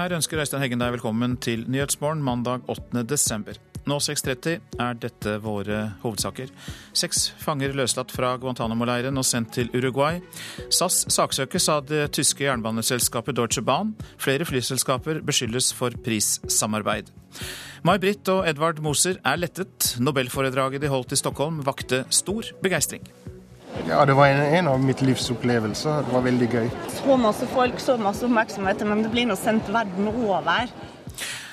Her 0.00 0.14
ønsker 0.16 0.40
Øystein 0.40 0.62
Heggen 0.62 0.80
deg 0.80 0.94
velkommen 0.94 1.34
til 1.44 1.66
Nyhetsmorgen 1.68 2.22
mandag 2.24 2.62
8. 2.72 3.02
desember. 3.04 3.58
Nå 3.84 3.98
6.30 4.00 4.78
er 4.80 4.94
dette 4.96 5.34
våre 5.44 5.80
hovedsaker. 6.00 6.48
Seks 6.96 7.26
fanger 7.42 7.74
løslatt 7.76 8.14
fra 8.14 8.30
Guantánamo-leiren 8.40 9.20
og 9.20 9.26
sendt 9.28 9.52
til 9.58 9.68
Uruguay. 9.76 10.22
SAS 10.72 11.02
saksøkes 11.12 11.68
av 11.74 11.84
det 11.90 12.06
tyske 12.16 12.46
jernbaneselskapet 12.46 13.36
Deutsche 13.36 13.60
Bahn. 13.66 13.92
Flere 14.16 14.48
flyselskaper 14.48 15.20
beskyldes 15.26 15.68
for 15.76 15.92
prissamarbeid. 16.06 17.12
May-Britt 17.84 18.32
og 18.32 18.48
Edvard 18.48 18.80
Moser 18.80 19.20
er 19.20 19.42
lettet. 19.42 19.98
Nobelforedraget 20.00 20.80
de 20.80 20.88
holdt 20.88 21.12
i 21.12 21.20
Stockholm 21.20 21.60
vakte 21.68 22.06
stor 22.08 22.48
begeistring. 22.64 23.04
Ja, 23.88 24.04
det 24.06 24.14
var 24.18 24.28
en, 24.28 24.40
en, 24.40 24.68
av 24.68 24.82
mitt 24.84 25.02
livs 25.02 25.30
opplevelser. 25.32 26.04
Det 26.06 26.14
var 26.14 26.24
veldig 26.26 26.48
gøy. 26.50 26.70
Så 26.94 27.16
masse 27.20 27.46
folk, 27.50 27.80
så 27.82 27.96
masse 28.00 28.26
oppmerksomhet, 28.26 28.84
men 28.86 29.04
det 29.04 29.12
blir 29.12 29.28
nå 29.30 29.36
sendt 29.38 29.70
verden 29.72 30.10
over. 30.12 30.70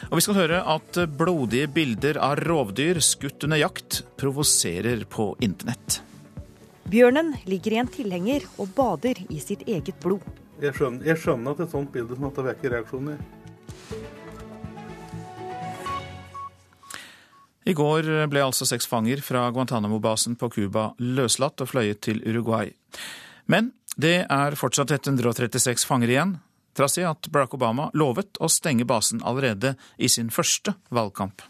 Og 0.07 0.19
vi 0.19 0.23
skal 0.23 0.37
høre 0.37 0.59
at 0.75 0.99
blodige 1.19 1.67
bilder 1.71 2.19
av 2.23 2.39
rovdyr 2.39 3.01
skutt 3.03 3.43
under 3.47 3.59
jakt 3.59 4.03
provoserer 4.19 5.03
på 5.11 5.33
internett. 5.43 6.01
Bjørnen 6.87 7.33
ligger 7.49 7.73
i 7.73 7.79
en 7.81 7.89
tilhenger 7.91 8.45
og 8.55 8.69
bader 8.77 9.19
i 9.27 9.41
sitt 9.43 9.65
eget 9.67 9.97
blod. 10.03 10.23
Jeg 10.63 10.73
skjønner, 10.77 11.03
jeg 11.09 11.19
skjønner 11.21 11.53
at 11.53 11.65
et 11.65 11.73
sånt 11.73 11.91
bilde 11.93 12.15
som 12.15 12.29
dette 12.29 12.45
vekker 12.47 12.73
reaksjoner. 12.77 13.19
I 17.67 17.73
går 17.75 18.07
ble 18.31 18.39
altså 18.45 18.63
seks 18.63 18.87
fanger 18.87 19.19
fra 19.19 19.41
Guantánamo-basen 19.51 20.37
på 20.39 20.47
Cuba 20.55 20.93
løslatt 21.03 21.59
og 21.59 21.67
fløyet 21.67 21.99
til 22.05 22.21
Uruguay. 22.23 22.69
Men 23.51 23.73
det 23.99 24.21
er 24.23 24.55
fortsatt 24.55 24.93
136 24.95 25.83
fanger 25.89 26.13
igjen, 26.13 26.37
trass 26.77 26.95
i 27.01 27.03
at 27.03 27.27
Barack 27.27 27.57
Obama 27.57 27.89
lovet 27.97 28.39
å 28.39 28.47
stenge 28.47 28.85
basen 28.87 29.19
allerede 29.19 29.73
i 29.97 30.07
sin 30.07 30.29
første 30.31 30.77
valgkamp. 30.95 31.43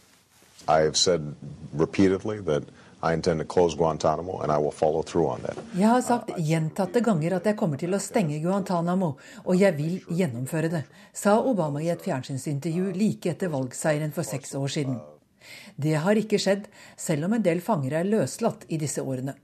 Jeg 5.78 5.88
har 5.92 6.02
sagt 6.02 6.32
gjentatte 6.48 7.04
ganger 7.06 7.36
at 7.38 7.46
jeg 7.52 7.60
kommer 7.60 7.78
til 7.78 7.94
å 7.94 8.00
stenge 8.02 8.40
Guantánamo, 8.42 9.12
og 9.46 9.54
jeg 9.62 9.78
vil 9.78 10.00
gjennomføre 10.10 10.74
det, 10.74 10.82
sa 11.14 11.38
Obama 11.38 11.84
i 11.86 11.92
et 11.94 12.02
fjernsynsintervju 12.02 12.90
like 12.98 13.36
etter 13.36 13.54
valgseieren 13.54 14.18
for 14.18 14.26
seks 14.26 14.58
år 14.58 14.74
siden. 14.80 14.98
Det 15.76 15.98
har 16.04 16.20
ikke 16.20 16.40
skjedd, 16.42 16.70
selv 16.98 17.28
om 17.28 17.38
en 17.38 17.46
del 17.46 17.62
fanger 17.62 18.00
er 18.00 18.10
løslatt 18.10 18.66
i 18.70 18.80
disse 18.82 19.04
årene. 19.04 19.36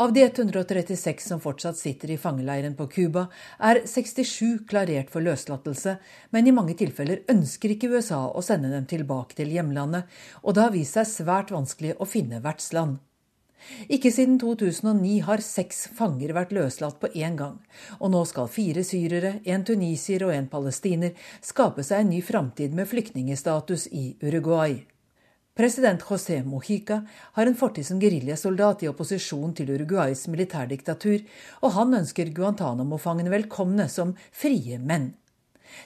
Av 0.00 0.12
de 0.12 0.22
136 0.22 1.26
som 1.28 1.40
fortsatt 1.40 1.76
sitter 1.76 2.12
i 2.14 2.18
fangeleiren 2.18 2.76
på 2.78 2.86
Cuba, 2.86 3.26
er 3.58 3.82
67 3.84 4.62
klarert 4.70 5.10
for 5.12 5.24
løslatelse, 5.24 5.96
men 6.30 6.46
i 6.46 6.54
mange 6.56 6.76
tilfeller 6.78 7.24
ønsker 7.28 7.74
ikke 7.74 7.90
USA 7.92 8.22
å 8.30 8.42
sende 8.44 8.70
dem 8.72 8.86
tilbake 8.88 9.36
til 9.36 9.52
hjemlandet, 9.52 10.08
og 10.42 10.56
det 10.56 10.64
har 10.64 10.74
vist 10.74 10.96
seg 10.96 11.10
svært 11.10 11.52
vanskelig 11.52 11.96
å 11.98 12.08
finne 12.08 12.40
vertsland. 12.44 12.98
Ikke 13.92 14.08
siden 14.08 14.38
2009 14.40 15.18
har 15.26 15.42
seks 15.44 15.82
fanger 15.96 16.32
vært 16.32 16.54
løslatt 16.56 16.96
på 17.02 17.10
én 17.12 17.36
gang, 17.36 17.58
og 17.98 18.14
nå 18.14 18.22
skal 18.28 18.48
fire 18.48 18.84
syrere, 18.86 19.34
en 19.44 19.66
tunisier 19.68 20.24
og 20.24 20.32
en 20.32 20.48
palestiner 20.48 21.12
skape 21.44 21.84
seg 21.84 22.06
en 22.06 22.14
ny 22.14 22.22
framtid 22.24 22.72
med 22.72 22.88
flyktningestatus 22.88 23.90
i 23.92 24.14
Uruguay. 24.24 24.80
President 25.54 26.02
José 26.02 26.42
Mojica 26.44 27.02
har 27.32 27.46
en 27.46 27.56
fortid 27.58 27.86
som 27.86 27.98
geriljasoldat 28.00 28.84
i 28.84 28.88
opposisjon 28.88 29.50
til 29.54 29.72
Uruguays 29.74 30.28
militærdiktatur, 30.30 31.24
og 31.62 31.74
han 31.74 31.96
ønsker 31.98 32.30
Guantánamo-fangene 32.36 33.32
velkomne 33.32 33.88
som 33.90 34.14
frie 34.30 34.78
menn. 34.78 35.10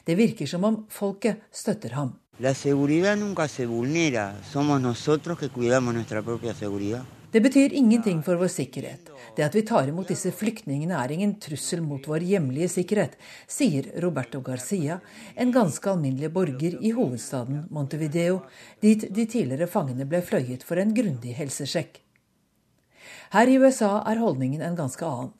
Det 0.04 0.18
virker 0.20 0.46
som 0.46 0.64
om 0.68 0.78
folket 0.88 1.40
støtter 1.52 1.96
ham. 1.96 2.12
La 2.40 2.54
seguridad 2.54 3.16
nunca 3.16 3.48
se 3.48 3.66
vulnera. 3.66 4.32
Somos 4.52 4.82
nosotros 4.82 5.38
que 5.38 5.48
cuidamos 5.48 5.94
nuestra 5.94 6.22
propia 6.22 6.54
seguridad. 6.54 7.04
Det 7.30 7.40
betyr 7.40 7.72
ingenting 7.72 8.22
for 8.22 8.36
vår 8.36 8.48
sikkerhet. 8.48 9.13
Det 9.34 9.42
at 9.42 9.54
vi 9.56 9.64
tar 9.66 9.88
imot 9.90 10.08
disse 10.08 10.30
flyktningene 10.30 10.94
er 10.94 11.12
ingen 11.14 11.34
trussel 11.42 11.82
mot 11.82 12.06
vår 12.06 12.22
hjemlige 12.22 12.70
sikkerhet, 12.76 13.16
sier 13.50 13.90
Roberto 14.02 14.40
Garcia, 14.46 15.00
en 15.34 15.52
ganske 15.54 15.90
alminnelig 15.90 16.30
borger 16.34 16.78
i 16.78 16.92
hovedstaden 16.94 17.64
Montevideo, 17.74 18.44
dit 18.80 19.08
de 19.10 19.26
tidligere 19.26 19.70
fangene 19.70 20.06
ble 20.06 20.22
fløyet 20.22 20.62
for 20.66 20.78
en 20.78 20.94
grundig 20.94 21.34
helsesjekk. 21.34 21.98
Her 23.34 23.50
i 23.50 23.58
USA 23.58 23.96
er 24.06 24.22
holdningen 24.22 24.62
en 24.62 24.78
ganske 24.78 25.02
annen. 25.06 25.34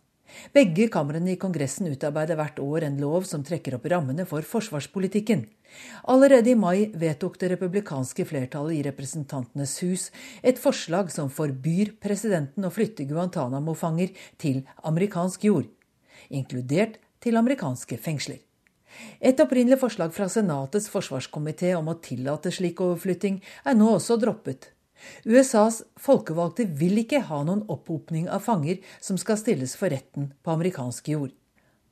Begge 0.55 0.89
kamrene 0.93 1.35
i 1.35 1.39
Kongressen 1.41 1.89
utarbeider 1.91 2.39
hvert 2.39 2.61
år 2.63 2.87
en 2.87 2.99
lov 3.03 3.27
som 3.29 3.45
trekker 3.47 3.77
opp 3.79 3.89
rammene 3.91 4.27
for 4.29 4.47
forsvarspolitikken. 4.47 5.47
Allerede 6.11 6.53
i 6.53 6.59
mai 6.59 6.91
vedtok 6.95 7.39
det 7.41 7.51
republikanske 7.55 8.27
flertallet 8.29 8.79
i 8.79 8.85
Representantenes 8.87 9.77
hus 9.83 10.09
et 10.43 10.61
forslag 10.61 11.11
som 11.15 11.33
forbyr 11.33 11.95
presidenten 12.03 12.67
å 12.67 12.73
flytte 12.75 13.09
Guantánamo-fanger 13.11 14.15
til 14.39 14.63
amerikansk 14.85 15.49
jord, 15.49 15.71
inkludert 16.31 17.01
til 17.25 17.41
amerikanske 17.41 17.99
fengsler. 17.99 18.43
Et 19.19 19.41
opprinnelig 19.43 19.81
forslag 19.81 20.13
fra 20.15 20.29
Senatets 20.31 20.87
forsvarskomité 20.93 21.73
om 21.75 21.91
å 21.91 21.99
tillate 22.03 22.53
slik 22.55 22.83
overflytting 22.85 23.41
er 23.67 23.75
nå 23.79 23.97
også 23.97 24.21
droppet. 24.23 24.74
USAs 25.25 25.83
folkevalgte 26.01 26.67
vil 26.81 27.01
ikke 27.03 27.25
ha 27.29 27.41
noen 27.45 27.65
opphopning 27.73 28.29
av 28.29 28.45
fanger 28.47 28.83
som 29.01 29.19
skal 29.21 29.41
stilles 29.41 29.77
for 29.79 29.93
retten 29.93 30.33
på 30.43 30.55
amerikansk 30.55 31.11
jord. 31.15 31.33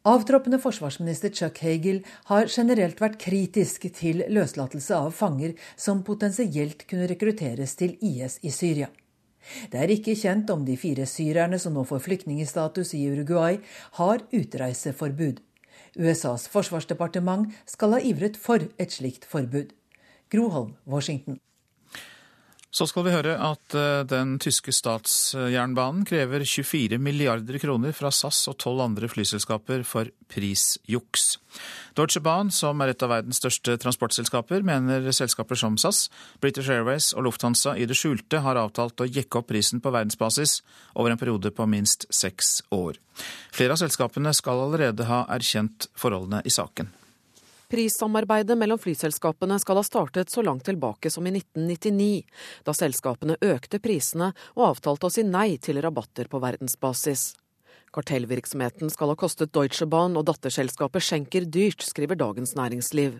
Avtroppende 0.02 0.58
forsvarsminister 0.58 1.30
Chuck 1.30 1.60
Hagel 1.62 2.00
har 2.26 2.48
generelt 2.50 2.98
vært 2.98 3.20
kritisk 3.22 3.86
til 3.94 4.24
løslatelse 4.34 4.96
av 4.98 5.12
fanger 5.14 5.54
som 5.78 6.02
potensielt 6.02 6.82
kunne 6.90 7.06
rekrutteres 7.10 7.76
til 7.78 7.94
IS 8.02 8.40
i 8.42 8.50
Syria. 8.50 8.88
Det 9.70 9.78
er 9.78 9.92
ikke 9.94 10.16
kjent 10.18 10.50
om 10.54 10.64
de 10.66 10.74
fire 10.78 11.06
syrerne 11.06 11.58
som 11.62 11.74
nå 11.74 11.84
får 11.86 12.02
flyktningstatus 12.02 12.94
i 12.98 13.04
Uruguay, 13.10 13.60
har 13.98 14.26
utreiseforbud. 14.34 15.38
USAs 15.98 16.48
forsvarsdepartement 16.50 17.54
skal 17.68 17.94
ha 17.94 18.02
ivret 18.02 18.38
for 18.38 18.62
et 18.82 18.94
slikt 18.94 19.26
forbud. 19.28 19.70
Groholm, 20.34 20.74
Washington. 20.86 21.38
Så 22.72 22.86
skal 22.88 23.04
vi 23.04 23.12
høre 23.12 23.34
at 23.36 23.74
eh, 23.76 24.02
den 24.08 24.38
tyske 24.40 24.72
statsjernbanen 24.72 26.06
krever 26.08 26.40
24 26.40 26.96
milliarder 26.96 27.58
kroner 27.60 27.92
fra 27.92 28.08
SAS 28.08 28.46
og 28.48 28.56
tolv 28.64 28.80
andre 28.80 29.10
flyselskaper 29.12 29.84
for 29.84 30.08
prisjuks. 30.32 31.34
Deutsche 31.92 32.22
Bahn, 32.24 32.48
som 32.48 32.80
er 32.80 32.94
et 32.94 33.04
av 33.04 33.12
verdens 33.12 33.42
største 33.42 33.76
transportselskaper, 33.82 34.64
mener 34.64 35.04
selskaper 35.12 35.60
som 35.60 35.76
SAS, 35.76 36.06
British 36.40 36.72
Airways 36.72 37.10
og 37.12 37.28
Lufthansa 37.28 37.76
i 37.76 37.84
det 37.84 37.98
skjulte 38.00 38.40
har 38.40 38.56
avtalt 38.56 39.04
å 39.04 39.10
jekke 39.10 39.42
opp 39.42 39.52
prisen 39.52 39.84
på 39.84 39.92
verdensbasis 39.92 40.62
over 40.96 41.12
en 41.12 41.20
periode 41.20 41.52
på 41.52 41.68
minst 41.68 42.08
seks 42.08 42.62
år. 42.72 42.96
Flere 43.52 43.76
av 43.76 43.84
selskapene 43.84 44.32
skal 44.32 44.64
allerede 44.64 45.12
ha 45.12 45.26
erkjent 45.36 45.90
forholdene 45.92 46.40
i 46.48 46.56
saken. 46.56 46.88
Prissamarbeidet 47.72 48.58
mellom 48.58 48.76
flyselskapene 48.76 49.56
skal 49.58 49.78
ha 49.80 49.82
startet 49.86 50.30
så 50.30 50.42
langt 50.44 50.66
tilbake 50.68 51.08
som 51.10 51.24
i 51.24 51.30
1999, 51.32 52.26
da 52.68 52.74
selskapene 52.76 53.38
økte 53.40 53.78
prisene 53.80 54.34
og 54.58 54.66
avtalte 54.66 55.08
å 55.08 55.12
si 55.14 55.24
nei 55.24 55.56
til 55.56 55.80
rabatter 55.80 56.28
på 56.28 56.40
verdensbasis. 56.42 57.30
Kartellvirksomheten 57.96 58.92
skal 58.92 59.14
ha 59.14 59.16
kostet 59.16 59.54
Deutsche 59.56 59.88
Bahn 59.88 60.18
og 60.20 60.26
datterselskapet 60.28 61.06
Schenker 61.06 61.46
dyrt, 61.48 61.80
skriver 61.80 62.20
Dagens 62.20 62.52
Næringsliv. 62.60 63.16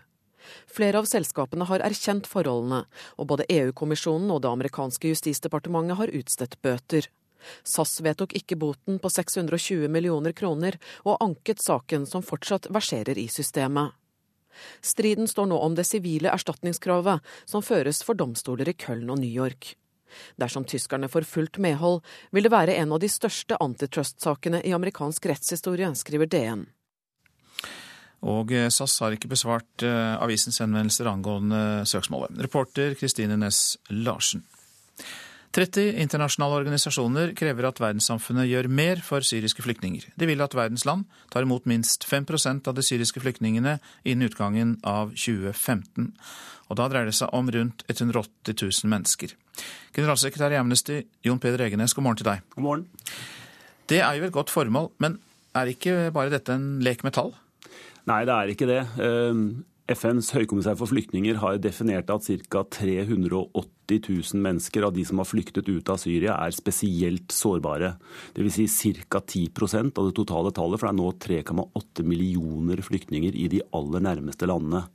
Flere 0.68 1.00
av 1.00 1.08
selskapene 1.08 1.70
har 1.72 1.86
erkjent 1.88 2.28
forholdene, 2.28 2.82
og 3.16 3.30
både 3.32 3.48
EU-kommisjonen 3.56 4.28
og 4.36 4.44
det 4.44 4.52
amerikanske 4.52 5.14
justisdepartementet 5.14 5.96
har 6.02 6.12
utstedt 6.20 6.58
bøter. 6.60 7.08
SAS 7.64 7.96
vedtok 8.04 8.36
ikke 8.36 8.60
boten 8.60 9.00
på 9.00 9.16
620 9.16 9.88
millioner 9.88 10.36
kroner, 10.36 10.76
og 11.08 11.24
anket 11.24 11.64
saken 11.64 12.04
som 12.04 12.20
fortsatt 12.20 12.68
verserer 12.68 13.16
i 13.16 13.30
systemet. 13.32 13.96
Striden 14.80 15.28
står 15.28 15.48
nå 15.50 15.58
om 15.58 15.76
det 15.78 15.86
sivile 15.88 16.32
erstatningskravet 16.32 17.22
som 17.44 17.64
føres 17.64 18.02
for 18.06 18.18
domstoler 18.18 18.68
i 18.68 18.76
Köln 18.76 19.10
og 19.12 19.20
New 19.22 19.30
York. 19.30 19.74
Dersom 20.36 20.66
tyskerne 20.68 21.08
får 21.08 21.24
fullt 21.28 21.58
medhold, 21.62 22.02
vil 22.30 22.44
det 22.44 22.52
være 22.52 22.76
en 22.76 22.92
av 22.92 23.00
de 23.00 23.08
største 23.08 23.56
antitrust-sakene 23.64 24.60
i 24.66 24.74
amerikansk 24.76 25.26
rettshistorie, 25.30 25.88
skriver 25.96 26.28
DN. 26.28 26.66
Og 28.22 28.52
eh, 28.54 28.68
SAS 28.70 29.00
har 29.02 29.16
ikke 29.16 29.32
besvart 29.32 29.82
eh, 29.86 30.14
avisens 30.22 30.60
henvendelser 30.62 31.10
angående 31.10 31.82
søksmålet. 31.88 32.36
Reporter 32.44 32.94
Kristine 32.98 33.38
Næss 33.40 33.78
Larsen. 33.90 34.44
30 35.52 35.98
internasjonale 36.00 36.62
organisasjoner 36.62 37.34
krever 37.36 37.66
at 37.68 37.80
verdenssamfunnet 37.82 38.48
gjør 38.48 38.70
mer 38.72 39.02
for 39.04 39.24
syriske 39.26 39.60
flyktninger. 39.64 40.06
De 40.16 40.28
vil 40.28 40.40
at 40.40 40.54
verdens 40.56 40.86
land 40.88 41.04
tar 41.32 41.44
imot 41.44 41.66
minst 41.68 42.06
5% 42.08 42.70
av 42.70 42.78
de 42.78 42.84
syriske 42.86 43.20
flyktningene 43.20 43.74
innen 44.08 44.30
utgangen 44.30 44.78
av 44.80 45.12
2015. 45.12 46.08
Og 46.72 46.78
da 46.80 46.86
dreier 46.88 47.10
det 47.10 47.18
seg 47.18 47.34
om 47.36 47.50
rundt 47.52 47.84
180 47.84 48.56
000 48.56 48.88
mennesker. 48.94 49.34
Generalsekretær 49.92 50.56
i 50.56 50.60
Amnesty, 50.60 51.02
Jon 51.26 51.42
Peder 51.42 51.66
Egenes, 51.66 51.92
god 51.92 52.06
morgen 52.06 52.22
til 52.22 52.30
deg. 52.30 52.46
God 52.56 52.64
morgen. 52.64 52.86
Det 53.92 54.00
er 54.00 54.16
jo 54.16 54.30
et 54.30 54.32
godt 54.32 54.52
formål, 54.54 54.88
men 55.04 55.18
er 55.52 55.68
ikke 55.68 56.08
bare 56.16 56.32
dette 56.32 56.56
en 56.56 56.80
lek 56.80 57.04
med 57.04 57.12
tall? 57.18 57.34
Nei, 58.08 58.22
det 58.24 58.38
er 58.38 58.54
ikke 58.54 58.70
det. 58.70 58.80
Ehm, 59.04 59.44
FNs 59.92 60.32
høykommissær 60.32 60.80
for 60.80 60.88
flyktninger 60.88 61.36
har 61.44 61.60
definert 61.60 62.08
at 62.10 62.24
ca. 62.24 62.64
380 62.80 63.68
000 64.00 64.40
mennesker 64.44 64.86
av 64.86 64.94
de 64.96 65.04
som 65.04 65.20
har 65.20 65.28
flyktet 65.28 65.68
ut 65.68 65.92
av 65.92 66.00
Syria, 66.00 66.38
er 66.40 66.54
spesielt 66.56 67.34
sårbare. 67.34 67.94
Dvs. 68.36 68.60
Si 68.72 68.92
ca. 69.08 69.20
10 69.20 69.92
av 69.96 70.08
det 70.08 70.16
totale 70.16 70.52
tallet, 70.54 70.80
for 70.80 70.88
det 70.88 70.92
er 70.92 71.00
nå 71.00 71.12
3,8 71.20 72.06
millioner 72.08 72.82
flyktninger 72.84 73.36
i 73.36 73.48
de 73.52 73.62
aller 73.76 74.04
nærmeste 74.08 74.48
landene. 74.48 74.86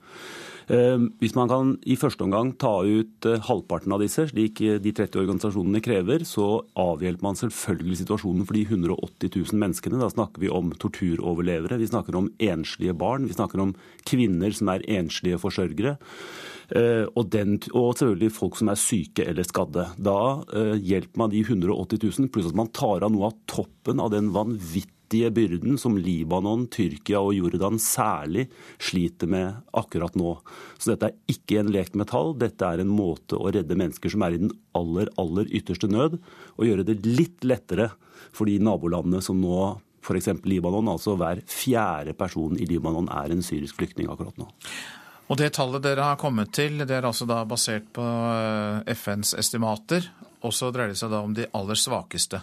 Ehm, 0.67 1.13
hvis 1.21 1.35
man 1.37 1.47
kan 1.47 1.69
i 1.87 1.95
første 1.95 2.25
omgang 2.25 2.49
ta 2.59 2.81
ut 2.83 3.27
eh, 3.27 3.39
halvparten 3.47 3.93
av 3.95 4.01
disse, 4.03 4.25
slik 4.33 4.59
eh, 4.65 4.81
de 4.83 4.91
30 4.91 5.21
organisasjonene 5.21 5.79
krever, 5.83 6.25
så 6.27 6.65
avhjelper 6.75 7.23
man 7.23 7.39
selvfølgelig 7.39 8.01
situasjonen 8.01 8.43
for 8.47 8.57
de 8.57 8.65
180 8.67 9.31
000 9.31 9.61
menneskene. 9.63 10.01
Da 10.01 10.11
snakker 10.11 10.43
vi 10.43 10.51
om 10.51 10.73
torturoverlevere, 10.75 11.79
vi 11.79 11.87
snakker 11.87 12.19
om 12.19 12.27
enslige 12.43 12.97
barn, 12.99 13.29
vi 13.29 13.37
snakker 13.37 13.63
om 13.63 13.73
kvinner 14.07 14.51
som 14.55 14.73
er 14.73 14.83
enslige 14.99 15.39
forsørgere. 15.39 15.95
Eh, 16.75 17.07
og, 17.13 17.29
den, 17.31 17.55
og, 17.71 17.93
selvfølgelig 17.95 18.35
folk 18.35 18.59
som 18.59 18.73
er 18.73 18.81
syke 18.81 19.23
eller 19.23 19.47
skadde. 19.47 19.87
Da 19.95 20.19
hjelper 20.75 21.23
man 21.23 21.31
de 21.31 21.45
180 21.47 22.03
000, 22.03 22.27
pluss 22.33 22.51
at 22.51 22.59
man 22.59 22.73
tar 22.75 23.07
av 23.07 23.15
noe 23.15 23.31
av 23.31 23.39
toppen 23.47 24.03
av 24.03 24.11
den 24.11 24.33
vanvittige 24.35 24.96
vanvittige 25.07 25.31
byrden 25.31 25.77
som 25.77 25.97
Libanon, 25.97 26.67
Tyrkia 26.67 27.19
og 27.19 27.33
Jordan 27.33 27.79
særlig 27.79 28.49
sliter 28.79 29.27
med 29.27 29.55
akkurat 29.73 30.15
nå. 30.15 30.39
Så 30.77 30.91
dette 30.91 31.07
er 31.07 31.15
ikke 31.27 31.59
en 31.59 31.71
lek 31.71 31.95
med 31.95 32.07
tall, 32.09 32.37
dette 32.37 32.63
er 32.65 32.79
en 32.79 32.87
måte 32.89 33.35
å 33.35 33.51
redde 33.51 33.75
mennesker 33.75 34.09
som 34.09 34.21
er 34.23 34.35
i 34.35 34.41
den 34.41 34.51
aller, 34.73 35.09
aller 35.17 35.47
ytterste 35.47 35.87
nød, 35.87 36.19
og 36.57 36.65
gjøre 36.65 36.83
det 36.83 37.05
litt 37.05 37.43
lettere 37.43 37.91
for 38.33 38.45
de 38.45 38.59
nabolandene 38.59 39.21
som 39.21 39.39
nå 39.39 39.79
f.eks. 40.03 40.29
Libanon, 40.45 40.87
altså 40.87 41.17
hver 41.17 41.41
fjerde 41.47 42.13
person 42.13 42.57
i 42.57 42.65
Libanon 42.65 43.09
er 43.09 43.31
en 43.31 43.43
syrisk 43.43 43.77
flyktning 43.77 44.09
akkurat 44.09 44.37
nå. 44.37 44.47
Og 45.27 45.37
Det 45.37 45.51
tallet 45.51 45.83
dere 45.83 46.05
har 46.13 46.19
kommet 46.19 46.53
til, 46.55 46.77
det 46.79 46.93
er 46.95 47.03
altså 47.03 47.25
da 47.27 47.41
basert 47.43 47.89
på 47.91 48.03
eh, 48.03 48.93
FNs 48.95 49.33
estimater. 49.35 50.07
Og 50.47 50.53
så 50.55 50.69
dreier 50.71 50.93
det 50.93 50.99
seg 50.99 51.11
da 51.11 51.19
om 51.25 51.33
de 51.35 51.49
aller 51.57 51.75
svakeste. 51.75 52.39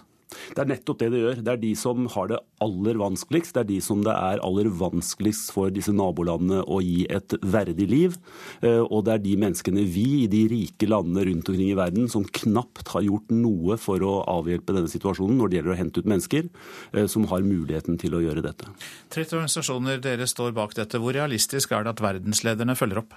Det 0.54 0.62
er 0.62 0.70
nettopp 0.70 1.00
det 1.00 1.10
det 1.14 1.22
gjør. 1.22 1.40
Det 1.44 1.52
er 1.52 1.60
de 1.62 1.72
som 1.78 2.08
har 2.14 2.30
det 2.30 2.40
aller 2.64 2.98
vanskeligst. 3.00 3.54
Det 3.54 3.62
er 3.62 3.68
de 3.68 3.78
som 3.84 4.02
det 4.06 4.14
er 4.14 4.42
aller 4.44 4.70
vanskeligst 4.80 5.52
for 5.54 5.72
disse 5.74 5.94
nabolandene 5.94 6.62
å 6.64 6.80
gi 6.84 7.04
et 7.12 7.36
verdig 7.40 7.88
liv. 7.90 8.18
Eh, 8.64 8.82
og 8.82 9.04
det 9.06 9.16
er 9.16 9.24
de 9.24 9.36
menneskene 9.44 9.86
vi 9.94 10.06
i 10.24 10.30
de 10.30 10.44
rike 10.50 10.88
landene 10.90 11.26
rundt 11.30 11.50
omkring 11.50 11.70
i 11.70 11.78
verden 11.78 12.10
som 12.12 12.26
knapt 12.40 12.92
har 12.94 13.06
gjort 13.06 13.34
noe 13.34 13.78
for 13.80 14.02
å 14.04 14.14
avhjelpe 14.36 14.76
denne 14.76 14.92
situasjonen 14.92 15.38
når 15.40 15.50
det 15.50 15.60
gjelder 15.60 15.74
å 15.74 15.80
hente 15.80 16.02
ut 16.02 16.10
mennesker, 16.14 16.48
eh, 16.94 17.08
som 17.10 17.28
har 17.32 17.46
muligheten 17.46 18.00
til 18.00 18.16
å 18.16 18.22
gjøre 18.24 18.44
dette. 18.44 18.70
30 19.14 19.38
organisasjoner 19.40 20.00
dere 20.04 20.28
står 20.30 20.54
bak 20.56 20.76
dette. 20.78 21.00
Hvor 21.00 21.16
realistisk 21.16 21.74
er 21.74 21.84
det 21.84 21.96
at 21.96 22.04
verdenslederne 22.04 22.78
følger 22.78 23.04
opp? 23.04 23.14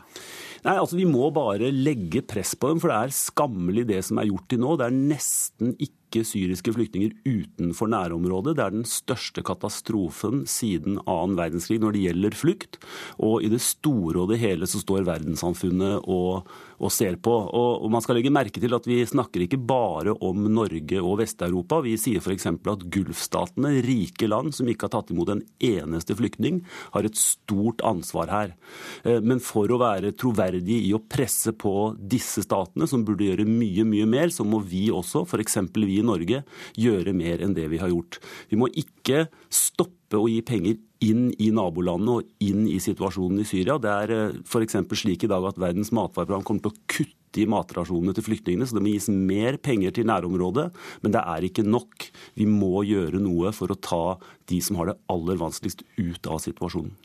Nei, 0.68 0.76
altså 0.82 0.98
Vi 1.00 1.06
må 1.08 1.30
bare 1.32 1.70
legge 1.72 2.20
press 2.28 2.52
på 2.60 2.74
dem, 2.74 2.82
for 2.84 2.92
det 2.92 2.98
er 3.00 3.16
skammelig 3.16 3.86
det 3.88 4.02
som 4.04 4.20
er 4.20 4.28
gjort 4.28 4.50
til 4.52 4.60
nå. 4.60 4.74
Det 4.76 4.90
er 4.90 4.98
nesten 4.98 5.70
ikke 5.80 6.26
syriske 6.28 6.74
flyktninger 6.76 7.14
utenfor 7.24 7.88
nærområdet. 7.92 8.58
Det 8.58 8.66
er 8.66 8.76
den 8.76 8.88
største 8.88 9.44
katastrofen 9.48 10.44
siden 10.50 11.00
annen 11.06 11.38
verdenskrig 11.40 11.80
når 11.84 11.96
det 11.96 12.04
gjelder 12.04 12.36
flukt. 12.36 12.80
Og 13.24 13.48
i 13.48 13.52
det 13.54 13.62
store 13.64 14.26
og 14.26 14.34
det 14.34 14.42
hele 14.44 14.68
så 14.68 14.84
står 14.84 15.08
verdenssamfunnet 15.08 16.04
og, 16.04 16.52
og 16.78 16.94
ser 16.94 17.18
på. 17.24 17.34
Og, 17.34 17.84
og, 17.84 17.90
man 17.94 18.04
skal 18.04 18.20
legge 18.20 18.34
merke 18.34 18.62
til 18.62 18.76
at 18.78 18.88
vi 18.90 19.00
snakker 19.08 19.46
ikke 19.46 19.60
bare 19.60 20.14
om 20.24 20.46
Norge 20.52 21.02
og 21.02 21.20
Vest-Europa. 21.22 21.82
Vi 21.86 21.96
sier 22.00 22.22
f.eks. 22.22 22.48
at 22.54 22.86
Gulfstatene, 22.94 23.74
rike 23.86 24.30
land 24.30 24.54
som 24.56 24.70
ikke 24.70 24.88
har 24.88 24.96
tatt 24.98 25.14
imot 25.14 25.34
en 25.34 25.44
eneste 25.64 26.18
flyktning, 26.18 26.62
har 26.94 27.08
et 27.08 27.20
stort 27.20 27.84
ansvar 27.88 28.32
her. 28.34 28.56
Eh, 29.04 29.20
men 29.24 29.42
for 29.44 29.72
å 29.72 29.82
være 29.82 30.14
troverdige 30.18 30.86
i 30.88 30.94
å 30.96 31.02
presse 31.02 31.54
på 31.58 31.94
disse 31.98 32.46
statene, 32.46 32.90
som 32.90 33.06
burde 33.08 33.28
gjøre 33.28 33.48
mye, 33.50 33.86
mye 33.88 34.08
mer, 34.10 34.34
så 34.34 34.46
må 34.48 34.62
vi 34.66 34.88
også, 34.94 35.26
f.eks. 35.28 35.62
vi 35.78 36.00
i 36.00 36.06
Norge 36.06 36.44
gjøre 36.78 37.16
mer 37.18 37.44
enn 37.46 37.56
det 37.58 37.70
vi 37.72 37.82
har 37.82 37.94
gjort. 37.94 38.22
Vi 38.52 38.60
må 38.60 38.70
ikke 38.74 39.28
stoppe 39.54 40.20
å 40.20 40.28
gi 40.30 40.40
penger 40.46 40.78
inn 41.06 41.30
i 41.42 41.50
nabolandene 41.54 42.18
og 42.20 42.44
inn 42.44 42.66
i 42.70 42.80
situasjonen 42.82 43.44
i 43.44 43.48
Syria. 43.48 43.78
Det 43.82 43.92
er 43.92 44.14
eh, 44.16 44.40
f.eks. 44.46 44.80
slik 44.98 45.26
i 45.26 45.32
dag 45.32 45.46
at 45.50 45.60
Verdens 45.62 45.94
matvareprogram 45.96 46.46
kommer 46.48 46.66
til 46.66 46.74
å 46.74 46.88
kutte 46.90 47.42
i 47.42 47.48
matrasjonene 47.50 48.16
til 48.18 48.26
flyktningene, 48.26 48.66
så 48.66 48.78
det 48.78 48.82
må 48.86 48.94
gis 48.94 49.10
mer 49.12 49.60
penger 49.62 49.94
til 49.94 50.08
nærområdet. 50.10 50.70
Men 51.04 51.14
det 51.14 51.22
er 51.22 51.46
ikke 51.46 51.68
nok. 51.68 52.10
Vi 52.40 52.48
må 52.50 52.82
gjøre 52.88 53.22
noe 53.22 53.54
for 53.54 53.74
å 53.74 53.78
ta 53.78 54.04
de 54.50 54.62
som 54.64 54.80
har 54.80 54.92
det 54.92 55.00
aller 55.12 55.38
vanskeligst 55.42 55.86
ut 56.00 56.32
av 56.32 56.42
situasjonen. 56.46 56.96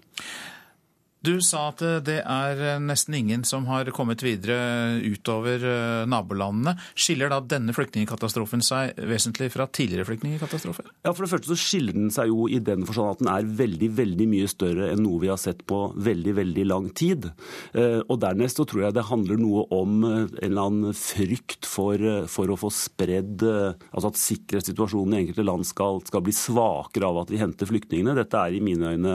Du 1.23 1.37
sa 1.39 1.69
at 1.71 1.83
eh, 1.87 2.01
det 2.03 2.19
er 2.27 2.61
eh, 2.67 2.81
nesten 2.83 3.15
ingen 3.15 3.45
som 3.47 3.69
har 3.71 3.87
kommet 3.95 4.25
videre 4.27 4.99
utover 5.07 5.63
eh, 5.63 6.03
nabolandene. 6.11 6.75
Skiller 6.99 7.31
da 7.31 7.39
denne 7.47 7.75
flyktningkatastrofen 7.77 8.65
seg 8.67 8.99
vesentlig 9.07 9.53
fra 9.55 9.69
tidligere 9.71 10.09
flyktningkatastrofer? 10.09 10.89
Ja, 11.07 11.13
For 11.13 11.23
det 11.23 11.31
første 11.31 11.53
så 11.53 11.59
skiller 11.63 11.95
den 11.95 12.11
seg 12.15 12.33
jo 12.33 12.49
i 12.51 12.59
den 12.59 12.83
forstand 12.89 13.15
at 13.15 13.23
den 13.23 13.31
er 13.31 13.53
veldig 13.63 13.91
veldig 14.01 14.27
mye 14.33 14.51
større 14.51 14.91
enn 14.91 15.05
noe 15.05 15.21
vi 15.23 15.31
har 15.31 15.39
sett 15.39 15.63
på 15.69 15.81
veldig 15.95 16.35
veldig 16.41 16.67
lang 16.67 16.89
tid. 16.99 17.29
Og 17.75 18.15
dernest 18.21 18.59
så 18.59 18.67
tror 18.69 18.87
jeg 18.87 18.97
det 18.97 19.05
handler 19.07 19.39
noe 19.41 19.65
om 19.75 20.03
en 20.03 20.29
eller 20.43 20.63
annen 20.67 20.97
frykt 20.97 21.69
for, 21.69 22.01
for 22.31 22.51
å 22.51 22.59
få 22.59 22.71
spredd 22.75 23.43
Altså 23.43 24.11
at 24.11 24.19
sikkerhetssituasjonen 24.19 25.15
i 25.15 25.21
enkelte 25.23 25.45
land 25.45 25.67
skal, 25.69 26.01
skal, 26.07 26.23
bli 26.25 26.35
svakere 26.37 27.09
av 27.09 27.23
at 27.23 27.33
vi 27.33 27.41
henter 27.41 27.69
flyktningene. 27.69 28.15
Dette 28.17 28.41
er 28.41 28.57
i 28.57 28.63
mine 28.65 28.95
øyne 28.95 29.15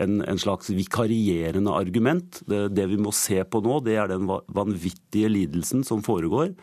en, 0.00 0.20
en 0.24 0.40
slags 0.40 0.70
vikariering 0.74 1.39
dominerende 1.40 1.72
argument. 1.72 2.42
Det, 2.46 2.68
det, 2.74 2.86
vi 2.90 2.98
må 3.00 3.12
se 3.12 3.42
på 3.44 3.60
nå, 3.64 3.80
det 3.84 3.96
er 3.96 4.10
den 4.10 4.28
vanvittige 4.28 5.30
lidelsen 5.30 5.84
som 5.84 6.02
foregår 6.02 6.54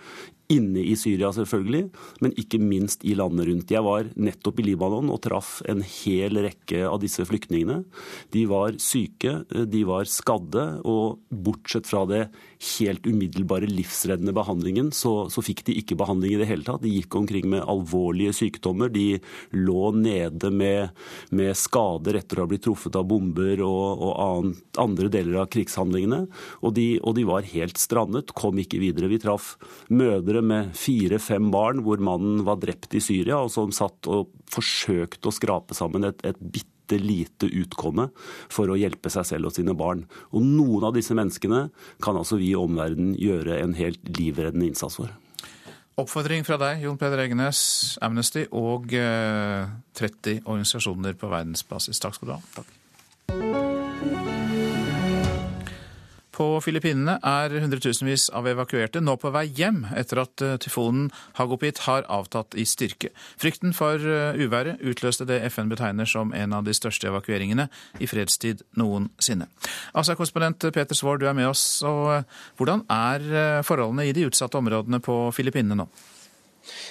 inne 0.53 0.83
i 0.85 0.95
Syria, 0.99 1.31
selvfølgelig, 1.35 1.89
men 2.23 2.35
ikke 2.39 2.59
minst 2.61 3.03
i 3.07 3.15
landet 3.19 3.49
rundt. 3.49 3.73
Jeg 3.73 3.83
var 3.83 4.07
nettopp 4.15 4.61
i 4.61 4.67
Libanon 4.69 5.11
og 5.11 5.21
traff 5.25 5.57
en 5.67 5.83
hel 5.83 6.39
rekke 6.45 6.85
av 6.87 7.01
disse 7.03 7.25
flyktningene. 7.27 7.81
De 8.31 8.45
var 8.49 8.77
syke, 8.81 9.41
de 9.47 9.83
var 9.87 10.07
skadde, 10.07 10.65
og 10.87 11.19
bortsett 11.27 11.89
fra 11.89 12.05
det 12.09 12.27
helt 12.77 13.05
umiddelbare 13.05 13.67
livsreddende 13.69 14.33
behandlingen, 14.33 14.89
så, 14.95 15.27
så, 15.29 15.43
fikk 15.45 15.63
de 15.67 15.75
ikke 15.77 15.97
behandling 15.99 16.33
i 16.33 16.39
det 16.41 16.47
hele 16.49 16.65
tatt. 16.65 16.81
De 16.83 16.91
gikk 16.91 17.19
omkring 17.19 17.45
med 17.51 17.65
alvorlige 17.67 18.33
sykdommer. 18.35 18.89
De 18.93 19.19
lå 19.53 19.91
nede 19.95 20.51
med, 20.51 20.95
med 21.29 21.53
skader 21.57 22.17
etter 22.19 22.39
å 22.39 22.45
ha 22.45 22.51
blitt 22.51 22.65
truffet 22.65 22.97
av 22.97 23.05
bomber 23.09 23.61
og, 23.65 24.03
og 24.07 24.49
andre 24.81 25.11
deler 25.13 25.43
av 25.43 25.51
krigshandlingene. 25.53 26.23
Og 26.63 26.73
de, 26.77 26.87
og 27.03 27.17
de, 27.17 27.27
var 27.27 27.47
helt 27.51 27.77
strandet, 27.81 28.33
kom 28.37 28.57
ikke 28.61 28.81
videre. 28.81 29.11
Vi 29.11 29.21
traff 29.21 29.55
mødre 29.93 30.36
med 30.45 30.73
fire-fem 30.77 31.51
barn 31.53 31.83
hvor 31.85 32.01
mannen 32.03 32.43
var 32.47 32.59
drept 32.61 32.95
i 32.97 33.03
Syria, 33.03 33.39
og 33.41 33.51
som 33.53 33.73
satt 33.75 34.09
og 34.11 34.33
forsøkte 34.51 35.29
å 35.29 35.35
skrape 35.35 35.77
sammen 35.77 36.07
et, 36.09 36.23
et 36.27 36.41
bitte 36.41 36.73
bitte 36.87 37.03
lite 37.03 37.45
utkomme 37.51 38.09
for 38.49 38.69
å 38.69 38.77
hjelpe 38.79 39.09
seg 39.09 39.25
selv 39.27 39.49
og 39.49 39.55
sine 39.55 39.75
barn. 39.75 40.05
Og 40.31 40.43
noen 40.43 40.87
av 40.87 40.95
disse 40.95 41.13
menneskene 41.13 41.69
kan 42.03 42.17
altså 42.17 42.37
vi 42.37 42.51
i 42.51 42.55
omverdenen 42.55 43.15
gjøre 43.19 43.59
en 43.61 43.75
helt 43.75 43.99
livreddende 44.17 44.67
innsats 44.67 44.95
for. 44.95 45.11
Oppfordring 45.97 46.45
fra 46.45 46.59
deg, 46.61 46.83
Jon 46.85 46.97
Peder 46.97 47.23
Egenes, 47.23 47.97
Amnesty 48.05 48.45
og 48.51 48.91
30 48.93 50.35
eh, 50.37 50.43
organisasjoner 50.45 51.17
på 51.17 51.31
verdensbasis. 51.31 51.99
Takk 51.99 52.19
skal 52.19 52.29
du 52.29 52.37
ha. 52.37 52.43
Takk. 52.59 53.66
På 56.37 56.59
Filippinene 56.61 57.15
er 57.25 57.53
hundretusenvis 57.63 58.27
av 58.37 58.45
evakuerte 58.51 59.01
nå 59.01 59.15
på 59.17 59.31
vei 59.33 59.47
hjem 59.57 59.79
etter 59.97 60.21
at 60.21 60.43
eh, 60.45 60.57
tyfonen 60.61 61.07
Hagopit 61.39 61.81
har 61.87 62.05
avtatt 62.13 62.53
i 62.53 62.65
styrke. 62.69 63.09
Frykten 63.41 63.73
for 63.73 63.97
eh, 63.97 64.37
uværet 64.37 64.83
utløste 64.85 65.25
det 65.25 65.39
FN 65.49 65.71
betegner 65.71 66.05
som 66.05 66.35
en 66.37 66.53
av 66.53 66.67
de 66.67 66.75
største 66.77 67.09
evakueringene 67.09 67.65
i 67.97 68.09
fredstid 68.09 68.61
noensinne. 68.77 69.49
Asia-korrespondent 69.97 70.69
Peter 70.75 70.97
Svaar, 70.97 71.17
du 71.17 71.25
er 71.25 71.33
med 71.37 71.49
oss. 71.49 71.65
Og 71.87 72.03
eh, 72.19 72.45
hvordan 72.59 72.85
er 72.85 73.63
forholdene 73.65 74.05
i 74.05 74.13
de 74.13 74.27
utsatte 74.29 74.61
områdene 74.61 75.01
på 75.01 75.17
Filippinene 75.33 75.81
nå? 75.81 75.89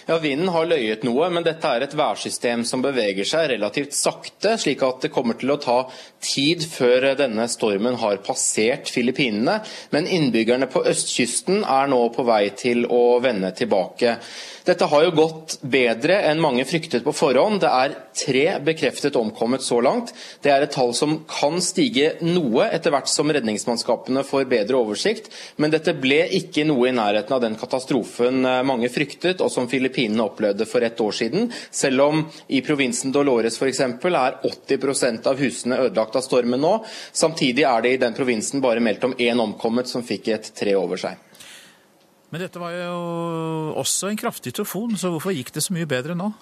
Ja, 0.06 0.18
Vinden 0.22 0.50
har 0.54 0.68
løyet 0.68 1.04
noe, 1.06 1.28
men 1.34 1.46
dette 1.46 1.66
er 1.66 1.84
et 1.86 1.96
værsystem 1.98 2.64
som 2.68 2.84
beveger 2.84 3.26
seg 3.26 3.50
relativt 3.54 3.96
sakte, 3.96 4.56
slik 4.60 4.84
at 4.86 5.06
det 5.06 5.12
kommer 5.14 5.38
til 5.40 5.54
å 5.54 5.60
ta 5.62 5.78
tid 6.22 6.64
før 6.70 7.12
denne 7.18 7.48
stormen 7.50 7.98
har 8.00 8.20
passert 8.26 8.90
Filippinene. 8.92 9.60
Men 9.94 10.06
innbyggerne 10.06 10.70
på 10.70 10.84
østkysten 10.86 11.64
er 11.64 11.90
nå 11.90 12.02
på 12.14 12.26
vei 12.26 12.44
til 12.58 12.86
å 12.86 13.18
vende 13.24 13.50
tilbake. 13.56 14.18
Dette 14.66 14.88
har 14.90 15.04
jo 15.04 15.12
gått 15.14 15.60
bedre 15.62 16.16
enn 16.26 16.40
mange 16.42 16.64
fryktet 16.66 17.04
på 17.06 17.14
forhånd. 17.14 17.60
Det 17.62 17.70
er 17.70 17.92
tre 18.18 18.46
bekreftet 18.66 19.14
omkommet 19.18 19.62
så 19.62 19.78
langt. 19.84 20.10
Det 20.42 20.50
er 20.50 20.64
et 20.64 20.74
tall 20.74 20.90
som 20.96 21.20
kan 21.30 21.60
stige 21.62 22.16
noe 22.26 22.66
etter 22.74 22.90
hvert 22.90 23.10
som 23.10 23.30
redningsmannskapene 23.30 24.24
får 24.26 24.48
bedre 24.50 24.80
oversikt, 24.80 25.30
men 25.62 25.70
dette 25.70 25.94
ble 25.94 26.24
ikke 26.40 26.66
noe 26.66 26.88
i 26.90 26.96
nærheten 26.96 27.36
av 27.36 27.44
den 27.44 27.54
katastrofen 27.60 28.42
mange 28.66 28.90
fryktet, 28.90 29.38
og 29.38 29.52
som 29.54 29.65
Filippinene 29.70 30.24
opplevde 30.24 30.66
for 30.68 30.84
ett 30.86 31.00
år 31.00 31.12
siden, 31.12 31.50
selv 31.70 32.06
om 32.06 32.24
i 32.48 32.62
provinsen 32.64 33.12
Dolores 33.14 33.58
f.eks. 33.60 33.80
er 33.80 34.38
80% 34.46 35.30
av 35.30 35.40
husene 35.40 35.80
ødelagt 35.86 36.16
av 36.16 36.24
stormen 36.26 36.62
nå. 36.62 36.72
Samtidig 37.12 37.66
er 37.68 37.84
det 37.84 37.94
i 37.94 38.02
den 38.02 38.16
provinsen 38.16 38.64
bare 38.64 38.82
meldt 38.82 39.04
om 39.04 39.14
én 39.18 39.40
omkommet 39.42 39.88
som 39.90 40.04
fikk 40.06 40.32
et 40.34 40.52
tre 40.56 40.76
over 40.78 41.00
seg. 41.00 41.22
Men 42.30 42.42
dette 42.42 42.60
var 42.60 42.74
jo 42.74 42.96
også 43.78 44.10
en 44.10 44.18
kraftig 44.18 44.52
tofon, 44.56 44.96
så 44.98 45.12
hvorfor 45.14 45.34
gikk 45.34 45.54
det 45.54 45.62
så 45.64 45.76
mye 45.76 45.88
bedre 45.88 46.16
nå? 46.18 46.32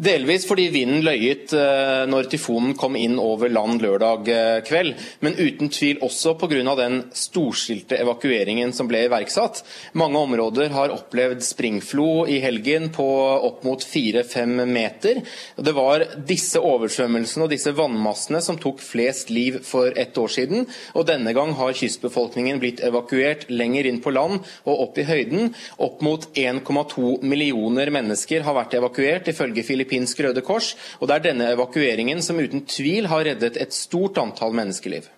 Delvis 0.00 0.46
fordi 0.48 0.68
vinden 0.72 1.02
løyet 1.04 1.52
eh, 1.56 2.04
når 2.08 2.28
tyfonen 2.32 2.72
kom 2.78 2.96
inn 2.96 3.18
over 3.20 3.50
land 3.52 3.82
lørdag 3.82 4.28
eh, 4.32 4.60
kveld, 4.64 4.94
men 5.20 5.36
uten 5.36 5.68
tvil 5.72 6.00
også 6.04 6.34
pga. 6.40 6.74
den 6.78 6.98
storstilte 7.16 7.98
evakueringen 8.00 8.72
som 8.72 8.88
ble 8.88 9.04
iverksatt. 9.06 9.62
Mange 9.98 10.18
områder 10.18 10.72
har 10.72 10.94
opplevd 10.94 11.42
springflo 11.44 12.24
i 12.26 12.38
helgen 12.40 12.88
på 12.94 13.06
opp 13.48 13.66
mot 13.66 13.84
4-5 13.84 14.64
meter. 14.66 15.20
Det 15.56 15.74
var 15.76 16.06
disse 16.16 16.60
oversvømmelsene 16.60 17.46
og 17.46 17.52
disse 17.52 17.74
vannmassene 17.76 18.40
som 18.44 18.60
tok 18.60 18.80
flest 18.80 19.30
liv 19.30 19.60
for 19.66 19.92
ett 19.98 20.16
år 20.18 20.32
siden, 20.32 20.66
og 20.96 21.06
denne 21.08 21.34
gang 21.36 21.52
har 21.58 21.76
kystbefolkningen 21.76 22.60
blitt 22.62 22.82
evakuert 22.84 23.48
lenger 23.52 23.88
inn 23.90 24.00
på 24.04 24.14
land 24.14 24.40
og 24.64 24.86
opp 24.88 25.00
i 25.00 25.06
høyden. 25.08 25.52
Opp 25.82 26.00
mot 26.04 26.28
1,2 26.32 27.20
millioner 27.26 27.92
mennesker 27.92 28.46
har 28.46 28.56
vært 28.56 28.78
evakuert, 28.80 29.28
ifølge 29.28 29.64
Filippinene 29.66 29.81
filippinsk 29.82 30.20
Røde 30.22 30.42
Kors, 30.42 30.74
og 31.00 31.08
det 31.08 31.16
er 31.16 31.26
denne 31.30 31.50
evakueringen 31.52 32.22
som 32.22 32.38
uten 32.38 32.64
tvil 32.66 33.08
har 33.10 33.24
reddet 33.26 33.58
et 33.60 33.74
stort 33.74 34.18
antall 34.18 34.54
menneskeliv. 34.54 35.08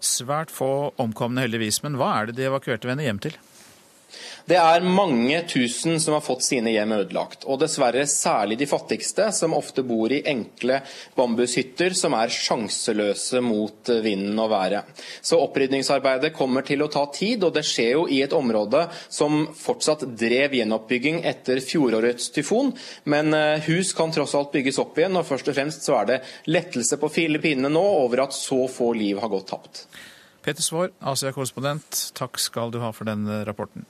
Svært 0.00 0.50
få 0.52 0.92
omkomne 1.00 1.40
heldigvis, 1.40 1.82
men 1.82 1.96
hva 1.96 2.10
er 2.20 2.26
det 2.28 2.36
de 2.38 2.48
evakuerte 2.48 2.88
vender 2.88 3.06
hjem 3.06 3.22
til? 3.24 3.38
Det 4.44 4.58
er 4.60 4.84
mange 4.84 5.38
tusen 5.48 5.96
som 6.00 6.12
har 6.18 6.20
fått 6.20 6.42
sine 6.44 6.68
hjem 6.74 6.90
ødelagt, 6.98 7.46
og 7.48 7.62
dessverre 7.62 8.02
særlig 8.04 8.58
de 8.60 8.66
fattigste, 8.68 9.30
som 9.32 9.54
ofte 9.56 9.80
bor 9.88 10.12
i 10.12 10.18
enkle 10.28 10.82
bambushytter 11.16 11.96
som 11.96 12.12
er 12.18 12.34
sjanseløse 12.34 13.40
mot 13.40 13.88
vinden 14.04 14.42
og 14.44 14.50
været. 14.52 14.90
Så 15.24 15.38
opprydningsarbeidet 15.40 16.34
kommer 16.36 16.66
til 16.68 16.84
å 16.84 16.90
ta 16.92 17.06
tid, 17.14 17.46
og 17.48 17.54
det 17.56 17.64
skjer 17.64 17.94
jo 17.94 18.04
i 18.04 18.20
et 18.26 18.36
område 18.36 18.82
som 19.08 19.46
fortsatt 19.56 20.04
drev 20.12 20.58
gjenoppbygging 20.58 21.22
etter 21.24 21.64
fjorårets 21.64 22.28
tyfon. 22.36 22.74
Men 23.08 23.32
eh, 23.32 23.64
hus 23.70 23.94
kan 23.96 24.12
tross 24.12 24.36
alt 24.36 24.52
bygges 24.52 24.82
opp 24.84 25.00
igjen, 25.00 25.16
og 25.16 25.24
først 25.24 25.48
og 25.48 25.56
fremst 25.56 25.88
så 25.88 25.96
er 26.02 26.12
det 26.12 26.20
lettelse 26.52 27.00
på 27.00 27.12
Filippinene 27.16 27.72
nå 27.72 27.86
over 28.04 28.26
at 28.26 28.36
så 28.36 28.66
få 28.68 28.92
liv 28.92 29.24
har 29.24 29.32
gått 29.32 29.48
tapt. 29.56 29.86
Peter 30.44 30.60
Svaar, 30.60 30.92
Asia-korrespondent, 31.00 32.10
takk 32.12 32.36
skal 32.36 32.76
du 32.76 32.82
ha 32.84 32.92
for 32.92 33.08
den 33.08 33.24
rapporten. 33.48 33.88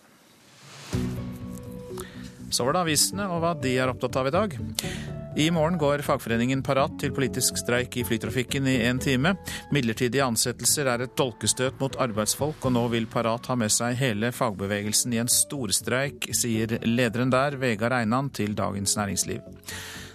Så 2.55 2.65
var 2.65 2.77
det 2.77 2.85
avisene 2.85 3.27
og 3.33 3.41
hva 3.43 3.55
de 3.59 3.75
er 3.83 3.91
opptatt 3.91 4.21
av 4.21 4.31
i 4.31 4.35
dag. 4.35 4.59
I 5.37 5.49
morgen 5.51 5.75
går 5.79 6.05
fagforeningen 6.07 6.61
Parat 6.63 6.93
til 7.03 7.11
politisk 7.11 7.57
streik 7.59 7.97
i 7.99 8.05
flytrafikken 8.07 8.69
i 8.71 8.77
en 8.87 9.01
time. 9.03 9.33
Midlertidige 9.75 10.23
ansettelser 10.23 10.87
er 10.93 11.03
et 11.03 11.17
dolkestøt 11.19 11.81
mot 11.83 11.99
arbeidsfolk, 11.99 12.63
og 12.63 12.75
nå 12.77 12.85
vil 12.93 13.09
Parat 13.11 13.51
ha 13.51 13.57
med 13.59 13.75
seg 13.75 13.99
hele 13.99 14.31
fagbevegelsen 14.31 15.17
i 15.17 15.19
en 15.25 15.33
storstreik, 15.33 16.31
sier 16.31 16.77
lederen 16.87 17.35
der, 17.35 17.59
Vegard 17.59 17.97
Einan, 17.99 18.31
til 18.31 18.55
Dagens 18.55 18.95
Næringsliv. 19.01 19.43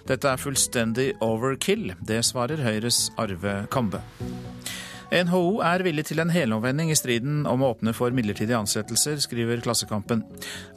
Dette 0.08 0.32
er 0.32 0.40
fullstendig 0.40 1.10
overkill. 1.20 1.92
Det 2.00 2.22
svarer 2.24 2.64
Høyres 2.64 3.10
Arve 3.20 3.66
Kambe. 3.70 4.00
NHO 5.10 5.58
er 5.66 5.82
villig 5.82 6.04
til 6.06 6.22
en 6.22 6.30
helomvending 6.30 6.92
i 6.92 6.96
striden 6.98 7.42
om 7.50 7.64
å 7.64 7.72
åpne 7.74 7.90
for 7.96 8.14
midlertidige 8.14 8.58
ansettelser, 8.60 9.18
skriver 9.18 9.62
Klassekampen. 9.64 10.22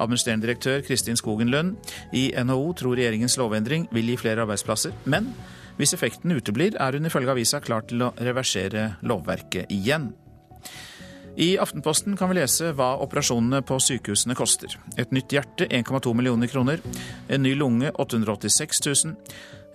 Administrerende 0.02 0.48
direktør 0.48 0.82
Kristin 0.88 1.20
Skogen 1.20 1.52
Lund 1.54 1.92
i 2.18 2.32
NHO 2.34 2.72
tror 2.80 2.98
regjeringens 2.98 3.38
lovendring 3.38 3.86
vil 3.94 4.10
gi 4.10 4.18
flere 4.24 4.48
arbeidsplasser, 4.48 4.96
men 5.06 5.30
hvis 5.78 5.94
effekten 5.94 6.34
uteblir, 6.34 6.74
er 6.82 6.98
hun 6.98 7.06
ifølge 7.06 7.34
avisa 7.34 7.62
klar 7.62 7.86
til 7.90 8.02
å 8.06 8.12
reversere 8.26 8.96
lovverket 9.06 9.70
igjen. 9.74 10.10
I 11.38 11.56
Aftenposten 11.62 12.18
kan 12.18 12.30
vi 12.30 12.38
lese 12.38 12.74
hva 12.78 12.92
operasjonene 13.06 13.62
på 13.66 13.80
sykehusene 13.82 14.38
koster. 14.38 14.74
Et 15.02 15.14
nytt 15.14 15.34
hjerte 15.34 15.66
1,2 15.66 16.14
millioner 16.18 16.50
kroner, 16.50 16.82
en 17.30 17.46
ny 17.46 17.54
lunge 17.58 17.94
886 18.02 18.82
000, 19.06 19.16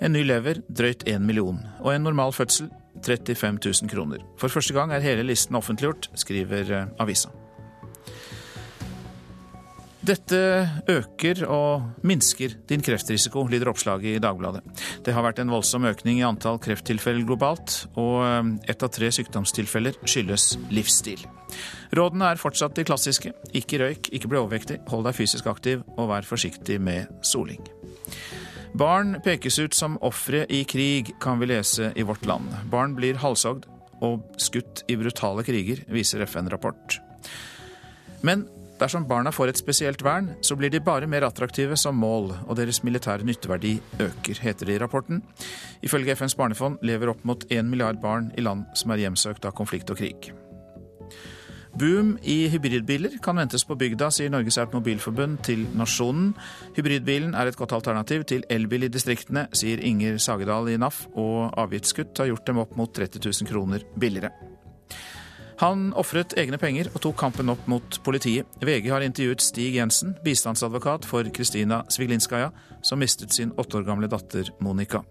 en 0.03 0.15
ny 0.15 0.23
lever 0.27 0.62
drøyt 0.67 1.07
1 1.07 1.23
million, 1.27 1.59
og 1.83 1.95
en 1.95 2.07
normal 2.07 2.35
fødsel 2.35 2.71
35 3.05 3.61
000 3.64 3.93
kroner. 3.93 4.25
For 4.40 4.52
første 4.52 4.76
gang 4.76 4.93
er 4.93 5.05
hele 5.05 5.26
listen 5.26 5.59
offentliggjort, 5.59 6.11
skriver 6.19 6.73
eh, 6.73 6.88
avisa. 7.02 7.33
Dette 10.09 10.38
øker 10.88 11.43
og 11.52 12.05
minsker 12.07 12.55
din 12.71 12.81
kreftrisiko, 12.85 13.43
lyder 13.50 13.69
oppslaget 13.69 14.17
i 14.17 14.23
Dagbladet. 14.23 14.62
Det 15.05 15.12
har 15.12 15.26
vært 15.26 15.43
en 15.43 15.50
voldsom 15.52 15.85
økning 15.90 16.23
i 16.23 16.25
antall 16.25 16.61
krefttilfeller 16.64 17.26
globalt, 17.28 17.83
og 17.99 18.23
eh, 18.25 18.52
ett 18.73 18.85
av 18.85 18.93
tre 18.95 19.11
sykdomstilfeller 19.12 20.00
skyldes 20.09 20.55
livsstil. 20.73 21.26
Rådene 21.97 22.33
er 22.33 22.40
fortsatt 22.40 22.76
de 22.76 22.87
klassiske. 22.88 23.35
Ikke 23.57 23.83
røyk, 23.83 24.12
ikke 24.12 24.31
bli 24.31 24.40
overvektig, 24.40 24.81
hold 24.88 25.09
deg 25.09 25.19
fysisk 25.19 25.50
aktiv 25.50 25.85
og 25.97 26.09
vær 26.12 26.28
forsiktig 26.28 26.81
med 26.81 27.11
soling. 27.25 27.77
Barn 28.72 29.16
pekes 29.25 29.58
ut 29.58 29.75
som 29.75 29.96
ofre 30.04 30.44
i 30.52 30.62
krig, 30.68 31.14
kan 31.20 31.40
vi 31.40 31.48
lese 31.48 31.92
i 31.96 32.04
Vårt 32.06 32.26
Land. 32.26 32.52
Barn 32.70 32.94
blir 32.98 33.18
halshogd 33.22 33.66
og 34.04 34.22
skutt 34.38 34.84
i 34.88 34.96
brutale 34.98 35.42
kriger, 35.46 35.82
viser 35.90 36.22
FN-rapport. 36.26 36.98
Men 38.22 38.44
dersom 38.78 39.06
barna 39.08 39.32
får 39.34 39.52
et 39.52 39.60
spesielt 39.60 40.02
vern, 40.06 40.30
så 40.40 40.56
blir 40.58 40.70
de 40.70 40.82
bare 40.84 41.08
mer 41.10 41.26
attraktive 41.26 41.76
som 41.80 41.98
mål, 41.98 42.30
og 42.46 42.58
deres 42.60 42.82
militære 42.87 43.26
nytteverdi 43.26 43.78
øker, 43.98 44.42
heter 44.44 44.68
det 44.68 44.76
i 44.76 44.82
rapporten. 44.82 45.22
Ifølge 45.82 46.14
FNs 46.14 46.37
barnefond 46.38 46.78
lever 46.82 47.14
opp 47.14 47.25
mot 47.26 47.48
én 47.50 47.70
milliard 47.70 47.98
barn 48.02 48.30
i 48.37 48.44
land 48.44 48.68
som 48.78 48.94
er 48.94 49.06
hjemsøkt 49.06 49.48
av 49.48 49.56
konflikt 49.58 49.90
og 49.90 49.98
krig. 50.02 50.30
Boom 51.78 52.16
i 52.26 52.49
hybridbiler 52.50 53.20
kan 53.23 53.38
ventes 53.38 53.62
på 53.62 53.76
bygda, 53.78 54.08
sier 54.11 54.32
Norges 54.35 54.56
Automobilforbund 54.58 55.37
til 55.47 55.62
Nasjonen. 55.78 56.32
Hybridbilen 56.75 57.37
er 57.38 57.52
et 57.52 57.58
godt 57.61 57.76
alternativ 57.76 58.25
til 58.26 58.42
elbil 58.50 58.88
i 58.88 58.90
distriktene, 58.90 59.47
sier 59.54 59.78
Inger 59.87 60.18
Sagedal 60.18 60.73
i 60.73 60.78
NAF, 60.80 61.04
og 61.14 61.54
avgiftskutt 61.54 62.18
har 62.18 62.32
gjort 62.32 62.50
dem 62.50 62.62
opp 62.64 62.75
mot 62.80 62.90
30 62.90 63.23
000 63.23 63.52
kroner 63.52 63.87
billigere. 63.94 64.32
Han 65.59 65.88
ofret 65.99 66.37
egne 66.38 66.59
penger 66.61 66.87
og 66.93 67.00
tok 67.03 67.17
kampen 67.19 67.50
opp 67.50 67.65
mot 67.67 67.97
politiet. 68.07 68.47
VG 68.62 68.93
har 68.93 69.03
intervjuet 69.03 69.43
Stig 69.43 69.75
Jensen, 69.75 70.12
bistandsadvokat 70.23 71.07
for 71.09 71.27
Kristina 71.35 71.81
Sviglinskaja, 71.91 72.53
som 72.87 73.03
mistet 73.03 73.35
sin 73.35 73.50
åtte 73.59 73.81
år 73.81 73.88
gamle 73.88 74.07
datter 74.11 74.53
Monica. 74.62 75.03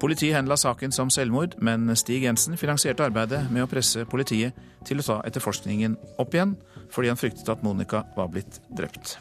Politiet 0.00 0.36
henla 0.36 0.58
saken 0.60 0.92
som 0.92 1.08
selvmord, 1.10 1.56
men 1.64 1.88
Stig 1.96 2.26
Jensen 2.28 2.60
finansierte 2.60 3.06
arbeidet 3.08 3.46
med 3.48 3.64
å 3.64 3.70
presse 3.70 4.04
politiet 4.04 4.58
til 4.84 5.00
å 5.00 5.06
ta 5.06 5.22
etterforskningen 5.24 5.96
opp 6.20 6.36
igjen, 6.36 6.58
fordi 6.92 7.14
han 7.14 7.20
fryktet 7.20 7.48
at 7.48 7.64
Monica 7.64 8.04
var 8.16 8.28
blitt 8.34 8.60
drept. 8.76 9.16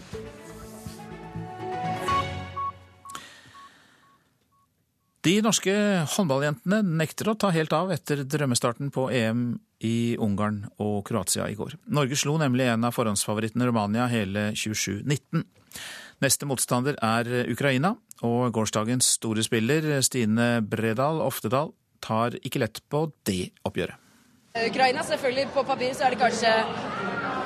De 5.28 5.40
norske 5.44 5.74
håndballjentene 6.14 6.78
nekter 7.02 7.28
å 7.28 7.34
ta 7.36 7.50
helt 7.52 7.74
av 7.76 7.90
etter 7.92 8.22
drømmestarten 8.24 8.94
på 8.96 9.10
EM 9.12 9.58
i 9.84 10.16
Ungarn 10.24 10.62
og 10.80 11.02
Kroatia 11.10 11.50
i 11.52 11.58
går. 11.58 11.74
Norge 11.92 12.16
slo 12.16 12.38
nemlig 12.40 12.70
en 12.72 12.88
av 12.88 12.96
forhåndsfavorittene 12.96 13.68
Romania 13.68 14.06
hele 14.08 14.52
27-19. 14.56 15.44
Neste 16.24 16.48
motstander 16.48 16.96
er 17.04 17.28
Ukraina, 17.52 17.98
og 18.24 18.54
gårsdagens 18.56 19.10
store 19.18 19.44
spiller 19.44 19.98
Stine 20.06 20.62
Bredal 20.64 21.20
Oftedal 21.26 21.74
tar 22.00 22.40
ikke 22.40 22.64
lett 22.64 22.80
på 22.88 23.10
det 23.28 23.50
oppgjøret. 23.68 24.00
Ukraina, 24.64 25.04
selvfølgelig, 25.06 25.50
på 25.54 25.68
papir 25.68 25.92
så 25.98 26.08
er 26.08 26.16
det 26.16 26.24
kanskje 26.24 26.54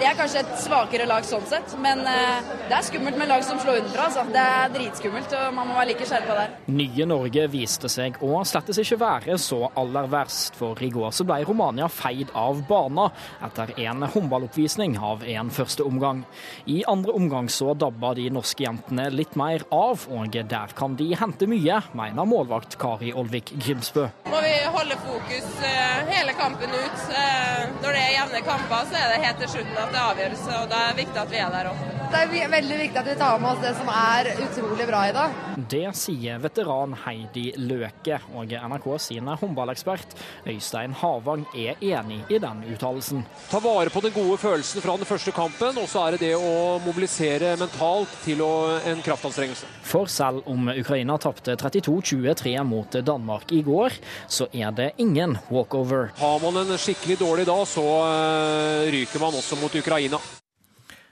det 0.01 0.07
er 0.09 0.15
kanskje 0.17 0.41
et 0.41 0.53
svakere 0.57 1.05
lag 1.05 1.25
sånn 1.27 1.43
sett, 1.45 1.75
men 1.81 1.99
eh, 2.09 2.47
det 2.65 2.73
er 2.73 2.85
skummelt 2.87 3.19
med 3.19 3.29
lag 3.29 3.43
som 3.45 3.59
slår 3.61 3.83
underfra. 3.83 4.07
Altså. 4.07 4.23
Det 4.33 4.41
er 4.41 4.71
dritskummelt, 4.73 5.35
og 5.37 5.53
man 5.53 5.69
må 5.69 5.75
være 5.77 5.91
like 5.91 6.07
skjerpa 6.09 6.37
der. 6.39 6.55
Nye 6.73 7.05
Norge 7.05 7.43
viste 7.53 7.91
seg 7.91 8.17
å 8.25 8.39
slettes 8.47 8.79
ikke 8.81 8.97
være 9.03 9.37
så 9.41 9.59
aller 9.77 10.09
verst, 10.09 10.57
for 10.57 10.81
i 10.81 10.89
går 10.93 11.13
så 11.13 11.25
ble 11.29 11.43
Romania 11.45 11.85
feid 11.91 12.33
av 12.37 12.63
bana 12.65 13.11
etter 13.45 13.75
en 13.85 14.07
håndballoppvisning 14.15 14.97
av 14.97 15.21
en 15.35 15.53
første 15.53 15.85
omgang. 15.85 16.23
I 16.65 16.81
andre 16.89 17.13
omgang 17.21 17.51
så 17.53 17.75
dabba 17.77 18.15
de 18.17 18.25
norske 18.33 18.65
jentene 18.65 19.05
litt 19.13 19.37
mer 19.37 19.67
av, 19.69 20.07
og 20.09 20.33
der 20.33 20.75
kan 20.77 20.97
de 20.97 21.11
hente 21.19 21.45
mye, 21.51 21.77
mener 21.93 22.29
målvakt 22.29 22.79
Kari 22.81 23.13
Olvik 23.13 23.53
Grimsbø. 23.53 24.07
Må 24.33 24.41
vi 24.41 24.57
holde 24.73 24.97
fokus 25.05 25.53
eh, 25.67 26.01
hele 26.09 26.33
kampen 26.41 26.73
ut. 26.73 27.07
Eh, 27.13 27.63
når 27.83 27.93
det 27.93 28.03
er 28.07 28.13
jevne 28.17 28.43
kamper, 28.49 28.89
så 28.89 28.97
er 28.97 29.13
det 29.13 29.23
helt 29.27 29.41
til 29.45 29.55
slutten 29.59 29.81
at 29.85 29.90
rette 29.91 30.07
avgjørelse, 30.11 30.51
og 30.61 30.69
det 30.71 30.79
er 30.79 30.99
viktig 31.01 31.19
at 31.19 31.31
vi 31.31 31.39
er 31.41 31.51
der 31.51 31.69
òg. 31.71 31.79
Det 32.11 32.19
er 32.41 32.51
veldig 32.51 32.77
viktig 32.81 32.99
at 32.99 33.07
vi 33.07 33.15
tar 33.19 33.39
med 33.39 33.49
oss 33.51 33.61
det 33.63 33.71
som 33.77 33.89
er 33.91 34.29
utrolig 34.45 34.87
bra 34.87 35.01
i 35.07 35.13
dag. 35.15 35.35
Det 35.71 35.83
sier 35.95 36.39
veteran 36.43 36.95
Heidi 37.05 37.45
Løke, 37.59 38.19
og 38.35 38.51
NRK 38.51 38.87
sine 39.03 39.35
håndballekspert 39.39 40.15
Øystein 40.47 40.95
Havang 40.99 41.45
er 41.55 41.79
enig 41.79 42.21
i 42.31 42.39
den 42.41 42.63
uttalelsen. 42.71 43.23
Ta 43.51 43.61
vare 43.63 43.91
på 43.93 44.03
den 44.03 44.15
gode 44.15 44.37
følelsen 44.41 44.83
fra 44.83 44.95
den 44.99 45.07
første 45.07 45.31
kampen, 45.35 45.79
og 45.79 45.87
så 45.91 46.05
er 46.05 46.15
det 46.17 46.23
det 46.27 46.33
å 46.39 46.79
mobilisere 46.85 47.55
mentalt 47.59 48.15
til 48.25 48.43
en 48.43 49.03
kraftanstrengelse. 49.05 49.67
For 49.91 50.07
selv 50.11 50.47
om 50.51 50.71
Ukraina 50.71 51.17
tapte 51.19 51.57
32-23 51.59 52.55
mot 52.67 52.99
Danmark 53.07 53.51
i 53.55 53.61
går, 53.65 53.95
så 54.31 54.47
er 54.51 54.71
det 54.75 54.91
ingen 55.03 55.37
walkover. 55.51 56.11
Har 56.19 56.39
man 56.43 56.61
en 56.63 56.77
skikkelig 56.79 57.19
dårlig 57.19 57.47
dag, 57.49 57.63
så 57.67 57.85
eh, 58.07 58.91
ryker 58.95 59.23
man 59.23 59.39
også 59.39 59.59
mot 59.59 59.71
Ukraina. 59.71 59.80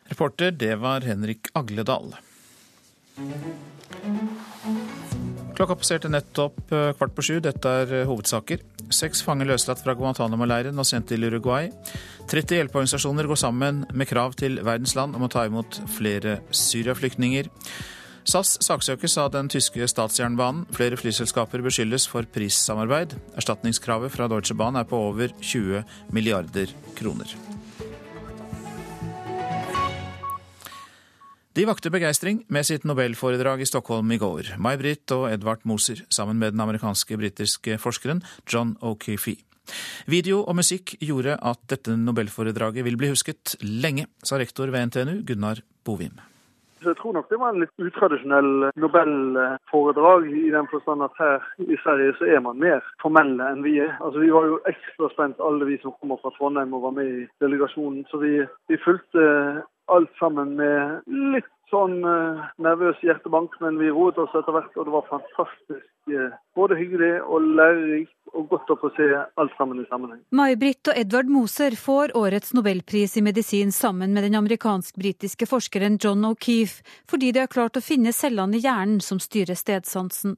Reporter, 0.09 0.51
det 0.51 0.75
var 0.81 1.05
Henrik 1.05 1.51
Agledal. 1.53 2.15
Klokka 5.59 5.75
passerte 5.75 6.07
nettopp 6.07 6.71
eh, 6.71 6.93
kvart 6.95 7.15
på 7.17 7.25
sju. 7.25 7.33
Dette 7.43 7.71
er 7.81 7.89
eh, 7.91 8.07
hovedsaker. 8.07 8.61
Seks 8.95 9.19
fanger 9.27 9.49
løslatt 9.49 9.81
fra 9.83 9.91
Guantánamo-leiren 9.99 10.79
og 10.79 10.87
sendt 10.87 11.09
til 11.11 11.27
Uruguay. 11.27 11.67
30 12.31 12.61
hjelpeorganisasjoner 12.61 13.27
går 13.27 13.41
sammen 13.41 13.83
med 13.91 14.07
krav 14.07 14.37
til 14.39 14.61
verdens 14.63 14.95
land 14.95 15.19
om 15.19 15.27
å 15.27 15.31
ta 15.33 15.43
imot 15.49 15.81
flere 15.97 16.39
Syria-flyktninger. 16.55 17.51
SAS 18.29 18.55
saksøkes 18.63 19.17
av 19.19 19.33
den 19.35 19.51
tyske 19.51 19.83
statsjernbanen. 19.91 20.63
Flere 20.75 20.99
flyselskaper 20.99 21.63
beskyldes 21.65 22.07
for 22.07 22.23
prissamarbeid. 22.23 23.17
Erstatningskravet 23.35 24.15
fra 24.15 24.31
Deutsche 24.31 24.55
Bahn 24.55 24.79
er 24.79 24.87
på 24.87 24.99
over 25.11 25.35
20 25.43 25.83
milliarder 26.15 26.71
kroner. 26.95 27.35
De 31.57 31.63
vakte 31.65 31.89
begeistring 31.89 32.43
med 32.53 32.67
sitt 32.67 32.83
nobelforedrag 32.85 33.63
i 33.63 33.65
Stockholm 33.65 34.11
i 34.13 34.19
går. 34.21 34.51
May-Britt 34.61 35.09
og 35.15 35.31
Edvard 35.31 35.63
Moser, 35.65 36.03
sammen 36.13 36.37
med 36.37 36.53
den 36.53 36.61
amerikanske-britiske 36.61 37.79
forskeren 37.81 38.21
John 38.45 38.75
O'Keefe. 38.85 39.33
Video 40.05 40.43
og 40.43 40.59
musikk 40.61 40.93
gjorde 41.01 41.39
at 41.41 41.63
dette 41.73 41.97
nobelforedraget 41.97 42.85
vil 42.85 43.01
bli 43.01 43.09
husket 43.09 43.55
lenge, 43.65 44.05
sa 44.21 44.37
rektor 44.37 44.69
ved 44.69 44.91
NTNU, 44.91 45.23
Gunnar 45.25 45.63
Bovim. 45.81 46.21
Jeg 46.85 46.95
tror 47.01 47.17
nok 47.17 47.27
det 47.33 47.39
var 47.41 47.51
en 47.51 47.63
litt 47.63 47.81
utradisjonell 47.81 48.69
nobelforedrag, 48.79 50.29
i 50.29 50.53
den 50.53 50.69
forstand 50.71 51.03
at 51.03 51.17
her 51.19 51.49
i 51.65 51.75
Sverige 51.81 52.13
så 52.19 52.29
er 52.29 52.45
man 52.45 52.61
mer 52.61 52.85
formelle 53.01 53.49
enn 53.51 53.65
vi 53.65 53.79
er. 53.83 53.97
Altså 54.05 54.21
Vi 54.21 54.29
var 54.31 54.47
jo 54.47 54.61
ekstra 54.69 55.09
spent, 55.15 55.41
alle 55.43 55.67
vi 55.67 55.81
som 55.81 55.97
kommer 55.97 56.21
fra 56.21 56.31
Trondheim 56.37 56.77
og 56.77 56.85
var 56.85 56.95
med 57.01 57.09
i 57.09 57.27
delegasjonen. 57.43 58.05
Så 58.13 58.21
vi, 58.21 58.45
vi 58.71 58.79
fulgte 58.85 59.25
alt 59.95 60.11
sammen 60.19 60.55
med 60.59 61.07
litt 61.35 61.49
sånn 61.69 61.99
uh, 62.01 62.45
nervøs 62.61 62.97
hjertebank, 63.05 63.53
men 63.63 63.77
vi 63.81 63.91
roet 63.93 64.17
oss 64.21 64.33
etter 64.37 64.55
hvert, 64.55 64.71
og 64.77 64.87
det 64.87 64.93
var 64.95 65.09
fantastisk 65.09 66.13
uh, 66.13 66.31
både 66.57 66.77
hyggelig 66.79 67.11
og 67.21 67.45
lærerikt 67.59 68.15
og 68.33 68.49
godt 68.51 68.73
å 68.73 68.77
få 68.81 68.91
se 68.97 69.07
alt 69.41 69.53
sammen 69.57 69.81
i 69.81 69.87
sammenheng. 69.89 70.21
May-Britt 70.35 70.91
og 70.91 70.97
Edvard 71.01 71.29
Moser 71.31 71.77
får 71.79 72.13
årets 72.17 72.53
nobelpris 72.57 73.17
i 73.17 73.25
medisin 73.25 73.73
sammen 73.75 74.13
med 74.13 74.27
den 74.27 74.37
amerikansk-britiske 74.39 75.49
forskeren 75.49 75.97
John 76.01 76.25
O'Keefe, 76.29 76.83
fordi 77.09 77.31
de 77.33 77.45
har 77.45 77.53
klart 77.53 77.79
å 77.79 77.85
finne 77.85 78.13
cellene 78.15 78.57
i 78.57 78.65
hjernen 78.65 79.01
som 79.05 79.21
styrer 79.21 79.57
stedsansen. 79.57 80.37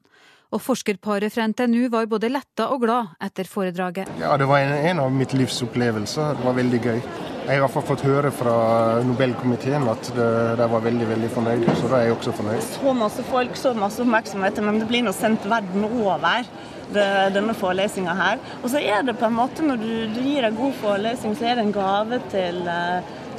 Og 0.52 0.60
forskerparet 0.60 1.32
fra 1.32 1.46
NTNU 1.48 1.86
var 1.94 2.10
både 2.12 2.32
letta 2.32 2.68
og 2.74 2.84
glad 2.84 3.14
etter 3.24 3.48
foredraget. 3.48 4.12
Ja, 4.20 4.36
Det 4.38 4.50
var 4.52 4.60
en, 4.60 4.74
en 4.92 5.00
av 5.00 5.14
mitt 5.16 5.34
livs 5.34 5.62
opplevelser. 5.64 6.36
Det 6.40 6.48
var 6.48 6.60
veldig 6.60 6.82
gøy. 6.84 7.00
Jeg 7.42 7.58
har 7.58 7.72
i 7.74 7.82
fått 7.88 8.04
høre 8.06 8.30
fra 8.30 8.56
Nobelkomiteen 9.02 9.88
at 9.90 10.10
de 10.14 10.68
var 10.70 10.84
veldig 10.84 11.08
veldig 11.10 11.30
fornøyd, 11.34 11.64
så 11.80 11.88
da 11.90 11.98
er 11.98 12.10
jeg 12.10 12.16
også 12.16 12.34
fornøyd. 12.38 12.68
Så 12.68 12.94
masse 12.94 13.26
folk, 13.32 13.56
så 13.58 13.72
masse 13.74 14.04
oppmerksomhet, 14.04 14.62
men 14.62 14.78
det 14.78 14.90
blir 14.92 15.02
nå 15.08 15.14
sendt 15.16 15.48
verden 15.50 15.88
over. 15.90 16.46
Det, 16.92 17.04
denne 17.32 17.54
forelesninga 17.56 18.12
her. 18.20 18.40
Og 18.60 18.66
så 18.74 18.82
er 18.84 19.06
det 19.08 19.14
på 19.16 19.24
en 19.24 19.38
måte, 19.38 19.64
når 19.64 19.78
du, 19.80 19.92
du 20.12 20.18
gir 20.26 20.44
en 20.44 20.58
god 20.58 20.74
forelesning, 20.82 21.38
så 21.40 21.46
er 21.48 21.56
det 21.56 21.64
en 21.64 21.72
gave 21.78 22.18
til, 22.34 22.58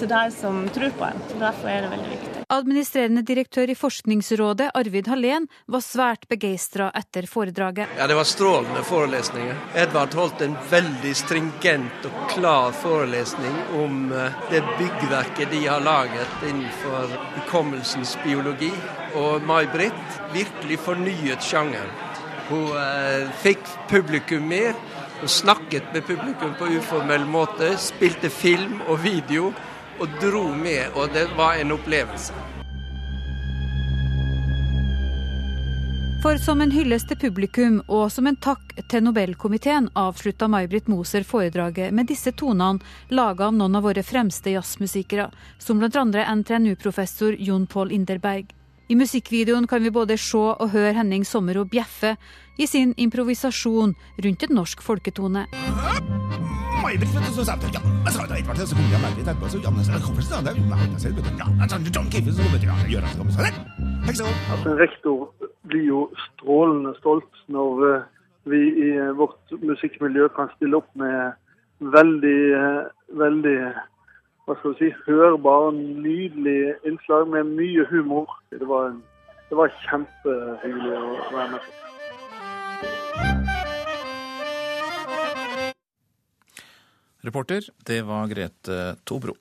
til 0.03 0.11
deg 0.11 0.33
som 0.35 0.63
tror 0.75 0.95
på 0.99 1.07
en. 1.07 1.21
Så 1.31 1.39
Derfor 1.39 1.71
er 1.71 1.85
det 1.85 1.91
veldig 1.93 2.11
viktig. 2.11 2.31
Administrerende 2.53 3.23
direktør 3.25 3.71
i 3.71 3.77
Forskningsrådet, 3.79 4.71
Arvid 4.77 5.09
Hallén, 5.09 5.47
var 5.67 5.85
svært 5.85 6.27
begeistra 6.29 6.91
etter 6.99 7.29
foredraget. 7.31 7.95
Ja, 7.99 8.07
Det 8.07 8.19
var 8.19 8.29
strålende 8.29 8.83
forelesninger. 8.85 9.57
Edvard 9.75 10.15
holdt 10.15 10.43
en 10.43 10.57
veldig 10.71 11.15
stringent 11.17 12.09
og 12.09 12.29
klar 12.35 12.73
forelesning 12.73 13.57
om 13.79 14.13
det 14.51 14.63
byggverket 14.79 15.51
de 15.51 15.67
har 15.67 15.81
laget 15.81 16.47
innenfor 16.49 17.09
hukommelsens 17.39 18.19
biologi. 18.25 18.73
Og 19.15 19.43
May-Britt 19.47 20.21
virkelig 20.33 20.79
fornyet 20.79 21.45
sjangeren. 21.45 21.91
Hun 22.49 22.73
eh, 22.77 23.29
fikk 23.43 23.63
publikum 23.89 24.49
med. 24.49 24.75
Hun 25.21 25.29
snakket 25.29 25.93
med 25.95 26.05
publikum 26.05 26.57
på 26.59 26.67
uformell 26.77 27.25
måte, 27.25 27.77
spilte 27.79 28.29
film 28.29 28.81
og 28.89 29.05
video 29.05 29.53
og 30.03 30.17
dro 30.23 30.49
med, 30.55 30.91
og 30.99 31.13
det 31.15 31.29
var 31.39 31.61
en 31.63 31.77
opplevelse. 31.77 32.35
For 36.23 36.39
som 36.39 36.61
en 36.63 36.71
hyllest 36.71 37.09
til 37.11 37.19
publikum 37.19 37.81
og 37.91 38.05
som 38.15 38.29
en 38.31 38.37
takk 38.39 38.77
til 38.91 39.03
Nobelkomiteen 39.03 39.89
avslutta 39.99 40.47
May-Britt 40.47 40.87
Moser 40.87 41.27
foredraget 41.27 41.91
med 41.91 42.07
disse 42.13 42.31
tonene 42.39 42.79
laga 43.11 43.49
av 43.49 43.57
noen 43.59 43.75
av 43.75 43.89
våre 43.89 44.05
fremste 44.07 44.55
jazzmusikere, 44.55 45.27
som 45.59 45.83
bl.a. 45.83 46.05
NTNU-professor 46.37 47.35
Jon 47.43 47.67
Paul 47.67 47.91
Inderberg. 47.91 48.55
I 48.87 48.95
musikkvideoen 48.95 49.67
kan 49.67 49.83
vi 49.83 49.91
både 49.91 50.15
se 50.15 50.39
og 50.39 50.71
høre 50.71 50.95
Henning 51.01 51.27
Sommero 51.27 51.67
bjeffe 51.67 52.15
i 52.55 52.71
sin 52.71 52.95
improvisasjon 52.95 53.97
rundt 54.23 54.47
en 54.47 54.61
norsk 54.63 54.83
folketone. 54.83 55.49
Altså, 64.51 64.75
rektor 64.81 65.19
blir 65.71 65.87
jo 65.87 66.01
strålende 66.25 66.95
stolt 66.99 67.45
når 67.55 67.87
eh, 67.91 68.09
vi 68.51 68.61
i 68.89 68.91
vårt 69.21 69.55
musikkmiljø 69.63 70.29
kan 70.37 70.51
stille 70.57 70.81
opp 70.83 70.91
med 70.99 71.39
veldig, 71.95 72.41
eh, 72.59 72.83
veldig 73.23 73.57
hva 74.47 74.59
skal 74.59 74.75
vi 74.75 74.79
si, 74.81 74.91
hørbar, 75.07 75.71
nydelig 75.77 76.75
innslag 76.89 77.31
med 77.31 77.55
mye 77.55 77.87
humor. 77.91 78.27
Det 78.51 78.67
var, 78.69 78.97
var 79.55 79.71
kjempehyggelig 79.87 80.99
å 80.99 81.13
være 81.31 81.51
med 81.55 81.61
på. 81.63 81.71
Reporter, 87.23 87.69
det 87.87 88.03
var 88.03 88.27
Grete 88.31 88.97
Tobro. 89.05 89.37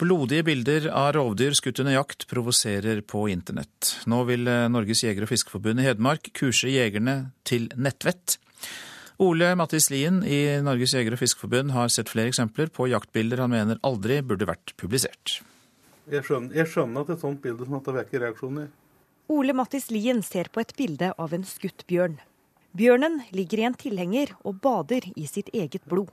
Blodige 0.00 0.42
bilder 0.42 0.88
av 0.90 1.12
rovdyr 1.14 1.54
skutt 1.54 1.78
under 1.80 1.94
jakt 1.94 2.26
provoserer 2.28 3.02
på 3.06 3.26
internett. 3.30 3.92
Nå 4.10 4.24
vil 4.26 4.48
Norges 4.72 5.04
jeger- 5.04 5.26
og 5.26 5.30
fiskeforbund 5.30 5.80
i 5.80 5.86
Hedmark 5.86 6.32
kurse 6.34 6.72
jegerne 6.72 7.30
til 7.46 7.68
nettvett. 7.76 8.38
Ole 9.22 9.52
Mattis 9.54 9.90
Lien 9.92 10.22
i 10.26 10.58
Norges 10.64 10.96
jeger- 10.96 11.14
og 11.14 11.20
fiskeforbund 11.20 11.70
har 11.76 11.92
sett 11.92 12.10
flere 12.10 12.32
eksempler 12.32 12.72
på 12.74 12.88
jaktbilder 12.90 13.44
han 13.44 13.52
mener 13.54 13.78
aldri 13.86 14.18
burde 14.26 14.48
vært 14.48 14.74
publisert. 14.80 15.38
Jeg 16.10 16.24
skjønner, 16.26 16.56
jeg 16.56 16.72
skjønner 16.72 17.04
at 17.04 17.14
et 17.14 17.22
sånt 17.22 17.40
bilde 17.44 17.64
som 17.64 17.78
dette 17.78 17.94
vekker 17.94 18.24
reaksjoner. 18.26 18.72
Ole 19.32 19.54
Mattis 19.56 19.90
Lien 19.94 20.20
ser 20.26 20.50
på 20.52 20.60
et 20.60 20.74
bilde 20.76 21.14
av 21.16 21.32
en 21.32 21.46
skutt 21.48 21.86
bjørn. 21.88 22.18
Bjørnen 22.74 23.20
ligger 23.30 23.60
i 23.60 23.66
en 23.68 23.76
tilhenger 23.78 24.32
og 24.42 24.56
bader 24.58 25.04
i 25.14 25.28
sitt 25.30 25.52
eget 25.54 25.84
blod. 25.86 26.08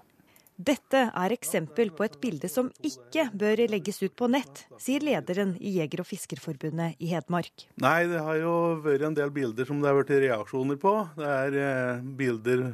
Dette 0.61 1.07
er 1.09 1.33
eksempel 1.33 1.89
på 1.97 2.05
et 2.05 2.19
bilde 2.21 2.45
som 2.51 2.67
ikke 2.85 3.23
bør 3.33 3.63
legges 3.71 3.97
ut 4.03 4.13
på 4.13 4.27
nett, 4.29 4.67
sier 4.77 5.01
lederen 5.01 5.55
i 5.57 5.71
Jeger- 5.79 6.03
og 6.03 6.05
Fiskerforbundet 6.05 7.01
i 7.01 7.09
Hedmark. 7.09 7.65
Nei, 7.81 8.03
det 8.11 8.21
har 8.21 8.37
jo 8.37 8.53
vært 8.83 9.07
en 9.07 9.17
del 9.17 9.33
bilder 9.33 9.65
som 9.65 9.81
det 9.81 9.89
har 9.89 9.97
vært 9.97 10.13
reaksjoner 10.21 10.77
på. 10.83 10.93
Det 11.17 11.31
er 11.31 11.57
eh, 11.63 12.03
bilder 12.19 12.67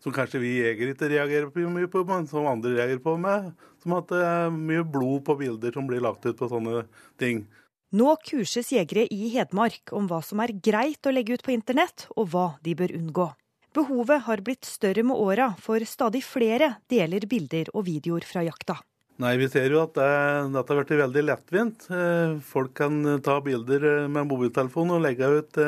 som 0.00 0.14
kanskje 0.16 0.40
vi 0.40 0.54
jegere 0.62 0.94
ikke 0.96 1.10
reagerer 1.12 1.52
på 1.52 1.68
mye 1.74 1.90
på, 1.92 2.06
men 2.08 2.24
som 2.30 2.48
andre 2.48 2.72
reagerer 2.78 3.04
på 3.04 3.18
med. 3.20 3.52
Som 3.84 3.98
at 3.98 4.08
det 4.08 4.24
er 4.24 4.56
mye 4.56 4.88
blod 4.96 5.26
på 5.28 5.36
bilder 5.44 5.76
som 5.76 5.84
blir 5.90 6.00
lagt 6.04 6.24
ut 6.24 6.40
på 6.40 6.48
sånne 6.48 6.86
ting. 7.20 7.44
Nå 7.94 8.16
kurses 8.26 8.72
jegere 8.74 9.04
i 9.14 9.28
Hedmark 9.36 9.92
om 9.94 10.08
hva 10.10 10.18
som 10.26 10.40
er 10.42 10.50
greit 10.66 11.06
å 11.06 11.12
legge 11.14 11.36
ut 11.36 11.44
på 11.46 11.52
internett, 11.54 12.08
og 12.18 12.32
hva 12.32 12.46
de 12.66 12.72
bør 12.74 12.90
unngå. 12.96 13.26
Behovet 13.74 14.24
har 14.26 14.40
blitt 14.42 14.66
større 14.66 15.04
med 15.06 15.14
åra, 15.14 15.52
for 15.62 15.78
stadig 15.86 16.24
flere 16.26 16.72
deler 16.90 17.22
bilder 17.30 17.70
og 17.70 17.86
videoer 17.86 18.26
fra 18.26 18.42
jakta. 18.42 18.80
Nei, 19.22 19.36
Vi 19.38 19.46
ser 19.46 19.70
jo 19.70 19.84
at 19.84 19.94
det, 19.94 20.10
dette 20.56 20.74
har 20.74 20.80
blitt 20.80 21.02
veldig 21.04 21.22
lettvint. 21.22 21.86
Folk 22.42 22.74
kan 22.74 22.98
ta 23.22 23.38
bilder 23.38 24.08
med 24.10 24.26
mobiltelefon 24.26 24.90
og 24.96 25.04
legge 25.04 25.30
ut 25.30 25.60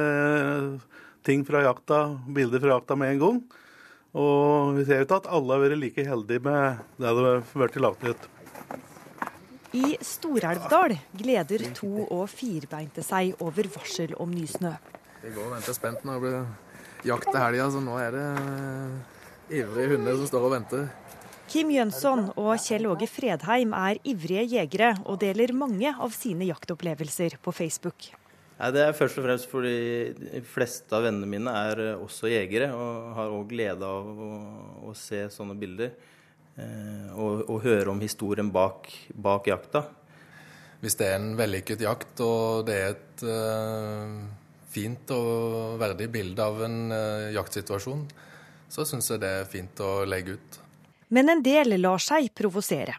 ting 1.22 1.46
fra 1.46 1.62
jakta, 1.62 2.00
bilder 2.26 2.64
fra 2.64 2.74
jakta 2.74 2.98
med 2.98 3.14
en 3.14 3.22
gang. 3.22 3.38
Og 4.18 4.74
vi 4.80 4.88
ser 4.88 4.98
jo 4.98 5.06
ikke 5.06 5.22
at 5.22 5.30
alle 5.30 5.54
har 5.54 5.62
vært 5.62 5.78
like 5.78 6.10
heldige 6.10 6.42
med 6.42 6.82
det 6.98 7.06
det 7.06 7.30
har 7.30 7.46
blitt 7.54 7.82
lagt 7.86 8.02
ut. 8.02 8.30
I 9.76 9.96
Stor-Elvdal 10.00 10.94
gleder 11.12 11.66
to- 11.76 12.06
og 12.06 12.28
firbeinte 12.32 13.04
seg 13.04 13.36
over 13.44 13.68
varsel 13.74 14.14
om 14.22 14.32
nysnø. 14.32 14.72
Vi 15.20 15.32
går 15.34 15.48
og 15.48 15.56
venter 15.56 15.76
spent 15.76 16.04
når 16.06 16.16
det 16.16 16.22
blir 16.24 17.10
jakt 17.12 17.28
til 17.28 17.40
helga, 17.42 17.66
så 17.74 17.82
nå 17.84 17.96
er 18.00 18.14
det 18.14 18.26
eh, 18.40 19.58
ivrige 19.60 19.90
hunder 19.94 20.16
som 20.20 20.30
står 20.30 20.46
og 20.48 20.54
venter. 20.56 20.86
Kim 21.46 21.70
Jønsson 21.70 22.30
og 22.34 22.54
Kjell 22.58 22.88
Åge 22.90 23.06
Fredheim 23.10 23.74
er 23.76 24.00
ivrige 24.02 24.46
jegere 24.56 24.94
og 25.04 25.20
deler 25.22 25.52
mange 25.54 25.92
av 25.92 26.14
sine 26.16 26.48
jaktopplevelser 26.48 27.36
på 27.42 27.54
Facebook. 27.54 28.08
Nei, 28.56 28.70
det 28.72 28.82
er 28.86 28.96
først 28.96 29.20
og 29.20 29.26
fremst 29.26 29.50
fordi 29.50 29.76
de 30.16 30.40
fleste 30.48 30.96
av 30.96 31.04
vennene 31.04 31.28
mine 31.28 31.52
er 31.68 31.82
eh, 31.90 32.00
også 32.00 32.30
jegere, 32.32 32.70
og 32.72 33.16
har 33.18 33.34
òg 33.36 33.50
glede 33.52 33.84
av 33.84 34.08
å, 34.08 34.30
å, 34.88 34.94
se 34.96 35.26
sånne 35.32 35.58
bilder. 35.60 35.92
Eh, 36.56 37.08
og, 37.12 37.44
og, 37.50 37.60
høre 37.66 37.92
om 37.92 38.00
historien 38.00 38.48
bak, 38.52 38.88
bak, 39.12 39.48
jakta. 39.50 39.84
Hvis 40.80 40.96
det 40.96 41.08
er 41.10 41.18
en 41.18 41.34
vellykket 41.36 41.82
jakt, 41.84 42.20
og 42.24 42.66
det 42.68 42.76
er 42.76 42.94
et 42.94 43.24
uh, 43.24 44.12
fint 44.70 45.10
og 45.16 45.78
verdig 45.80 46.10
bilde 46.12 46.44
av 46.44 46.60
en 46.66 46.76
uh, 46.92 47.32
jaktsituasjon, 47.32 48.04
så 48.68 48.84
syns 48.84 49.08
jeg 49.10 49.22
det 49.22 49.32
er 49.40 49.48
fint 49.48 49.80
å 49.80 50.04
legge 50.08 50.36
ut. 50.36 50.58
Men 51.16 51.32
en 51.32 51.42
del 51.44 51.78
lar 51.80 52.02
seg 52.02 52.28
provosere. 52.36 52.96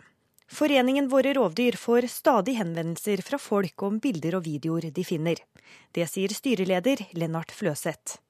Foreningen 0.47 1.09
Våre 1.11 1.33
rovdyr 1.35 1.77
får 1.77 2.07
stadig 2.09 2.55
henvendelser 2.57 3.21
fra 3.25 3.37
folk 3.41 3.83
om 3.83 3.99
bilder 4.03 4.39
og 4.39 4.45
videoer 4.45 4.89
de 4.95 5.03
finner. 5.05 5.41
Det 5.93 6.07
sier 6.09 6.33
styreleder 6.33 7.03
Lennart 7.19 7.51
Fløseth. 7.51 8.21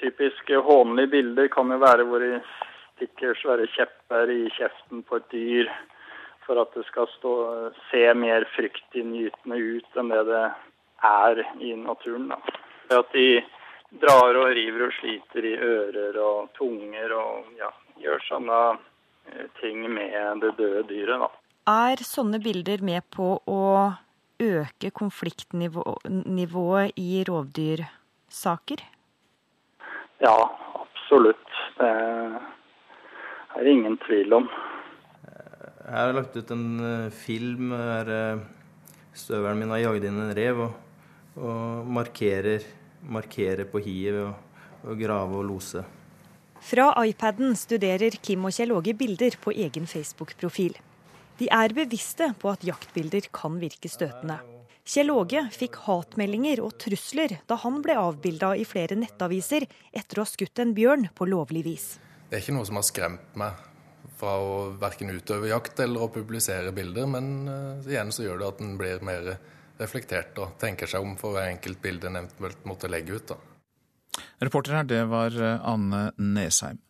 Typiske 0.00 0.62
hånlige 0.66 1.12
bilder 1.14 1.50
kan 1.52 1.70
jo 1.72 1.78
være 1.82 2.06
hvor 2.08 2.24
de 2.24 2.40
stikker 2.96 3.36
svære 3.40 3.68
kjepper 3.76 4.32
i 4.32 4.48
kjeften 4.56 5.04
på 5.06 5.20
et 5.20 5.28
dyr 5.32 5.70
for 6.46 6.60
at 6.62 6.72
det 6.76 6.84
skal 6.88 7.08
stå, 7.16 7.32
se 7.90 8.02
mer 8.14 8.46
fryktinngytende 8.54 9.56
ut 9.58 9.98
enn 9.98 10.12
det 10.14 10.24
det 10.30 10.44
er 11.04 11.42
i 11.60 11.74
naturen. 11.76 12.28
Da. 12.30 12.38
At 12.98 13.10
de 13.12 13.42
drar 14.02 14.38
og 14.38 14.52
river 14.56 14.86
og 14.88 14.94
sliter 15.00 15.44
i 15.46 15.54
ører 15.56 16.18
og 16.22 16.52
tunger 16.58 17.12
og 17.16 17.58
ja, 17.58 17.70
gjør 18.02 18.22
sånne 18.28 18.60
eh, 19.32 19.46
ting 19.60 19.78
med 19.90 20.42
det 20.44 20.52
døde 20.58 20.86
dyret. 20.90 21.26
da. 21.26 21.28
Er 21.66 21.96
sånne 22.06 22.38
bilder 22.42 22.82
med 22.86 23.02
på 23.10 23.40
å 23.42 23.62
øke 24.42 24.90
konfliktnivået 24.94 26.92
i 27.00 27.24
rovdyrsaker? 27.26 28.84
Ja, 30.22 30.36
absolutt. 30.80 31.50
Det 31.78 31.90
er 33.56 33.64
det 33.64 33.74
ingen 33.76 33.96
tvil 34.04 34.36
om. 34.36 34.48
Jeg 35.86 35.94
har 35.94 36.16
lagt 36.16 36.36
ut 36.36 36.50
en 36.50 36.66
eh, 36.82 37.12
film 37.14 37.70
der 37.72 38.10
eh, 38.12 38.40
støvelen 39.16 39.62
min 39.62 39.72
har 39.74 39.84
jagd 39.84 40.08
inn 40.08 40.18
en 40.20 40.34
rev, 40.36 40.64
og, 40.66 40.80
og 41.38 41.92
markerer, 41.98 42.66
markerer 43.06 43.68
på 43.70 43.80
hiet 43.84 44.16
ved 44.16 44.24
å, 44.26 44.32
å 44.90 44.96
grave 44.98 45.38
og 45.38 45.46
lose. 45.52 45.84
Fra 46.66 46.88
iPaden 47.06 47.54
studerer 47.54 48.16
Kim 48.18 48.48
og 48.48 48.56
Kjell 48.56 48.74
Åge 48.74 48.96
bilder 48.98 49.36
på 49.38 49.54
egen 49.54 49.86
Facebook-profil. 49.86 50.74
De 51.38 51.48
er 51.52 51.74
bevisste 51.76 52.32
på 52.40 52.50
at 52.50 52.64
jaktbilder 52.66 53.28
kan 53.34 53.60
virke 53.60 53.90
støtende. 53.92 54.40
Kjell 54.86 55.12
Åge 55.12 55.44
fikk 55.54 55.78
hatmeldinger 55.84 56.62
og 56.64 56.76
trusler 56.82 57.36
da 57.50 57.58
han 57.62 57.78
ble 57.84 57.96
avbilda 58.00 58.52
i 58.58 58.66
flere 58.66 58.98
nettaviser 58.98 59.66
etter 59.92 60.18
å 60.18 60.26
ha 60.26 60.30
skutt 60.30 60.62
en 60.62 60.74
bjørn 60.74 61.08
på 61.14 61.28
lovlig 61.30 61.64
vis. 61.66 61.86
Det 62.26 62.34
er 62.34 62.42
ikke 62.42 62.56
noe 62.56 62.66
som 62.66 62.78
har 62.80 62.86
skremt 62.86 63.36
meg 63.38 63.58
fra 64.16 64.38
å 64.40 64.54
verken 64.80 65.12
utøve 65.14 65.50
jakt 65.50 65.78
eller 65.84 66.06
å 66.06 66.12
publisere 66.12 66.72
bilder, 66.74 67.06
men 67.10 67.28
uh, 67.46 67.86
igjen 67.86 68.10
så 68.14 68.24
gjør 68.24 68.40
det 68.40 68.48
at 68.48 68.62
en 68.64 68.72
blir 68.80 69.04
mer 69.06 69.36
reflektert 69.76 70.38
og 70.40 70.56
tenker 70.60 70.90
seg 70.90 71.04
om 71.04 71.14
for 71.20 71.36
hver 71.36 71.50
enkelt 71.52 71.82
bilde 71.84 72.08
en 72.08 72.22
eventuelt 72.22 72.64
måtte 72.68 72.90
legge 72.90 73.18
ut. 73.18 73.34
da. 73.34 74.22
Reporter 74.42 74.78
her, 74.78 74.88
det 74.88 75.02
var 75.10 75.36
eh, 75.36 75.68
Anne 75.68 76.10
Nesheim. 76.16 76.80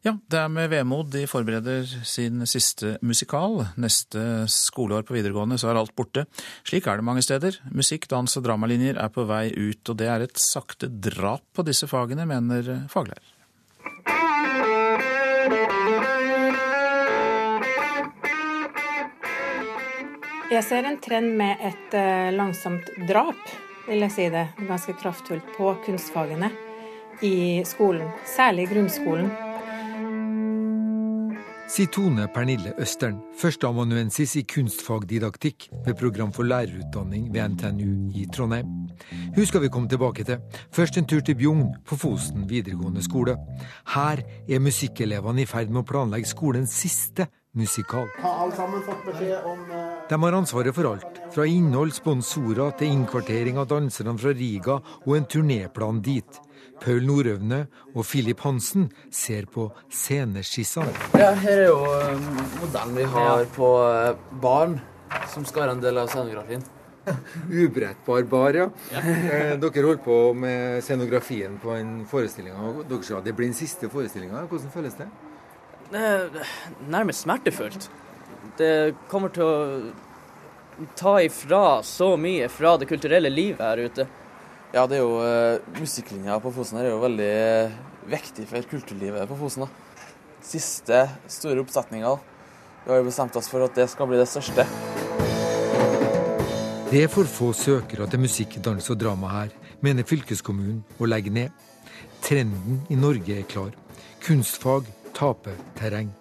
Ja, 0.00 0.14
det 0.32 0.38
er 0.40 0.48
med 0.48 0.70
vemod 0.72 1.10
de 1.12 1.26
forbereder 1.28 1.84
sin 2.08 2.40
siste 2.48 2.94
musikal. 3.04 3.66
Neste 3.76 4.46
skoleår 4.48 5.04
på 5.04 5.12
videregående 5.18 5.58
så 5.60 5.68
er 5.68 5.76
alt 5.76 5.92
borte. 5.92 6.24
Slik 6.64 6.88
er 6.88 7.02
det 7.02 7.04
mange 7.04 7.24
steder. 7.26 7.58
Musikk, 7.68 8.08
dans 8.08 8.38
og 8.40 8.46
dramalinjer 8.46 8.96
er 8.96 9.12
på 9.12 9.26
vei 9.28 9.50
ut, 9.52 9.82
og 9.92 10.00
det 10.00 10.08
er 10.08 10.24
et 10.24 10.40
sakte 10.40 10.88
drap 10.88 11.44
på 11.52 11.66
disse 11.68 11.84
fagene, 11.90 12.24
mener 12.32 12.88
faglærer. 12.88 13.39
Jeg 20.50 20.64
ser 20.66 20.82
en 20.82 20.96
trend 20.98 21.36
med 21.38 21.60
et 21.62 21.92
uh, 21.94 22.32
langsomt 22.34 22.88
drap, 23.06 23.38
vil 23.86 24.02
jeg 24.02 24.10
si 24.10 24.24
det, 24.34 24.48
ganske 24.66 24.96
kraftfullt, 24.98 25.52
på 25.54 25.76
kunstfagene 25.84 26.48
i 27.22 27.62
skolen. 27.68 28.08
Særlig 28.26 28.64
grunnskolen. 28.72 29.30
Sier 31.70 31.86
Tone 31.86 32.24
Pernille 32.34 32.72
Østern, 32.82 33.20
førsteamanuensis 33.38 34.32
i 34.40 34.42
kunstfagdidaktikk 34.42 35.68
ved 35.84 35.94
program 36.00 36.32
for 36.34 36.42
lærerutdanning 36.42 37.28
ved 37.30 37.52
NTNU 37.52 38.10
i 38.18 38.24
Trondheim. 38.34 38.72
Hun 39.36 39.46
skal 39.46 39.62
vi 39.62 39.70
komme 39.70 39.88
tilbake 39.88 40.24
til. 40.26 40.42
Først 40.74 40.98
en 40.98 41.06
tur 41.06 41.20
til 41.22 41.38
Bjugn 41.38 41.68
på 41.86 41.94
Fosen 41.96 42.48
videregående 42.50 43.04
skole. 43.06 43.36
Her 43.94 44.24
er 44.50 44.58
musikkelevene 44.58 45.44
i 45.44 45.46
ferd 45.46 45.70
med 45.70 45.84
å 45.84 45.88
planlegge 45.92 46.32
skolens 46.32 46.74
siste 46.74 47.28
musikal. 47.54 48.10
De 50.10 50.22
har 50.26 50.40
ansvaret 50.42 50.74
for 50.74 50.90
alt, 50.90 51.22
fra 51.30 51.46
innhold, 51.46 51.94
sponsorer 51.94 52.74
til 52.82 52.96
innkvartering 52.96 53.62
av 53.62 53.70
danserne 53.70 54.18
fra 54.18 54.34
Riga 54.34 54.82
og 55.06 55.16
en 55.20 55.30
turnéplan 55.38 56.02
dit. 56.02 56.42
Paul 56.80 57.04
Nordøvne 57.04 57.64
og 57.94 58.04
Philip 58.08 58.40
Hansen 58.44 58.88
ser 59.12 59.48
på 59.52 59.68
sceneskissene. 59.92 60.92
Ja, 61.18 61.32
her 61.42 61.64
er 61.64 61.68
jo 61.68 61.80
eh, 61.94 62.28
modellen 62.60 62.98
vi 62.98 63.06
har 63.14 63.46
på 63.54 63.70
eh, 63.86 64.12
barn, 64.42 64.78
som 65.32 65.46
skal 65.48 65.66
være 65.66 65.78
en 65.78 65.82
del 65.84 66.00
av 66.00 66.12
scenografien. 66.12 66.64
Ubrettbar 67.62 68.26
bar, 68.30 68.56
ja. 68.56 68.68
ja. 68.92 69.02
dere 69.62 69.86
holder 69.86 70.04
på 70.04 70.18
med 70.36 70.84
scenografien 70.84 71.58
på 71.62 71.74
en 71.76 71.96
forestilling. 72.08 72.56
Dere 72.88 73.02
sa 73.06 73.20
det 73.24 73.34
blir 73.36 73.50
den 73.50 73.58
siste 73.58 73.90
forestillinga. 73.92 74.46
Hvordan 74.50 74.72
føles 74.74 74.96
det? 75.00 75.08
Nærmest 76.88 77.26
smertefullt. 77.26 77.90
Det 78.58 78.94
kommer 79.10 79.32
til 79.34 79.44
å 79.44 80.88
ta 80.96 81.18
ifra 81.22 81.82
så 81.82 82.14
mye 82.16 82.48
fra 82.48 82.76
det 82.80 82.88
kulturelle 82.88 83.32
livet 83.32 83.64
her 83.64 83.84
ute. 83.88 84.06
Ja, 84.70 84.84
det 84.86 85.00
er 85.00 85.02
jo 85.02 85.16
uh, 85.18 85.78
musikklinja 85.80 86.36
på 86.38 86.52
Fosen 86.54 86.78
her 86.78 86.86
er 86.86 86.92
jo 86.92 87.00
veldig 87.02 87.30
viktig 88.12 88.44
for 88.46 88.68
kulturlivet 88.70 89.26
på 89.26 89.38
Fosen. 89.40 89.64
da. 89.66 90.04
Siste 90.46 91.00
store 91.26 91.64
oppsetninga. 91.64 92.12
Vi 92.84 92.92
har 92.92 93.00
jo 93.00 93.08
bestemt 93.08 93.34
oss 93.36 93.50
for 93.50 93.66
at 93.66 93.74
det 93.74 93.88
skal 93.90 94.06
bli 94.06 94.20
det 94.20 94.28
største. 94.30 94.66
Det 96.90 97.02
er 97.02 97.10
for 97.10 97.26
få 97.26 97.50
søkere 97.54 98.06
til 98.10 98.22
musikk, 98.22 98.56
dans 98.62 98.90
og 98.90 98.98
drama 98.98 99.34
her, 99.34 99.50
mener 99.82 100.06
fylkeskommunen 100.06 100.80
å 100.98 101.10
legge 101.10 101.34
ned. 101.34 101.50
Trenden 102.22 102.80
i 102.90 102.98
Norge 102.98 103.42
er 103.42 103.50
klar. 103.50 103.74
Kunstfag 104.22 104.86
taper 105.18 105.58
terreng. 105.78 106.14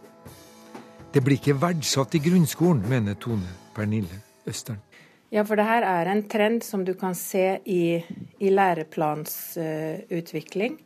Det 1.14 1.22
blir 1.22 1.38
ikke 1.38 1.58
verdsatt 1.62 2.18
i 2.18 2.26
grunnskolen, 2.26 2.82
mener 2.90 3.18
Tone 3.18 3.50
Pernille 3.78 4.24
Østern. 4.50 4.82
Ja, 5.30 5.46
for 5.46 5.56
det 5.60 5.66
her 5.68 5.84
er 5.86 6.06
en 6.10 6.24
trend 6.30 6.64
som 6.66 6.86
du 6.86 6.94
kan 6.98 7.16
se 7.18 7.60
i, 7.70 8.04
i 8.42 8.50
læreplansutvikling 8.50 10.80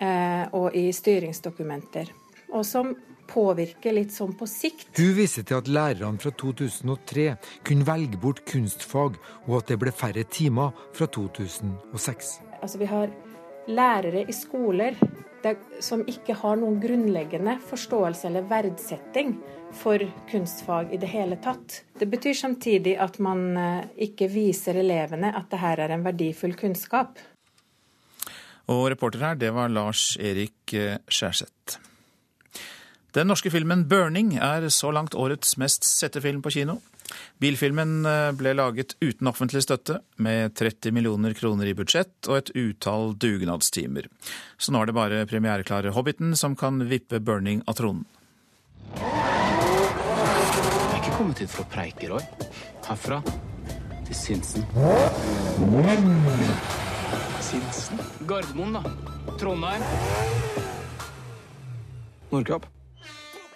uh, 0.00 0.44
og 0.56 0.74
i 0.76 0.92
styringsdokumenter. 0.92 2.06
Og 2.54 2.64
som 2.64 2.96
påvirker 3.28 3.94
litt 3.96 4.12
sånn 4.12 4.34
på 4.36 4.46
sikt. 4.48 4.88
Hun 4.96 5.14
viser 5.16 5.44
til 5.48 5.60
at 5.60 5.68
lærerne 5.68 6.20
fra 6.20 6.32
2003 6.32 7.26
kunne 7.66 7.88
velge 7.88 8.20
bort 8.20 8.44
kunstfag, 8.48 9.18
og 9.48 9.58
at 9.60 9.72
det 9.72 9.80
ble 9.80 9.92
færre 9.92 10.24
timer 10.28 10.72
fra 10.96 11.08
2006. 11.08 12.34
Altså, 12.60 12.80
vi 12.80 12.88
har 12.88 13.12
lærere 13.68 14.24
i 14.28 14.36
skoler 14.36 14.96
der, 15.44 15.58
som 15.84 16.04
ikke 16.08 16.36
har 16.40 16.56
noen 16.60 16.80
grunnleggende 16.80 17.58
forståelse 17.68 18.30
eller 18.30 18.48
verdsetting 18.48 19.36
for 19.76 20.02
kunstfag 20.30 20.92
i 20.94 21.00
det 21.00 21.10
hele 21.12 21.36
tatt. 21.42 21.82
Det 21.98 22.06
betyr 22.10 22.34
samtidig 22.38 22.96
at 23.00 23.18
man 23.22 23.56
eh, 23.56 23.86
ikke 24.08 24.28
viser 24.32 24.78
elevene 24.80 25.32
at 25.34 25.50
det 25.52 25.62
her 25.62 25.84
er 25.84 25.94
en 25.94 26.06
verdifull 26.06 26.56
kunnskap. 26.58 27.18
Og 28.72 28.86
reporter 28.94 29.20
her, 29.20 29.36
det 29.36 29.52
var 29.52 29.72
Lars 29.72 30.14
Erik 30.16 30.72
eh, 30.72 30.96
Skjærseth. 31.08 31.80
Den 33.14 33.28
norske 33.30 33.50
filmen 33.50 33.84
'Burning' 33.86 34.40
er 34.42 34.68
så 34.74 34.90
langt 34.90 35.14
årets 35.14 35.56
mest 35.56 35.84
sette 35.86 36.20
film 36.20 36.42
på 36.42 36.50
kino. 36.50 36.80
Bilfilmen 37.38 38.06
eh, 38.06 38.32
ble 38.34 38.54
laget 38.56 38.96
uten 39.00 39.28
offentlig 39.30 39.62
støtte, 39.62 40.00
med 40.16 40.56
30 40.56 40.94
millioner 40.96 41.36
kroner 41.36 41.68
i 41.70 41.76
budsjett 41.76 42.30
og 42.30 42.40
et 42.40 42.50
utall 42.56 43.14
dugnadstimer. 43.20 44.08
Så 44.58 44.72
nå 44.72 44.82
er 44.82 44.90
det 44.90 44.98
bare 44.98 45.26
premiereklare 45.30 45.94
Hobbiten 45.94 46.34
som 46.38 46.56
kan 46.56 46.82
vippe 46.90 47.20
Burning 47.20 47.62
av 47.68 47.78
tronen. 47.78 48.08
Kommet 51.14 51.38
hit 51.38 51.52
for 51.52 51.62
å 51.62 51.70
preike, 51.70 52.08
Roy. 52.10 52.22
Herfra 52.84 53.20
til 54.04 54.16
Sinsen. 54.18 54.64
Sinsen? 57.44 58.00
Gardermoen, 58.26 58.78
da. 58.78 58.82
Trondheim. 59.38 59.84
Nordkapp. 62.32 62.66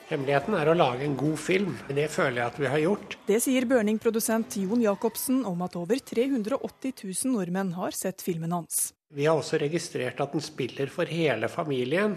Hemmeligheten 0.08 0.54
er 0.56 0.70
å 0.70 0.76
lage 0.76 1.04
en 1.04 1.16
god 1.20 1.36
film. 1.42 1.74
Det 1.92 2.06
føler 2.08 2.40
jeg 2.40 2.46
at 2.46 2.60
vi 2.62 2.70
har 2.72 2.80
gjort. 2.80 3.16
Det 3.28 3.40
sier 3.44 3.66
Børning-produsent 3.68 4.56
Jon 4.62 4.80
Jacobsen 4.80 5.42
om 5.48 5.66
at 5.66 5.76
over 5.76 6.00
380 6.00 6.94
000 7.02 7.34
nordmenn 7.34 7.74
har 7.76 7.96
sett 7.96 8.24
filmen 8.24 8.54
hans. 8.56 8.94
Vi 9.12 9.26
har 9.28 9.36
også 9.36 9.58
registrert 9.60 10.20
at 10.20 10.32
den 10.32 10.44
spiller 10.44 10.88
for 10.92 11.10
hele 11.10 11.50
familien. 11.52 12.16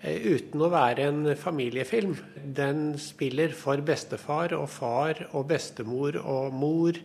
Eh, 0.00 0.16
uten 0.32 0.62
å 0.64 0.70
være 0.72 1.10
en 1.10 1.20
familiefilm. 1.36 2.14
Den 2.56 2.94
spiller 3.00 3.52
for 3.56 3.82
bestefar 3.84 4.54
og 4.56 4.70
far 4.72 5.26
og 5.34 5.50
bestemor 5.50 6.16
og 6.22 6.56
mor 6.56 6.96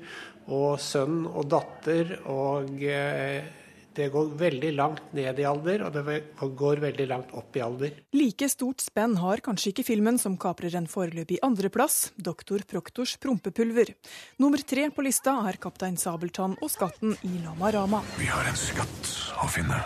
og 0.46 0.80
sønn 0.80 1.26
og 1.28 1.50
datter. 1.52 2.16
Og 2.32 2.72
eh, 2.88 3.50
det 3.96 4.10
går 4.12 4.32
veldig 4.40 4.72
langt 4.76 5.12
ned 5.16 5.40
i 5.40 5.48
alder, 5.48 5.86
og 5.88 5.96
det 5.96 6.22
går 6.60 6.82
veldig 6.84 7.08
langt 7.08 7.36
opp 7.36 7.56
i 7.56 7.64
alder. 7.64 8.00
Like 8.16 8.50
stort 8.52 8.84
spenn 8.84 9.16
har 9.22 9.44
kanskje 9.44 9.72
ikke 9.72 9.88
filmen 9.88 10.20
som 10.20 10.36
kaprer 10.40 10.76
en 10.76 10.88
foreløpig 10.92 11.40
andreplass, 11.44 12.12
'Doktor 12.16 12.64
Proktors 12.68 13.16
prompepulver'. 13.20 13.96
Nummer 14.40 14.60
tre 14.60 14.90
på 14.92 15.04
lista 15.04 15.36
er 15.48 15.60
'Kaptein 15.60 16.00
Sabeltann 16.00 16.58
og 16.62 16.72
skatten 16.72 17.16
i 17.24 17.40
Lama 17.44 17.72
Rama'. 17.72 18.04
Vi 18.20 18.28
har 18.28 18.44
en 18.48 18.60
skatt 18.60 19.16
å 19.40 19.48
finne. 19.48 19.80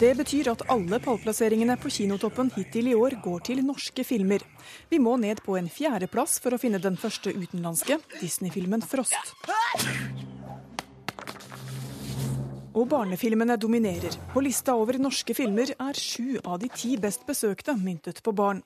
Det 0.00 0.14
betyr 0.16 0.48
at 0.48 0.62
alle 0.72 0.96
pallplasseringene 1.04 1.74
på 1.76 1.90
kinotoppen 1.92 2.48
hittil 2.54 2.86
i 2.88 2.94
år 2.96 3.18
går 3.20 3.42
til 3.50 3.58
norske 3.60 4.00
filmer. 4.00 4.40
Vi 4.88 4.96
må 4.96 5.18
ned 5.20 5.42
på 5.44 5.58
en 5.58 5.66
fjerdeplass 5.68 6.38
for 6.40 6.56
å 6.56 6.58
finne 6.62 6.78
den 6.80 6.94
første 6.96 7.34
utenlandske, 7.36 7.98
Disney-filmen 8.16 8.80
'Frost'. 8.80 9.34
Og 12.72 12.88
barnefilmene 12.88 13.58
dominerer. 13.60 14.16
På 14.32 14.40
lista 14.40 14.72
over 14.72 14.96
norske 14.96 15.36
filmer 15.36 15.74
er 15.76 16.00
sju 16.00 16.38
av 16.46 16.62
de 16.62 16.70
ti 16.72 16.96
best 16.96 17.26
besøkte 17.28 17.74
myntet 17.76 18.22
på 18.22 18.32
barn. 18.32 18.62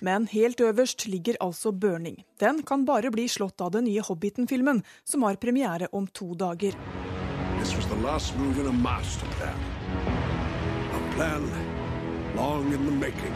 Men 0.00 0.26
helt 0.26 0.58
øverst 0.58 1.06
ligger 1.06 1.38
altså 1.40 1.70
'Burning'. 1.70 2.24
Den 2.40 2.62
kan 2.62 2.84
bare 2.84 3.10
bli 3.10 3.28
slått 3.28 3.60
av 3.60 3.70
den 3.70 3.84
nye 3.84 4.02
Hobbiten-filmen, 4.02 4.82
som 5.04 5.22
har 5.22 5.36
premiere 5.36 5.86
om 5.92 6.08
to 6.08 6.34
dager. 6.34 6.74
This 7.60 7.76
was 7.76 7.86
the 7.86 8.02
last 8.02 8.36
move 8.36 8.58
in 8.58 8.66
a 8.66 8.72
master 8.72 9.28
plan. 11.22 11.50
Long 12.36 12.66
in 12.66 12.86
the 12.86 12.92
making. 12.92 13.34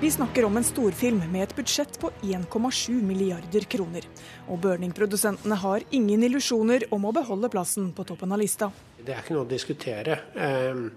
Vi 0.00 0.10
snakker 0.10 0.44
om 0.44 0.56
en 0.56 0.64
storfilm 0.64 1.22
med 1.32 1.42
et 1.42 1.56
budsjett 1.56 1.98
på 2.00 2.10
1,7 2.22 3.02
milliarder 3.02 3.60
kroner. 3.60 4.06
Og 4.48 4.58
Burning-produsentene 4.58 5.54
har 5.54 5.84
ingen 5.90 6.24
illusjoner 6.26 6.88
om 6.90 7.04
å 7.06 7.12
beholde 7.14 7.50
plassen 7.52 7.92
på 7.94 8.04
toppen 8.08 8.32
av 8.32 8.40
lista. 8.42 8.72
Det 8.98 9.14
er 9.14 9.22
ikke 9.22 9.36
noe 9.36 9.46
å 9.46 9.52
diskutere. 9.52 10.18
Ehm, 10.34 10.90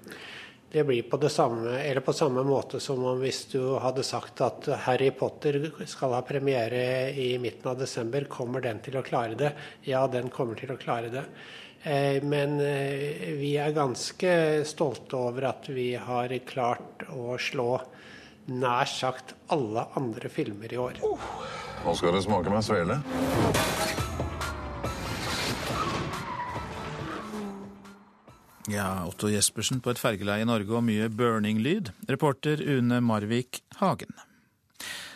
Det 0.76 0.84
blir 0.84 1.04
på, 1.08 1.18
det 1.18 1.30
samme, 1.30 1.78
eller 1.80 2.02
på 2.02 2.14
samme 2.14 2.42
måte 2.44 2.82
som 2.84 3.00
om 3.06 3.20
hvis 3.22 3.46
du 3.48 3.78
hadde 3.80 4.04
sagt 4.04 4.42
at 4.42 4.66
Harry 4.84 5.12
Potter 5.12 5.72
skal 5.88 6.12
ha 6.12 6.22
premiere 6.22 7.14
i 7.16 7.38
midten 7.40 7.70
av 7.72 7.78
desember, 7.80 8.26
kommer 8.28 8.60
den 8.60 8.82
til 8.84 8.98
å 8.98 9.04
klare 9.06 9.38
det? 9.40 9.54
Ja, 9.88 10.08
den 10.08 10.28
kommer 10.30 10.60
til 10.60 10.74
å 10.74 10.78
klare 10.78 11.14
det. 11.14 11.24
Eh, 11.86 12.24
Men 12.24 12.58
eh, 12.60 13.36
vi 13.38 13.52
er 13.62 13.76
ganske 13.76 14.32
stolte 14.66 15.20
over 15.20 15.52
at 15.52 15.70
vi 15.70 15.92
har 16.02 16.34
klart 16.50 17.06
å 17.14 17.38
slå 17.38 17.76
nær 18.50 18.90
sagt 18.90 19.36
alle 19.54 19.86
andre 19.98 20.30
filmer 20.34 20.74
i 20.74 20.80
år. 20.82 20.98
Nå 21.86 21.94
skal 21.98 22.18
det 22.18 22.24
smake 22.26 22.50
meg 22.50 22.66
svele. 22.66 22.98
Ja, 28.74 29.06
Otto 29.06 29.30
Jespersen 29.30 29.78
på 29.78 29.94
et 29.94 30.02
fergeleie 30.02 30.42
i 30.42 30.50
Norge 30.50 30.74
og 30.74 30.82
mye 30.88 31.06
burning-lyd. 31.14 31.92
Reporter 32.10 32.62
Une 32.66 32.98
Marvik 33.06 33.62
Hagen. 33.78 34.18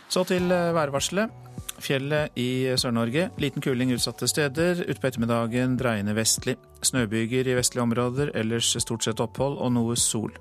Så 0.09 0.21
til 0.29 0.53
eh, 0.53 0.69
værvarselet. 0.77 1.33
Fjellet 1.81 2.37
i 2.39 2.67
Sør-Norge. 2.77 3.29
Liten 3.41 3.63
kuling 3.63 3.93
utsatte 3.95 4.27
steder. 4.29 4.83
Utpå 4.89 5.09
ettermiddagen 5.09 5.77
dreiende 5.79 6.15
vestlig. 6.17 6.57
Snøbyger 6.85 7.47
i 7.47 7.57
vestlige 7.57 7.83
områder, 7.83 8.31
ellers 8.37 8.71
stort 8.83 9.07
sett 9.07 9.19
opphold 9.23 9.57
og 9.59 9.73
noe 9.75 9.97
sol. 9.99 10.31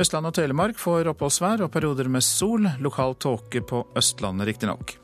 Østland 0.00 0.30
og 0.30 0.34
Telemark 0.38 0.78
får 0.80 1.10
oppholdsvær 1.12 1.66
og 1.66 1.72
perioder 1.74 2.08
med 2.08 2.24
sol. 2.24 2.68
Lokal 2.80 3.18
tåke 3.20 3.60
på 3.66 3.84
Østlandet, 3.98 4.48
riktignok. 4.48 4.96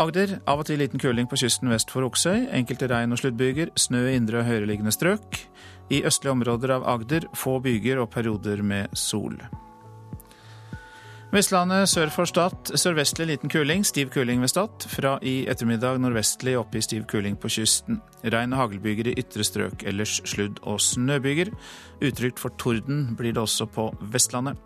Agder 0.00 0.38
av 0.50 0.62
og 0.62 0.66
til 0.66 0.80
liten 0.82 0.98
kuling 0.98 1.28
på 1.30 1.38
kysten 1.38 1.70
vest 1.70 1.92
for 1.92 2.06
Oksøy. 2.08 2.48
Enkelte 2.56 2.88
regn- 2.90 3.14
og 3.14 3.20
sluddbyger. 3.20 3.74
Snø 3.78 4.08
i 4.08 4.16
indre 4.18 4.40
og 4.40 4.48
høyereliggende 4.48 4.94
strøk. 4.94 5.44
I 5.92 6.02
østlige 6.08 6.32
områder 6.32 6.78
av 6.78 6.88
Agder 6.96 7.28
få 7.36 7.60
byger 7.62 8.00
og 8.02 8.10
perioder 8.10 8.64
med 8.64 8.96
sol. 8.98 9.36
Vestlandet 11.34 11.88
sør 11.90 12.12
for 12.14 12.30
Stad 12.30 12.70
sørvestlig 12.78 13.24
liten 13.26 13.50
kuling, 13.50 13.82
stiv 13.82 14.12
kuling 14.14 14.38
ved 14.38 14.52
Stad. 14.52 14.84
Fra 14.86 15.16
i 15.18 15.48
ettermiddag 15.50 15.96
nordvestlig 15.98 16.52
opp 16.60 16.76
i 16.78 16.82
stiv 16.84 17.08
kuling 17.10 17.34
på 17.42 17.50
kysten. 17.50 17.98
Regn 18.22 18.54
og 18.54 18.60
haglbyger 18.60 19.10
i 19.10 19.16
ytre 19.18 19.42
strøk, 19.42 19.82
ellers 19.82 20.20
sludd- 20.30 20.60
og 20.62 20.78
snøbyger. 20.78 21.50
Utrygt 22.06 22.38
for 22.38 22.54
torden 22.62 23.16
blir 23.18 23.34
det 23.34 23.42
også 23.42 23.66
på 23.66 23.88
Vestlandet. 24.14 24.62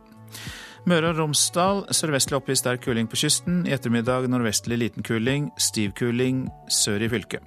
Møre 0.84 1.14
og 1.14 1.22
Romsdal 1.22 1.86
sørvestlig 1.88 2.36
opp 2.36 2.52
i 2.52 2.60
sterk 2.60 2.84
kuling 2.84 3.08
på 3.08 3.16
kysten. 3.16 3.62
I 3.64 3.72
ettermiddag 3.72 4.28
nordvestlig 4.28 4.76
liten 4.84 5.08
kuling, 5.08 5.48
stiv 5.56 5.96
kuling 5.96 6.50
sør 6.68 7.00
i 7.00 7.08
fylket. 7.08 7.40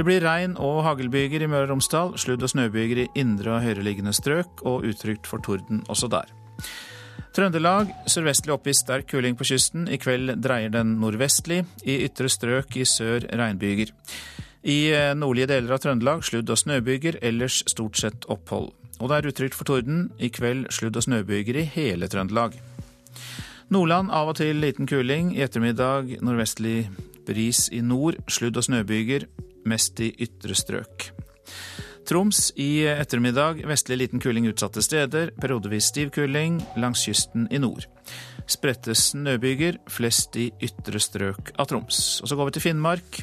Det 0.00 0.06
blir 0.08 0.24
regn 0.24 0.56
og 0.56 0.86
haglbyger 0.88 1.44
i 1.44 1.50
Møre 1.50 1.68
og 1.68 1.74
Romsdal, 1.74 2.16
sludd- 2.16 2.48
og 2.48 2.56
snøbyger 2.56 3.04
i 3.04 3.10
indre 3.20 3.58
og 3.58 3.66
høyereliggende 3.68 4.16
strøk, 4.16 4.64
og 4.64 4.88
utrygt 4.88 5.28
for 5.28 5.44
torden 5.44 5.84
også 5.92 6.08
der. 6.08 6.32
Trøndelag 7.30 7.92
sørvestlig 8.10 8.50
opp 8.50 8.66
i 8.66 8.74
sterk 8.74 9.06
kuling 9.12 9.36
på 9.38 9.46
kysten. 9.46 9.86
I 9.86 10.00
kveld 10.02 10.32
dreier 10.42 10.72
den 10.74 10.96
nordvestlig. 10.98 11.62
I 11.86 12.00
ytre 12.08 12.30
strøk 12.32 12.74
i 12.80 12.86
sør 12.88 13.28
regnbyger. 13.38 13.92
I 14.66 14.78
eh, 14.92 15.12
nordlige 15.14 15.52
deler 15.52 15.76
av 15.76 15.80
Trøndelag 15.84 16.24
sludd- 16.26 16.50
og 16.50 16.58
snøbyger, 16.58 17.20
ellers 17.22 17.62
stort 17.70 18.00
sett 18.02 18.26
opphold. 18.28 18.72
Og 18.98 19.08
det 19.08 19.16
er 19.20 19.30
utrygt 19.30 19.56
for 19.56 19.68
torden. 19.70 20.08
I 20.18 20.32
kveld 20.34 20.66
sludd- 20.74 20.98
og 20.98 21.06
snøbyger 21.06 21.62
i 21.62 21.68
hele 21.70 22.10
Trøndelag. 22.10 22.58
Nordland 23.70 24.10
av 24.10 24.32
og 24.32 24.36
til 24.42 24.58
liten 24.58 24.90
kuling. 24.90 25.30
I 25.36 25.46
ettermiddag 25.46 26.16
nordvestlig 26.18 26.90
bris 27.30 27.68
i 27.70 27.80
nord. 27.80 28.18
Sludd- 28.26 28.58
og 28.58 28.66
snøbyger, 28.66 29.28
mest 29.70 30.02
i 30.02 30.10
ytre 30.18 30.58
strøk. 30.58 31.12
Troms 32.10 32.48
i 32.58 32.82
ettermiddag 32.90 33.60
vestlig 33.70 34.00
liten 34.00 34.18
kuling 34.18 34.48
utsatte 34.50 34.82
steder. 34.82 35.30
Periodevis 35.38 35.92
stiv 35.92 36.08
kuling 36.10 36.56
langs 36.74 37.04
kysten 37.06 37.44
i 37.54 37.60
nord. 37.62 37.84
Spredte 38.50 38.96
snøbyger, 38.98 39.76
flest 39.86 40.34
i 40.34 40.48
ytre 40.58 40.98
strøk 40.98 41.52
av 41.54 41.68
Troms. 41.70 42.18
Og 42.18 42.26
så 42.26 42.34
går 42.34 42.48
vi 42.48 42.54
til 42.56 42.64
Finnmark. 42.64 43.20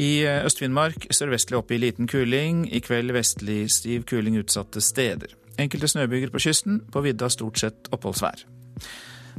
I 0.00 0.24
Øst-Finnmark 0.24 1.04
sørvestlig 1.12 1.58
opp 1.58 1.74
i 1.74 1.80
liten 1.82 2.08
kuling. 2.08 2.62
I 2.72 2.80
kveld 2.80 3.12
vestlig 3.12 3.66
stiv 3.76 4.06
kuling 4.08 4.38
utsatte 4.40 4.80
steder. 4.80 5.34
Enkelte 5.60 5.90
snøbyger 5.92 6.32
på 6.32 6.40
kysten. 6.46 6.80
På 6.88 7.04
vidda 7.04 7.28
stort 7.28 7.60
sett 7.60 7.92
oppholdsvær. 7.92 8.46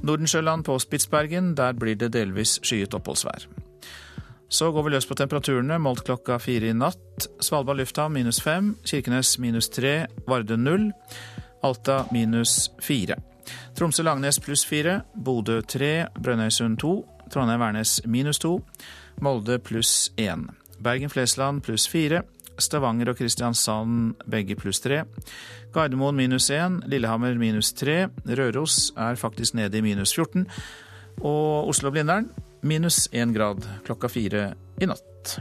Nordensjøland 0.05 0.67
på 0.69 0.77
Spitsbergen, 0.77 1.55
der 1.58 1.73
blir 1.73 1.97
det 1.97 2.13
delvis 2.13 2.60
skyet 2.62 2.93
oppholdsvær. 2.93 3.49
Så 4.49 4.71
går 4.71 4.83
vi 4.83 4.91
løs 4.95 5.05
på 5.05 5.13
temperaturene, 5.13 5.77
målt 5.77 6.01
klokka 6.07 6.39
fire 6.41 6.71
i 6.71 6.73
natt. 6.73 7.27
Svalbard 7.39 7.77
lufthavn 7.77 8.15
minus 8.15 8.39
fem, 8.41 8.71
Kirkenes 8.81 9.35
minus 9.38 9.69
tre, 9.69 10.07
Vardø 10.25 10.57
null, 10.57 10.88
Alta 11.62 12.01
minus 12.12 12.71
fire. 12.81 13.19
Tromsø-Langnes 13.77 14.41
pluss 14.41 14.65
fire, 14.65 15.03
Bodø 15.13 15.59
tre, 15.62 16.07
Brønnøysund 16.17 16.79
to, 16.81 16.95
Trondheim-Værnes 17.29 17.99
minus 18.09 18.41
to, 18.41 18.57
Molde 19.21 19.59
pluss 19.62 20.09
én. 20.17 20.47
Bergen-Flesland 20.81 21.62
pluss 21.62 21.85
fire, 21.91 22.23
Stavanger 22.59 23.13
og 23.13 23.21
Kristiansand 23.21 24.17
begge 24.27 24.57
pluss 24.59 24.81
tre. 24.81 25.03
Gardermoen 25.75 26.17
minus 26.17 26.49
én, 26.49 26.81
Lillehammer 26.89 27.38
minus 27.38 27.71
tre, 27.77 28.07
Røros 28.25 28.91
er 28.97 29.15
faktisk 29.15 29.53
nede 29.53 29.77
i 29.77 29.85
minus 29.85 30.15
14. 30.17 30.47
Og 31.21 31.69
Oslo-Blindern 31.69 32.31
minus 32.62 33.08
én 33.12 33.34
grad 33.34 33.65
klokka 33.86 34.10
fire 34.10 34.54
i 34.82 34.89
natt. 34.89 35.39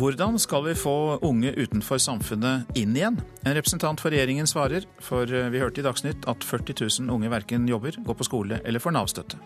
Hvordan 0.00 0.38
skal 0.40 0.64
vi 0.64 0.74
få 0.74 1.18
unge 1.22 1.50
utenfor 1.52 1.98
samfunnet 2.00 2.70
inn 2.78 2.94
igjen? 2.96 3.18
En 3.44 3.52
representant 3.56 4.00
for 4.00 4.08
regjeringen 4.14 4.48
svarer, 4.48 4.86
for 5.04 5.28
vi 5.28 5.60
hørte 5.60 5.82
i 5.82 5.84
Dagsnytt 5.84 6.24
at 6.30 6.46
40 6.46 6.78
000 7.04 7.12
unge 7.12 7.28
verken 7.28 7.66
jobber, 7.68 7.98
går 8.00 8.16
på 8.16 8.24
skole 8.24 8.62
eller 8.64 8.80
får 8.80 8.96
Nav-støtte. 8.96 9.40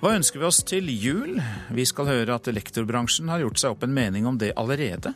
Hva 0.00 0.14
ønsker 0.16 0.40
vi 0.40 0.46
oss 0.48 0.62
til 0.64 0.88
jul? 0.88 1.42
Vi 1.76 1.84
skal 1.84 2.08
høre 2.08 2.38
at 2.38 2.48
lektorbransjen 2.48 3.28
har 3.28 3.42
gjort 3.42 3.60
seg 3.60 3.74
opp 3.74 3.84
en 3.84 3.92
mening 3.92 4.24
om 4.24 4.38
det 4.40 4.54
allerede. 4.56 5.12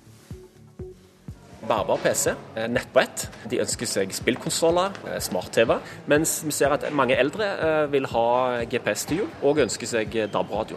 Bærbar 1.69 2.01
PC, 2.03 2.35
eh, 2.55 2.69
nettbrett. 2.69 3.29
De 3.51 3.61
ønsker 3.63 3.89
seg 3.89 4.13
spillkonsoller, 4.15 4.93
eh, 5.09 5.21
smart-TV. 5.21 5.79
Mens 6.07 6.43
vi 6.45 6.53
ser 6.53 6.73
at 6.73 6.87
mange 6.93 7.17
eldre 7.17 7.45
eh, 7.45 7.87
vil 7.93 8.07
ha 8.07 8.65
GPS-styr 8.65 9.25
og 9.43 9.63
ønsker 9.65 9.87
seg 9.87 10.19
DAB-radio. 10.33 10.77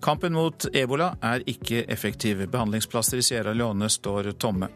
Kampen 0.00 0.32
mot 0.32 0.66
ebola 0.72 1.10
er 1.22 1.42
ikke 1.50 1.82
effektiv. 1.90 2.44
Behandlingsplasser 2.52 3.18
i 3.18 3.24
Sierra 3.26 3.52
Leone 3.52 3.88
står 3.90 4.30
tomme. 4.38 4.68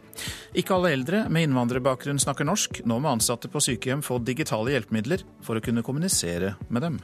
Ikke 0.59 0.75
alle 0.75 0.91
eldre 0.97 1.29
med 1.31 1.47
innvandrerbakgrunn 1.47 2.19
snakker 2.19 2.49
norsk. 2.49 2.83
Nå 2.85 2.99
må 2.99 3.13
ansatte 3.13 3.49
på 3.49 3.63
sykehjem 3.63 4.03
få 4.03 4.19
digitale 4.19 4.75
hjelpemidler 4.75 5.23
for 5.47 5.57
å 5.57 5.63
kunne 5.63 5.87
kommunisere 5.87 6.57
med 6.69 6.83
dem. 6.83 6.99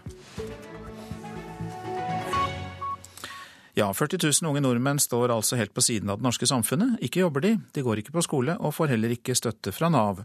Ja, 3.79 3.95
40 3.95 4.19
000 4.43 4.51
unge 4.51 4.61
nordmenn 4.64 4.99
står 4.99 5.31
altså 5.31 5.55
helt 5.55 5.71
på 5.71 5.83
siden 5.87 6.11
av 6.11 6.19
det 6.19 6.27
norske 6.27 6.47
samfunnet. 6.51 6.97
Ikke 7.05 7.21
jobber 7.21 7.45
de, 7.45 7.53
de 7.71 7.83
går 7.87 8.01
ikke 8.01 8.11
på 8.17 8.25
skole 8.27 8.57
og 8.59 8.73
får 8.75 8.91
heller 8.91 9.12
ikke 9.14 9.37
støtte 9.38 9.71
fra 9.71 9.87
Nav. 9.95 10.25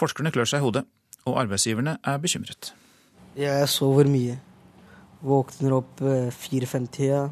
Forskerne 0.00 0.32
klør 0.32 0.48
seg 0.48 0.62
i 0.62 0.64
hodet, 0.64 0.86
og 1.28 1.36
arbeidsgiverne 1.42 1.98
er 2.00 2.22
bekymret. 2.22 2.70
Jeg 3.36 3.68
sover 3.68 4.08
mye. 4.08 4.38
Våkner 5.20 5.74
opp 5.76 6.00
eh, 6.08 6.30
fire-fem-tida, 6.32 7.26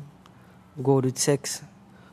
går 0.85 1.09
ut 1.09 1.25
seks. 1.25 1.63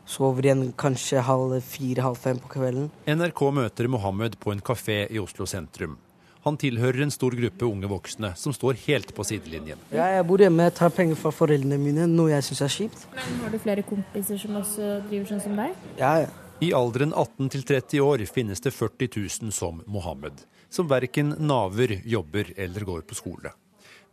Sover 0.07 0.47
igjen 0.47 0.69
kanskje 0.79 1.19
halv 1.27 1.57
fire-halv 1.73 2.23
fem 2.23 2.39
på 2.39 2.53
kvelden. 2.55 2.87
NRK 3.03 3.43
møter 3.59 3.91
Mohammed 3.91 4.39
på 4.39 4.55
en 4.55 4.63
kafé 4.63 5.01
i 5.11 5.19
Oslo 5.19 5.43
sentrum. 5.43 5.99
Han 6.41 6.57
tilhører 6.57 7.03
en 7.05 7.13
stor 7.13 7.35
gruppe 7.37 7.67
unge 7.67 7.89
voksne 7.91 8.31
som 8.39 8.53
står 8.55 8.79
helt 8.87 9.11
på 9.13 9.25
sidelinjen. 9.27 9.81
Ja, 9.93 10.07
jeg 10.15 10.25
bor 10.25 10.41
hjemme, 10.41 10.65
jeg 10.69 10.77
tar 10.79 10.93
penger 10.95 11.19
fra 11.19 11.29
foreldrene 11.35 11.77
mine, 11.77 12.07
noe 12.09 12.31
jeg 12.33 12.47
syns 12.47 12.63
er 12.65 12.73
kjipt. 12.75 13.03
Men 13.13 13.43
Har 13.43 13.53
du 13.53 13.59
flere 13.61 13.85
kompiser 13.85 14.41
som 14.41 14.57
også 14.57 14.93
driver 15.09 15.29
sånn 15.29 15.43
som 15.43 15.59
deg? 15.59 15.75
Ja, 16.01 16.13
ja. 16.25 16.31
I 16.61 16.73
alderen 16.77 17.09
18 17.17 17.49
til 17.49 17.63
30 17.65 18.03
år 18.05 18.21
finnes 18.29 18.61
det 18.61 18.73
40 18.73 19.09
000 19.17 19.53
som 19.53 19.79
Mohammed, 19.89 20.43
som 20.69 20.89
verken 20.89 21.33
naver, 21.41 21.95
jobber 22.05 22.53
eller 22.53 22.85
går 22.85 23.01
på 23.09 23.17
skole. 23.17 23.53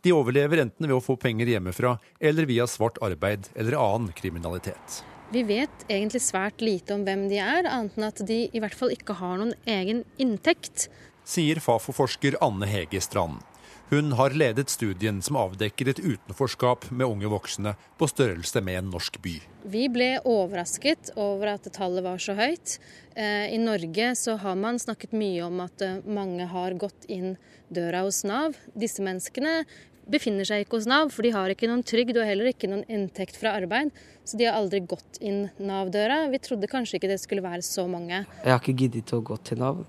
De 0.01 0.13
overlever 0.15 0.63
enten 0.63 0.87
ved 0.87 0.95
å 0.95 1.03
få 1.03 1.17
penger 1.19 1.49
hjemmefra 1.51 1.97
eller 2.19 2.47
via 2.49 2.65
svart 2.69 2.97
arbeid 3.05 3.49
eller 3.53 3.77
annen 3.77 4.13
kriminalitet. 4.17 5.01
Vi 5.29 5.43
vet 5.45 5.83
egentlig 5.85 6.23
svært 6.25 6.61
lite 6.65 6.95
om 6.95 7.03
hvem 7.05 7.27
de 7.29 7.37
er, 7.37 7.67
annet 7.69 7.97
enn 7.99 8.07
at 8.07 8.21
de 8.25 8.39
i 8.49 8.61
hvert 8.63 8.73
fall 8.73 8.95
ikke 8.95 9.13
har 9.19 9.37
noen 9.37 9.53
egen 9.69 10.01
inntekt 10.17 10.87
sier 11.29 11.61
Fafo-forsker 11.61 12.39
Anne 12.41 12.67
Hege 12.69 13.01
Strand. 13.01 13.43
Hun 13.89 14.11
har 14.11 14.35
ledet 14.37 14.69
studien 14.69 15.17
som 15.25 15.37
avdekker 15.41 15.89
et 15.89 15.99
utenforskap 15.99 16.91
med 16.93 17.09
unge 17.09 17.29
voksne 17.31 17.73
på 17.97 18.07
størrelse 18.11 18.61
med 18.61 18.77
en 18.83 18.91
norsk 18.93 19.17
by. 19.23 19.33
Vi 19.65 19.87
ble 19.89 20.11
overrasket 20.29 21.09
over 21.17 21.55
at 21.55 21.65
tallet 21.73 22.05
var 22.05 22.21
så 22.21 22.35
høyt. 22.37 22.77
Eh, 23.17 23.49
I 23.49 23.57
Norge 23.57 24.11
så 24.13 24.37
har 24.43 24.61
man 24.61 24.77
snakket 24.77 25.17
mye 25.17 25.41
om 25.47 25.57
at 25.65 25.81
eh, 25.81 25.97
mange 26.05 26.45
har 26.53 26.77
gått 26.77 27.09
inn 27.09 27.33
døra 27.73 28.05
hos 28.05 28.21
Nav. 28.29 28.53
Disse 28.77 29.01
menneskene 29.01 29.63
befinner 30.05 30.45
seg 30.45 30.67
ikke 30.67 30.77
hos 30.77 30.89
Nav, 30.89 31.09
for 31.09 31.25
de 31.25 31.33
har 31.33 31.49
ikke 31.49 31.69
noen 31.69 31.81
trygd 31.81 32.21
og 32.21 32.29
heller 32.29 32.53
ikke 32.53 32.69
noen 32.69 32.85
inntekt 32.93 33.41
fra 33.41 33.57
arbeid. 33.57 33.89
Så 34.21 34.37
de 34.37 34.45
har 34.45 34.61
aldri 34.61 34.85
gått 34.85 35.17
inn 35.17 35.47
Nav-døra. 35.57 36.27
Vi 36.29 36.45
trodde 36.45 36.69
kanskje 36.69 37.01
ikke 37.01 37.09
det 37.09 37.23
skulle 37.25 37.45
være 37.45 37.65
så 37.65 37.89
mange. 37.89 38.27
Jeg 38.45 38.53
har 38.53 38.61
ikke 38.61 38.83
giddet 38.85 39.17
å 39.17 39.25
gå 39.25 39.41
til 39.49 39.65
Nav. 39.65 39.87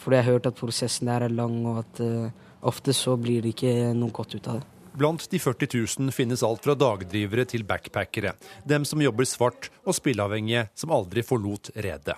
Fordi 0.00 0.18
jeg 0.18 0.26
har 0.26 0.36
hørt 0.36 0.48
at 0.50 0.58
prosessen 0.58 1.10
der 1.10 1.26
er 1.26 1.32
lang, 1.32 1.58
og 1.66 1.82
at 1.84 2.00
uh, 2.04 2.48
ofte 2.66 2.94
så 2.96 3.16
blir 3.20 3.44
det 3.44 3.54
ikke 3.56 3.92
noe 3.96 4.14
godt 4.14 4.36
ut 4.36 4.50
av 4.52 4.60
det. 4.60 4.72
Blant 4.96 5.26
de 5.28 5.38
40 5.40 5.68
000 6.00 6.12
finnes 6.16 6.44
alt 6.46 6.64
fra 6.64 6.76
dagdrivere 6.78 7.44
til 7.48 7.66
backpackere. 7.68 8.32
Dem 8.64 8.86
som 8.88 9.02
jobber 9.04 9.28
svart, 9.28 9.68
og 9.84 9.96
spilleavhengige 9.96 10.70
som 10.74 10.94
aldri 10.96 11.24
forlot 11.26 11.74
redet. 11.76 12.16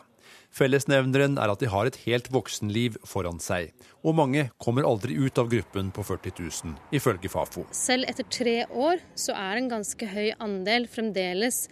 Fellesnevneren 0.55 1.37
er 1.39 1.53
at 1.53 1.61
de 1.63 1.69
har 1.71 1.89
et 1.89 1.99
helt 2.07 2.31
voksenliv 2.33 2.97
foran 3.07 3.39
seg. 3.43 3.75
Og 4.07 4.17
mange 4.17 4.49
kommer 4.63 4.87
aldri 4.89 5.17
ut 5.19 5.39
av 5.39 5.51
gruppen 5.51 5.91
på 5.95 6.05
40 6.07 6.35
000, 6.39 6.75
ifølge 6.95 7.31
Fafo. 7.31 7.67
Selv 7.75 8.09
etter 8.09 8.27
tre 8.33 8.57
år 8.71 9.03
så 9.19 9.37
er 9.37 9.59
en 9.59 9.71
ganske 9.71 10.09
høy 10.09 10.31
andel 10.39 10.89
fremdeles 10.91 11.67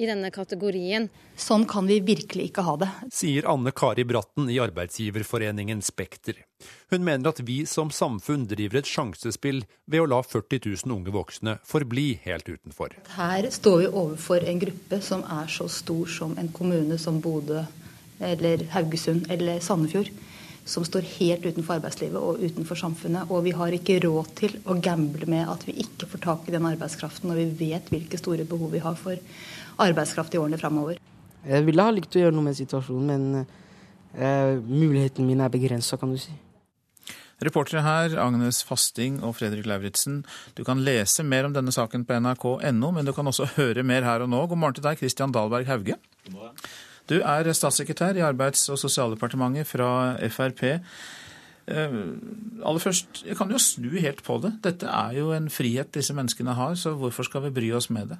i 0.00 0.06
denne 0.08 0.30
kategorien. 0.32 1.08
Sånn 1.36 1.66
kan 1.68 1.84
vi 1.88 1.98
virkelig 2.04 2.48
ikke 2.48 2.64
ha 2.64 2.76
det. 2.80 2.88
Sier 3.12 3.46
Anne 3.50 3.72
Kari 3.76 4.06
Bratten 4.08 4.48
i 4.48 4.56
arbeidsgiverforeningen 4.62 5.82
Spekter. 5.84 6.38
Hun 6.92 7.04
mener 7.04 7.32
at 7.32 7.42
vi 7.44 7.62
som 7.68 7.90
samfunn 7.92 8.46
driver 8.48 8.80
et 8.80 8.88
sjansespill 8.88 9.64
ved 9.90 10.04
å 10.04 10.08
la 10.08 10.22
40 10.24 10.62
000 10.86 10.96
unge 10.96 11.12
voksne 11.14 11.58
forbli 11.66 12.14
helt 12.24 12.48
utenfor. 12.48 12.96
Her 13.18 13.50
står 13.52 13.78
vi 13.82 13.92
overfor 13.92 14.48
en 14.48 14.62
gruppe 14.62 15.02
som 15.04 15.26
er 15.26 15.50
så 15.52 15.68
stor 15.72 16.08
som 16.08 16.36
en 16.40 16.52
kommune 16.54 16.98
som 17.00 17.20
Bodø 17.22 17.66
eller 18.26 18.66
Haugesund 18.74 19.30
eller 19.32 19.60
Sandefjord 19.64 20.10
som 20.64 20.84
står 20.86 21.06
helt 21.18 21.46
utenfor 21.46 21.78
arbeidslivet 21.78 22.18
og 22.18 22.42
utenfor 22.42 22.78
samfunnet. 22.78 23.30
Og 23.30 23.42
vi 23.46 23.54
har 23.56 23.74
ikke 23.74 23.98
råd 24.04 24.34
til 24.38 24.54
å 24.70 24.76
gamble 24.82 25.26
med 25.30 25.48
at 25.50 25.64
vi 25.66 25.74
ikke 25.82 26.08
får 26.12 26.22
tak 26.26 26.46
i 26.46 26.54
den 26.54 26.68
arbeidskraften 26.68 27.30
når 27.30 27.40
vi 27.40 27.70
vet 27.70 27.90
hvilke 27.90 28.20
store 28.20 28.46
behov 28.48 28.70
vi 28.74 28.82
har 28.84 28.94
for 28.98 29.18
arbeidskraft 29.82 30.36
i 30.36 30.40
årene 30.42 30.60
framover. 30.60 31.00
Jeg 31.42 31.66
ville 31.66 31.82
ha 31.82 31.90
likt 31.90 32.14
å 32.14 32.22
gjøre 32.22 32.36
noe 32.36 32.46
med 32.46 32.58
situasjonen, 32.58 33.10
men 33.10 33.44
eh, 34.14 34.54
muligheten 34.62 35.26
min 35.26 35.42
er 35.42 35.50
begrensa, 35.50 35.98
kan 35.98 36.14
du 36.14 36.20
si. 36.22 36.34
Reportere 37.42 37.82
her 37.82 38.14
Agnes 38.22 38.60
Fasting 38.62 39.16
og 39.26 39.34
Fredrik 39.40 39.66
Lauritzen. 39.66 40.20
Du 40.54 40.62
kan 40.62 40.84
lese 40.86 41.24
mer 41.26 41.48
om 41.48 41.56
denne 41.56 41.74
saken 41.74 42.06
på 42.06 42.20
nrk.no, 42.22 42.92
men 42.94 43.08
du 43.08 43.10
kan 43.16 43.26
også 43.26 43.50
høre 43.56 43.82
mer 43.82 44.06
her 44.06 44.22
og 44.22 44.30
nå. 44.30 44.44
God 44.46 44.62
morgen 44.62 44.78
til 44.78 44.86
deg, 44.86 45.02
Christian 45.02 45.34
Dahlberg 45.34 45.66
Hauge. 45.66 45.98
God 46.28 46.38
morgen. 46.38 46.62
Du 47.10 47.18
er 47.20 47.52
statssekretær 47.52 48.16
i 48.18 48.24
Arbeids- 48.24 48.68
og 48.70 48.78
sosialdepartementet 48.78 49.66
fra 49.66 50.16
Frp. 50.30 50.62
Eh, 51.66 51.96
aller 52.64 52.82
først, 52.82 53.24
jeg 53.26 53.36
kan 53.38 53.50
jo 53.50 53.58
snu 53.58 53.90
helt 54.00 54.22
på 54.26 54.38
det. 54.42 54.52
Dette 54.64 54.86
er 54.86 55.18
jo 55.18 55.32
en 55.32 55.50
frihet 55.50 55.92
disse 55.94 56.14
menneskene 56.14 56.54
har, 56.58 56.74
så 56.74 56.94
hvorfor 56.98 57.26
skal 57.28 57.46
vi 57.46 57.54
bry 57.54 57.72
oss 57.76 57.90
med 57.90 58.14
det? 58.14 58.18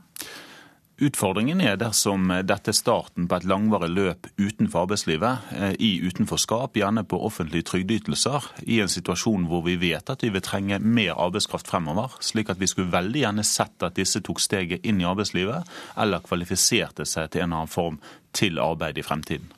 Utfordringen 1.01 1.63
er 1.65 1.79
dersom 1.81 2.29
dette 2.45 2.69
er 2.69 2.77
starten 2.77 3.25
på 3.29 3.39
et 3.39 3.47
langvarig 3.49 3.89
løp 3.89 4.27
utenfor 4.37 4.85
arbeidslivet, 4.85 5.47
eh, 5.57 5.73
i 5.81 5.93
utenforskap, 6.05 6.77
gjerne 6.77 7.05
på 7.09 7.21
offentlige 7.25 7.65
trygdeytelser, 7.71 8.51
i 8.69 8.81
en 8.85 8.93
situasjon 8.93 9.49
hvor 9.49 9.65
vi 9.65 9.79
vet 9.81 10.13
at 10.13 10.23
vi 10.23 10.29
vil 10.35 10.45
trenge 10.45 10.79
mer 10.79 11.17
arbeidskraft 11.17 11.71
fremover. 11.73 12.19
Slik 12.21 12.53
at 12.53 12.61
vi 12.61 12.69
skulle 12.69 12.93
veldig 12.93 13.25
gjerne 13.25 13.45
sett 13.45 13.83
at 13.83 13.97
disse 13.97 14.21
tok 14.21 14.41
steget 14.41 14.85
inn 14.85 15.01
i 15.01 15.09
arbeidslivet, 15.09 15.65
eller 15.97 16.21
kvalifiserte 16.21 17.09
seg 17.09 17.33
til 17.33 17.47
en 17.47 17.49
eller 17.49 17.65
annen 17.65 17.73
form 17.73 17.99
til 18.33 18.61
arbeid 18.61 19.01
i 19.01 19.05
fremtiden. 19.05 19.51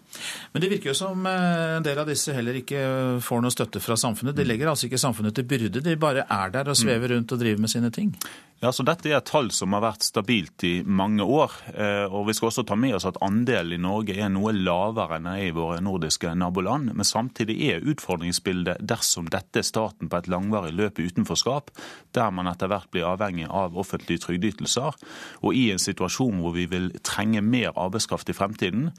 Men 0.52 0.62
det 0.62 0.70
virker 0.70 0.92
jo 0.92 0.96
som 0.96 1.26
eh, 1.26 1.76
en 1.76 1.84
del 1.86 1.98
av 1.98 2.08
disse 2.08 2.34
heller 2.34 2.60
ikke 2.60 2.80
får 3.24 3.42
noe 3.42 3.54
støtte 3.54 3.82
fra 3.82 3.96
samfunnet. 3.98 4.36
De 4.38 4.46
legger 4.46 4.70
altså 4.70 4.86
ikke 4.88 5.02
samfunnet 5.02 5.34
til 5.34 5.46
byrde, 5.50 5.82
de 5.82 5.96
bare 6.00 6.26
er 6.30 6.54
der 6.54 6.70
og 6.70 6.78
svever 6.78 7.16
rundt 7.16 7.34
og 7.34 7.42
driver 7.42 7.64
med 7.64 7.72
sine 7.74 7.90
ting. 7.94 8.14
Ja, 8.62 8.70
så 8.72 8.84
Dette 8.86 9.10
er 9.10 9.18
et 9.18 9.26
tall 9.28 9.50
som 9.52 9.74
har 9.76 9.82
vært 9.84 10.06
stabilt 10.06 10.64
i 10.64 10.78
mange 10.86 11.20
år. 11.20 11.52
Eh, 11.74 12.06
og 12.08 12.28
Vi 12.30 12.32
skal 12.32 12.48
også 12.48 12.62
ta 12.64 12.76
med 12.80 12.94
oss 12.96 13.04
at 13.04 13.18
andelen 13.20 13.74
i 13.76 13.82
Norge 13.82 14.14
er 14.16 14.30
noe 14.32 14.54
lavere 14.56 15.18
enn 15.18 15.26
i 15.34 15.50
våre 15.52 15.82
nordiske 15.84 16.30
naboland. 16.32 16.94
Men 16.94 17.04
samtidig 17.04 17.58
er 17.66 17.84
utfordringsbildet 17.84 18.80
dersom 18.80 19.28
dette 19.28 19.60
er 19.60 19.66
starten 19.68 20.08
på 20.08 20.16
et 20.16 20.30
langvarig 20.32 20.72
løp 20.72 20.96
i 20.96 21.10
utenforskap, 21.10 21.74
der 22.16 22.30
man 22.32 22.48
etter 22.48 22.70
hvert 22.72 22.88
blir 22.94 23.04
avhengig 23.10 23.50
av 23.50 23.76
offentlige 23.76 24.24
trygdeytelser, 24.24 24.96
og 25.44 25.52
i 25.52 25.66
en 25.74 25.82
situasjon 25.82 26.40
hvor 26.40 26.56
vi 26.56 26.64
vil 26.70 26.88
trenge 27.04 27.44
mer 27.44 27.74
arbeidskraft 27.76 28.32
i 28.32 28.38
fremtiden, 28.38 28.94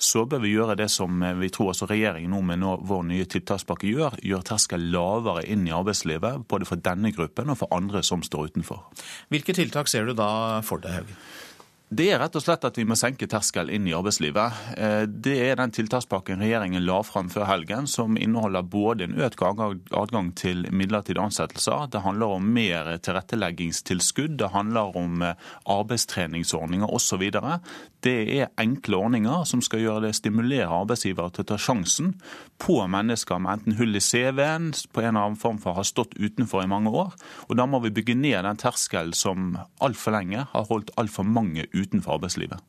så 0.00 0.24
bør 0.24 0.40
vi 0.46 0.54
gjøre 0.54 0.78
det 0.80 0.88
som 0.88 1.20
vi 1.42 1.52
tror 1.52 1.74
også 1.74 1.90
regjeringen 1.90 2.32
nå 2.32 2.40
med 2.46 2.64
vår 2.88 3.04
nye 3.10 3.28
tiltakspakke 3.28 3.90
gjør, 3.90 4.16
gjør 4.24 4.48
terskel 4.48 4.88
lavere 4.94 5.44
inn 5.44 5.68
i 5.68 5.76
arbeidslivet, 5.76 6.46
både 6.48 6.64
for 6.64 6.80
denne 6.80 7.12
gruppen 7.12 7.52
og 7.52 7.60
for 7.60 7.76
andre 7.76 8.00
som 8.06 8.24
står 8.24 8.54
utenfor. 8.54 8.86
Hvilke 9.32 9.56
tiltak 9.56 9.90
ser 9.90 10.08
du 10.08 10.16
da 10.18 10.30
for 10.66 10.82
deg, 10.82 11.00
Haugen? 11.00 11.20
Det 11.90 12.04
er 12.14 12.20
rett 12.22 12.36
og 12.38 12.42
slett 12.44 12.62
at 12.62 12.76
vi 12.78 12.84
må 12.86 12.94
senke 12.94 13.26
terskel 13.26 13.66
inn 13.74 13.88
i 13.90 13.94
arbeidslivet. 13.98 14.58
Eh, 14.78 15.00
det 15.10 15.32
er 15.42 15.56
den 15.58 15.72
tiltakspakken 15.74 16.38
regjeringen 16.38 16.84
la 16.86 17.00
fram 17.02 17.26
før 17.32 17.48
helgen, 17.48 17.88
som 17.90 18.14
inneholder 18.14 18.62
både 18.62 19.08
en 19.08 19.16
økt 19.18 19.42
adgang 19.42 20.30
til 20.38 20.68
midlertidige 20.70 21.24
ansettelser, 21.24 21.88
det 21.90 22.04
handler 22.04 22.36
om 22.36 22.46
mer 22.54 22.92
tilretteleggingstilskudd, 23.02 24.38
det 24.38 24.52
handler 24.54 24.94
om 25.02 25.24
eh, 25.26 25.50
arbeidstreningsordninger 25.66 26.94
osv. 26.94 27.26
Det 28.06 28.16
er 28.38 28.54
enkle 28.62 29.02
ordninger 29.08 29.42
som 29.50 29.58
skal 29.58 29.82
gjøre 29.82 30.06
det 30.06 30.14
stimulere 30.20 30.70
arbeidsgivere 30.70 31.34
til 31.34 31.42
å 31.42 31.50
ta 31.50 31.58
sjansen 31.58 32.14
på 32.60 32.76
mennesker 32.92 33.40
med 33.42 33.58
enten 33.58 33.76
hull 33.78 33.96
i 33.96 34.02
CV-en, 34.04 34.70
på 34.92 35.02
en 35.02 35.10
eller 35.10 35.30
annen 35.30 35.40
form 35.40 35.58
for 35.62 35.78
har 35.78 35.86
stått 35.88 36.16
utenfor 36.20 36.64
i 36.64 36.70
mange 36.70 36.92
år. 36.92 37.14
Og 37.48 37.56
da 37.58 37.66
må 37.66 37.80
vi 37.84 37.92
bygge 37.96 38.16
ned 38.18 38.44
den 38.46 38.60
terskelen 38.60 39.16
som 39.16 39.54
altfor 39.82 40.14
lenge 40.16 40.44
har 40.52 40.68
holdt 40.68 40.92
altfor 41.00 41.26
mange 41.26 41.66
utenfor 41.72 42.18
arbeidslivet. 42.18 42.60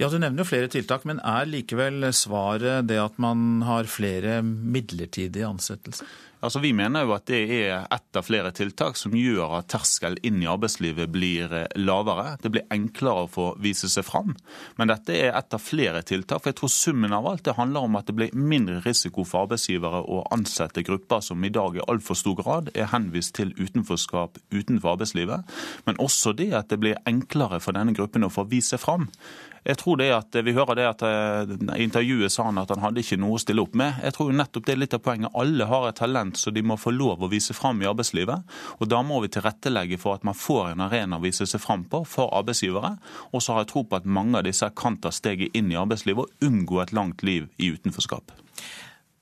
Ja, 0.00 0.08
Du 0.08 0.18
nevner 0.18 0.44
jo 0.44 0.48
flere 0.48 0.68
tiltak, 0.72 1.04
men 1.04 1.20
er 1.20 1.48
likevel 1.48 2.08
svaret 2.16 2.88
det 2.88 2.98
at 3.02 3.18
man 3.20 3.62
har 3.66 3.88
flere 3.90 4.40
midlertidige 4.42 5.48
ansettelser? 5.48 6.08
Altså, 6.40 6.60
Vi 6.60 6.72
mener 6.76 7.06
jo 7.06 7.14
at 7.16 7.26
det 7.30 7.38
er 7.50 7.86
ett 7.90 8.18
av 8.18 8.26
flere 8.26 8.50
tiltak 8.54 8.98
som 9.00 9.14
gjør 9.16 9.56
at 9.58 9.70
terskel 9.72 10.18
inn 10.26 10.42
i 10.42 10.48
arbeidslivet 10.50 11.08
blir 11.12 11.52
eh, 11.52 11.66
lavere. 11.80 12.36
Det 12.42 12.52
blir 12.52 12.66
enklere 12.72 13.24
å 13.24 13.30
få 13.30 13.46
vise 13.62 13.88
seg 13.88 14.04
fram. 14.04 14.34
Men 14.76 14.92
dette 14.92 15.16
er 15.16 15.32
ett 15.32 15.56
av 15.56 15.64
flere 15.64 16.02
tiltak. 16.06 16.42
for 16.42 16.52
jeg 16.52 16.58
tror 16.60 16.74
Summen 16.76 17.16
av 17.16 17.26
alt 17.26 17.44
det 17.44 17.56
handler 17.56 17.88
om 17.88 17.96
at 17.96 18.06
det 18.06 18.16
blir 18.18 18.36
mindre 18.36 18.82
risiko 18.84 19.24
for 19.24 19.46
arbeidsgivere 19.46 20.02
å 20.04 20.26
ansette 20.34 20.84
grupper 20.84 21.24
som 21.24 21.44
i 21.44 21.50
dag 21.50 21.76
i 21.76 21.84
altfor 21.88 22.14
stor 22.14 22.36
grad 22.36 22.70
er 22.74 22.92
henvist 22.92 23.34
til 23.40 23.54
utenforskap 23.56 24.38
utenfor 24.52 24.92
arbeidslivet. 24.92 25.48
Men 25.86 26.00
også 26.02 26.36
det 26.36 26.52
at 26.54 26.68
det 26.68 26.80
blir 26.84 27.00
enklere 27.08 27.60
for 27.64 27.72
denne 27.72 27.96
gruppen 27.96 28.28
å 28.28 28.32
få 28.32 28.44
vise 28.50 28.78
fram. 28.78 29.08
Jeg 29.66 29.78
tror 29.80 29.98
det 29.98 30.08
at 30.14 30.36
Vi 30.46 30.54
hører 30.54 30.78
det 30.78 30.86
at 30.86 31.02
eh, 31.06 31.54
i 31.74 31.86
intervjuet 31.86 32.32
sa 32.32 32.46
han 32.46 32.60
at 32.62 32.70
han 32.70 32.84
hadde 32.84 33.02
ikke 33.02 33.18
noe 33.18 33.34
å 33.34 33.42
stille 33.42 33.64
opp 33.64 33.74
med. 33.78 33.98
Jeg 34.04 34.14
tror 34.14 34.34
nettopp 34.36 34.66
det 34.68 34.76
er 34.76 34.80
litt 34.80 34.94
av 34.94 35.02
poenget. 35.02 35.34
Alle 35.34 35.66
har 35.66 35.88
et 35.88 35.98
talent 35.98 36.38
så 36.38 36.52
de 36.54 36.62
må 36.62 36.78
få 36.78 36.92
lov 36.94 37.24
å 37.26 37.30
vise 37.32 37.56
fram 37.56 37.82
i 37.82 37.88
arbeidslivet. 37.90 38.56
Og 38.78 38.90
Da 38.90 39.02
må 39.02 39.18
vi 39.24 39.32
tilrettelegge 39.34 39.98
for 39.98 40.14
at 40.14 40.26
man 40.26 40.38
får 40.38 40.72
en 40.72 40.84
arena 40.86 41.18
å 41.18 41.24
vise 41.24 41.48
seg 41.50 41.62
fram 41.62 41.84
på 41.90 42.04
for 42.06 42.30
arbeidsgivere. 42.38 42.94
Og 43.32 43.42
så 43.42 43.56
har 43.56 43.64
jeg 43.64 43.72
tro 43.74 43.82
på 43.84 43.98
at 43.98 44.06
mange 44.06 44.38
av 44.38 44.46
disse 44.46 44.70
kan 44.78 45.00
ta 45.02 45.10
steget 45.14 45.56
inn 45.58 45.72
i 45.74 45.80
arbeidslivet 45.80 46.22
og 46.22 46.46
unngå 46.46 46.82
et 46.84 46.94
langt 46.96 47.26
liv 47.26 47.50
i 47.58 47.72
utenforskap. 47.74 48.34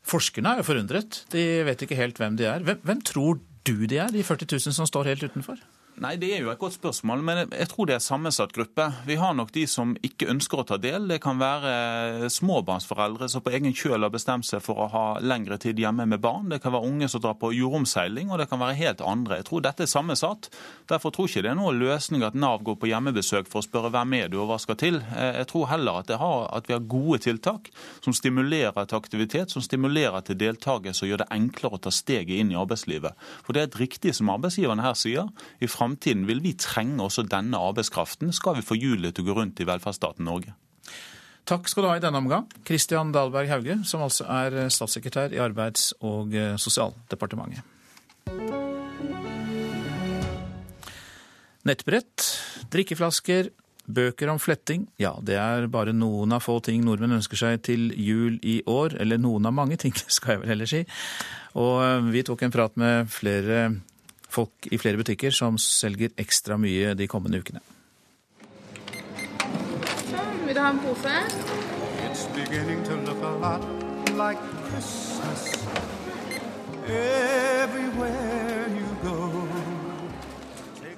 Forskerne 0.04 0.52
er 0.52 0.60
jo 0.60 0.68
forundret. 0.68 1.22
De 1.32 1.64
vet 1.64 1.86
ikke 1.86 1.96
helt 1.96 2.20
hvem 2.20 2.36
de 2.36 2.48
er. 2.50 2.64
Hvem, 2.66 2.82
hvem 2.84 3.00
tror 3.00 3.40
du 3.64 3.86
de 3.88 3.96
er, 3.96 4.12
de 4.12 4.20
40 4.20 4.52
000 4.60 4.76
som 4.76 4.88
står 4.88 5.08
helt 5.14 5.24
utenfor? 5.24 5.56
Nei, 6.02 6.16
Det 6.16 6.32
er 6.34 6.40
jo 6.42 6.50
et 6.50 6.58
godt 6.58 6.74
spørsmål, 6.74 7.20
men 7.22 7.38
jeg 7.54 7.68
tror 7.70 7.86
det 7.86 7.94
er 7.94 8.02
sammensatt 8.02 8.52
gruppe. 8.52 8.82
Vi 9.06 9.14
har 9.14 9.34
nok 9.34 9.52
de 9.54 9.62
som 9.70 9.92
ikke 10.02 10.26
ønsker 10.32 10.58
å 10.58 10.64
ta 10.66 10.76
del. 10.76 11.06
Det 11.06 11.20
kan 11.22 11.38
være 11.38 12.26
småbarnsforeldre 12.34 13.28
som 13.30 13.44
på 13.44 13.52
egen 13.54 13.70
kjøl 13.70 14.02
har 14.02 14.10
bestemt 14.10 14.46
seg 14.48 14.62
for 14.64 14.74
å 14.82 14.88
ha 14.90 15.04
lengre 15.22 15.54
tid 15.62 15.78
hjemme 15.78 16.02
med 16.10 16.18
barn. 16.24 16.48
Det 16.50 16.58
kan 16.64 16.74
være 16.74 16.88
unge 16.88 17.08
som 17.08 17.22
drar 17.22 17.36
på 17.38 17.52
jordomseiling, 17.54 18.32
og 18.32 18.42
det 18.42 18.48
kan 18.50 18.58
være 18.58 18.74
helt 18.80 19.04
andre. 19.06 19.38
Jeg 19.38 19.46
tror 19.46 19.62
dette 19.62 19.86
er 19.86 19.92
sammensatt. 19.92 20.48
Derfor 20.90 21.14
tror 21.14 21.30
ikke 21.30 21.44
det 21.46 21.52
er 21.52 21.60
noen 21.60 21.78
løsning 21.78 22.26
at 22.26 22.34
Nav 22.34 22.64
går 22.66 22.78
på 22.82 22.90
hjemmebesøk 22.90 23.46
for 23.52 23.62
å 23.62 23.68
spørre 23.68 23.92
hvem 23.94 24.18
er 24.18 24.34
du 24.34 24.40
og 24.40 24.50
hva 24.50 24.58
skal 24.58 24.80
til. 24.80 24.98
Jeg 24.98 25.46
tror 25.52 25.70
heller 25.70 26.02
at, 26.02 26.10
har, 26.10 26.48
at 26.58 26.66
vi 26.66 26.74
har 26.74 26.82
gode 26.90 27.22
tiltak 27.28 27.70
som 28.02 28.16
stimulerer 28.16 28.90
til 28.90 28.98
aktivitet, 28.98 29.54
som 29.54 29.62
stimulerer 29.62 30.26
til 30.26 30.40
deltakelse 30.42 31.06
og 31.06 31.12
gjør 31.12 31.22
det 31.22 31.30
enklere 31.38 31.78
å 31.78 31.84
ta 31.86 31.94
steget 31.94 32.34
inn 32.34 32.50
i 32.50 32.58
arbeidslivet. 32.58 33.14
For 33.46 33.54
det 33.54 33.62
er 33.62 33.70
et 33.70 33.80
riktig 33.84 34.18
som 34.18 34.34
arbeidsgiverne 34.34 34.82
her 34.82 34.98
sier. 34.98 35.30
i 35.62 35.70
framtiden 35.84 36.24
vil 36.28 36.40
vi 36.44 36.54
trenge 36.56 37.02
også 37.04 37.26
denne 37.28 37.60
arbeidskraften, 37.60 38.32
skal 38.32 38.56
vi 38.58 38.64
få 38.64 38.78
hjulet 38.78 39.14
til 39.14 39.24
å 39.24 39.28
gå 39.30 39.40
rundt 39.40 39.60
i 39.60 39.68
velferdsstaten 39.68 40.24
Norge. 40.24 40.54
Takk 41.44 41.68
skal 41.68 41.84
du 41.84 41.88
ha 41.90 41.96
i 41.98 42.00
denne 42.00 42.22
omgang, 42.22 42.46
Kristian 42.64 43.12
Dahlberg 43.12 43.50
Hauge, 43.52 43.76
som 43.84 44.00
altså 44.00 44.24
er 44.32 44.70
statssekretær 44.72 45.34
i 45.36 45.42
Arbeids- 45.44 45.92
og 46.00 46.32
sosialdepartementet. 46.56 47.60
Nettbrett, 51.64 52.24
drikkeflasker, 52.72 53.50
bøker 53.84 54.32
om 54.32 54.40
fletting. 54.40 54.86
Ja, 55.00 55.14
det 55.20 55.36
er 55.40 55.68
bare 55.72 55.92
noen 55.96 56.32
av 56.36 56.44
få 56.44 56.58
ting 56.64 56.84
nordmenn 56.84 57.18
ønsker 57.18 57.40
seg 57.40 57.62
til 57.68 57.90
jul 58.00 58.38
i 58.40 58.62
år. 58.68 58.96
Eller 59.00 59.20
noen 59.20 59.48
av 59.48 59.56
mange 59.56 59.76
ting, 59.80 59.92
skal 60.16 60.36
jeg 60.38 60.44
vel 60.44 60.54
heller 60.54 60.70
si. 60.70 60.84
Og 61.60 62.08
vi 62.12 62.24
tok 62.24 62.44
en 62.44 62.54
prat 62.54 62.80
med 62.80 63.12
flere 63.12 63.66
folk 64.34 64.68
i 64.72 64.80
flere 64.80 65.00
butikker 65.00 65.34
som 65.34 65.58
selger 65.60 66.14
ekstra 66.20 66.58
mye 66.60 66.94
de 66.98 67.08
kommende 67.10 67.40
ukene. 67.42 67.62
Sånn, 70.10 70.44
vil 70.46 70.54
du 70.56 70.62
ha 70.62 70.70
en 70.74 70.82
pose? 70.84 71.14
Like 74.14 74.54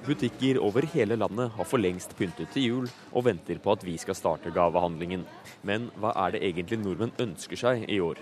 Butikker 0.07 0.57
over 0.63 0.85
hele 0.93 1.17
landet 1.19 1.51
har 1.51 1.67
for 1.67 1.83
lengst 1.83 2.13
pyntet 2.15 2.53
til 2.53 2.63
jul 2.63 2.85
og 3.11 3.25
venter 3.27 3.59
på 3.59 3.73
at 3.75 3.83
vi 3.83 3.97
skal 3.99 4.15
starte 4.15 4.53
gavehandlingen. 4.55 5.25
Men 5.67 5.89
hva 5.99 6.13
er 6.23 6.37
det 6.37 6.43
egentlig 6.47 6.79
nordmenn 6.79 7.15
ønsker 7.19 7.59
seg 7.59 7.83
i 7.91 7.99
år? 7.99 8.21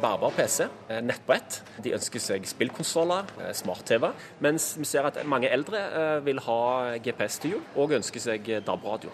Bærbar 0.00 0.32
PC, 0.36 0.68
eh, 0.88 1.00
nettbrett. 1.04 1.60
De 1.82 1.92
ønsker 1.92 2.20
seg 2.20 2.46
spillkonsoller, 2.48 3.26
eh, 3.40 3.52
smart-TV. 3.52 4.12
Mens 4.40 4.76
vi 4.78 4.84
ser 4.84 5.06
at 5.06 5.18
mange 5.26 5.50
eldre 5.50 5.78
eh, 5.78 6.20
vil 6.24 6.40
ha 6.40 6.98
GPS 6.98 7.38
til 7.38 7.50
jul, 7.56 7.62
og 7.76 7.92
ønsker 7.98 8.20
seg 8.20 8.48
DAB-radio. 8.64 9.10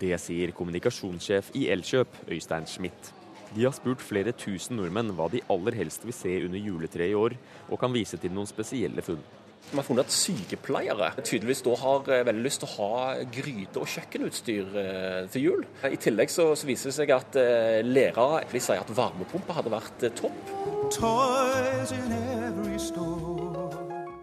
Det 0.00 0.14
sier 0.20 0.52
kommunikasjonssjef 0.52 1.50
i 1.54 1.68
Elkjøp, 1.68 2.22
Øystein 2.30 2.66
Schmidt. 2.66 3.12
De 3.54 3.64
har 3.64 3.74
spurt 3.74 4.00
flere 4.00 4.32
tusen 4.32 4.76
nordmenn 4.78 5.10
hva 5.12 5.26
de 5.30 5.42
aller 5.50 5.74
helst 5.74 6.04
vil 6.06 6.14
se 6.14 6.44
under 6.44 6.58
juletreet 6.58 7.10
i 7.10 7.18
år, 7.18 7.34
og 7.68 7.80
kan 7.80 7.92
vise 7.92 8.16
til 8.16 8.30
noen 8.30 8.46
spesielle 8.46 9.02
funn. 9.02 9.22
Vi 9.70 9.76
har 9.78 9.86
funnet 9.86 10.08
at 10.08 10.14
sykepleiere 10.14 11.10
tydeligvis 11.20 11.62
da 11.62 11.76
har 11.78 12.08
eh, 12.10 12.24
veldig 12.26 12.42
lyst 12.42 12.64
til 12.64 12.70
å 12.70 12.74
ha 12.74 13.12
gryte 13.30 13.82
og 13.82 13.90
kjøkkenutstyr 13.92 14.78
eh, 14.82 15.28
til 15.30 15.46
jul. 15.46 15.62
I 15.86 16.00
tillegg 16.00 16.32
så, 16.32 16.48
så 16.58 16.66
viser 16.66 16.90
det 16.90 16.96
seg 16.96 17.12
at 17.14 17.38
eh, 17.38 17.78
lærere 17.86 18.42
de 18.50 18.62
sier 18.62 18.82
at 18.82 18.90
varmepumpe 18.96 19.54
hadde 19.54 19.74
vært 19.76 20.08
topp. 20.18 20.50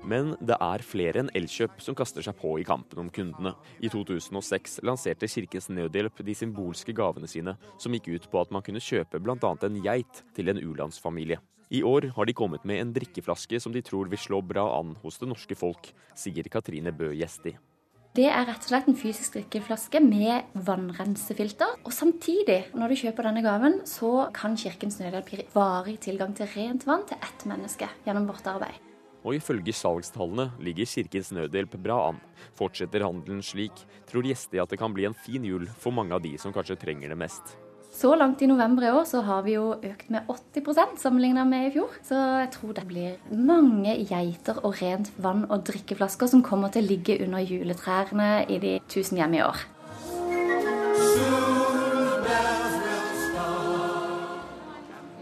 Men 0.08 0.36
det 0.40 0.56
er 0.64 0.84
flere 0.88 1.24
enn 1.24 1.32
Elkjøp 1.36 1.82
som 1.84 1.96
kaster 1.98 2.24
seg 2.24 2.36
på 2.40 2.54
i 2.62 2.66
kampen 2.68 3.02
om 3.04 3.12
kundene. 3.14 3.56
I 3.84 3.92
2006 3.92 4.80
lanserte 4.88 5.28
Kirkens 5.32 5.68
Nødhjelp 5.72 6.24
de 6.28 6.36
symbolske 6.36 6.96
gavene 6.96 7.28
sine, 7.32 7.58
som 7.80 7.96
gikk 7.96 8.12
ut 8.16 8.32
på 8.32 8.44
at 8.44 8.54
man 8.56 8.64
kunne 8.64 8.84
kjøpe 8.84 9.20
bl.a. 9.24 9.54
en 9.68 9.84
geit 9.84 10.24
til 10.36 10.52
en 10.52 10.60
u-landsfamilie. 10.64 11.40
I 11.70 11.82
år 11.84 12.14
har 12.16 12.26
de 12.26 12.34
kommet 12.34 12.64
med 12.64 12.80
en 12.80 12.92
drikkeflaske 12.96 13.60
som 13.60 13.74
de 13.76 13.82
tror 13.84 14.08
vil 14.08 14.20
slå 14.22 14.40
bra 14.40 14.64
an 14.78 14.94
hos 15.02 15.20
det 15.20 15.28
norske 15.28 15.56
folk, 15.60 15.90
sier 16.16 16.48
Katrine 16.48 16.94
Bø 16.96 17.12
Gjesti. 17.12 17.58
Det 18.18 18.26
er 18.32 18.48
rett 18.48 18.64
og 18.64 18.72
slett 18.72 18.88
en 18.90 18.98
fysisk 18.98 19.36
drikkeflaske 19.36 20.00
med 20.02 20.56
vannrensefilter. 20.66 21.76
Og 21.84 21.94
samtidig, 21.94 22.72
når 22.74 22.90
du 22.90 23.02
kjøper 23.04 23.28
denne 23.28 23.44
gaven, 23.46 23.82
så 23.86 24.32
kan 24.34 24.56
Kirkens 24.58 24.98
Nødhjelp 25.02 25.30
gi 25.36 25.46
varig 25.54 26.00
tilgang 26.08 26.34
til 26.40 26.50
rent 26.56 26.88
vann 26.88 27.06
til 27.06 27.20
ett 27.20 27.46
menneske 27.46 27.92
gjennom 28.08 28.32
vårt 28.32 28.48
arbeid. 28.50 28.80
Og 29.28 29.36
ifølge 29.36 29.76
salgstallene 29.76 30.54
ligger 30.64 30.88
Kirkens 30.88 31.34
Nødhjelp 31.36 31.78
bra 31.84 32.00
an. 32.08 32.24
Fortsetter 32.58 33.06
handelen 33.06 33.44
slik, 33.46 33.76
tror 34.10 34.26
Gjesti 34.26 34.64
at 34.64 34.72
det 34.72 34.80
kan 34.82 34.96
bli 34.96 35.06
en 35.12 35.18
fin 35.28 35.46
jul 35.46 35.68
for 35.78 35.92
mange 35.94 36.16
av 36.16 36.24
de 36.24 36.38
som 36.42 36.56
kanskje 36.56 36.80
trenger 36.80 37.12
det 37.12 37.20
mest. 37.28 37.58
Så 37.94 38.16
langt 38.16 38.42
i 38.42 38.48
november 38.48 38.84
i 38.86 38.92
år 38.92 39.06
så 39.10 39.22
har 39.26 39.42
vi 39.46 39.56
jo 39.56 39.72
økt 39.74 40.10
med 40.14 40.28
80% 40.30 41.00
sammenligna 41.02 41.46
med 41.48 41.70
i 41.70 41.72
fjor. 41.78 41.96
Så 42.06 42.18
jeg 42.44 42.52
tror 42.54 42.76
det 42.78 42.84
blir 42.90 43.16
mange 43.32 43.96
geiter 44.10 44.60
og 44.62 44.78
rent 44.82 45.10
vann 45.18 45.48
og 45.50 45.64
drikkeflasker 45.70 46.30
som 46.30 46.44
kommer 46.46 46.70
til 46.74 46.86
å 46.86 46.90
ligge 46.92 47.18
under 47.26 47.42
juletrærne 47.42 48.30
i 48.52 48.60
de 48.62 48.76
tusen 48.92 49.18
hjem 49.18 49.40
i 49.40 49.44
år. 49.48 49.66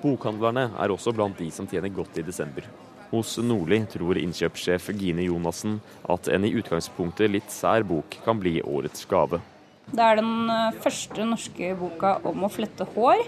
Bokhandlerne 0.05 0.68
er 0.78 0.91
også 0.93 1.16
blant 1.16 1.39
de 1.39 1.47
som 1.53 1.66
tjener 1.70 1.89
godt 1.89 2.20
i 2.22 2.26
desember. 2.28 2.68
Hos 3.09 3.38
Nordli 3.39 3.80
tror 3.89 4.20
innkjøpssjef 4.20 4.91
Gine 4.99 5.24
Jonassen 5.26 5.80
at 6.11 6.28
en 6.34 6.45
i 6.45 6.53
utgangspunktet 6.59 7.32
litt 7.32 7.53
sær 7.53 7.86
bok 7.88 8.18
kan 8.26 8.41
bli 8.41 8.59
årets 8.61 9.05
gave. 9.09 9.39
Det 9.92 10.02
er 10.02 10.18
den 10.20 10.50
eh, 10.50 10.80
første 10.84 11.28
norske 11.28 11.76
boka 11.80 12.18
om 12.26 12.46
å 12.46 12.52
flette 12.52 12.88
hår, 12.96 13.22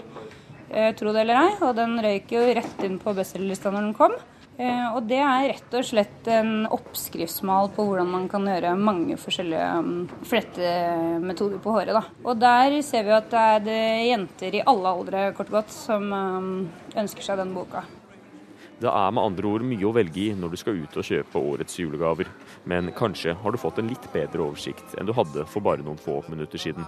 eh, 0.70 0.90
tro 0.98 1.12
det 1.14 1.22
eller 1.22 1.44
ei. 1.44 1.52
Og 1.62 1.76
den 1.78 1.98
røyk 2.02 2.34
jo 2.34 2.42
rett 2.58 2.82
inn 2.86 2.98
på 3.02 3.14
bestselgerlista 3.16 3.72
når 3.74 3.86
den 3.86 3.96
kom. 3.98 4.16
Eh, 4.58 4.86
og 4.90 5.04
det 5.06 5.20
er 5.22 5.52
rett 5.52 5.76
og 5.78 5.86
slett 5.86 6.30
en 6.34 6.66
oppskriftsmal 6.74 7.70
på 7.76 7.84
hvordan 7.86 8.10
man 8.10 8.24
kan 8.30 8.48
gjøre 8.50 8.74
mange 8.74 9.14
forskjellige 9.20 9.68
mm, 9.86 10.00
flettemetoder 10.26 11.62
på 11.62 11.76
håret. 11.76 11.94
Da. 11.94 12.02
Og 12.26 12.42
der 12.42 12.80
ser 12.86 13.06
vi 13.06 13.14
at 13.14 13.30
det 13.30 13.44
er 13.52 13.62
det 13.68 13.84
jenter 14.08 14.58
i 14.58 14.64
alle 14.66 14.96
aldre 14.98 15.28
kort 15.38 15.52
og 15.52 15.60
godt 15.60 15.72
som 15.76 16.10
ønsker 16.10 17.30
seg 17.30 17.38
den 17.38 17.54
boka. 17.54 17.86
Det 18.78 18.86
er 18.86 19.14
med 19.14 19.24
andre 19.24 19.48
ord 19.50 19.64
mye 19.66 19.86
å 19.88 19.94
velge 19.94 20.20
i 20.28 20.34
når 20.38 20.52
du 20.52 20.58
skal 20.60 20.76
ut 20.78 20.98
og 21.00 21.06
kjøpe 21.06 21.40
årets 21.54 21.78
julegaver. 21.80 22.28
Men 22.68 22.92
kanskje 22.92 23.32
har 23.32 23.52
du 23.52 23.58
fått 23.58 23.78
en 23.80 23.88
litt 23.88 24.04
bedre 24.12 24.44
oversikt 24.44 24.92
enn 25.00 25.08
du 25.08 25.14
hadde 25.16 25.46
for 25.48 25.64
bare 25.64 25.80
noen 25.84 26.00
få 26.00 26.20
minutter 26.28 26.60
siden. 26.60 26.84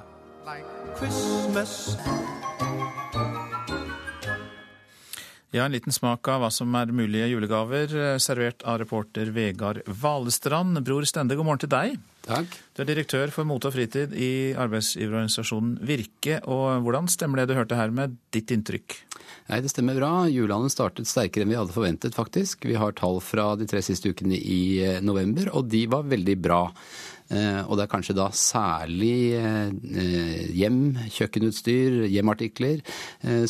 Ja, 5.50 5.64
En 5.64 5.72
liten 5.72 5.92
smak 5.92 6.28
av 6.28 6.44
hva 6.44 6.50
som 6.52 6.74
er 6.78 6.92
mulige 6.94 7.26
julegaver, 7.32 7.90
eh, 7.96 8.18
servert 8.22 8.62
av 8.62 8.78
reporter 8.78 9.32
Vegard 9.34 9.80
Valestrand. 9.86 10.84
Bror 10.84 11.02
Stende, 11.02 11.34
god 11.34 11.44
morgen 11.48 11.64
til 11.64 11.72
deg. 11.72 11.98
Takk. 12.26 12.56
Du 12.76 12.82
er 12.84 12.88
direktør 12.90 13.32
for 13.32 13.48
mote 13.48 13.70
og 13.70 13.74
fritid 13.74 14.12
i 14.12 14.52
arbeidsgiverorganisasjonen 14.60 15.78
Virke. 15.88 16.40
og 16.44 16.84
Hvordan 16.84 17.08
stemmer 17.10 17.40
det 17.40 17.50
du 17.50 17.56
hørte 17.58 17.78
her 17.78 17.92
med 17.94 18.18
ditt 18.34 18.52
inntrykk? 18.52 18.98
Nei, 19.50 19.60
Det 19.60 19.72
stemmer 19.72 19.96
bra. 19.98 20.26
Julehandelen 20.30 20.72
startet 20.72 21.08
sterkere 21.08 21.46
enn 21.46 21.52
vi 21.52 21.58
hadde 21.58 21.74
forventet, 21.74 22.16
faktisk. 22.16 22.66
Vi 22.68 22.78
har 22.78 22.92
tall 22.98 23.20
fra 23.24 23.54
de 23.56 23.66
tre 23.66 23.80
siste 23.82 24.12
ukene 24.12 24.36
i 24.36 24.80
eh, 24.84 25.00
november, 25.02 25.50
og 25.56 25.70
de 25.72 25.86
var 25.90 26.06
veldig 26.10 26.36
bra. 26.38 26.60
Eh, 27.30 27.62
og 27.64 27.78
det 27.78 27.86
er 27.86 27.92
kanskje 27.92 28.16
da 28.18 28.28
særlig 28.34 29.32
eh, 29.38 30.52
hjem, 30.60 30.82
kjøkkenutstyr, 31.14 32.04
hjemartikler 32.10 32.84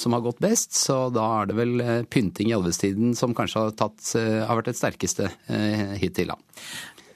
som 0.01 0.15
har 0.17 0.25
gått 0.25 0.41
best. 0.41 0.73
Så 0.79 1.09
da 1.15 1.27
er 1.41 1.51
det 1.51 1.59
vel 1.59 1.85
pynting 2.13 2.53
i 2.53 2.57
alvestiden 2.57 3.13
som 3.19 3.35
kanskje 3.37 3.67
har, 3.67 3.77
tatt, 3.77 4.15
har 4.17 4.57
vært 4.57 4.73
det 4.73 4.79
sterkeste 4.79 5.29
hittil. 6.01 6.33
da. 6.33 6.39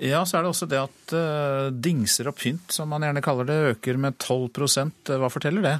Ja, 0.03 0.25
så 0.27 0.39
er 0.39 0.45
det 0.45 0.51
også 0.51 0.69
det 0.71 0.81
at 0.81 1.13
uh, 1.15 1.69
dingser 1.71 2.31
og 2.31 2.39
pynt, 2.41 2.73
som 2.75 2.91
man 2.91 3.05
gjerne 3.07 3.23
kaller 3.25 3.47
det, 3.49 3.59
øker 3.75 4.01
med 4.01 4.17
12% 4.19 5.13
Hva 5.21 5.31
forteller 5.31 5.65
det? 5.65 5.77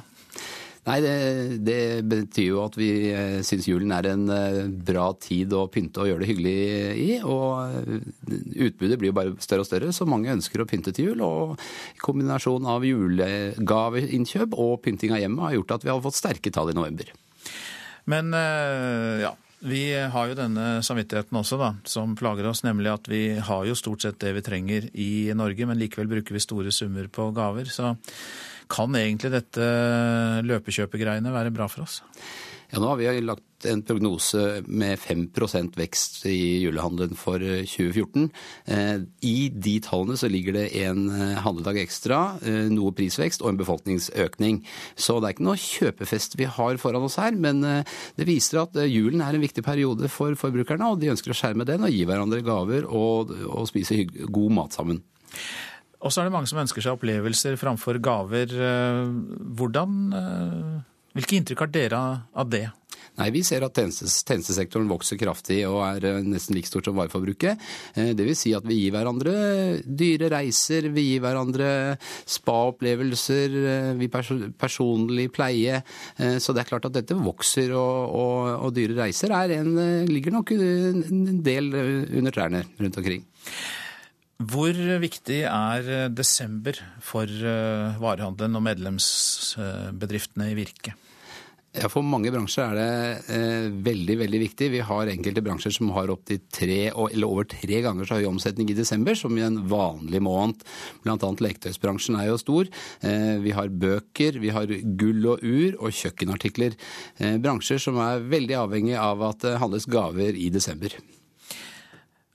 Nei, 0.85 0.99
det, 1.01 1.13
det, 1.65 1.79
betyr 2.05 2.51
jo 2.51 2.59
at 2.61 2.75
vi 2.77 2.89
eh, 3.09 3.39
syns 3.41 3.65
julen 3.65 3.89
er 3.95 4.05
en 4.11 4.27
eh, 4.29 4.59
bra 4.85 5.07
tid 5.17 5.49
å 5.57 5.63
pynte 5.73 6.03
og 6.03 6.11
gjøre 6.11 6.21
det 6.21 6.27
hyggelig 6.29 6.51
i. 7.01 7.07
Og 7.25 8.27
utbudet 8.67 8.99
blir 9.01 9.09
jo 9.09 9.15
bare 9.17 9.33
større 9.41 9.65
og 9.65 9.69
større, 9.71 9.89
så 9.89 10.05
mange 10.05 10.29
ønsker 10.29 10.61
å 10.61 10.67
pynte 10.69 10.93
til 10.93 11.09
jul. 11.09 11.23
Og 11.25 11.63
kombinasjonen 12.05 12.69
av 12.69 12.85
julegaveinnkjøp 12.85 14.53
og 14.53 14.75
pynting 14.85 15.15
av 15.17 15.23
hjemmet 15.23 15.47
har 15.47 15.57
gjort 15.57 15.73
at 15.79 15.87
vi 15.87 15.93
har 15.95 16.05
fått 16.05 16.19
sterke 16.21 16.53
tall 16.53 16.69
i 16.69 16.77
november. 16.77 17.09
Men 18.05 18.29
ja, 19.25 19.33
vi 19.65 19.81
har 20.13 20.29
jo 20.29 20.37
denne 20.37 20.65
samvittigheten 20.85 21.37
også, 21.39 21.57
da, 21.57 21.71
som 21.89 22.15
plager 22.17 22.47
oss, 22.49 22.63
nemlig 22.65 22.91
at 22.91 23.09
vi 23.09 23.21
har 23.41 23.65
jo 23.65 23.77
stort 23.77 24.05
sett 24.05 24.19
det 24.21 24.35
vi 24.37 24.43
trenger 24.45 24.89
i 24.93 25.11
Norge, 25.37 25.65
men 25.65 25.79
likevel 25.79 26.09
bruker 26.11 26.37
vi 26.37 26.43
store 26.43 26.73
summer 26.75 27.09
på 27.09 27.31
gaver. 27.35 27.69
Så 27.71 27.95
kan 28.71 28.97
egentlig 28.97 29.33
dette 29.33 29.69
løpekjøpegreiene 30.45 31.33
være 31.33 31.53
bra 31.53 31.69
for 31.71 31.85
oss? 31.85 31.99
Ja, 32.75 32.81
Nå 32.83 32.89
har 32.89 32.97
vi 32.99 33.21
lagt 33.23 33.65
en 33.71 33.79
prognose 33.87 34.61
med 34.67 34.99
5% 34.99 35.77
vekst 35.79 36.25
i 36.27 36.59
julehandelen 36.59 37.15
for 37.15 37.39
2014. 37.39 38.25
Eh, 38.67 38.97
I 39.23 39.35
de 39.47 39.77
tallene 39.79 40.17
så 40.19 40.27
ligger 40.27 40.57
det 40.57 40.65
en 40.81 41.05
eh, 41.07 41.37
handledag 41.39 41.79
ekstra, 41.85 42.17
eh, 42.43 42.65
noe 42.73 42.91
prisvekst 42.97 43.45
og 43.45 43.53
en 43.53 43.59
befolkningsøkning. 43.61 44.59
Så 44.91 45.15
det 45.21 45.29
er 45.29 45.35
ikke 45.37 45.45
noe 45.47 45.61
kjøpefest 45.61 46.35
vi 46.35 46.49
har 46.51 46.81
foran 46.81 47.07
oss 47.07 47.15
her, 47.21 47.37
men 47.39 47.63
det 47.63 48.27
viser 48.27 48.65
at 48.65 48.75
julen 48.91 49.23
er 49.23 49.37
en 49.37 49.45
viktig 49.45 49.63
periode 49.63 50.11
for 50.11 50.35
forbrukerne, 50.35 50.89
og 50.91 50.99
de 50.99 51.13
ønsker 51.13 51.31
å 51.31 51.37
skjerme 51.39 51.63
den 51.69 51.87
og 51.87 51.95
gi 51.95 52.03
hverandre 52.03 52.43
gaver 52.43 52.89
og, 52.89 53.31
og 53.47 53.71
spise 53.71 54.03
god 54.03 54.57
mat 54.59 54.75
sammen. 54.75 54.99
Og 56.05 56.13
så 56.13 56.21
er 56.21 56.27
det 56.27 56.35
mange 56.35 56.49
som 56.49 56.59
ønsker 56.61 56.83
seg 56.83 56.99
opplevelser 56.99 57.55
framfor 57.57 57.97
gaver. 58.03 58.51
Eh, 58.51 58.99
hvordan, 59.57 59.95
eh, 60.19 60.75
hvilke 61.15 61.39
inntrykk 61.39 61.65
har 61.65 61.71
dere 61.71 62.01
av 62.35 62.49
det? 62.51 62.67
Nei, 63.15 63.29
Vi 63.31 63.45
ser 63.47 63.63
at 63.63 63.77
tjenestesektoren 63.79 64.89
vokser 64.91 65.15
kraftig 65.19 65.61
og 65.69 65.79
er 65.85 66.07
eh, 66.09 66.17
nesten 66.25 66.57
like 66.57 66.67
stort 66.67 66.89
som 66.89 66.97
vareforbruket. 66.99 67.61
Det 67.95 68.25
vil 68.27 68.35
si 68.35 68.51
at 68.57 68.65
vi 68.67 68.81
gir 68.81 68.91
hverandre 68.91 69.35
dyre 69.87 70.27
reiser, 70.33 70.89
vi 70.91 71.05
gir 71.13 71.23
hverandre 71.23 71.69
spa-opplevelser, 72.35 73.55
vi 73.95 74.09
personlig 74.11 75.29
pleie. 75.35 75.79
Så 76.43 76.51
det 76.51 76.65
er 76.65 76.69
klart 76.73 76.89
at 76.89 76.97
dette 76.97 77.15
vokser, 77.15 77.71
og, 77.71 78.11
og, 78.19 78.51
og 78.67 78.75
dyre 78.75 78.99
reiser 78.99 79.31
en, 79.31 79.71
ligger 80.11 80.35
nok 80.35 80.51
en 80.57 81.39
del 81.45 81.71
under 81.71 82.35
trærne 82.35 82.65
rundt 82.81 82.99
omkring. 82.99 83.23
Hvor 84.35 84.75
viktig 84.99 85.45
er 85.47 85.87
eh, 85.87 86.09
desember 86.11 86.75
for 86.99 87.23
eh, 87.23 87.95
varehandelen 88.01 88.59
og 88.59 88.65
medlemsbedriftene 88.67 90.49
i 90.51 90.57
Virke? 90.57 90.95
Ja, 91.75 91.89
For 91.91 92.05
mange 92.07 92.31
bransjer 92.31 92.71
er 92.71 92.77
det 92.77 93.35
eh, 93.35 93.65
veldig 93.83 94.15
veldig 94.21 94.39
viktig. 94.45 94.69
Vi 94.71 94.83
har 94.87 95.09
enkelte 95.11 95.43
bransjer 95.43 95.73
som 95.75 95.89
har 95.95 96.11
opptil 96.13 96.39
tre 96.53 96.77
eller 96.87 97.27
over 97.27 97.47
tre 97.51 97.81
ganger 97.83 98.07
så 98.07 98.19
høy 98.21 98.29
omsetning 98.29 98.69
i 98.71 98.77
desember 98.77 99.17
som 99.19 99.35
i 99.35 99.43
en 99.43 99.59
vanlig 99.67 100.21
måned. 100.23 100.63
Blant 101.03 101.25
annet 101.27 101.43
leketøysbransjen 101.43 102.15
er 102.21 102.29
jo 102.29 102.39
stor. 102.39 102.71
Eh, 103.03 103.35
vi 103.43 103.51
har 103.57 103.73
bøker, 103.83 104.39
vi 104.39 104.53
har 104.55 104.71
gull 104.95 105.27
og 105.33 105.43
ur 105.43 105.75
og 105.81 105.91
kjøkkenartikler. 105.99 106.79
Eh, 107.19 107.35
bransjer 107.43 107.83
som 107.83 107.99
er 108.03 108.23
veldig 108.23 108.57
avhengig 108.61 108.95
av 109.01 109.27
at 109.27 109.43
det 109.43 109.57
handles 109.59 109.89
gaver 109.91 110.39
i 110.39 110.47
desember. 110.53 110.95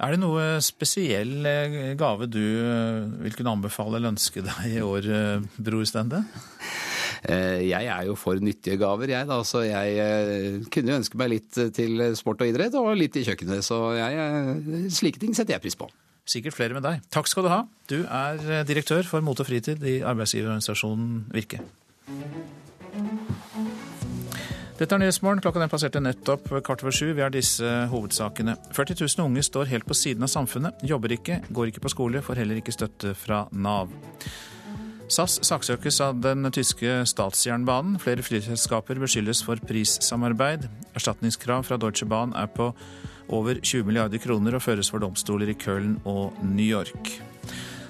Er 0.01 0.15
det 0.15 0.21
noe 0.23 0.45
spesiell 0.65 1.45
eh, 1.49 1.81
gave 2.01 2.29
du 2.29 2.41
eh, 2.41 3.09
vil 3.25 3.35
kunne 3.37 3.57
anbefale 3.57 3.99
eller 3.99 4.15
ønske 4.15 4.45
deg 4.45 4.79
i 4.79 4.81
år, 4.85 5.11
eh, 5.17 5.51
Bror 5.61 5.85
Stende? 5.89 6.25
Jeg 7.25 7.85
er 7.85 8.07
jo 8.09 8.15
for 8.17 8.41
nyttige 8.41 8.79
gaver, 8.81 9.11
jeg 9.13 9.29
da, 9.29 9.41
så 9.45 9.61
jeg 9.67 10.63
kunne 10.73 11.01
ønske 11.01 11.21
meg 11.21 11.35
litt 11.35 11.59
til 11.77 12.01
sport 12.17 12.41
og 12.41 12.53
idrett 12.53 12.77
og 12.81 12.95
litt 12.97 13.19
i 13.21 13.25
kjøkkenet. 13.27 13.65
Så 13.67 13.81
jeg, 13.99 14.89
slike 14.97 15.21
ting 15.21 15.37
setter 15.37 15.59
jeg 15.59 15.65
pris 15.67 15.77
på. 15.77 15.91
Sikkert 16.31 16.55
flere 16.57 16.77
med 16.77 16.85
deg. 16.87 17.03
Takk 17.13 17.29
skal 17.29 17.45
du 17.45 17.51
ha. 17.53 17.61
Du 17.91 17.99
er 18.05 18.65
direktør 18.69 19.05
for 19.09 19.25
Mote 19.25 19.45
og 19.45 19.51
Fritid 19.51 19.83
i 19.85 19.99
arbeidsgiverorganisasjonen 20.07 21.27
Virke. 21.35 21.61
Dette 24.81 24.97
er 24.97 25.03
Nyhetsmorgen. 25.03 25.43
Klokka 25.45 25.61
den 25.61 25.69
passerte 25.69 26.01
nettopp 26.01 26.47
kvart 26.65 26.81
over 26.87 26.95
sju. 26.95 27.11
Vi 27.13 27.21
har 27.21 27.33
disse 27.35 27.69
hovedsakene. 27.93 28.55
40 28.73 29.03
000 29.03 29.27
unge 29.27 29.43
står 29.45 29.69
helt 29.75 29.85
på 29.85 29.97
siden 29.99 30.25
av 30.25 30.31
samfunnet. 30.33 30.81
Jobber 30.89 31.13
ikke, 31.13 31.43
går 31.53 31.69
ikke 31.69 31.83
på 31.85 31.93
skole, 31.93 32.23
får 32.25 32.41
heller 32.41 32.63
ikke 32.63 32.73
støtte 32.73 33.13
fra 33.19 33.43
Nav. 33.53 33.93
SAS 35.11 35.41
saksøkes 35.43 35.97
av 36.05 36.21
den 36.23 36.47
tyske 36.55 37.01
statsjernbanen. 37.11 37.97
Flere 37.99 38.23
flyselskaper 38.23 39.01
beskyldes 39.03 39.41
for 39.43 39.59
prissamarbeid. 39.67 40.69
Erstatningskrav 40.95 41.67
fra 41.67 41.79
Deutsche 41.83 42.07
Bahn 42.07 42.31
er 42.39 42.47
på 42.55 42.69
over 43.35 43.59
20 43.59 43.89
milliarder 43.89 44.23
kroner 44.23 44.55
og 44.55 44.63
føres 44.63 44.91
for 44.93 45.03
domstoler 45.03 45.51
i 45.51 45.59
Köln 45.59 45.99
og 46.07 46.39
New 46.47 46.67
York. 46.67 47.17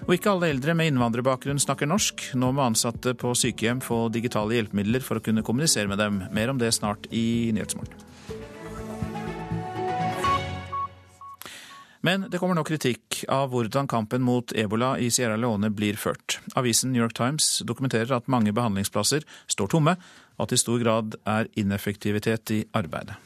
Og 0.07 0.17
ikke 0.17 0.33
alle 0.33 0.49
eldre 0.55 0.73
med 0.75 0.95
innvandrerbakgrunn 0.95 1.61
snakker 1.61 1.91
norsk. 1.91 2.31
Nå 2.41 2.55
må 2.57 2.65
ansatte 2.65 3.13
på 3.13 3.35
sykehjem 3.37 3.85
få 3.85 4.07
digitale 4.09 4.57
hjelpemidler 4.57 5.05
for 5.05 5.21
å 5.21 5.25
kunne 5.25 5.45
kommunisere 5.45 5.93
med 5.93 6.01
dem. 6.01 6.23
Mer 6.33 6.55
om 6.55 6.61
det 6.61 6.73
snart 6.73 7.05
i 7.13 7.53
Nyhetsmorgen. 7.53 8.10
Men 12.01 12.25
det 12.33 12.41
kommer 12.41 12.57
nå 12.57 12.65
kritikk 12.65 13.25
av 13.29 13.51
hvordan 13.53 13.89
kampen 13.91 14.25
mot 14.25 14.55
ebola 14.57 14.95
i 14.99 15.11
Sierra 15.13 15.37
Leone 15.37 15.69
blir 15.75 16.01
ført. 16.01 16.39
Avisen 16.57 16.95
New 16.95 17.03
York 17.03 17.17
Times 17.19 17.59
dokumenterer 17.69 18.17
at 18.17 18.31
mange 18.33 18.55
behandlingsplasser 18.57 19.27
står 19.53 19.75
tomme, 19.77 19.99
og 20.39 20.47
at 20.47 20.55
det 20.55 20.61
i 20.61 20.65
stor 20.65 20.81
grad 20.81 21.19
er 21.29 21.51
ineffektivitet 21.61 22.57
i 22.57 22.63
arbeidet. 22.73 23.21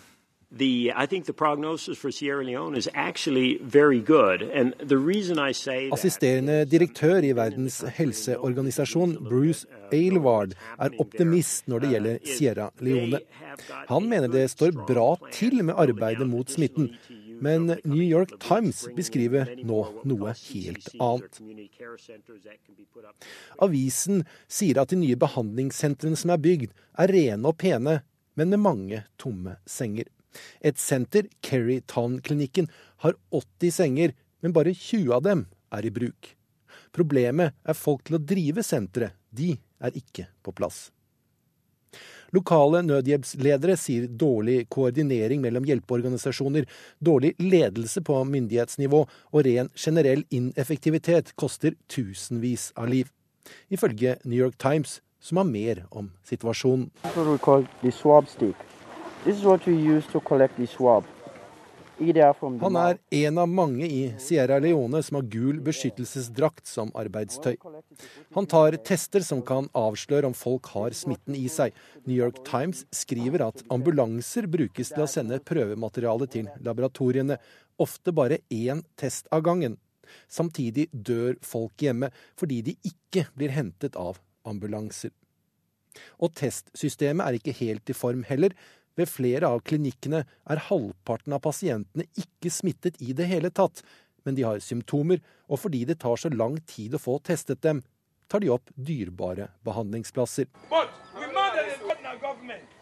the 0.59 0.93
I 0.97 1.07
think 1.07 1.27
the 1.27 1.33
prognosis 1.33 1.99
for 1.99 2.11
Sierra 2.11 2.45
Leone 2.45 2.77
is 2.77 2.89
actually 2.95 3.59
very 3.61 4.01
good. 4.01 4.43
And 4.43 4.75
the 4.79 4.99
reason 4.99 5.39
I 5.39 5.53
say 5.53 5.91
Assisterende 5.91 6.64
direktør 6.64 7.25
i 7.25 7.33
Verdens 7.33 7.85
helseorganisasjon, 7.97 9.16
Bruce 9.29 9.66
Aylward, 9.93 10.55
er 10.79 10.95
optimist 11.01 11.68
når 11.68 11.79
det 11.79 11.91
gjelder 11.91 12.18
Sierra 12.25 12.70
Leone. 12.81 13.20
Han 13.89 14.09
mener 14.09 14.29
det 14.29 14.51
står 14.51 14.75
bra 14.87 15.14
til 15.33 15.62
med 15.64 15.75
arbeidet 15.75 16.27
mot 16.29 16.51
smitten. 16.51 16.93
Men 17.43 17.66
New 17.85 18.03
York 18.03 18.37
Times 18.43 18.85
beskriver 18.97 19.51
nå 19.66 19.80
noe 20.07 20.35
helt 20.39 20.91
annet. 21.03 21.41
Avisen 23.64 24.24
sier 24.47 24.80
at 24.82 24.93
de 24.93 25.01
nye 25.01 25.18
behandlingssentrene 25.18 26.18
som 26.18 26.35
er 26.35 26.43
bygd, 26.45 26.74
er 26.99 27.14
rene 27.14 27.51
og 27.51 27.59
pene, 27.62 28.01
men 28.35 28.51
med 28.53 28.62
mange 28.62 29.03
tomme 29.20 29.59
senger. 29.66 30.11
Et 30.61 30.78
senter, 30.80 31.28
Kerry 31.47 31.80
Town-klinikken, 31.87 32.68
har 33.05 33.14
80 33.30 33.76
senger, 33.78 34.14
men 34.43 34.55
bare 34.57 34.74
20 34.74 35.14
av 35.14 35.22
dem 35.26 35.47
er 35.74 35.87
i 35.87 35.93
bruk. 35.95 36.35
Problemet 36.95 37.55
er 37.64 37.78
folk 37.78 38.05
til 38.07 38.18
å 38.18 38.22
drive 38.22 38.64
senteret. 38.66 39.14
De 39.35 39.55
er 39.82 39.97
ikke 39.99 40.28
på 40.43 40.55
plass. 40.55 40.89
Lokale 42.35 42.82
nødhjelpsledere 42.82 43.76
sier 43.78 44.09
dårlig 44.09 44.64
koordinering 44.72 45.43
mellom 45.45 45.66
hjelpeorganisasjoner, 45.68 46.66
dårlig 46.99 47.35
ledelse 47.39 48.03
på 48.03 48.18
myndighetsnivå 48.26 49.05
og 49.07 49.45
ren 49.47 49.70
generell 49.78 50.24
ineffektivitet 50.35 51.35
koster 51.39 51.78
tusenvis 51.87 52.72
av 52.74 52.91
liv. 52.91 53.12
Ifølge 53.70 54.16
New 54.24 54.39
York 54.39 54.59
Times, 54.59 55.01
som 55.20 55.39
har 55.39 55.45
mer 55.45 55.85
om 55.91 56.11
situasjonen. 56.26 56.91
Han 61.95 62.76
er 62.76 62.99
en 63.14 63.38
av 63.38 63.47
mange 63.49 63.86
i 63.86 64.01
Sierra 64.18 64.57
Leone 64.59 64.99
som 65.07 65.20
har 65.20 65.28
gul 65.30 65.61
beskyttelsesdrakt 65.62 66.66
som 66.66 66.90
arbeidstøy. 66.99 67.55
Han 68.34 68.49
tar 68.51 68.76
tester 68.82 69.22
som 69.22 69.45
kan 69.47 69.68
avsløre 69.78 70.26
om 70.26 70.34
folk 70.34 70.72
har 70.74 70.97
smitten 70.97 71.38
i 71.38 71.47
seg. 71.53 71.74
New 72.03 72.16
York 72.16 72.42
Times 72.49 72.82
skriver 72.90 73.47
at 73.47 73.62
ambulanser 73.70 74.51
brukes 74.51 74.90
til 74.90 75.07
å 75.07 75.11
sende 75.11 75.38
prøvemateriale 75.38 76.26
til 76.34 76.51
laboratoriene, 76.66 77.38
ofte 77.78 78.14
bare 78.14 78.42
én 78.51 78.82
test 78.99 79.30
av 79.30 79.47
gangen. 79.47 79.78
Samtidig 80.26 80.88
dør 80.90 81.38
folk 81.47 81.78
hjemme 81.82 82.11
fordi 82.34 82.62
de 82.70 82.78
ikke 82.90 83.28
blir 83.38 83.55
hentet 83.55 83.95
av 83.95 84.18
ambulanser. 84.45 85.14
Og 86.18 86.34
testsystemet 86.34 87.22
er 87.22 87.38
ikke 87.38 87.55
helt 87.55 87.90
i 87.90 87.95
form 87.95 88.24
heller. 88.26 88.51
Ved 88.95 89.11
flere 89.11 89.49
av 89.51 89.62
klinikkene 89.66 90.22
er 90.22 90.62
halvparten 90.68 91.34
av 91.34 91.42
pasientene 91.45 92.07
ikke 92.20 92.53
smittet 92.53 93.01
i 93.03 93.14
det 93.16 93.26
hele 93.30 93.51
tatt, 93.51 93.82
men 94.24 94.36
de 94.38 94.45
har 94.47 94.62
symptomer, 94.62 95.20
og 95.51 95.61
fordi 95.64 95.82
det 95.88 95.99
tar 96.05 96.16
så 96.20 96.30
lang 96.32 96.61
tid 96.70 96.95
å 96.95 97.03
få 97.03 97.18
testet 97.26 97.62
dem, 97.66 97.82
tar 98.30 98.40
de 98.40 98.53
opp 98.55 98.70
dyrebare 98.74 99.51
behandlingsplasser. 99.66 100.47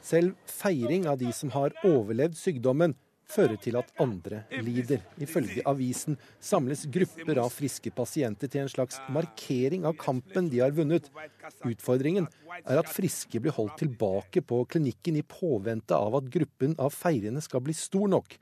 Selv 0.03 0.37
feiring 0.51 1.09
av 1.11 1.19
de 1.19 1.33
som 1.35 1.51
har 1.57 1.75
overlevd 1.87 2.37
sykdommen, 2.39 2.95
fører 3.29 3.59
til 3.63 3.77
at 3.81 3.91
andre 4.03 4.43
lider. 4.65 5.03
Ifølge 5.23 5.65
avisen 5.69 6.19
samles 6.43 6.85
grupper 6.93 7.41
av 7.43 7.53
friske 7.55 7.93
pasienter 7.95 8.51
til 8.51 8.65
en 8.65 8.73
slags 8.73 9.01
markering 9.13 9.87
av 9.89 9.97
kampen 10.01 10.51
de 10.53 10.63
har 10.63 10.75
vunnet. 10.77 11.09
Utfordringen 11.67 12.29
er 12.63 12.81
at 12.81 12.91
friske 12.93 13.41
blir 13.43 13.55
holdt 13.57 13.81
tilbake 13.83 14.45
på 14.47 14.63
klinikken 14.73 15.19
i 15.21 15.25
påvente 15.27 15.97
av 15.97 16.19
at 16.19 16.31
gruppen 16.33 16.77
av 16.83 16.95
feirende 16.95 17.43
skal 17.45 17.65
bli 17.65 17.77
stor 17.77 18.11
nok. 18.13 18.37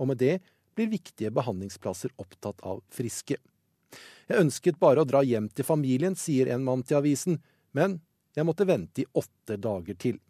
Og 0.00 0.10
med 0.10 0.22
det 0.22 0.38
blir 0.76 0.90
viktige 0.92 1.32
behandlingsplasser 1.34 2.14
opptatt 2.22 2.62
av 2.66 2.82
friske. 2.92 3.38
Jeg 4.28 4.40
ønsket 4.40 4.80
bare 4.80 5.02
å 5.02 5.08
dra 5.08 5.20
hjem 5.26 5.50
til 5.52 5.66
familien, 5.68 6.16
sier 6.16 6.48
en 6.52 6.64
mann 6.64 6.84
til 6.86 7.02
avisen, 7.02 7.40
men 7.76 8.00
jeg 8.36 8.48
måtte 8.48 8.64
vente 8.68 9.02
i 9.02 9.08
åtte 9.12 9.58
dager 9.60 9.98
til. 10.00 10.20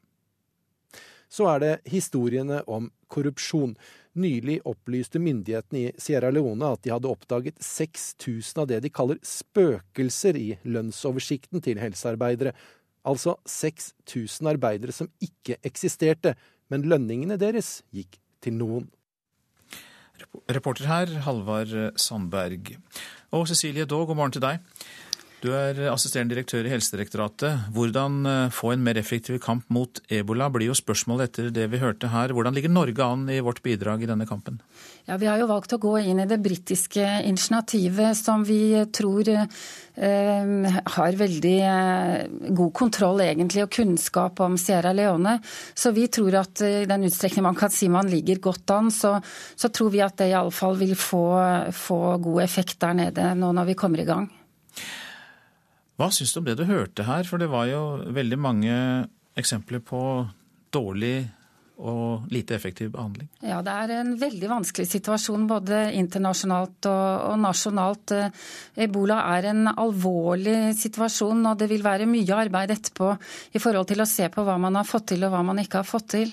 Så 1.32 1.48
er 1.48 1.62
det 1.62 1.72
historiene 1.88 2.60
om 2.68 2.90
korrupsjon. 3.12 3.72
Nylig 4.20 4.58
opplyste 4.68 5.20
myndighetene 5.22 5.80
i 5.80 5.92
Sierra 6.00 6.28
Leone 6.32 6.74
at 6.74 6.82
de 6.84 6.92
hadde 6.92 7.08
oppdaget 7.08 7.60
6000 7.64 8.60
av 8.60 8.68
det 8.68 8.82
de 8.84 8.92
kaller 8.92 9.20
spøkelser 9.24 10.36
i 10.36 10.48
lønnsoversikten 10.68 11.64
til 11.64 11.80
helsearbeidere. 11.80 12.52
Altså 13.08 13.38
6000 13.48 14.50
arbeidere 14.52 14.92
som 14.94 15.08
ikke 15.24 15.56
eksisterte, 15.64 16.36
men 16.68 16.84
lønningene 16.88 17.40
deres 17.40 17.80
gikk 17.96 18.20
til 18.44 18.58
noen. 18.60 18.90
Reporter 20.52 20.86
her, 20.86 21.16
Halvard 21.24 21.72
Sandberg. 21.98 22.76
Og 23.32 23.48
Cecilie 23.48 23.88
Daa, 23.88 24.04
god 24.06 24.18
morgen 24.20 24.36
til 24.36 24.44
deg. 24.44 24.60
Du 25.42 25.48
er 25.50 25.74
assisterende 25.90 26.36
direktør 26.36 26.68
i 26.68 26.70
Helsedirektoratet. 26.70 27.64
Hvordan 27.74 28.20
eh, 28.30 28.52
få 28.54 28.76
en 28.76 28.82
mer 28.86 28.98
effektiv 29.00 29.40
kamp 29.42 29.64
mot 29.74 29.98
ebola, 30.06 30.46
blir 30.54 30.68
jo 30.68 30.76
spørsmålet 30.78 31.32
etter 31.32 31.48
det 31.50 31.64
vi 31.72 31.80
hørte 31.82 32.12
her. 32.12 32.30
Hvordan 32.30 32.54
ligger 32.54 32.70
Norge 32.70 33.02
an 33.02 33.24
i 33.26 33.40
vårt 33.42 33.58
bidrag 33.64 34.04
i 34.04 34.10
denne 34.10 34.28
kampen? 34.28 34.60
Ja, 35.08 35.16
Vi 35.18 35.26
har 35.26 35.40
jo 35.42 35.48
valgt 35.50 35.74
å 35.74 35.80
gå 35.82 35.96
inn 35.98 36.22
i 36.22 36.28
det 36.30 36.38
britiske 36.44 37.08
initiativet 37.26 38.14
som 38.20 38.44
vi 38.46 38.84
tror 38.94 39.32
eh, 39.34 40.78
har 40.94 41.18
veldig 41.24 41.56
eh, 41.72 42.30
god 42.54 42.72
kontroll 42.78 43.24
egentlig 43.26 43.66
og 43.66 43.74
kunnskap 43.74 44.38
om 44.46 44.54
Sierra 44.54 44.94
Leone. 44.94 45.40
Så 45.74 45.90
vi 45.90 46.06
tror 46.06 46.38
at 46.44 46.62
i 46.62 46.86
den 46.86 47.10
utstrekning 47.10 47.48
man 47.48 47.58
kan 47.58 47.74
si 47.74 47.90
man 47.90 48.06
ligger 48.06 48.38
godt 48.46 48.76
an, 48.78 48.94
så, 48.94 49.16
så 49.58 49.74
tror 49.74 49.90
vi 49.90 50.06
at 50.06 50.22
det 50.22 50.30
iallfall 50.30 50.78
vil 50.78 50.94
få, 50.94 51.26
få 51.74 52.02
god 52.22 52.44
effekt 52.46 52.78
der 52.86 52.94
nede 53.08 53.32
nå 53.34 53.50
når 53.58 53.72
vi 53.72 53.80
kommer 53.82 54.06
i 54.06 54.06
gang. 54.06 54.30
Hva 56.00 56.08
syns 56.14 56.32
du 56.32 56.40
om 56.40 56.46
det 56.48 56.56
du 56.60 56.64
hørte 56.68 57.06
her? 57.06 57.26
For 57.28 57.40
det 57.40 57.50
var 57.52 57.68
jo 57.70 57.82
veldig 58.14 58.38
mange 58.40 58.76
eksempler 59.38 59.82
på 59.84 60.02
dårlig 60.72 61.28
og 61.82 62.32
lite 62.32 62.54
effektiv 62.54 62.92
behandling? 62.94 63.28
Ja, 63.42 63.58
det 63.64 63.72
er 63.72 63.92
en 63.96 64.12
veldig 64.20 64.48
vanskelig 64.50 64.86
situasjon 64.90 65.48
både 65.50 65.80
internasjonalt 65.98 66.88
og, 66.90 67.06
og, 67.32 67.36
nasjonalt. 67.42 68.14
Ebola 68.86 69.18
er 69.34 69.50
en 69.50 69.72
alvorlig 69.72 70.74
situasjon, 70.78 71.42
og 71.50 71.58
det 71.60 71.68
vil 71.72 71.84
være 71.84 72.08
mye 72.10 72.38
arbeid 72.38 72.74
etterpå 72.76 73.10
i 73.56 73.62
forhold 73.62 73.90
til 73.90 74.04
å 74.04 74.08
se 74.08 74.28
på 74.32 74.46
hva 74.46 74.58
man 74.62 74.78
har 74.78 74.88
fått 74.88 75.10
til 75.12 75.26
og 75.26 75.34
hva 75.34 75.42
man 75.46 75.62
ikke 75.62 75.82
har 75.82 75.88
fått 75.88 76.12
til. 76.14 76.32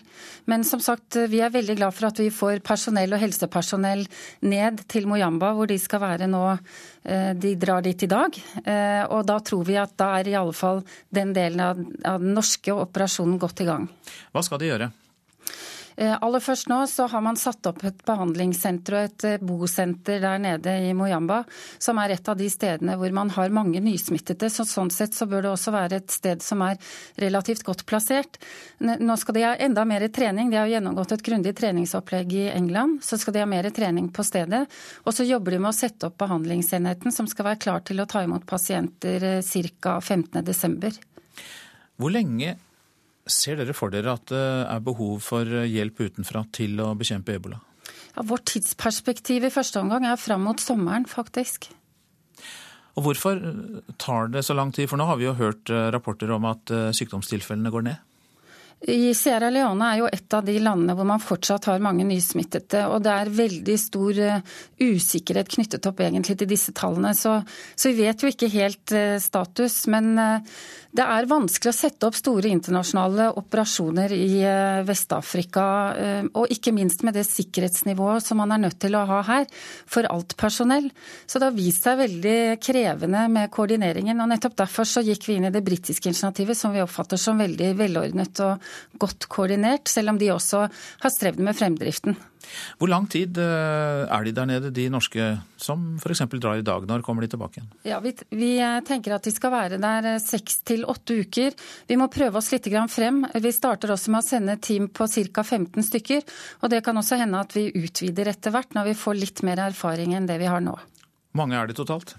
Men 0.50 0.66
som 0.68 0.84
sagt, 0.84 1.18
vi 1.32 1.42
er 1.42 1.54
veldig 1.54 1.80
glad 1.82 1.98
for 1.98 2.12
at 2.12 2.22
vi 2.22 2.30
får 2.34 2.64
personell 2.66 3.18
og 3.18 3.24
helsepersonell 3.24 4.06
ned 4.46 4.86
til 4.92 5.10
Moyamba, 5.10 5.54
hvor 5.58 5.70
de 5.70 5.80
skal 5.82 6.04
være 6.06 6.30
nå. 6.30 6.46
Eh, 7.04 7.34
de 7.34 7.56
drar 7.56 7.82
dit 7.82 8.04
i 8.04 8.10
dag, 8.12 8.36
eh, 8.66 9.04
og 9.08 9.24
da 9.26 9.40
tror 9.40 9.64
vi 9.66 9.78
at 9.80 9.96
da 9.98 10.12
er 10.20 10.28
i 10.28 10.36
alle 10.36 10.54
fall 10.54 10.82
den 11.16 11.32
delen 11.34 11.62
av 11.64 11.80
den 11.80 12.34
norske 12.36 12.76
operasjonen 12.76 13.40
godt 13.40 13.64
i 13.64 13.70
gang. 13.70 13.88
Hva 14.36 14.44
skal 14.44 14.60
de 14.60 14.68
gjøre? 14.68 14.90
Eh, 16.00 16.16
aller 16.24 16.40
først 16.40 16.70
nå 16.72 16.78
så 16.88 17.10
har 17.12 17.20
man 17.20 17.36
satt 17.36 17.68
opp 17.68 17.82
et 17.84 17.98
behandlingssenter 18.08 18.96
og 18.96 19.08
et 19.10 19.24
eh, 19.28 19.42
bosenter 19.44 20.22
der 20.24 20.38
nede 20.40 20.76
i 20.88 20.94
Moyamba, 20.96 21.42
som 21.76 22.00
er 22.00 22.14
et 22.16 22.30
av 22.32 22.38
de 22.40 22.48
stedene 22.48 22.96
hvor 22.96 23.12
man 23.18 23.34
har 23.36 23.52
mange 23.52 23.82
nysmittede. 23.84 24.48
Så 24.48 24.64
sånn 24.70 24.94
sett 24.96 25.18
så 25.18 25.28
bør 25.28 25.44
det 25.44 25.52
også 25.52 25.74
være 25.76 26.00
et 26.00 26.14
sted 26.16 26.46
som 26.46 26.64
er 26.64 26.80
relativt 27.20 27.66
godt 27.68 27.84
plassert. 27.90 28.40
Nå 28.80 29.18
skal 29.20 29.36
de 29.36 29.44
ha 29.44 29.52
enda 29.60 29.84
mer 29.90 30.08
trening. 30.16 30.54
De 30.54 30.62
har 30.62 30.72
gjennomgått 30.72 31.18
et 31.18 31.26
grundig 31.26 31.52
treningsopplegg 31.60 32.32
i 32.38 32.48
England. 32.54 33.04
Så 33.04 33.20
skal 33.20 33.36
de 33.36 33.44
ha 33.44 33.50
mer 33.52 33.68
trening 33.76 34.08
på 34.16 34.24
stedet. 34.24 34.64
Og 35.04 35.12
så 35.18 35.28
jobber 35.28 35.58
de 35.58 35.62
med 35.66 35.74
å 35.74 35.80
sette 35.82 36.08
opp 36.08 36.16
behandlingsenheten 36.24 37.12
som 37.12 37.28
skal 37.28 37.52
være 37.52 37.64
klar 37.68 37.84
til 37.84 38.00
å 38.00 38.08
ta 38.08 38.24
imot 38.24 38.48
pasienter 38.48 39.28
eh, 39.36 39.44
ca. 39.84 40.00
15.12. 40.00 41.04
Hvor 42.00 42.16
lenge 42.16 42.56
Ser 43.30 43.60
dere 43.60 43.76
for 43.78 43.94
dere 43.94 44.18
at 44.18 44.30
det 44.32 44.46
er 44.66 44.86
behov 44.86 45.20
for 45.24 45.46
hjelp 45.46 46.02
utenfra 46.02 46.44
til 46.56 46.80
å 46.82 46.92
bekjempe 46.98 47.38
ebola? 47.38 47.60
Ja, 48.16 48.26
vårt 48.26 48.50
tidsperspektiv 48.50 49.46
i 49.46 49.54
første 49.54 49.82
omgang 49.82 50.08
er 50.10 50.20
fram 50.20 50.44
mot 50.48 50.62
sommeren, 50.62 51.06
faktisk. 51.10 51.70
Og 53.00 53.06
Hvorfor 53.06 53.40
tar 54.02 54.30
det 54.34 54.44
så 54.44 54.56
lang 54.58 54.74
tid? 54.76 54.90
For 54.92 55.00
nå 55.00 55.08
har 55.08 55.20
vi 55.20 55.30
jo 55.30 55.38
hørt 55.38 55.72
eh, 55.72 55.90
rapporter 55.94 56.32
om 56.36 56.48
at 56.50 56.72
eh, 56.74 56.90
sykdomstilfellene 56.96 57.72
går 57.72 57.86
ned. 57.88 58.06
I 58.80 59.12
Sierra 59.16 59.50
Leone 59.52 59.88
er 59.92 59.98
jo 60.00 60.08
et 60.08 60.36
av 60.36 60.46
de 60.48 60.54
landene 60.64 60.94
hvor 60.96 61.08
man 61.08 61.20
fortsatt 61.20 61.66
har 61.68 61.82
mange 61.84 62.06
nysmittede. 62.08 62.86
Og 62.92 63.04
det 63.04 63.12
er 63.14 63.32
veldig 63.40 63.78
stor 63.80 64.20
eh, 64.24 64.54
usikkerhet 64.84 65.52
knyttet 65.56 65.88
opp 65.88 66.04
egentlig 66.04 66.38
til 66.40 66.52
disse 66.52 66.76
tallene. 66.76 67.14
Så, 67.16 67.38
så 67.76 67.92
vi 67.92 68.04
vet 68.08 68.24
jo 68.24 68.32
ikke 68.32 68.52
helt 68.52 68.96
status. 69.24 69.82
Men 69.92 70.12
det 70.90 71.06
er 71.06 71.28
vanskelig 71.30 71.70
å 71.70 71.76
sette 71.76 72.08
opp 72.08 72.16
store 72.18 72.50
internasjonale 72.50 73.28
operasjoner 73.38 74.14
i 74.16 74.40
eh, 74.42 74.80
Vest-Afrika, 74.88 75.66
eh, 75.94 76.30
og 76.34 76.50
ikke 76.56 76.74
minst 76.74 77.04
med 77.06 77.14
det 77.14 77.28
sikkerhetsnivået 77.28 78.26
som 78.26 78.42
man 78.42 78.56
er 78.56 78.64
nødt 78.64 78.80
til 78.82 78.98
å 78.98 79.04
ha 79.10 79.20
her 79.28 79.46
for 79.86 80.10
alt 80.10 80.34
personell. 80.40 80.90
Så 81.30 81.38
det 81.38 81.52
har 81.52 81.58
vist 81.58 81.86
seg 81.86 82.02
veldig 82.02 82.40
krevende 82.64 83.28
med 83.30 83.54
koordineringen. 83.54 84.18
og 84.18 84.32
Nettopp 84.34 84.58
derfor 84.64 84.90
så 84.90 85.06
gikk 85.06 85.30
vi 85.30 85.38
inn 85.38 85.46
i 85.52 85.54
det 85.54 85.62
britiske 85.66 86.10
initiativet, 86.10 86.58
som 86.58 86.74
vi 86.74 86.82
oppfatter 86.82 87.22
som 87.22 87.38
veldig 87.38 87.76
velordnet 87.78 88.44
og 88.48 88.74
godt 88.98 89.30
koordinert, 89.30 89.86
selv 89.94 90.16
om 90.16 90.22
de 90.22 90.34
også 90.34 90.66
har 91.06 91.14
strevd 91.14 91.46
med 91.46 91.58
fremdriften. 91.60 92.18
Hvor 92.80 92.90
lang 92.92 93.08
tid 93.12 93.38
eh, 93.42 94.04
er 94.08 94.26
de 94.26 94.34
der 94.36 94.48
nede, 94.50 94.72
de 94.74 94.88
norske 94.92 95.26
som 95.60 95.98
f.eks. 96.00 96.24
drar 96.40 96.62
i 96.62 96.66
dag? 96.66 96.86
Når 96.88 97.04
kommer 97.06 97.26
de 97.26 97.32
tilbake 97.34 97.60
igjen? 97.60 97.70
Ja, 97.88 98.00
vi, 98.04 98.14
vi, 98.32 98.52
eh, 98.64 98.80
tenker 98.88 99.18
at 99.18 99.28
de 99.28 99.34
skal 99.34 99.54
være 99.54 99.82
der 99.82 100.12
eh, 100.14 100.22
seks 100.24 100.62
til 100.68 100.86
åtte 100.90 101.20
uker. 101.24 101.58
Vi 101.90 102.00
må 102.00 102.10
prøve 102.12 102.40
oss 102.40 102.52
litt 102.56 102.70
frem. 102.90 103.26
Vi 103.34 103.52
starter 103.56 103.94
også 103.96 104.14
med 104.14 104.24
å 104.24 104.28
sende 104.28 104.58
team 104.58 104.88
på 104.90 105.08
ca. 105.08 105.44
15 105.44 105.90
stykker. 105.90 106.24
Og 106.64 106.72
det 106.72 106.84
kan 106.86 106.98
også 106.98 107.20
hende 107.20 107.44
at 107.44 107.56
vi 107.58 107.70
utvider 107.74 108.32
etter 108.32 108.56
hvert, 108.56 108.74
når 108.78 108.92
vi 108.92 108.98
får 109.04 109.20
litt 109.20 109.44
mer 109.44 109.66
erfaring 109.70 110.16
enn 110.16 110.30
det 110.30 110.40
vi 110.40 110.50
har 110.50 110.64
nå. 110.64 110.78
mange 111.34 111.56
er 111.56 111.68
det 111.68 111.78
totalt? 111.78 112.16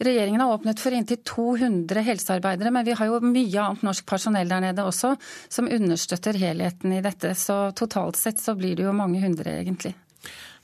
Regjeringen 0.00 0.40
har 0.40 0.54
åpnet 0.54 0.80
for 0.80 0.96
inntil 0.96 1.18
200 1.28 2.00
helsearbeidere, 2.06 2.70
men 2.72 2.86
vi 2.86 2.94
har 2.96 3.10
jo 3.10 3.18
mye 3.20 3.60
annet 3.60 3.82
norsk 3.84 4.06
personell 4.08 4.48
der 4.48 4.62
nede 4.64 4.86
også, 4.88 5.12
som 5.52 5.68
understøtter 5.68 6.38
helheten 6.40 6.94
i 6.96 7.02
dette. 7.04 7.34
Så 7.36 7.58
totalt 7.76 8.16
sett 8.16 8.40
så 8.40 8.56
blir 8.56 8.78
det 8.78 8.86
jo 8.86 8.96
mange 8.96 9.20
hundre, 9.20 9.58
egentlig. 9.60 9.92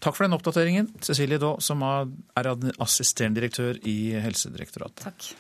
Takk 0.01 0.17
for 0.17 0.25
den 0.25 0.37
oppdateringen, 0.37 0.89
Cecilie 1.05 1.41
Daa, 1.41 1.61
som 1.61 1.85
er 1.85 2.09
assisterende 2.81 3.43
direktør 3.43 3.77
i 3.85 4.17
Helsedirektoratet. 4.25 5.05
Takk. 5.05 5.35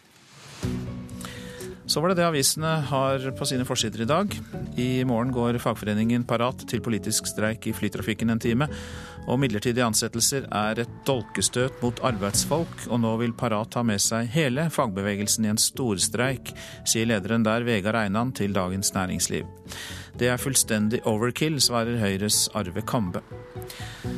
Så 1.86 2.02
var 2.02 2.10
det 2.10 2.18
det 2.18 2.26
avisene 2.26 2.70
har 2.90 3.28
på 3.38 3.46
sine 3.46 3.64
forsider 3.64 4.02
i 4.02 4.08
dag. 4.10 4.32
I 4.76 5.04
morgen 5.06 5.30
går 5.32 5.60
fagforeningen 5.62 6.24
Parat 6.26 6.64
til 6.66 6.82
politisk 6.82 7.28
streik 7.30 7.68
i 7.70 7.74
flytrafikken 7.76 8.34
en 8.34 8.42
time. 8.42 8.66
Og 9.26 9.40
midlertidige 9.42 9.86
ansettelser 9.86 10.46
er 10.54 10.82
et 10.82 10.98
dolkestøt 11.06 11.80
mot 11.82 11.98
arbeidsfolk, 12.06 12.86
og 12.86 13.00
nå 13.02 13.16
vil 13.22 13.34
Parat 13.36 13.72
ta 13.74 13.82
med 13.86 14.02
seg 14.02 14.30
hele 14.34 14.68
fagbevegelsen 14.70 15.46
i 15.46 15.52
en 15.52 15.60
storstreik, 15.60 16.52
sier 16.86 17.08
lederen 17.10 17.46
der, 17.46 17.66
Vegard 17.66 17.98
Einan, 18.04 18.30
til 18.36 18.54
Dagens 18.54 18.92
Næringsliv. 18.94 19.48
Det 20.16 20.30
er 20.32 20.40
fullstendig 20.40 21.02
overkill, 21.10 21.58
svarer 21.60 21.98
Høyres 22.00 22.46
Arve 22.56 22.84
Kambe. 22.86 23.20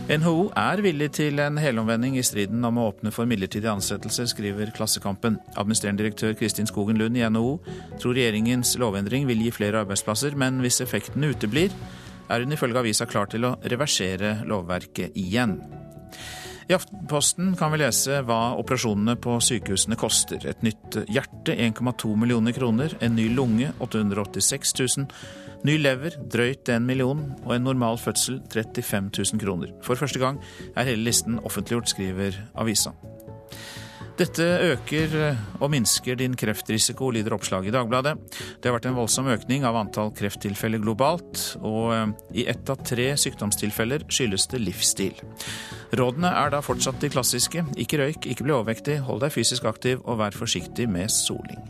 NHO 0.09 0.51
er 0.57 0.81
villig 0.85 1.11
til 1.17 1.41
en 1.43 1.59
helomvending 1.61 2.19
i 2.21 2.25
striden 2.25 2.65
om 2.65 2.79
å 2.79 2.87
åpne 2.93 3.11
for 3.13 3.29
midlertidige 3.29 3.73
ansettelser, 3.73 4.29
skriver 4.31 4.71
Klassekampen. 4.77 5.41
Administrerende 5.57 6.05
direktør 6.05 6.37
Kristin 6.39 6.69
Skogen 6.69 7.01
Lund 7.01 7.17
i 7.19 7.25
NHO 7.29 7.59
tror 8.01 8.17
regjeringens 8.17 8.77
lovendring 8.81 9.27
vil 9.29 9.43
gi 9.45 9.55
flere 9.57 9.83
arbeidsplasser, 9.83 10.37
men 10.37 10.63
hvis 10.65 10.81
effekten 10.85 11.27
uteblir, 11.29 11.75
er 12.29 12.45
hun 12.45 12.55
ifølge 12.55 12.83
avisa 12.83 13.09
klar 13.09 13.31
til 13.33 13.49
å 13.49 13.57
reversere 13.64 14.39
lovverket 14.49 15.16
igjen. 15.18 15.59
I 16.68 16.74
Aftenposten 16.76 17.55
kan 17.57 17.72
vi 17.72 17.81
lese 17.81 18.20
hva 18.29 18.53
operasjonene 18.61 19.14
på 19.24 19.39
sykehusene 19.41 19.97
koster. 19.97 20.43
Et 20.45 20.64
nytt 20.66 20.99
hjerte 21.09 21.57
1,2 21.57 22.12
millioner 22.20 22.53
kroner, 22.53 22.93
en 23.01 23.16
ny 23.16 23.31
lunge 23.33 23.70
886 23.81 24.74
000, 24.76 25.07
Ny 25.66 25.74
lever 25.81 26.14
drøyt 26.31 26.70
en 26.70 26.85
million, 26.87 27.24
og 27.43 27.55
en 27.57 27.64
normal 27.66 27.99
fødsel 27.99 28.39
35 28.53 29.11
000 29.35 29.43
kroner. 29.43 29.72
For 29.83 29.99
første 29.99 30.20
gang 30.22 30.39
er 30.76 30.87
hele 30.87 31.09
listen 31.09 31.41
offentliggjort, 31.43 31.91
skriver 31.91 32.39
avisa. 32.55 32.95
Dette 34.19 34.43
øker 34.73 35.12
og 35.62 35.69
minsker 35.71 36.16
din 36.19 36.33
kreftrisiko, 36.35 37.12
lyder 37.14 37.37
oppslaget 37.37 37.71
i 37.71 37.75
Dagbladet. 37.77 38.16
Det 38.59 38.66
har 38.66 38.75
vært 38.75 38.89
en 38.91 38.97
voldsom 38.97 39.29
økning 39.31 39.62
av 39.69 39.79
antall 39.79 40.11
krefttilfeller 40.19 40.83
globalt, 40.83 41.45
og 41.62 42.16
i 42.35 42.49
ett 42.51 42.66
av 42.73 42.83
tre 42.83 43.12
sykdomstilfeller 43.14 44.09
skyldes 44.11 44.49
det 44.51 44.59
livsstil. 44.64 45.23
Rådene 45.95 46.33
er 46.35 46.51
da 46.51 46.64
fortsatt 46.66 46.99
de 46.99 47.12
klassiske. 47.14 47.62
Ikke 47.79 48.03
røyk, 48.03 48.27
ikke 48.27 48.49
bli 48.49 48.57
overvektig, 48.57 48.99
hold 49.07 49.23
deg 49.23 49.37
fysisk 49.37 49.71
aktiv 49.71 50.03
og 50.03 50.19
vær 50.25 50.35
forsiktig 50.35 50.89
med 50.91 51.14
soling. 51.14 51.62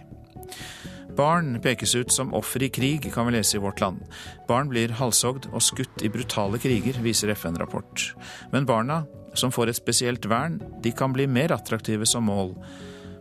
Barn 1.18 1.58
pekes 1.60 1.92
ut 1.98 2.12
som 2.14 2.32
offer 2.32 2.62
i 2.64 2.72
krig, 2.72 3.10
kan 3.12 3.28
vi 3.28 3.36
lese 3.36 3.58
i 3.58 3.60
Vårt 3.60 3.82
Land. 3.84 4.04
Barn 4.48 4.72
blir 4.72 4.96
halshogd 4.96 5.50
og 5.52 5.60
skutt 5.66 6.00
i 6.06 6.08
brutale 6.14 6.60
kriger, 6.62 6.96
viser 7.04 7.34
FN-rapport. 7.34 8.12
Men 8.54 8.68
barna 8.68 9.02
som 9.38 9.54
får 9.54 9.70
et 9.72 9.78
spesielt 9.78 10.26
vern, 10.28 10.58
de 10.82 10.92
kan 10.92 11.14
bli 11.14 11.28
mer 11.30 11.54
attraktive 11.54 12.06
som 12.06 12.26
mål 12.28 12.54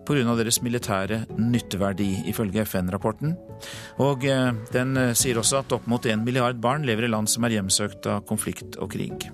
pga. 0.07 0.36
deres 0.39 0.61
militære 0.63 1.26
nytteverdi, 1.38 2.30
ifølge 2.32 2.63
FN-rapporten. 2.63 3.36
Og 3.99 4.24
eh, 4.26 4.53
den 4.74 4.95
eh, 4.97 5.13
sier 5.13 5.39
også 5.39 5.61
at 5.61 5.76
opp 5.76 5.88
mot 5.88 6.05
en 6.05 6.24
milliard 6.24 6.61
barn 6.63 6.88
lever 6.88 7.07
i 7.07 7.11
land 7.11 7.28
som 7.30 7.43
er 7.43 7.57
hjemsøkt 7.57 8.07
av 8.07 8.24
konflikt 8.30 8.80
og 8.80 8.93
krig. 8.95 9.28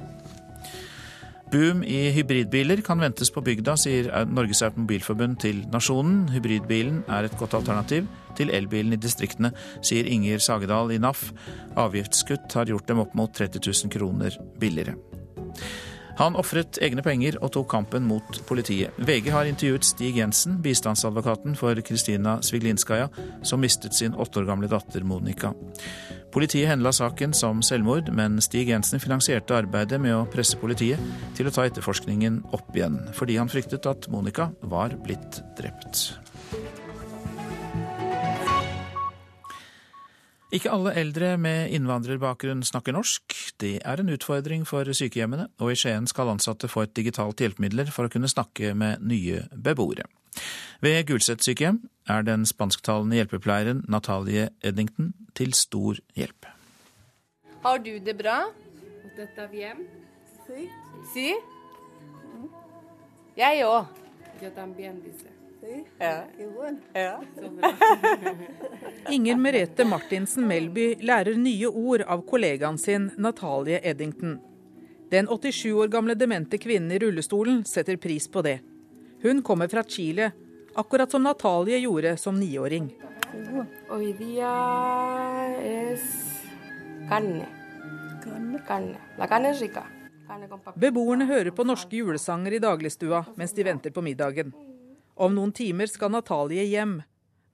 Boom 1.53 1.83
i 1.85 2.07
hybridbiler 2.15 2.81
kan 2.81 2.97
ventes 2.97 3.29
på 3.29 3.43
bygda, 3.45 3.75
sier 3.77 4.07
Norges 4.25 4.63
Automobilforbund 4.65 5.37
til 5.43 5.59
Nasjonen. 5.69 6.23
Hybridbilen 6.33 7.03
er 7.05 7.27
et 7.27 7.37
godt 7.37 7.53
alternativ 7.59 8.07
til 8.33 8.49
elbilen 8.49 8.95
i 8.95 8.97
distriktene, 8.97 9.53
sier 9.85 10.09
Inger 10.09 10.41
Sagedal 10.41 10.95
i 10.95 10.97
NAF. 10.97 11.27
Avgiftskutt 11.77 12.57
har 12.57 12.71
gjort 12.73 12.89
dem 12.89 13.03
opp 13.05 13.13
mot 13.13 13.29
30 13.37 13.61
000 13.61 13.93
kroner 13.93 14.39
billigere. 14.57 14.97
Han 16.17 16.35
ofret 16.37 16.77
egne 16.85 17.01
penger 17.05 17.39
og 17.41 17.53
tok 17.55 17.69
kampen 17.73 18.05
mot 18.05 18.39
politiet. 18.47 18.93
VG 19.01 19.31
har 19.33 19.49
intervjuet 19.49 19.87
Stig 19.87 20.19
Jensen, 20.21 20.59
bistandsadvokaten 20.61 21.57
for 21.57 21.79
Kristina 21.85 22.37
Sviglinskaja, 22.45 23.09
som 23.41 23.63
mistet 23.63 23.97
sin 23.97 24.13
åtte 24.13 24.43
år 24.43 24.49
gamle 24.51 24.69
datter 24.71 25.05
Monica. 25.07 25.53
Politiet 26.33 26.69
henla 26.69 26.93
saken 26.93 27.33
som 27.37 27.61
selvmord, 27.65 28.09
men 28.13 28.39
Stig 28.41 28.69
Jensen 28.69 29.01
finansierte 29.01 29.57
arbeidet 29.57 30.01
med 30.01 30.15
å 30.17 30.25
presse 30.29 30.57
politiet 30.57 31.01
til 31.37 31.49
å 31.49 31.53
ta 31.53 31.67
etterforskningen 31.69 32.41
opp 32.57 32.73
igjen, 32.77 32.99
fordi 33.13 33.37
han 33.37 33.51
fryktet 33.53 33.89
at 33.89 34.09
Monica 34.13 34.49
var 34.61 34.97
blitt 35.05 35.43
drept. 35.59 36.22
Ikke 40.53 40.69
alle 40.69 40.91
eldre 41.01 41.31
med 41.41 41.71
innvandrerbakgrunn 41.73 42.61
snakker 42.61 42.93
norsk. 42.93 43.33
Det 43.57 43.79
er 43.81 44.01
en 44.01 44.11
utfordring 44.13 44.67
for 44.69 44.85
sykehjemmene, 44.85 45.47
og 45.57 45.73
i 45.73 45.77
Skien 45.79 46.05
skal 46.05 46.29
ansatte 46.29 46.69
få 46.69 46.85
et 46.85 46.93
digitalt 46.93 47.41
hjelpemiddel 47.41 47.89
for 47.93 48.05
å 48.05 48.13
kunne 48.13 48.29
snakke 48.29 48.75
med 48.77 49.01
nye 49.01 49.47
beboere. 49.49 50.05
Ved 50.85 51.07
Gulset 51.09 51.41
sykehjem 51.45 51.81
er 52.09 52.25
den 52.27 52.45
spansktalende 52.45 53.17
hjelpepleieren 53.17 53.81
Natalie 53.89 54.51
Eddington 54.61 55.13
til 55.33 55.57
stor 55.57 55.97
hjelp. 56.13 56.45
Har 57.65 57.81
du 57.81 57.95
det 57.97 58.17
bra? 58.19 58.43
Dette 59.17 59.49
hjem. 59.57 59.85
Si? 61.13 61.29
Jeg 63.37 63.65
òg. 63.65 63.89
Jeg 64.43 65.32
Ja. 66.93 67.21
Inger 69.09 69.35
Merete 69.37 69.85
Martinsen 69.85 70.47
Melby 70.47 70.95
lærer 70.99 71.37
nye 71.39 71.67
ord 71.67 72.01
av 72.01 72.25
kollegaen 72.27 72.77
sin 72.77 73.11
Natalie 73.17 73.79
Eddington. 73.83 74.39
Den 75.11 75.27
87 75.27 75.71
år 75.71 75.87
gamle 75.87 76.15
demente 76.19 76.57
kvinnen 76.57 76.91
i 76.91 76.99
rullestolen 76.99 77.63
setter 77.65 77.97
pris 77.97 78.27
på 78.27 78.41
det. 78.41 78.59
Hun 79.23 79.41
kommer 79.41 79.67
fra 79.67 79.83
Chile, 79.83 80.31
akkurat 80.75 81.11
som 81.11 81.23
Natalie 81.23 81.77
gjorde 81.77 82.17
som 82.17 82.39
niåring. 82.39 82.91
Hoy 83.89 84.13
día 84.13 84.51
es 85.61 86.01
carne. 87.09 87.47
Carne. 88.67 88.97
La 89.17 89.27
carne 89.27 89.49
es 89.49 89.61
rica. 89.61 89.83
Carne 90.27 90.47
con 90.47 90.59
papa. 90.59 90.79
Beboerne 90.79 91.25
hører 91.25 91.51
på 91.51 91.63
norske 91.63 91.97
julesanger 91.97 92.53
i 92.53 92.59
dagligstua 92.59 93.25
mens 93.35 93.53
de 93.53 93.63
venter 93.63 93.91
på 93.91 94.01
middagen. 94.01 94.53
Om 95.15 95.35
noen 95.35 95.53
timer 95.53 95.89
skal 95.91 96.13
Natalie 96.13 96.65
hjem. 96.65 97.01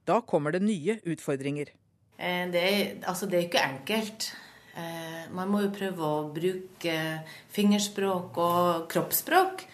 Da 0.08 0.20
kommer 0.24 0.54
det 0.54 0.62
nye 0.64 0.96
utfordringer. 1.04 1.74
Eh, 2.16 2.46
det 2.52 2.62
er, 2.62 2.80
altså 3.08 3.28
det 3.28 3.38
er 3.38 3.46
ikke 3.48 3.66
enkelt. 3.66 4.30
Eh, 4.76 5.28
man 5.34 5.50
må 5.52 5.62
jo 5.64 5.74
prøve 5.74 6.06
å 6.06 6.24
bruke 6.32 6.96
fingerspråk 7.52 8.40
og 8.40 8.88
kroppsspråk. 8.92 9.66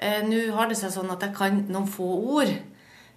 Eh, 0.00 0.20
nå 0.26 0.42
har 0.56 0.70
det 0.70 0.78
seg 0.80 0.94
sånn 0.94 1.10
at 1.14 1.22
jeg 1.26 1.36
kan 1.38 1.64
noen 1.70 1.88
få 1.90 2.10
ord. 2.40 2.52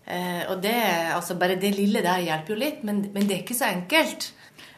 Og 0.03 0.57
det, 0.59 0.75
altså 1.15 1.37
bare 1.39 1.55
det 1.55 1.69
lille 1.77 2.01
der 2.03 2.25
hjelper 2.25 2.51
jo 2.51 2.57
litt, 2.59 2.81
men, 2.83 2.97
men 3.13 3.23
det 3.23 3.37
er 3.37 3.43
ikke 3.45 3.55
så 3.55 3.69
enkelt. 3.69 4.33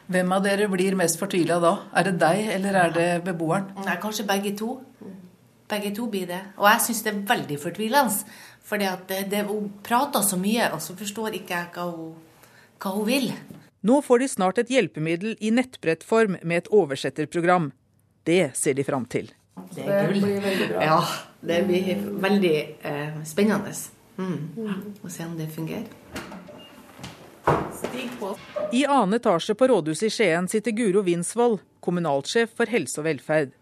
Hvem 0.06 0.34
av 0.36 0.44
dere 0.44 0.68
blir 0.70 0.94
mest 0.94 1.18
fortvila 1.18 1.56
da? 1.58 1.72
Er 1.98 2.06
det 2.06 2.12
deg, 2.22 2.44
eller 2.54 2.78
er 2.78 2.92
det 2.94 3.06
beboeren? 3.26 3.72
Nei, 3.82 3.96
kanskje 3.98 4.28
begge 4.28 4.52
to. 4.60 4.76
Begge 5.66 5.90
to 5.96 6.06
blir 6.12 6.28
det. 6.30 6.38
Og 6.60 6.68
jeg 6.70 6.84
syns 6.84 7.02
det 7.02 7.10
er 7.10 7.24
veldig 7.32 7.58
fortvilende. 7.58 8.36
Fordi 8.66 8.88
at 8.90 9.06
det, 9.08 9.20
det, 9.30 9.44
hun 9.46 9.70
prater 9.86 10.24
så 10.26 10.38
mye, 10.40 10.72
og 10.74 10.82
så 10.82 10.96
forstår 10.98 11.38
ikke 11.38 11.54
jeg 11.54 11.72
hva 11.76 11.86
hun, 11.92 12.14
hva 12.82 12.94
hun 12.96 13.06
vil. 13.06 13.28
Nå 13.86 14.00
får 14.02 14.24
de 14.24 14.28
snart 14.32 14.58
et 14.58 14.70
hjelpemiddel 14.72 15.36
i 15.38 15.52
nettbrettform 15.54 16.40
med 16.42 16.64
et 16.64 16.70
oversetterprogram. 16.74 17.70
Det 18.26 18.50
ser 18.58 18.74
de 18.74 18.84
fram 18.86 19.06
til. 19.06 19.30
Det 19.76 19.84
er 19.86 20.10
gull. 20.10 20.64
Ja, 20.82 20.98
det 21.46 21.60
blir 21.68 21.92
veldig 22.24 22.56
eh, 22.82 23.20
spennende. 23.28 23.70
Mm. 24.16 24.96
Å 25.04 25.12
se 25.12 25.28
om 25.28 25.36
det 25.38 25.46
fungerer. 25.54 25.86
Stig 27.76 28.10
på. 28.18 28.32
I 28.72 28.82
annen 28.88 29.20
etasje 29.20 29.54
på 29.54 29.68
rådhuset 29.70 30.08
i 30.08 30.10
Skien 30.10 30.48
sitter 30.50 30.74
Guro 30.74 31.04
Winsvold, 31.06 31.60
kommunalsjef 31.84 32.56
for 32.58 32.72
helse 32.72 32.98
og 32.98 33.06
velferd. 33.06 33.54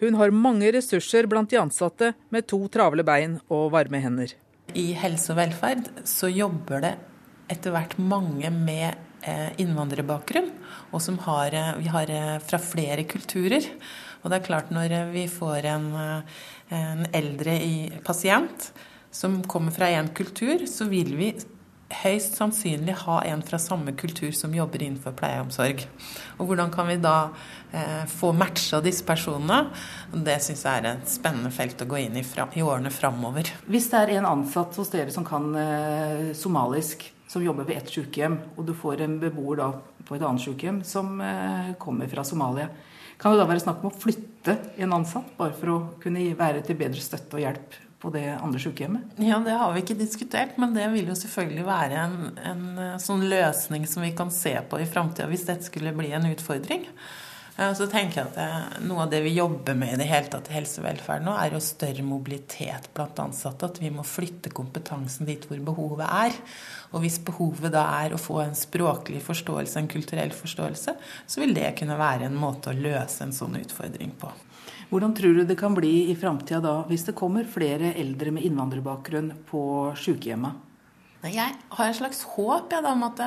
Hun 0.00 0.16
har 0.16 0.32
mange 0.32 0.70
ressurser 0.72 1.28
blant 1.28 1.50
de 1.52 1.58
ansatte 1.60 2.14
med 2.32 2.46
to 2.48 2.62
travle 2.72 3.04
bein 3.04 3.36
og 3.52 3.70
varme 3.74 4.00
hender. 4.00 4.32
I 4.72 4.92
helse 4.96 5.34
og 5.34 5.40
velferd 5.40 5.90
så 6.08 6.30
jobber 6.32 6.84
det 6.86 6.94
etter 7.50 7.74
hvert 7.74 7.96
mange 7.98 8.48
med 8.54 8.94
eh, 9.26 9.50
innvandrerbakgrunn, 9.60 10.48
og 10.94 11.02
som 11.02 11.18
har, 11.26 11.52
eh, 11.52 11.72
vi 11.82 11.90
har 11.90 12.12
eh, 12.14 12.36
fra 12.40 12.60
flere 12.62 13.04
kulturer. 13.10 13.66
Og 14.22 14.30
det 14.30 14.38
er 14.38 14.46
klart 14.46 14.72
når 14.72 14.94
vi 15.14 15.24
får 15.32 15.66
en, 15.70 15.86
en 16.76 17.06
eldre 17.16 17.54
pasient 18.04 18.66
som 19.10 19.38
kommer 19.48 19.72
fra 19.72 19.88
én 19.88 20.10
kultur, 20.12 20.66
så 20.68 20.84
vil 20.90 21.14
vi 21.16 21.30
høyst 21.90 22.36
sannsynlig 22.38 22.94
ha 23.02 23.20
en 23.26 23.42
fra 23.46 23.58
samme 23.60 23.92
kultur 23.98 24.30
som 24.36 24.54
jobber 24.54 24.82
innenfor 24.84 25.14
pleie 25.16 25.40
og 25.40 25.48
omsorg. 25.48 25.82
Og 26.38 26.50
hvordan 26.50 26.72
kan 26.72 26.88
vi 26.90 26.98
da 27.02 27.14
eh, 27.72 28.04
få 28.10 28.32
matcha 28.36 28.80
disse 28.84 29.04
personene? 29.06 29.62
Det 30.14 30.38
syns 30.44 30.64
jeg 30.66 30.82
er 30.82 30.90
et 30.92 31.10
spennende 31.10 31.52
felt 31.54 31.82
å 31.82 31.88
gå 31.90 32.00
inn 32.04 32.18
i 32.20 32.24
fra, 32.26 32.48
i 32.54 32.64
årene 32.64 32.92
framover. 32.94 33.50
Hvis 33.70 33.90
det 33.92 34.04
er 34.04 34.14
en 34.18 34.30
ansatt 34.30 34.78
hos 34.80 34.92
dere 34.94 35.14
som 35.14 35.26
kan 35.26 35.50
eh, 35.58 36.30
somalisk, 36.38 37.08
som 37.30 37.44
jobber 37.44 37.68
ved 37.68 37.82
ett 37.82 37.92
sykehjem, 37.92 38.38
og 38.56 38.64
du 38.66 38.74
får 38.74 39.04
en 39.04 39.20
beboer 39.22 39.60
da 39.60 39.72
på 40.06 40.16
et 40.16 40.24
annet 40.24 40.42
sykehjem 40.42 40.80
som 40.86 41.20
eh, 41.22 41.74
kommer 41.82 42.10
fra 42.10 42.26
Somalia, 42.26 42.70
kan 43.20 43.34
det 43.34 43.42
da 43.42 43.50
være 43.50 43.60
snakk 43.66 43.82
om 43.84 43.90
å 43.90 44.00
flytte 44.00 44.56
en 44.80 44.96
ansatt, 44.96 45.34
bare 45.36 45.54
for 45.58 45.74
å 45.74 45.78
kunne 46.00 46.30
være 46.38 46.64
til 46.64 46.78
bedre 46.80 47.02
støtte 47.04 47.36
og 47.36 47.44
hjelp 47.44 47.80
på 48.00 48.10
det 48.14 48.26
andre 48.32 48.60
sykehjemmet? 48.62 49.16
Ja, 49.20 49.38
Det 49.44 49.56
har 49.60 49.72
vi 49.74 49.84
ikke 49.84 49.98
diskutert, 49.98 50.56
men 50.60 50.74
det 50.74 50.86
vil 50.94 51.10
jo 51.10 51.16
selvfølgelig 51.18 51.64
være 51.66 52.04
en, 52.04 52.20
en 52.52 52.68
eh, 52.78 53.00
sånn 53.02 53.26
løsning 53.28 53.86
som 53.88 54.06
vi 54.06 54.14
kan 54.16 54.32
se 54.34 54.54
på 54.68 54.80
i 54.80 54.88
framtida 54.88 55.28
hvis 55.30 55.48
dette 55.48 55.68
skulle 55.68 55.92
bli 55.96 56.14
en 56.16 56.30
utfordring. 56.30 56.86
Eh, 57.60 57.72
så 57.76 57.86
tenker 57.90 58.22
jeg 58.22 58.30
at 58.30 58.38
det, 58.38 58.86
Noe 58.88 59.04
av 59.04 59.12
det 59.12 59.20
vi 59.24 59.34
jobber 59.36 59.76
med 59.76 59.94
i 59.94 60.00
det 60.00 60.08
hele 60.08 60.32
tatt 60.32 60.48
i 60.48 60.56
helsevelferden 60.56 61.28
nå, 61.28 61.36
er 61.36 61.54
jo 61.54 61.62
større 61.64 62.04
mobilitet 62.06 62.88
blant 62.96 63.20
ansatte. 63.22 63.68
At 63.68 63.80
vi 63.82 63.92
må 63.92 64.04
flytte 64.06 64.52
kompetansen 64.54 65.28
dit 65.28 65.44
hvor 65.48 65.60
behovet 65.70 66.06
er. 66.08 66.36
Og 66.94 67.04
hvis 67.04 67.20
behovet 67.26 67.74
da 67.74 67.84
er 68.00 68.16
å 68.16 68.20
få 68.20 68.40
en 68.44 68.56
språklig 68.58 69.20
forståelse, 69.26 69.78
en 69.78 69.92
kulturell 69.92 70.32
forståelse, 70.34 70.96
så 71.26 71.42
vil 71.42 71.52
det 71.56 71.74
kunne 71.78 72.00
være 72.00 72.30
en 72.30 72.38
måte 72.40 72.72
å 72.72 72.78
løse 72.78 73.26
en 73.26 73.36
sånn 73.36 73.60
utfordring 73.60 74.16
på. 74.20 74.32
Hvordan 74.90 75.14
tror 75.14 75.36
du 75.38 75.44
det 75.46 75.56
kan 75.56 75.74
bli 75.74 76.10
i 76.10 76.16
framtida 76.18 76.58
da, 76.64 76.74
hvis 76.90 77.06
det 77.06 77.14
kommer 77.18 77.46
flere 77.46 77.92
eldre 77.94 78.32
med 78.34 78.46
innvandrerbakgrunn 78.48 79.30
på 79.46 79.62
sykehjemmet? 79.94 80.66
Jeg 81.30 81.54
har 81.76 81.86
et 81.86 81.98
slags 81.98 82.24
håp 82.34 82.72
ja, 82.74 82.80
om 82.90 83.04
at 83.06 83.22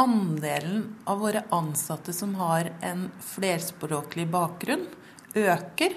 andelen 0.00 0.96
av 1.04 1.20
våre 1.22 1.44
ansatte 1.54 2.14
som 2.16 2.34
har 2.40 2.72
en 2.82 3.06
flerspråklig 3.22 4.26
bakgrunn, 4.32 4.88
øker. 5.36 5.94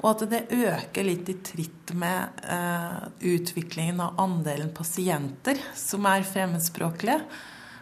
Og 0.00 0.14
at 0.14 0.24
det 0.30 0.46
øker 0.54 1.04
litt 1.04 1.28
i 1.28 1.36
tritt 1.44 1.92
med 1.92 2.40
eh, 2.40 3.00
utviklingen 3.34 4.00
av 4.00 4.20
andelen 4.22 4.70
pasienter 4.72 5.60
som 5.76 6.08
er 6.08 6.24
fremmedspråklige. 6.24 7.20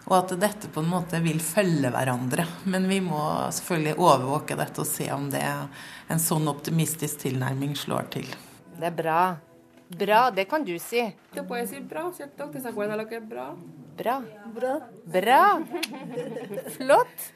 Og 0.09 0.15
at 0.17 0.33
dette 0.41 0.71
på 0.73 0.81
en 0.81 0.89
måte 0.89 1.21
vil 1.21 1.41
følge 1.45 1.91
hverandre. 1.93 2.47
Men 2.73 2.89
vi 2.89 3.01
må 3.05 3.21
selvfølgelig 3.53 3.99
overvåke 4.01 4.57
dette 4.57 4.81
og 4.81 4.89
se 4.89 5.11
om 5.13 5.29
det 5.33 5.45
en 5.45 6.23
sånn 6.23 6.49
optimistisk 6.49 7.27
tilnærming 7.27 7.77
slår 7.77 8.09
til. 8.17 8.31
Det 8.79 8.89
er 8.89 8.97
bra. 8.97 9.21
Bra, 9.89 10.31
det 10.31 10.45
kan 10.49 10.65
du 10.65 10.79
si. 10.79 11.01
¿Qué 11.33 11.43
puede 11.43 11.63
decir 11.63 11.81
bra, 11.81 12.13
cierto? 12.13 12.51
¿Te 12.51 12.61
se 12.61 12.69
acuerda 12.69 12.97
lo 12.97 13.09
que 13.09 13.17
es 13.17 13.29
bra? 13.29 13.55
Bra. 13.97 14.23
Bra. 15.05 15.65
Flott. 16.77 17.29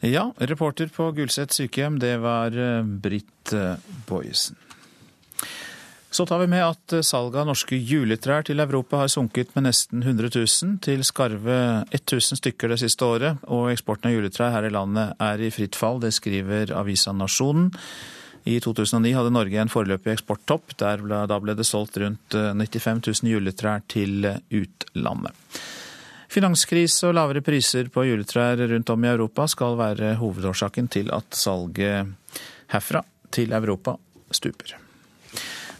Ja, 0.00 0.32
reporter 0.36 0.90
på 0.92 1.10
Gulset 1.12 1.54
sykehjem, 1.56 1.98
det 1.98 2.16
var 2.20 2.54
eh, 2.58 2.82
Britt 2.84 3.52
eh, 3.52 3.78
Boyesen. 4.06 4.58
Så 6.16 6.24
tar 6.26 6.38
vi 6.38 6.46
med 6.48 6.62
at 6.64 6.92
eh, 6.96 7.04
salget 7.04 7.42
av 7.42 7.48
norske 7.50 7.76
juletrær 7.76 8.46
til 8.48 8.62
Europa 8.62 9.02
har 9.02 9.10
sunket 9.12 9.50
med 9.52 9.66
nesten 9.66 10.00
100 10.00 10.30
000 10.32 10.78
til 10.86 11.02
skarve 11.04 11.56
1000 11.92 12.38
stykker 12.40 12.72
det 12.72 12.78
siste 12.80 13.04
året, 13.04 13.42
og 13.52 13.68
eksporten 13.68 14.08
av 14.08 14.14
juletrær 14.14 14.54
her 14.54 14.64
i 14.64 14.70
landet 14.72 15.12
er 15.20 15.42
i 15.44 15.50
fritt 15.52 15.76
fall, 15.76 16.00
det 16.00 16.14
skriver 16.16 16.72
avisa 16.72 17.12
Nasjonen. 17.12 17.68
I 18.48 18.54
2009 18.64 19.12
hadde 19.18 19.34
Norge 19.34 19.60
en 19.60 19.72
foreløpig 19.72 20.14
eksporttopp. 20.14 20.72
Ble, 20.78 21.18
da 21.28 21.38
ble 21.42 21.56
det 21.58 21.66
solgt 21.68 21.98
rundt 22.00 22.32
95 22.32 23.02
000 23.10 23.32
juletrær 23.34 23.84
til 23.90 24.24
utlandet. 24.24 25.60
Finanskrise 26.32 27.10
og 27.10 27.18
lavere 27.18 27.44
priser 27.44 27.90
på 27.92 28.06
juletrær 28.06 28.64
rundt 28.72 28.94
om 28.94 29.04
i 29.04 29.12
Europa 29.12 29.50
skal 29.52 29.76
være 29.82 30.14
hovedårsaken 30.22 30.88
til 30.96 31.12
at 31.12 31.36
salget 31.36 32.16
herfra 32.72 33.04
til 33.34 33.52
Europa 33.52 33.98
stuper. 34.30 34.78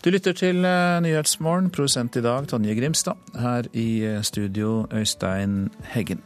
Du 0.06 0.12
lytter 0.14 0.36
til 0.38 0.60
Nyhetsmorgen, 1.02 1.66
produsent 1.74 2.14
i 2.14 2.20
dag 2.22 2.44
Tonje 2.46 2.76
Grimstad. 2.78 3.18
Her 3.42 3.66
i 3.74 4.06
studio 4.22 4.84
Øystein 4.94 5.64
Heggen. 5.90 6.20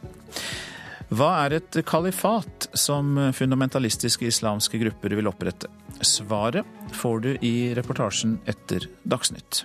Hva 1.09 1.29
er 1.47 1.55
et 1.57 1.79
kalifat 1.89 2.67
som 2.77 3.17
fundamentalistiske 3.33 4.29
islamske 4.29 4.77
grupper 4.83 5.17
vil 5.17 5.31
opprette? 5.31 5.65
Svaret 6.05 6.93
får 6.93 7.25
du 7.25 7.31
i 7.41 7.73
reportasjen 7.73 8.37
etter 8.45 8.85
Dagsnytt. 9.01 9.63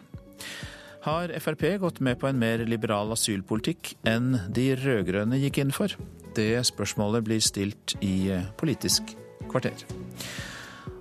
Har 1.05 1.37
Frp 1.37 1.69
gått 1.85 2.01
med 2.01 2.17
på 2.17 2.33
en 2.33 2.41
mer 2.41 2.65
liberal 2.65 3.13
asylpolitikk 3.13 3.99
enn 4.09 4.33
de 4.49 4.71
rød-grønne 4.81 5.45
gikk 5.45 5.61
inn 5.61 5.77
for? 5.77 5.93
Det 6.33 6.55
spørsmålet 6.65 7.29
blir 7.29 7.45
stilt 7.45 7.99
i 8.01 8.33
Politisk 8.57 9.13
kvarter. 9.53 9.77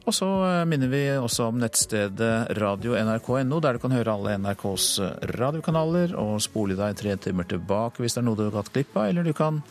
Og 0.06 0.14
så 0.14 0.28
minner 0.70 0.90
vi 0.92 1.02
også 1.18 1.48
om 1.50 1.58
nettstedet 1.58 2.58
radio.nrk.no, 2.60 3.58
der 3.62 3.78
du 3.78 3.82
kan 3.82 3.96
høre 3.96 4.14
alle 4.14 4.36
NRKs 4.38 4.90
radiokanaler 5.34 6.14
og 6.22 6.38
spole 6.46 6.78
deg 6.78 7.00
tre 7.00 7.16
timer 7.18 7.50
tilbake 7.50 8.04
hvis 8.04 8.14
det 8.14 8.22
er 8.22 8.28
noe 8.30 8.38
du 8.38 8.46
har 8.46 8.54
gått 8.60 8.70
glipp 8.76 8.94
av, 8.94 9.10
eller 9.10 9.26
du 9.26 9.34
kan 9.34 9.64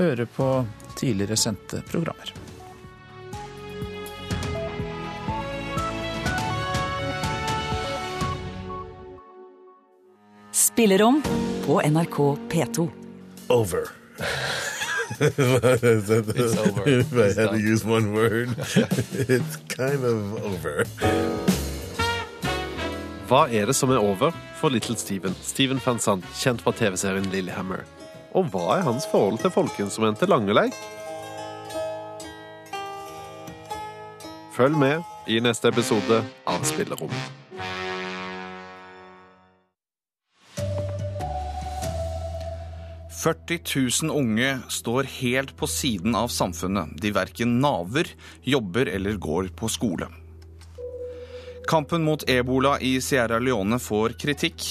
høre 0.00 0.26
på 0.26 0.50
tidligere 0.98 1.38
sendte 1.38 1.84
programmer. 1.86 2.34
Spillerom 10.56 11.22
på 11.66 11.78
NRK 11.86 12.18
P2. 12.50 12.88
Over. 13.54 13.92
it's 15.20 16.56
over. 16.56 16.82
If 16.86 17.12
I 17.12 17.40
had 17.40 17.50
to 17.50 17.60
use 17.60 17.84
one 17.84 18.12
word, 18.12 18.50
it's 19.28 19.56
kind 19.68 20.04
of 20.04 20.44
over. 20.44 20.84
Hva 23.26 23.48
er 23.50 23.66
det 23.66 23.74
som 23.74 23.90
er 23.90 23.98
over 23.98 24.30
for 24.60 24.70
Little 24.70 24.96
Steven? 24.96 25.34
Steven 25.42 25.80
van 25.84 25.98
kjent 25.98 26.62
fra 26.62 26.72
TV-serien 26.72 27.26
Lillehammer. 27.32 27.82
Og 28.34 28.44
hva 28.52 28.78
er 28.78 28.86
hans 28.86 29.06
forhold 29.10 29.40
til 29.42 29.50
folkeinstrumentet 29.50 30.28
langeleik? 30.28 30.76
Følg 34.56 34.78
med 34.78 35.02
i 35.26 35.40
neste 35.40 35.68
episode 35.68 36.22
av 36.46 36.62
Spillerom. 36.64 37.10
«40 43.26 44.04
000 44.06 44.18
unge 44.18 44.58
står 44.68 45.02
helt 45.02 45.56
på 45.56 45.66
siden 45.66 46.14
av 46.14 46.28
samfunnet. 46.28 46.92
De 46.94 47.10
verken 47.10 47.56
naver, 47.58 48.06
jobber 48.46 48.86
eller 48.86 49.16
går 49.18 49.48
på 49.58 49.66
skole. 49.66 50.06
Kampen 51.66 52.04
mot 52.06 52.22
ebola 52.30 52.76
i 52.78 53.00
Sierra 53.02 53.40
Leone 53.42 53.80
får 53.82 54.14
kritikk. 54.22 54.68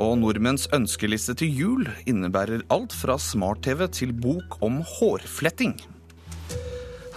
Og 0.00 0.16
nordmenns 0.22 0.70
ønskeliste 0.72 1.36
til 1.42 1.52
jul 1.52 1.92
innebærer 2.08 2.64
alt 2.72 2.96
fra 2.96 3.18
smart-TV 3.20 3.84
til 3.92 4.16
bok 4.16 4.56
om 4.64 4.80
hårfletting. 4.96 5.76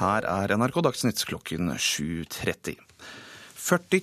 Her 0.02 0.28
er 0.28 0.58
NRK 0.60 0.82
Dagsnytt 0.90 1.24
klokken 1.24 1.72
7.30. 1.80 2.76
40 3.62 4.02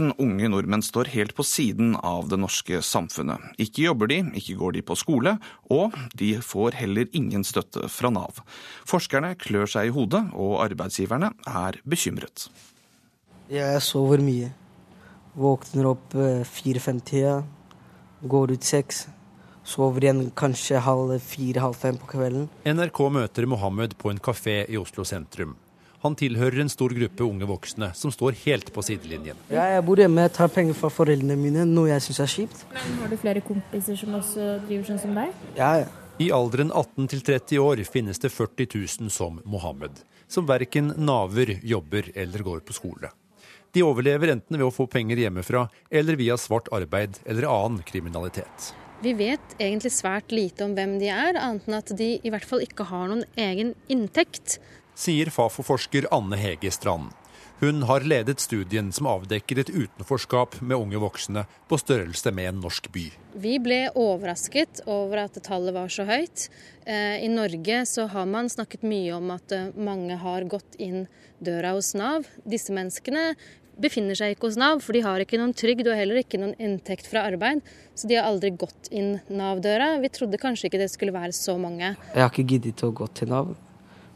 000 0.00 0.12
unge 0.22 0.48
nordmenn 0.52 0.84
står 0.86 1.10
helt 1.10 1.34
på 1.34 1.42
siden 1.42 1.96
av 1.96 2.28
det 2.30 2.38
norske 2.38 2.78
samfunnet. 2.86 3.42
Ikke 3.58 3.88
jobber 3.88 4.06
de, 4.12 4.20
ikke 4.38 4.54
går 4.60 4.76
de 4.76 4.82
på 4.86 4.94
skole, 4.98 5.32
og 5.66 5.96
de 6.16 6.36
får 6.44 6.78
heller 6.78 7.10
ingen 7.16 7.42
støtte 7.44 7.88
fra 7.90 8.12
Nav. 8.14 8.38
Forskerne 8.88 9.32
klør 9.40 9.66
seg 9.72 9.90
i 9.90 9.94
hodet, 9.96 10.22
og 10.30 10.60
arbeidsgiverne 10.62 11.32
er 11.50 11.80
bekymret. 11.82 12.46
Jeg 13.50 13.80
sover 13.82 14.22
mye. 14.22 14.52
Våkner 15.34 15.88
opp 15.90 16.14
fire-fem-tida, 16.46 17.40
går 18.30 18.54
ut 18.54 18.68
seks. 18.68 19.08
Sover 19.66 20.06
igjen 20.06 20.22
kanskje 20.38 20.80
halv 20.86 21.16
fire-halv 21.24 21.76
fem 21.82 21.98
på 21.98 22.12
kvelden. 22.14 22.46
NRK 22.62 23.02
møter 23.18 23.50
Mohammed 23.50 23.98
på 23.98 24.14
en 24.14 24.22
kafé 24.22 24.62
i 24.70 24.78
Oslo 24.78 25.02
sentrum. 25.06 25.58
Han 26.00 26.14
tilhører 26.16 26.62
en 26.62 26.70
stor 26.72 26.94
gruppe 26.96 27.24
unge 27.26 27.44
voksne 27.48 27.90
som 27.96 28.12
står 28.14 28.38
helt 28.46 28.70
på 28.72 28.84
sidelinjen. 28.86 29.36
Ja, 29.52 29.66
jeg 29.74 29.84
bor 29.84 30.00
hjemme, 30.00 30.24
jeg 30.24 30.32
tar 30.38 30.52
penger 30.52 30.78
fra 30.78 30.88
foreldrene 30.92 31.36
mine, 31.36 31.66
noe 31.68 31.90
jeg 31.90 32.06
syns 32.06 32.22
er 32.24 32.30
kjipt. 32.34 32.62
Men 32.72 33.02
Har 33.02 33.12
du 33.12 33.16
flere 33.20 33.42
kompiser 33.44 33.98
som 34.00 34.16
også 34.16 34.46
driver 34.64 34.88
sånn 34.88 35.02
som 35.02 35.18
deg? 35.20 35.34
Ja, 35.58 35.72
ja. 35.82 35.90
I 36.20 36.28
alderen 36.36 36.68
18 36.68 37.06
til 37.08 37.22
30 37.24 37.60
år 37.64 37.80
finnes 37.88 38.20
det 38.20 38.28
40 38.32 38.66
000 38.76 39.12
som 39.12 39.38
Mohammed, 39.48 40.02
som 40.28 40.48
verken 40.48 40.92
naver, 41.00 41.54
jobber 41.64 42.10
eller 42.12 42.44
går 42.44 42.60
på 42.64 42.76
skole. 42.76 43.08
De 43.72 43.84
overlever 43.86 44.32
enten 44.32 44.58
ved 44.58 44.66
å 44.66 44.74
få 44.74 44.88
penger 44.90 45.20
hjemmefra 45.22 45.68
eller 45.88 46.18
via 46.20 46.36
svart 46.40 46.68
arbeid 46.76 47.20
eller 47.24 47.48
annen 47.48 47.84
kriminalitet. 47.86 48.72
Vi 49.00 49.14
vet 49.16 49.54
egentlig 49.56 49.94
svært 49.94 50.32
lite 50.34 50.66
om 50.66 50.74
hvem 50.76 50.98
de 51.00 51.08
er, 51.08 51.38
annet 51.40 51.68
enn 51.68 51.78
at 51.78 51.92
de 51.96 52.10
i 52.20 52.32
hvert 52.32 52.44
fall 52.44 52.60
ikke 52.60 52.84
har 52.90 53.08
noen 53.08 53.24
egen 53.40 53.72
inntekt 53.88 54.58
sier 55.00 55.32
Fafo-forsker 55.32 56.10
Anne 56.14 56.36
Hege 56.36 56.70
Strand. 56.74 57.14
Hun 57.60 57.82
har 57.82 58.00
ledet 58.08 58.40
studien 58.40 58.86
som 58.92 59.04
avdekker 59.10 59.58
et 59.60 59.68
utenforskap 59.68 60.54
med 60.64 60.80
unge 60.80 61.00
voksne 61.02 61.42
på 61.68 61.76
størrelse 61.76 62.32
med 62.32 62.48
en 62.48 62.62
norsk 62.64 62.88
by. 62.92 63.02
Vi 63.36 63.58
ble 63.60 63.82
overrasket 64.00 64.80
over 64.88 65.26
at 65.26 65.36
tallet 65.44 65.76
var 65.76 65.92
så 65.92 66.06
høyt. 66.08 66.46
I 66.88 67.28
Norge 67.28 67.82
så 67.84 68.08
har 68.14 68.32
man 68.32 68.48
snakket 68.48 68.86
mye 68.88 69.12
om 69.18 69.28
at 69.36 69.52
mange 69.76 70.16
har 70.24 70.48
gått 70.48 70.80
inn 70.80 71.04
døra 71.36 71.76
hos 71.76 71.92
Nav. 72.00 72.24
Disse 72.48 72.72
menneskene 72.72 73.34
befinner 73.80 74.16
seg 74.16 74.38
ikke 74.38 74.48
hos 74.48 74.60
Nav, 74.60 74.80
for 74.80 74.96
de 74.96 75.04
har 75.04 75.20
ikke 75.20 75.36
noen 75.40 75.52
trygd 75.52 75.84
og 75.88 76.00
heller 76.00 76.24
ikke 76.24 76.40
noen 76.40 76.56
inntekt 76.56 77.12
fra 77.12 77.28
arbeid. 77.28 77.60
Så 77.92 78.08
de 78.08 78.16
har 78.16 78.28
aldri 78.28 78.56
gått 78.56 78.88
inn 78.88 79.18
Nav-døra. 79.28 79.98
Vi 80.00 80.16
trodde 80.16 80.40
kanskje 80.40 80.72
ikke 80.72 80.80
det 80.80 80.94
skulle 80.96 81.12
være 81.12 81.36
så 81.36 81.60
mange. 81.60 81.92
Jeg 82.14 82.24
har 82.24 82.32
ikke 82.32 82.54
giddet 82.56 82.88
å 82.88 82.96
gå 82.96 83.12
til 83.20 83.36
Nav. 83.36 83.58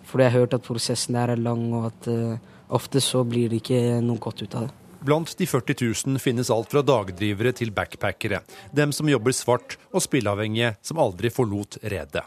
Fordi 0.05 0.27
jeg 0.27 0.35
har 0.35 0.45
hørt 0.45 0.57
at 0.57 0.67
prosessen 0.67 1.17
der 1.19 1.35
er 1.35 1.41
lang, 1.41 1.67
og 1.75 1.89
at 1.91 2.09
uh, 2.13 2.55
ofte 2.75 3.03
så 3.03 3.25
blir 3.29 3.53
det 3.53 3.63
ikke 3.63 4.01
noe 4.05 4.21
godt 4.23 4.45
ut 4.45 4.59
av 4.59 4.69
det. 4.69 4.75
Blant 5.05 5.35
de 5.37 5.45
40 5.45 5.77
000 6.09 6.21
finnes 6.23 6.49
alt 6.53 6.71
fra 6.73 6.81
dagdrivere 6.81 7.53
til 7.57 7.75
backpackere. 7.77 8.41
Dem 8.73 8.93
som 8.97 9.09
jobber 9.11 9.37
svart, 9.37 9.77
og 9.93 10.05
spilleavhengige 10.05 10.75
som 10.81 11.03
aldri 11.03 11.33
forlot 11.33 11.77
redet. 11.83 12.25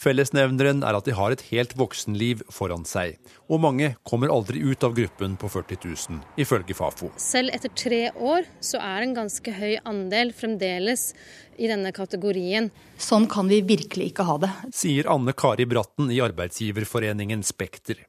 Fellesnevneren 0.00 0.82
er 0.84 0.96
at 0.98 1.06
de 1.06 1.14
har 1.14 1.32
et 1.32 1.44
helt 1.52 1.74
voksenliv 1.78 2.42
foran 2.52 2.82
seg. 2.88 3.14
Og 3.46 3.62
mange 3.62 3.92
kommer 4.06 4.32
aldri 4.32 4.60
ut 4.64 4.84
av 4.84 4.96
gruppen 4.96 5.36
på 5.40 5.50
40 5.52 5.78
000, 5.84 6.20
ifølge 6.40 6.74
Fafo. 6.76 7.12
Selv 7.20 7.54
etter 7.54 7.72
tre 7.78 8.02
år 8.12 8.48
så 8.64 8.82
er 8.82 9.04
en 9.04 9.14
ganske 9.16 9.54
høy 9.54 9.76
andel 9.86 10.34
fremdeles 10.36 11.12
i 11.54 11.68
denne 11.70 11.92
kategorien. 11.94 12.70
Sånn 12.98 13.28
kan 13.30 13.46
vi 13.50 13.60
virkelig 13.62 14.10
ikke 14.10 14.26
ha 14.26 14.36
det. 14.42 14.50
Sier 14.74 15.06
Anne 15.12 15.34
Kari 15.36 15.66
Bratten 15.70 16.10
i 16.10 16.18
arbeidsgiverforeningen 16.24 17.44
Spekter. 17.46 18.02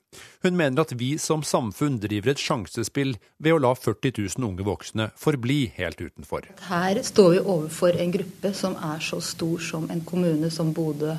Hun 0.45 0.57
mener 0.57 0.81
at 0.81 0.93
vi 0.97 1.15
som 1.21 1.43
samfunn 1.45 1.99
driver 2.01 2.33
et 2.33 2.41
sjansespill 2.41 3.15
ved 3.37 3.53
å 3.53 3.61
la 3.61 3.75
40 3.77 4.15
000 4.39 4.47
unge 4.47 4.65
voksne 4.65 5.09
forbli 5.19 5.65
helt 5.77 6.01
utenfor. 6.01 6.49
Her 6.69 7.01
står 7.05 7.31
vi 7.35 7.45
overfor 7.45 8.01
en 8.01 8.17
gruppe 8.17 8.53
som 8.57 8.77
er 8.79 9.03
så 9.03 9.21
stor 9.21 9.61
som 9.61 9.89
en 9.91 10.03
kommune 10.07 10.49
som 10.53 10.73
Bodø 10.75 11.17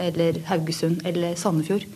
eller 0.00 0.42
Haugesund 0.48 1.06
eller 1.06 1.34
Sandefjord. 1.38 1.86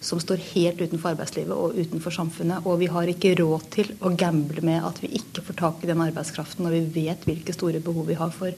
som 0.00 0.20
står 0.20 0.38
helt 0.54 0.78
utenfor 0.80 1.10
arbeidslivet 1.10 1.50
og 1.50 1.74
utenfor 1.74 2.14
samfunnet. 2.14 2.66
Og 2.70 2.78
vi 2.78 2.86
har 2.86 3.10
ikke 3.10 3.34
råd 3.40 3.64
til 3.74 3.88
å 3.98 4.12
gamble 4.14 4.62
med 4.62 4.84
at 4.86 5.00
vi 5.02 5.10
ikke 5.18 5.42
får 5.42 5.58
tak 5.58 5.82
i 5.82 5.90
den 5.90 6.02
arbeidskraften 6.04 6.62
når 6.62 6.76
vi 6.76 7.06
vet 7.06 7.26
hvilke 7.26 7.54
store 7.56 7.80
behov 7.82 8.06
vi 8.06 8.18
har 8.18 8.30
for 8.30 8.54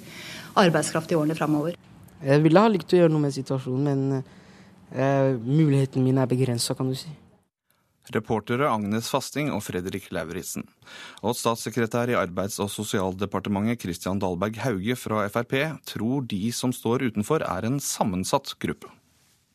arbeidskraft 0.60 1.12
i 1.12 1.16
årene 1.16 1.38
framover. 1.38 1.78
Jeg 2.20 2.44
ville 2.44 2.60
ha 2.60 2.68
likt 2.68 2.92
å 2.92 3.00
gjøre 3.00 3.12
noe 3.14 3.24
med 3.24 3.32
situasjonen, 3.32 3.88
men 3.88 4.20
eh, 4.92 5.32
muligheten 5.40 6.04
min 6.04 6.20
er 6.20 6.28
begrensa, 6.28 6.76
kan 6.76 6.92
du 6.92 6.98
si. 6.98 7.08
Reportere 8.14 8.68
Agnes 8.68 9.08
Fasting 9.10 9.50
og 9.54 9.62
Fredrik 9.66 10.10
Lauritzen. 10.14 10.66
Og 11.22 11.36
statssekretær 11.38 12.10
i 12.10 12.18
Arbeids- 12.18 12.60
og 12.62 12.70
sosialdepartementet 12.72 13.82
Christian 13.82 14.20
Dahlberg 14.22 14.60
Hauge 14.64 14.96
fra 14.98 15.26
Frp 15.30 15.56
tror 15.88 16.26
de 16.30 16.42
som 16.52 16.74
står 16.74 17.08
utenfor 17.10 17.46
er 17.46 17.68
en 17.68 17.80
sammensatt 17.80 18.56
gruppe. 18.60 18.90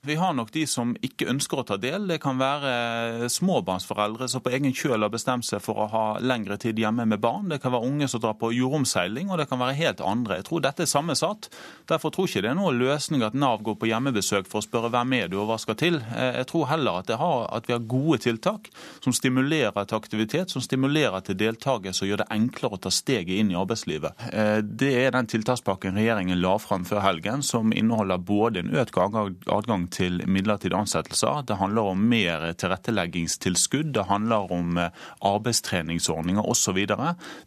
Vi 0.06 0.16
har 0.16 0.34
nok 0.34 0.52
de 0.54 0.68
som 0.70 0.92
ikke 1.02 1.26
ønsker 1.32 1.58
å 1.58 1.64
ta 1.66 1.76
del. 1.82 2.04
Det 2.06 2.20
kan 2.22 2.38
være 2.38 3.26
småbarnsforeldre 3.34 4.28
som 4.30 4.44
på 4.46 4.52
egen 4.54 4.74
kjøl 4.76 5.02
har 5.02 5.10
bestemt 5.10 5.48
seg 5.48 5.64
for 5.66 5.82
å 5.82 5.88
ha 5.90 6.04
lengre 6.22 6.60
tid 6.62 6.78
hjemme 6.78 7.08
med 7.10 7.24
barn. 7.24 7.48
Det 7.50 7.58
kan 7.64 7.74
være 7.74 7.88
unge 7.88 8.10
som 8.12 8.22
drar 8.22 8.36
på 8.38 8.52
jordomseiling, 8.54 9.32
og 9.34 9.42
det 9.42 9.48
kan 9.50 9.58
være 9.62 9.78
helt 9.80 10.04
andre. 10.06 10.38
Jeg 10.38 10.46
tror 10.50 10.62
dette 10.62 10.86
er 10.86 10.92
sammensatt. 10.92 11.50
Derfor 11.90 12.14
tror 12.14 12.30
ikke 12.30 12.44
det 12.46 12.52
er 12.52 12.60
noen 12.60 12.78
løsning 12.78 13.26
at 13.26 13.34
Nav 13.34 13.64
går 13.66 13.80
på 13.82 13.90
hjemmebesøk 13.90 14.46
for 14.52 14.62
å 14.62 14.68
spørre 14.68 14.92
hvem 14.94 15.16
er 15.18 15.32
du 15.32 15.40
og 15.40 15.50
hva 15.50 15.58
skal 15.64 15.80
til. 15.82 15.98
Jeg 15.98 16.46
tror 16.52 16.70
heller 16.70 17.02
at, 17.02 17.10
har, 17.18 17.48
at 17.58 17.66
vi 17.66 17.74
har 17.74 17.90
gode 17.96 18.22
tiltak 18.28 18.70
som 19.02 19.16
stimulerer 19.16 19.90
til 19.90 19.98
aktivitet, 19.98 20.54
som 20.54 20.62
stimulerer 20.62 21.26
til 21.26 21.40
deltakelse 21.42 22.06
og 22.06 22.12
gjør 22.12 22.24
det 22.24 22.30
enklere 22.38 22.78
å 22.78 22.84
ta 22.86 22.94
steget 22.94 23.40
inn 23.40 23.56
i 23.56 23.58
arbeidslivet. 23.58 24.22
Det 24.70 24.94
er 25.02 25.18
den 25.18 25.34
tiltakspakken 25.34 25.98
regjeringen 25.98 26.44
la 26.46 26.54
fram 26.62 26.86
før 26.86 27.02
helgen, 27.08 27.42
som 27.42 27.74
inneholder 27.74 28.22
både 28.22 28.62
en 28.62 28.74
økt 28.86 29.02
adgang 29.02 29.90
til 29.96 30.22
midlertidige 30.28 30.78
ansettelser. 30.78 31.46
Det 31.48 31.60
handler 31.62 31.94
om 31.94 32.06
mer 32.12 32.52
tilretteleggingstilskudd, 32.60 33.94
det 33.96 34.08
handler 34.12 34.52
om 34.52 34.80
arbeidstreningsordninger 35.26 36.44
osv. 36.44 36.82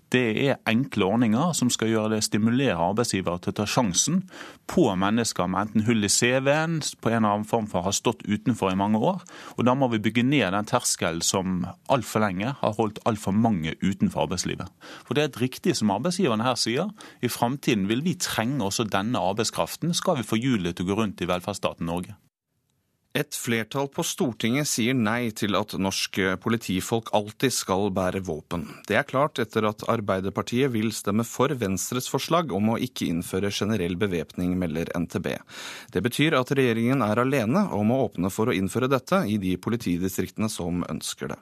Det 0.09 0.25
er 0.49 0.61
enkle 0.69 1.05
ordninger 1.05 1.53
som 1.57 1.69
skal 1.73 1.91
gjøre 1.93 2.15
det 2.15 2.23
stimulere 2.25 2.81
arbeidsgivere 2.81 3.43
til 3.45 3.53
å 3.53 3.59
ta 3.59 3.67
sjansen 3.69 4.23
på 4.71 4.87
mennesker 4.97 5.51
med 5.51 5.67
enten 5.67 5.85
hull 5.85 6.07
i 6.07 6.11
CV-en, 6.13 6.79
på 7.03 7.11
en 7.13 7.19
eller 7.19 7.35
annen 7.37 7.49
form 7.49 7.69
for 7.69 7.85
har 7.85 7.97
stått 7.97 8.25
utenfor 8.25 8.73
i 8.73 8.79
mange 8.79 9.01
år. 9.01 9.21
Og 9.57 9.65
Da 9.69 9.75
må 9.77 9.91
vi 9.93 10.01
bygge 10.01 10.25
ned 10.25 10.53
den 10.53 10.69
terskelen 10.69 11.21
som 11.25 11.67
altfor 11.93 12.25
lenge 12.25 12.55
har 12.61 12.77
holdt 12.79 13.03
altfor 13.05 13.37
mange 13.37 13.75
utenfor 13.83 14.25
arbeidslivet. 14.25 14.73
For 15.05 15.15
det 15.15 15.23
er 15.23 15.29
et 15.29 15.43
riktig 15.43 15.77
som 15.77 15.93
arbeidsgiverne 15.93 16.47
her 16.47 16.57
sier. 16.57 16.89
I 17.21 17.29
framtiden 17.29 17.89
vil 17.89 18.05
vi 18.07 18.17
trenge 18.17 18.65
også 18.65 18.89
denne 18.89 19.21
arbeidskraften, 19.21 19.93
skal 19.95 20.23
vi 20.23 20.27
få 20.29 20.41
hjulet 20.41 20.77
til 20.77 20.89
å 20.89 20.95
gå 20.95 21.03
rundt 21.03 21.21
i 21.21 21.29
velferdsstaten 21.29 21.87
Norge. 21.89 22.17
Et 23.19 23.35
flertall 23.35 23.89
på 23.91 24.05
Stortinget 24.07 24.69
sier 24.71 24.95
nei 24.95 25.33
til 25.35 25.57
at 25.59 25.73
norske 25.83 26.37
politifolk 26.39 27.11
alltid 27.17 27.51
skal 27.57 27.89
bære 27.95 28.21
våpen. 28.29 28.69
Det 28.87 28.95
er 29.01 29.09
klart 29.09 29.41
etter 29.43 29.67
at 29.67 29.83
Arbeiderpartiet 29.91 30.71
vil 30.71 30.93
stemme 30.95 31.27
for 31.27 31.51
Venstres 31.59 32.07
forslag 32.13 32.55
om 32.55 32.71
å 32.75 32.79
ikke 32.79 33.09
innføre 33.11 33.51
generell 33.51 33.99
bevæpning, 33.99 34.55
melder 34.61 34.93
NTB. 34.95 35.33
Det 35.91 36.05
betyr 36.05 36.39
at 36.39 36.55
regjeringen 36.55 37.03
er 37.03 37.25
alene 37.25 37.67
om 37.75 37.91
å 37.91 38.05
åpne 38.07 38.31
for 38.31 38.53
å 38.53 38.55
innføre 38.55 38.91
dette 38.93 39.25
i 39.27 39.41
de 39.43 39.57
politidistriktene 39.59 40.53
som 40.53 40.87
ønsker 40.87 41.35
det. 41.35 41.41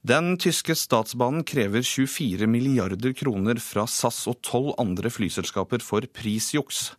Den 0.00 0.38
tyske 0.40 0.72
statsbanen 0.80 1.42
krever 1.44 1.82
24 1.84 2.46
milliarder 2.48 3.12
kroner 3.12 3.58
fra 3.60 3.82
SAS 3.84 4.22
og 4.30 4.38
tolv 4.40 4.70
andre 4.80 5.12
flyselskaper 5.12 5.84
for 5.84 6.06
prisjuks. 6.16 6.94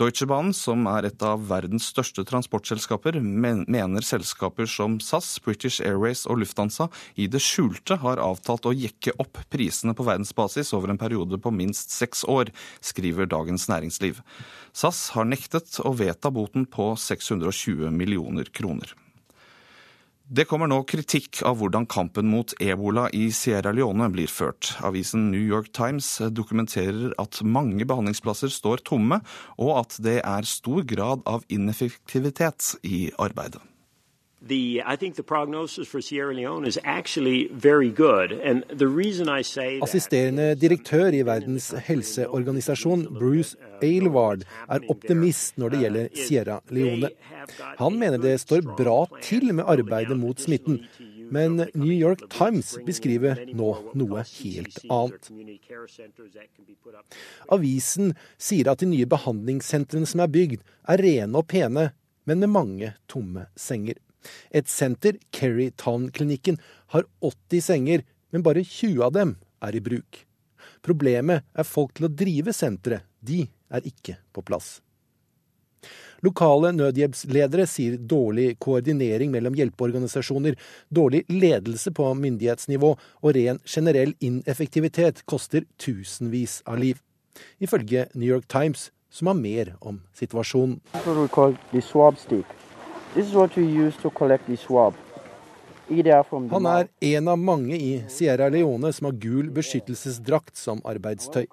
Deutsche 0.00 0.24
Bahn, 0.24 0.54
som 0.56 0.88
er 0.88 1.10
et 1.10 1.20
av 1.20 1.44
verdens 1.50 1.90
største 1.92 2.24
transportselskaper, 2.24 3.20
mener 3.20 4.08
selskaper 4.08 4.64
som 4.72 4.96
SAS, 5.04 5.34
British 5.44 5.84
Airways 5.84 6.24
og 6.24 6.40
Lufthansa 6.46 6.88
i 7.20 7.28
det 7.28 7.44
skjulte 7.44 8.00
har 8.00 8.24
avtalt 8.24 8.64
å 8.64 8.72
jekke 8.72 9.18
opp 9.20 9.44
prisene 9.52 9.92
på 9.92 10.08
verdensbasis 10.08 10.72
over 10.72 10.94
en 10.94 11.04
periode 11.04 11.36
på 11.36 11.52
minst 11.52 11.92
seks 11.92 12.24
år, 12.24 12.56
skriver 12.80 13.28
Dagens 13.28 13.68
Næringsliv. 13.68 14.24
SAS 14.72 15.10
har 15.12 15.28
nektet 15.28 15.76
å 15.84 15.92
vedta 15.92 16.32
boten 16.32 16.64
på 16.64 16.94
620 16.96 17.92
millioner 17.92 18.48
kroner. 18.48 18.96
Det 20.26 20.42
kommer 20.50 20.66
nå 20.66 20.80
kritikk 20.90 21.38
av 21.46 21.60
hvordan 21.60 21.84
kampen 21.86 22.26
mot 22.26 22.50
ebola 22.58 23.04
i 23.14 23.28
Sierra 23.30 23.70
Leone 23.70 24.08
blir 24.10 24.26
ført. 24.26 24.72
Avisen 24.82 25.28
New 25.30 25.44
York 25.44 25.70
Times 25.70 26.08
dokumenterer 26.34 27.14
at 27.22 27.38
mange 27.46 27.86
behandlingsplasser 27.86 28.50
står 28.50 28.82
tomme, 28.90 29.20
og 29.54 29.72
at 29.84 29.94
det 30.02 30.18
er 30.26 30.50
stor 30.50 30.82
grad 30.82 31.22
av 31.30 31.46
ineffektivitet 31.46 32.72
i 32.82 33.06
arbeidet. 33.22 33.62
The, 34.48 34.82
I 34.86 34.96
think 34.96 35.14
the 35.16 35.22
prognosis 35.22 35.88
for 35.88 36.00
Sierra 36.00 36.34
Leone 36.34 36.66
is 36.66 36.78
actually 36.84 37.48
very 37.52 37.90
good. 37.90 38.32
And 38.32 38.64
the 38.68 38.86
reason 38.86 39.28
I 39.28 39.42
say 39.42 39.78
that 39.78 39.88
Assisterende 39.88 40.54
direktør 40.54 41.12
i 41.12 41.22
Verdens 41.22 41.74
helseorganisasjon, 41.86 43.06
Bruce 43.18 43.56
Aylward, 43.82 44.44
er 44.68 44.86
optimist 44.88 45.58
når 45.58 45.68
det 45.68 45.80
gjelder 45.80 46.08
Sierra 46.14 46.60
Leone. 46.70 47.10
Han 47.78 47.98
mener 47.98 48.18
det 48.22 48.40
står 48.40 48.62
bra 48.76 49.06
til 49.22 49.54
med 49.54 49.64
arbeidet 49.66 50.18
mot 50.18 50.40
smitten. 50.40 50.80
Men 51.30 51.56
New 51.74 51.92
York 51.92 52.22
Times 52.30 52.76
beskriver 52.86 53.40
nå 53.50 53.70
noe 53.98 54.22
helt 54.30 54.78
annet. 54.86 55.30
Avisen 57.50 58.14
sier 58.38 58.70
at 58.70 58.82
de 58.82 58.90
nye 58.92 59.10
behandlingssentrene 59.10 60.06
som 60.06 60.22
er 60.22 60.30
bygd, 60.30 60.62
er 60.86 61.02
rene 61.02 61.42
og 61.42 61.48
pene, 61.50 61.90
men 62.26 62.42
med 62.42 62.54
mange 62.54 62.94
tomme 63.10 63.48
senger. 63.58 63.98
Et 64.50 64.68
senter, 64.68 65.18
Kerry 65.34 65.70
Town-klinikken, 65.76 66.58
har 66.94 67.06
80 67.20 67.66
senger, 67.70 68.06
men 68.32 68.44
bare 68.46 68.64
20 68.64 69.04
av 69.06 69.14
dem 69.16 69.36
er 69.64 69.76
i 69.76 69.84
bruk. 69.84 70.24
Problemet 70.86 71.46
er 71.54 71.66
folk 71.66 71.94
til 71.96 72.08
å 72.08 72.12
drive 72.12 72.54
senteret. 72.54 73.06
De 73.20 73.44
er 73.72 73.86
ikke 73.88 74.18
på 74.34 74.44
plass. 74.46 74.76
Lokale 76.24 76.72
nødhjelpsledere 76.72 77.66
sier 77.68 77.98
dårlig 78.00 78.56
koordinering 78.62 79.30
mellom 79.34 79.56
hjelpeorganisasjoner, 79.58 80.56
dårlig 80.88 81.24
ledelse 81.28 81.92
på 81.94 82.08
myndighetsnivå 82.18 82.92
og 82.96 83.34
ren 83.36 83.60
generell 83.68 84.14
ineffektivitet 84.24 85.24
koster 85.28 85.66
tusenvis 85.82 86.62
av 86.66 86.80
liv. 86.82 87.02
Ifølge 87.60 88.08
New 88.14 88.28
York 88.28 88.48
Times, 88.48 88.90
som 89.10 89.28
har 89.30 89.36
mer 89.38 89.74
om 89.80 90.00
situasjonen. 90.16 90.80
Han 96.50 96.66
er 96.68 96.88
en 97.00 97.28
av 97.32 97.38
mange 97.40 97.76
i 97.78 97.92
Sierra 98.12 98.48
Leone 98.52 98.90
som 98.92 99.06
har 99.08 99.14
gul 99.22 99.46
beskyttelsesdrakt 99.56 100.58
som 100.60 100.82
arbeidstøy. 100.84 101.46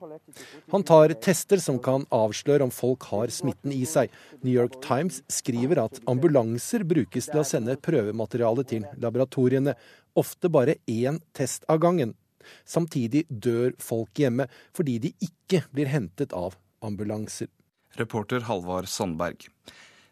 Han 0.74 0.84
tar 0.84 1.14
tester 1.24 1.62
som 1.64 1.78
kan 1.80 2.04
avsløre 2.12 2.68
om 2.68 2.74
folk 2.74 3.08
har 3.14 3.32
smitten 3.32 3.72
i 3.72 3.86
seg. 3.88 4.12
New 4.42 4.52
York 4.52 4.76
Times 4.84 5.22
skriver 5.32 5.86
at 5.86 6.02
ambulanser 6.10 6.84
brukes 6.84 7.32
til 7.32 7.40
å 7.40 7.48
sende 7.48 7.78
prøvemateriale 7.80 8.68
til 8.68 8.84
laboratoriene, 9.00 9.78
ofte 10.20 10.52
bare 10.52 10.82
én 10.84 11.22
test 11.32 11.64
av 11.72 11.80
gangen. 11.86 12.12
Samtidig 12.68 13.24
dør 13.30 13.72
folk 13.80 14.20
hjemme 14.20 14.50
fordi 14.76 15.00
de 15.08 15.16
ikke 15.24 15.64
blir 15.72 15.88
hentet 15.94 16.36
av 16.36 16.60
ambulanser. 16.84 17.48
Reporter 17.96 18.50
Halvard 18.50 18.92
Sandberg. 18.92 19.48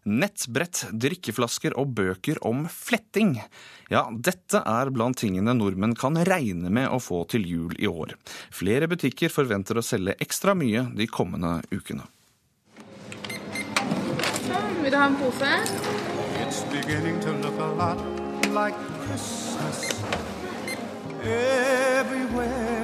Nettbrett, 0.09 0.87
drikkeflasker 0.97 1.75
og 1.77 1.91
bøker 1.93 2.39
om 2.47 2.63
fletting. 2.73 3.35
Ja, 3.91 4.07
dette 4.09 4.63
er 4.65 4.89
blant 4.89 5.19
tingene 5.21 5.53
nordmenn 5.53 5.93
kan 5.93 6.17
regne 6.25 6.71
med 6.73 6.89
å 6.89 6.97
få 6.97 7.21
til 7.29 7.45
jul 7.45 7.75
i 7.77 7.89
år. 7.89 8.15
Flere 8.49 8.89
butikker 8.89 9.29
forventer 9.29 9.77
å 9.77 9.85
selge 9.85 10.17
ekstra 10.23 10.57
mye 10.57 10.87
de 10.97 11.05
kommende 11.05 11.59
ukene. 11.69 12.07
Vil 14.81 14.89
du 14.89 14.97
ha 14.97 15.05
en 15.05 15.19
pose? 15.21 15.53
It's 16.41 16.63
beginning 16.73 17.19
to 17.21 17.31
look 17.45 17.59
a 17.59 17.69
lot 17.77 18.01
like 18.49 18.75
Christmas 19.05 20.01
everywhere. 21.23 22.80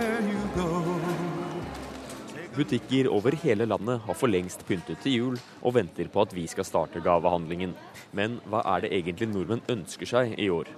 Butikker 2.58 3.05
over 3.14 3.36
hele 3.38 3.68
landet 3.70 4.01
har 4.01 4.16
for 4.18 4.32
lengst 4.32 4.64
pyntet 4.66 5.03
til 5.03 5.14
jul 5.14 5.36
og 5.62 5.76
venter 5.76 6.08
på 6.10 6.24
at 6.24 6.32
vi 6.34 6.47
skal 6.49 6.66
starte 6.66 7.03
gavehandlingen. 7.05 7.76
Men 8.18 8.39
hva 8.49 8.64
er 8.74 8.88
det 8.88 8.89
egentlig 8.97 9.28
nordmenn 9.30 9.62
ønsker 9.70 10.10
seg 10.10 10.34
i 10.41 10.47
år? 10.49 10.72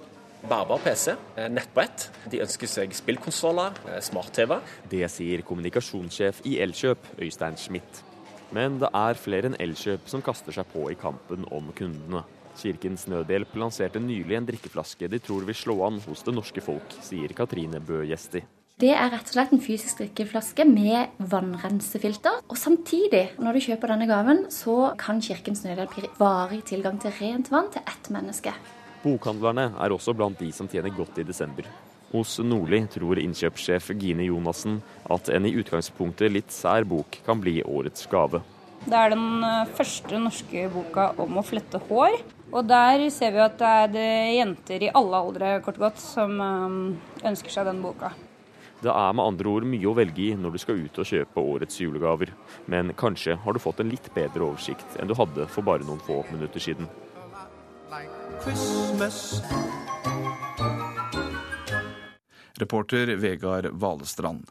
Bærbar 0.44 0.82
PC, 0.84 1.14
nettbrett. 1.48 2.10
De 2.28 2.42
ønsker 2.44 2.68
seg 2.68 2.92
spillkonsoller, 2.96 3.80
smart-TV. 4.04 4.58
Det 4.92 5.08
sier 5.12 5.46
kommunikasjonssjef 5.48 6.44
i 6.52 6.58
Elkjøp, 6.60 7.14
Øystein 7.16 7.56
Schmidt. 7.60 8.04
Men 8.52 8.76
det 8.82 8.92
er 8.92 9.16
flere 9.16 9.48
enn 9.48 9.60
Elkjøp 9.60 10.04
som 10.12 10.24
kaster 10.24 10.52
seg 10.52 10.68
på 10.74 10.84
i 10.92 11.00
kampen 11.00 11.48
om 11.48 11.72
kundene. 11.72 12.26
Kirkens 12.60 13.08
Nødhjelp 13.08 13.56
lanserte 13.56 14.04
nylig 14.04 14.36
en 14.36 14.52
drikkeflaske 14.52 15.08
de 15.08 15.24
tror 15.24 15.48
vil 15.48 15.56
slå 15.56 15.80
an 15.88 16.00
hos 16.04 16.28
det 16.28 16.36
norske 16.36 16.60
folk, 16.60 16.98
sier 17.00 17.32
Katrine 17.32 17.80
Bø 17.80 18.02
Gjesti. 18.04 18.44
Det 18.80 18.94
er 18.96 19.10
rett 19.12 19.28
og 19.28 19.34
slett 19.34 19.50
en 19.52 19.60
fysisk 19.60 19.98
drikkeflaske 20.00 20.64
med 20.64 21.18
vannrensefilter. 21.28 22.38
Og 22.48 22.56
samtidig, 22.56 23.26
når 23.36 23.58
du 23.58 23.64
kjøper 23.66 23.90
denne 23.92 24.06
gaven, 24.08 24.46
så 24.48 24.94
kan 25.00 25.18
Kirkens 25.20 25.66
Nødhjelp 25.66 25.98
gi 25.98 26.08
varig 26.16 26.62
tilgang 26.70 26.96
til 27.02 27.12
rent 27.18 27.50
vann 27.52 27.68
til 27.74 27.84
ett 27.84 28.08
menneske. 28.14 28.54
Bokhandlerne 29.02 29.66
er 29.76 29.92
også 29.92 30.14
blant 30.16 30.40
de 30.40 30.48
som 30.56 30.70
tjener 30.70 30.94
godt 30.96 31.20
i 31.20 31.26
desember. 31.28 31.68
Hos 32.14 32.38
Nordli 32.40 32.80
tror 32.88 33.20
innkjøpssjef 33.20 33.90
Gine 34.00 34.24
Jonassen 34.30 34.80
at 35.12 35.28
en 35.28 35.50
i 35.50 35.52
utgangspunktet 35.60 36.32
litt 36.32 36.54
sær 36.54 36.88
bok 36.88 37.20
kan 37.26 37.42
bli 37.44 37.58
årets 37.60 38.08
gave. 38.08 38.40
Det 38.86 38.96
er 38.96 39.12
den 39.12 39.44
eh, 39.44 39.68
første 39.76 40.22
norske 40.24 40.64
boka 40.72 41.10
om 41.20 41.36
å 41.36 41.44
flette 41.44 41.82
hår. 41.90 42.16
Og 42.56 42.64
der 42.64 43.04
ser 43.12 43.36
vi 43.36 43.44
at 43.44 43.60
det 43.60 43.76
er 43.84 43.92
det 43.92 44.08
jenter 44.38 44.88
i 44.88 44.90
alle 44.96 45.20
aldre 45.20 45.54
kort 45.68 45.76
og 45.76 45.90
godt 45.90 46.00
som 46.00 46.34
eh, 46.48 47.28
ønsker 47.28 47.58
seg 47.58 47.68
den 47.68 47.84
boka. 47.84 48.14
Det 48.80 48.88
er 48.88 49.12
med 49.12 49.26
andre 49.26 49.50
ord 49.50 49.66
mye 49.68 49.88
å 49.90 49.96
velge 49.96 50.22
i 50.24 50.34
når 50.40 50.54
du 50.54 50.60
skal 50.62 50.80
ut 50.80 50.98
og 51.02 51.08
kjøpe 51.08 51.42
årets 51.44 51.80
julegaver. 51.82 52.32
Men 52.72 52.94
kanskje 52.96 53.36
har 53.42 53.52
du 53.52 53.60
fått 53.60 53.82
en 53.82 53.90
litt 53.92 54.08
bedre 54.14 54.46
oversikt 54.46 54.96
enn 54.96 55.10
du 55.10 55.16
hadde 55.18 55.48
for 55.52 55.66
bare 55.66 55.84
noen 55.84 56.00
få 56.06 56.22
minutter 56.32 56.64
siden. 56.64 56.88
Reporter 62.60 63.16
Vegard 63.20 63.68
Valestrand. 63.72 64.48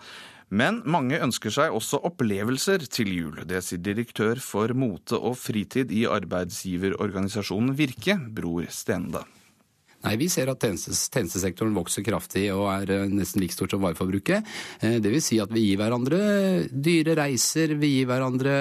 Men 0.49 0.79
mange 0.89 1.17
ønsker 1.21 1.53
seg 1.53 1.73
også 1.77 1.99
opplevelser 2.09 2.85
til 2.89 3.11
jul. 3.13 3.41
Det 3.49 3.61
sier 3.65 3.81
direktør 3.85 4.41
for 4.41 4.73
mote 4.77 5.17
og 5.17 5.37
fritid 5.37 5.93
i 5.93 6.07
arbeidsgiverorganisasjonen 6.09 7.75
Virke, 7.77 8.17
Bror 8.33 8.65
Stende. 8.73 9.25
Nei, 9.99 10.15
Vi 10.15 10.29
ser 10.31 10.47
at 10.47 10.61
tjenestes, 10.63 11.07
tjenestesektoren 11.11 11.75
vokser 11.75 12.05
kraftig 12.05 12.45
og 12.53 12.69
er 12.71 12.93
eh, 12.95 13.07
nesten 13.11 13.43
like 13.43 13.55
stort 13.55 13.73
som 13.75 13.83
vareforbruket. 13.83 14.47
Eh, 14.79 14.97
det 15.03 15.11
vil 15.11 15.23
si 15.23 15.41
at 15.43 15.51
vi 15.51 15.65
gir 15.65 15.81
hverandre 15.81 16.19
dyre 16.71 17.17
reiser, 17.19 17.75
vi 17.81 17.91
gir 17.97 18.07
hverandre 18.07 18.53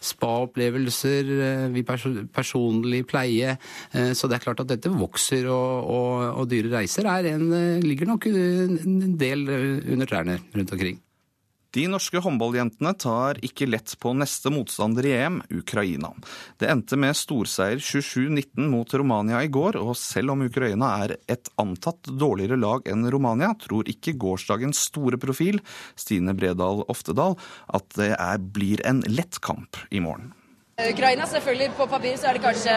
spa-opplevelser, 0.00 1.32
eh, 1.48 1.66
vi 1.74 1.84
pers 1.84 2.06
personlig 2.32 3.02
pleie. 3.08 3.56
Så 3.92 4.28
det 4.28 4.38
er 4.38 4.44
klart 4.44 4.62
at 4.62 4.70
dette 4.70 4.92
vokser, 4.92 5.48
og, 5.52 5.90
og, 5.92 6.22
og 6.42 6.48
dyre 6.50 6.72
reiser 6.78 7.08
en, 7.08 7.50
ligger 7.84 8.08
nok 8.08 8.28
en 8.30 9.18
del 9.20 9.44
under 9.48 10.08
trærne 10.08 10.38
rundt 10.54 10.72
omkring. 10.76 11.02
De 11.76 11.84
norske 11.92 12.20
håndballjentene 12.24 12.94
tar 12.96 13.38
ikke 13.44 13.66
lett 13.68 13.92
på 14.00 14.14
neste 14.16 14.48
motstander 14.52 15.04
i 15.04 15.12
EM, 15.18 15.42
Ukraina. 15.52 16.14
Det 16.56 16.70
endte 16.72 16.96
med 16.96 17.16
storseier 17.18 17.76
27-19 17.76 18.70
mot 18.72 18.94
Romania 18.96 19.42
i 19.44 19.50
går, 19.52 19.76
og 19.76 19.92
selv 20.00 20.32
om 20.32 20.46
Ukraina 20.46 20.94
er 21.04 21.18
et 21.28 21.52
antatt 21.60 22.08
dårligere 22.08 22.56
lag 22.56 22.88
enn 22.88 23.04
Romania, 23.12 23.52
tror 23.60 23.88
ikke 23.90 24.16
gårsdagens 24.16 24.80
store 24.88 25.20
profil, 25.20 25.60
Stine 25.92 26.32
Bredal 26.38 26.86
Oftedal, 26.88 27.36
at 27.68 27.92
det 28.00 28.14
er, 28.16 28.40
blir 28.40 28.80
en 28.88 29.04
lett 29.04 29.36
kamp 29.44 29.76
i 29.92 30.00
morgen. 30.00 30.32
Ukraina, 30.78 31.26
selvfølgelig, 31.26 31.70
på 31.76 31.86
papir 31.86 32.16
så 32.16 32.26
er 32.26 32.32
det 32.32 32.42
kanskje 32.42 32.74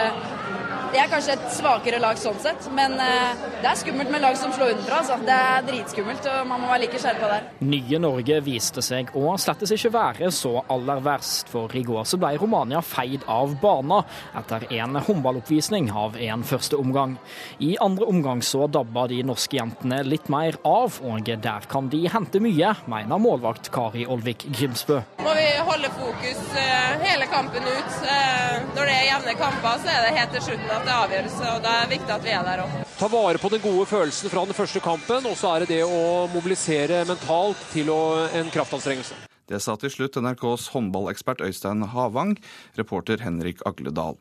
det 0.92 1.00
er 1.00 1.08
kanskje 1.08 1.32
et 1.38 1.44
svakere 1.56 1.98
lag 2.02 2.18
sånn 2.20 2.36
sett, 2.42 2.66
men 2.76 2.98
eh, 3.00 3.44
det 3.62 3.68
er 3.70 3.78
skummelt 3.80 4.10
med 4.12 4.20
lag 4.20 4.34
som 4.36 4.50
slår 4.52 4.74
utenfra. 4.74 4.98
Altså. 4.98 5.14
Det 5.24 5.32
er 5.32 5.62
dritskummelt, 5.64 6.26
og 6.28 6.48
man 6.50 6.60
må 6.60 6.68
være 6.68 6.82
like 6.82 7.00
skjerpa 7.00 7.30
der. 7.30 7.46
Nye 7.64 8.00
Norge 8.02 8.40
viste 8.44 8.84
seg 8.84 9.08
å 9.16 9.32
slettes 9.40 9.72
ikke 9.72 9.92
være 9.94 10.28
så 10.36 10.52
aller 10.72 11.00
verst, 11.00 11.48
for 11.48 11.72
i 11.78 11.84
går 11.86 12.04
så 12.10 12.18
ble 12.20 12.34
Romania 12.42 12.82
feid 12.84 13.24
av 13.24 13.54
banen 13.62 14.04
etter 14.36 14.66
en 14.82 15.00
håndballoppvisning 15.06 15.88
av 15.96 16.18
en 16.28 16.44
første 16.44 16.76
omgang. 16.76 17.16
I 17.64 17.72
andre 17.80 18.10
omgang 18.12 18.44
så 18.44 18.68
dabba 18.68 19.06
de 19.08 19.22
norske 19.24 19.56
jentene 19.56 20.02
litt 20.04 20.28
mer 20.32 20.60
av, 20.68 21.00
og 21.08 21.32
der 21.32 21.70
kan 21.72 21.88
de 21.88 22.02
hente 22.12 22.42
mye, 22.44 22.74
mener 22.84 23.22
målvakt 23.30 23.72
Kari 23.72 24.04
Olvik 24.04 24.44
Grimsbø. 24.52 25.00
Må 25.24 25.32
vi 25.40 25.48
holde 25.72 25.88
fokus 25.96 26.44
eh, 26.60 27.00
hele 27.08 27.32
kampen 27.32 27.64
ut. 27.64 27.91
Eh, 28.02 28.62
når 28.76 28.88
det 28.88 28.94
er 28.94 29.08
jevne 29.08 29.34
kamper, 29.38 29.82
så 29.82 29.90
er 29.92 30.06
det 30.06 30.14
helt 30.18 30.32
til 30.36 30.44
slutten 30.46 30.72
at 30.76 30.86
det 30.86 30.94
avgjøres. 30.96 31.36
og 31.48 31.58
Det 31.64 31.74
er 31.80 31.90
viktig 31.90 32.14
at 32.16 32.24
vi 32.24 32.32
er 32.36 32.46
der 32.46 32.62
òg. 32.64 32.78
Ta 32.98 33.10
vare 33.12 33.42
på 33.42 33.50
den 33.52 33.62
gode 33.64 33.86
følelsen 33.90 34.32
fra 34.32 34.44
den 34.48 34.56
første 34.56 34.80
kampen, 34.84 35.26
og 35.26 35.36
så 35.38 35.52
er 35.54 35.64
det 35.64 35.76
det 35.76 35.82
å 35.84 36.30
mobilisere 36.32 37.02
mentalt 37.08 37.60
til 37.74 37.92
å, 37.92 38.00
en 38.32 38.50
kraftanstrengelse. 38.54 39.18
Det 39.50 39.58
sa 39.60 39.74
til 39.76 39.90
slutt 39.92 40.16
NRKs 40.22 40.68
håndballekspert 40.72 41.42
Øystein 41.44 41.82
Havang, 41.92 42.36
reporter 42.78 43.20
Henrik 43.20 43.60
Agledal. 43.68 44.16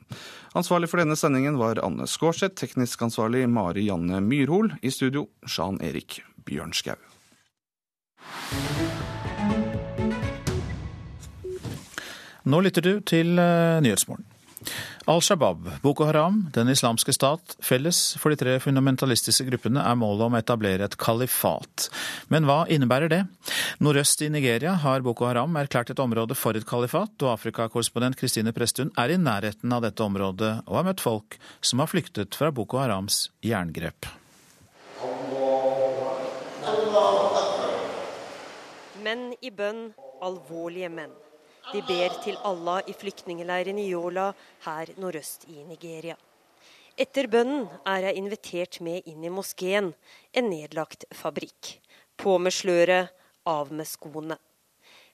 Ansvarlig 0.57 0.89
for 0.91 0.99
denne 0.99 1.15
sendingen 1.15 1.59
var 1.61 1.80
Anne 1.86 2.09
Skårseth, 2.09 2.57
teknisk 2.59 3.05
ansvarlig 3.05 3.45
Mari 3.47 3.86
Janne 3.88 4.19
Myrhol, 4.26 4.74
i 4.82 4.91
studio 4.91 5.30
Jan 5.45 5.80
Erik 5.86 6.19
Bjørnskau. 6.43 6.99
Nå 12.44 12.62
lytter 12.66 12.82
du 12.86 12.94
til 13.06 13.38
eh, 13.38 13.80
Nyhetsmorgen. 13.86 14.26
Al 15.10 15.22
Shabaab, 15.26 15.66
Boko 15.82 16.06
Haram, 16.06 16.44
Den 16.54 16.70
islamske 16.70 17.14
stat, 17.14 17.56
felles 17.66 18.00
for 18.22 18.30
de 18.30 18.38
tre 18.38 18.60
fundamentalistiske 18.62 19.48
gruppene 19.48 19.82
er 19.82 19.98
målet 19.98 20.28
om 20.28 20.36
å 20.38 20.42
etablere 20.42 20.86
et 20.86 20.98
kalifat. 21.02 21.88
Men 22.30 22.46
hva 22.46 22.64
innebærer 22.70 23.10
det? 23.10 23.22
Nordøst 23.82 24.22
i 24.22 24.30
Nigeria 24.30 24.76
har 24.84 25.02
Boko 25.06 25.26
Haram 25.26 25.58
erklært 25.58 25.94
et 25.94 26.02
område 26.04 26.38
for 26.38 26.58
et 26.58 26.68
kalifat, 26.70 27.16
og 27.24 27.34
Afrikakorrespondent 27.34 28.20
Kristine 28.22 28.54
Presttun 28.54 28.94
er 29.02 29.16
i 29.16 29.18
nærheten 29.22 29.74
av 29.74 29.82
dette 29.88 30.06
området 30.06 30.54
og 30.68 30.78
har 30.78 30.88
møtt 30.92 31.02
folk 31.02 31.39
som 31.66 31.82
har 31.82 31.89
flyktet 31.89 32.38
fra 32.38 32.54
Boko 32.54 32.82
Harams 32.82 33.26
jerngrep. 33.46 34.06
Menn 39.02 39.32
i 39.42 39.50
bønn, 39.50 39.89
alvorlige 40.22 40.94
menn. 40.94 41.18
De 41.70 41.82
ber 41.86 42.16
til 42.24 42.38
Allah 42.47 42.82
i 42.89 42.93
flyktningleiren 42.97 43.78
i 43.80 43.88
Yola 43.93 44.32
her 44.66 44.89
nordøst 44.97 45.45
i 45.53 45.62
Nigeria. 45.64 46.18
Etter 46.99 47.30
bønnen 47.32 47.68
er 47.88 48.07
jeg 48.07 48.18
invitert 48.20 48.80
med 48.84 49.05
inn 49.07 49.24
i 49.24 49.32
moskeen, 49.32 49.93
en 50.34 50.49
nedlagt 50.49 51.05
fabrikk. 51.16 51.78
På 52.18 52.38
med 52.41 52.53
sløret, 52.53 53.14
av 53.47 53.72
med 53.74 53.88
skoene. 53.89 54.38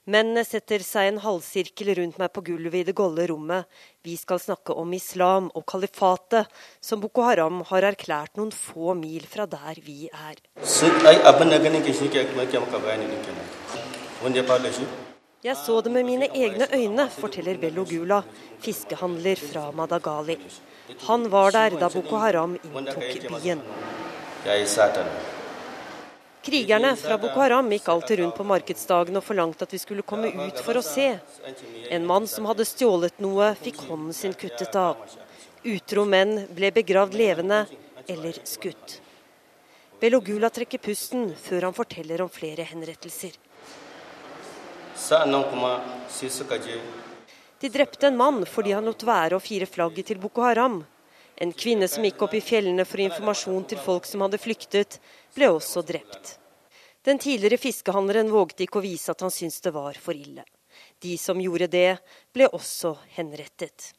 Mennene 0.08 0.40
setter 0.44 0.80
seg 0.84 1.10
en 1.10 1.20
halvsirkel 1.20 1.90
rundt 1.98 2.16
meg 2.20 2.32
på 2.32 2.40
gulvet 2.46 2.80
i 2.80 2.86
det 2.88 2.94
golde 2.96 3.26
rommet. 3.28 3.68
Vi 4.00 4.16
skal 4.16 4.40
snakke 4.40 4.72
om 4.72 4.92
islam 4.96 5.50
og 5.52 5.66
kalifatet, 5.68 6.48
som 6.80 7.00
Boko 7.02 7.26
Haram 7.28 7.60
har 7.68 7.84
erklært 7.90 8.40
noen 8.40 8.48
få 8.56 8.96
mil 8.96 9.28
fra 9.28 9.44
der 9.44 9.80
vi 9.84 10.08
er. 10.08 10.40
Så 15.42 15.80
det 15.80 15.90
med 15.90 16.06
mine 16.06 16.26
egne 16.34 16.66
øyne, 16.74 17.08
forteller 17.10 17.58
Bello 17.58 17.84
Gula, 17.84 18.22
fiskehandler 18.60 19.36
fra 19.36 19.70
Madagali. 19.72 20.36
Han 21.06 21.28
var 21.30 21.52
der 21.52 21.78
da 21.78 21.88
Boko 21.88 22.16
Haram 22.16 22.56
inntok 22.64 23.28
byen. 23.28 23.62
Krigerne 26.42 26.96
fra 26.96 27.18
Boko 27.18 27.40
Haram 27.40 27.70
gikk 27.70 27.88
alltid 27.88 28.18
rundt 28.18 28.36
på 28.36 28.46
markedsdagen 28.50 29.20
og 29.20 29.24
forlangte 29.24 29.62
at 29.62 29.72
vi 29.72 29.78
skulle 29.78 30.02
komme 30.02 30.30
ut 30.32 30.58
for 30.64 30.80
å 30.80 30.82
se. 30.82 31.18
En 31.90 32.06
mann 32.06 32.26
som 32.26 32.48
hadde 32.50 32.66
stjålet 32.66 33.22
noe, 33.22 33.54
fikk 33.62 33.84
hånden 33.86 34.16
sin 34.16 34.34
kuttet 34.34 34.74
av. 34.74 34.96
Utro 35.62 36.04
menn 36.04 36.48
ble 36.50 36.72
begravd 36.74 37.14
levende 37.14 37.66
eller 38.08 38.42
skutt. 38.42 39.02
Bello 40.00 40.18
Gula 40.18 40.50
trekker 40.50 40.82
pusten 40.82 41.30
før 41.36 41.68
han 41.68 41.76
forteller 41.76 42.22
om 42.22 42.32
flere 42.32 42.66
henrettelser. 42.66 43.38
De 47.60 47.68
drepte 47.68 48.06
en 48.06 48.16
mann 48.16 48.44
fordi 48.46 48.72
han 48.74 48.86
lot 48.86 49.02
være 49.06 49.38
å 49.38 49.42
fire 49.42 49.66
flagget 49.66 50.10
til 50.10 50.20
Boko 50.22 50.42
Haram. 50.46 50.82
En 51.38 51.52
kvinne 51.54 51.86
som 51.88 52.04
gikk 52.04 52.22
opp 52.26 52.34
i 52.34 52.42
fjellene 52.42 52.84
for 52.86 53.02
informasjon 53.02 53.64
til 53.70 53.78
folk 53.78 54.06
som 54.10 54.24
hadde 54.26 54.40
flyktet, 54.42 54.98
ble 55.34 55.50
også 55.54 55.84
drept. 55.86 56.38
Den 57.06 57.20
tidligere 57.22 57.60
fiskehandleren 57.62 58.30
vågte 58.30 58.66
ikke 58.66 58.80
å 58.80 58.84
vise 58.84 59.14
at 59.14 59.22
han 59.22 59.32
syntes 59.32 59.62
det 59.64 59.72
var 59.76 59.98
for 60.02 60.18
ille. 60.18 60.44
De 60.98 61.14
som 61.18 61.38
gjorde 61.40 61.70
det, 61.70 61.98
ble 62.34 62.50
også 62.50 62.96
henrettet. 63.14 63.92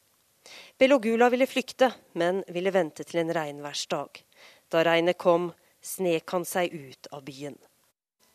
Belogula 0.79 1.29
ville 1.31 1.47
flykte, 1.47 1.91
men 2.19 2.43
ville 2.47 2.75
vente 2.75 3.07
til 3.07 3.23
en 3.23 3.33
regnværsdag. 3.35 4.23
Da 4.71 4.83
regnet 4.83 5.19
kom, 5.19 5.51
snek 5.81 6.35
han 6.35 6.45
seg 6.47 6.75
ut 6.75 7.09
av 7.15 7.23
byen. 7.27 7.55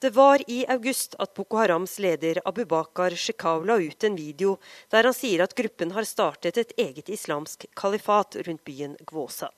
Det 0.05 0.11
var 0.11 0.51
i 0.51 0.67
august 0.69 1.15
at 1.19 1.31
Boko 1.35 1.57
Harams 1.57 1.95
leder 1.99 2.37
Abu 2.45 2.65
Bakar 2.69 3.15
Shekau 3.17 3.63
la 3.65 3.79
ut 3.81 4.05
en 4.05 4.19
video 4.19 4.59
der 4.93 5.09
han 5.09 5.17
sier 5.17 5.41
at 5.41 5.55
gruppen 5.57 5.95
har 5.97 6.05
startet 6.05 6.59
et 6.61 6.75
eget 6.77 7.09
islamsk 7.09 7.65
kalifat 7.81 8.37
rundt 8.45 8.61
byen 8.69 8.99
Gwosa. 9.09 9.49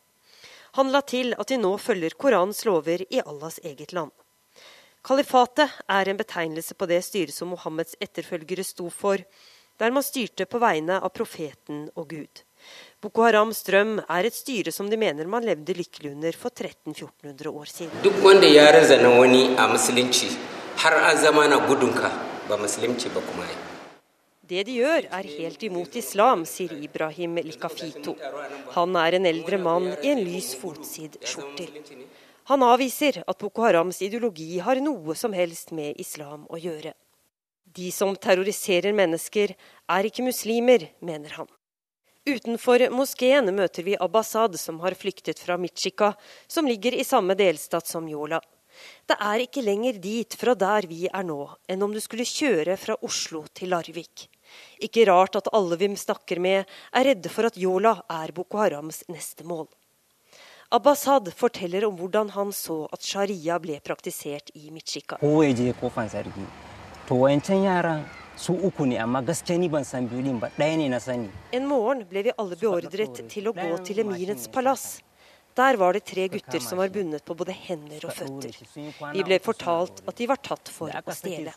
Han 0.78 0.94
la 0.94 1.00
til 1.02 1.34
at 1.34 1.50
de 1.50 1.58
nå 1.58 1.72
følger 1.82 2.14
Koranens 2.14 2.62
lover 2.68 3.02
i 3.10 3.24
Allahs 3.24 3.58
eget 3.64 3.90
land. 3.90 4.14
Kalifatet 5.02 5.82
er 5.98 6.12
en 6.12 6.22
betegnelse 6.22 6.78
på 6.78 6.86
det 6.94 7.02
styret 7.08 7.34
som 7.34 7.50
Mohammeds 7.50 7.98
etterfølgere 7.98 8.70
sto 8.70 8.86
for, 8.86 9.18
der 9.82 9.90
man 9.90 10.06
styrte 10.06 10.46
på 10.46 10.62
vegne 10.62 11.00
av 11.02 11.10
profeten 11.10 11.88
og 11.96 12.06
Gud. 12.14 12.45
Boko 13.06 13.22
Harams 13.22 13.60
drøm 13.62 14.00
er 14.02 14.26
et 14.26 14.34
styre 14.34 14.72
som 14.74 14.88
de 14.90 14.96
mener 14.98 15.28
man 15.30 15.44
levde 15.46 15.76
lykkelig 15.78 16.08
under 16.10 16.34
for 16.34 16.50
1300-1400 16.50 17.50
år 17.60 17.68
siden. 17.70 18.00
Duk 18.02 18.16
wanda 18.24 18.48
ya 18.50 18.64
razana 18.74 19.12
wani 19.14 19.42
a 19.54 19.68
musulunci 19.70 20.26
har 20.82 20.94
an 21.10 21.20
zama 21.22 21.44
na 21.46 21.60
gudunka 21.68 22.08
ba 22.48 22.56
musulunci 22.58 23.12
ba 23.14 23.20
kuma 23.28 23.44
Det 24.48 24.64
de 24.66 24.72
gjør 24.80 25.06
er 25.18 25.28
helt 25.38 25.62
imot 25.62 25.94
islam, 25.94 26.42
sier 26.44 26.72
Ibrahim 26.82 27.36
Likafito. 27.36 28.16
Han 28.74 28.96
er 28.96 29.14
en 29.20 29.26
eldre 29.26 29.58
mann 29.58 29.86
i 30.02 30.10
en 30.10 30.22
lys 30.26 30.56
fotsid-skjortel. 30.58 31.70
Han 32.50 32.62
avviser 32.62 33.22
at 33.22 33.38
Boko 33.38 33.62
Harams 33.62 34.02
ideologi 34.02 34.58
har 34.58 34.82
noe 34.82 35.14
som 35.14 35.32
helst 35.32 35.70
med 35.70 35.94
islam 35.98 36.42
å 36.50 36.58
gjøre. 36.58 36.94
De 37.78 37.92
som 37.92 38.16
terroriserer 38.16 38.92
mennesker, 38.92 39.54
er 39.88 40.10
ikke 40.10 40.26
muslimer, 40.26 40.88
mener 41.00 41.38
han. 41.38 41.46
Utenfor 42.26 42.82
moskeen 42.90 43.52
møter 43.54 43.84
vi 43.86 43.92
Abbasad, 44.02 44.56
som 44.58 44.80
har 44.82 44.96
flyktet 44.98 45.38
fra 45.38 45.54
Michika, 45.62 46.08
som 46.50 46.66
ligger 46.66 46.94
i 46.98 47.04
samme 47.06 47.36
delstat 47.38 47.86
som 47.86 48.08
Yola. 48.10 48.40
Det 49.06 49.14
er 49.22 49.44
ikke 49.44 49.62
lenger 49.62 50.00
dit 50.02 50.34
fra 50.34 50.56
der 50.58 50.88
vi 50.90 51.06
er 51.06 51.22
nå, 51.22 51.38
enn 51.70 51.84
om 51.86 51.94
du 51.94 52.00
skulle 52.02 52.26
kjøre 52.26 52.74
fra 52.82 52.96
Oslo 53.06 53.44
til 53.54 53.70
Larvik. 53.70 54.26
Ikke 54.82 55.06
rart 55.06 55.38
at 55.38 55.52
alle 55.54 55.78
vi 55.78 55.86
snakker 55.94 56.42
med, 56.42 56.66
er 56.92 57.06
redde 57.12 57.30
for 57.30 57.46
at 57.46 57.56
Yola 57.62 57.94
er 58.10 58.34
Boko 58.34 58.58
Harams 58.58 59.04
neste 59.06 59.46
mål. 59.46 59.70
Abbasad 60.74 61.30
forteller 61.30 61.86
om 61.86 61.94
hvordan 61.94 62.34
han 62.34 62.50
så 62.50 62.88
at 62.90 63.06
sharia 63.06 63.60
ble 63.62 63.78
praktisert 63.86 64.50
i 64.58 64.66
Michika. 68.36 69.04
En 71.52 71.66
morgen 71.66 72.04
ble 72.08 72.22
vi 72.22 72.32
alle 72.36 72.56
beordret 72.60 73.22
til 73.32 73.48
å 73.48 73.52
gå 73.56 73.78
til 73.88 74.04
emirens 74.04 74.48
palass. 74.52 74.86
Der 75.56 75.76
var 75.80 75.96
det 75.96 76.02
tre 76.04 76.26
gutter 76.28 76.60
som 76.60 76.76
var 76.76 76.90
bundet 76.92 77.24
på 77.24 77.34
både 77.34 77.54
hender 77.56 78.02
og 78.04 78.12
føtter. 78.12 78.58
Vi 79.16 79.22
ble 79.24 79.38
fortalt 79.40 80.02
at 80.04 80.18
de 80.18 80.26
var 80.28 80.36
tatt 80.44 80.68
for 80.68 80.92
å 80.92 81.14
stjele. 81.16 81.54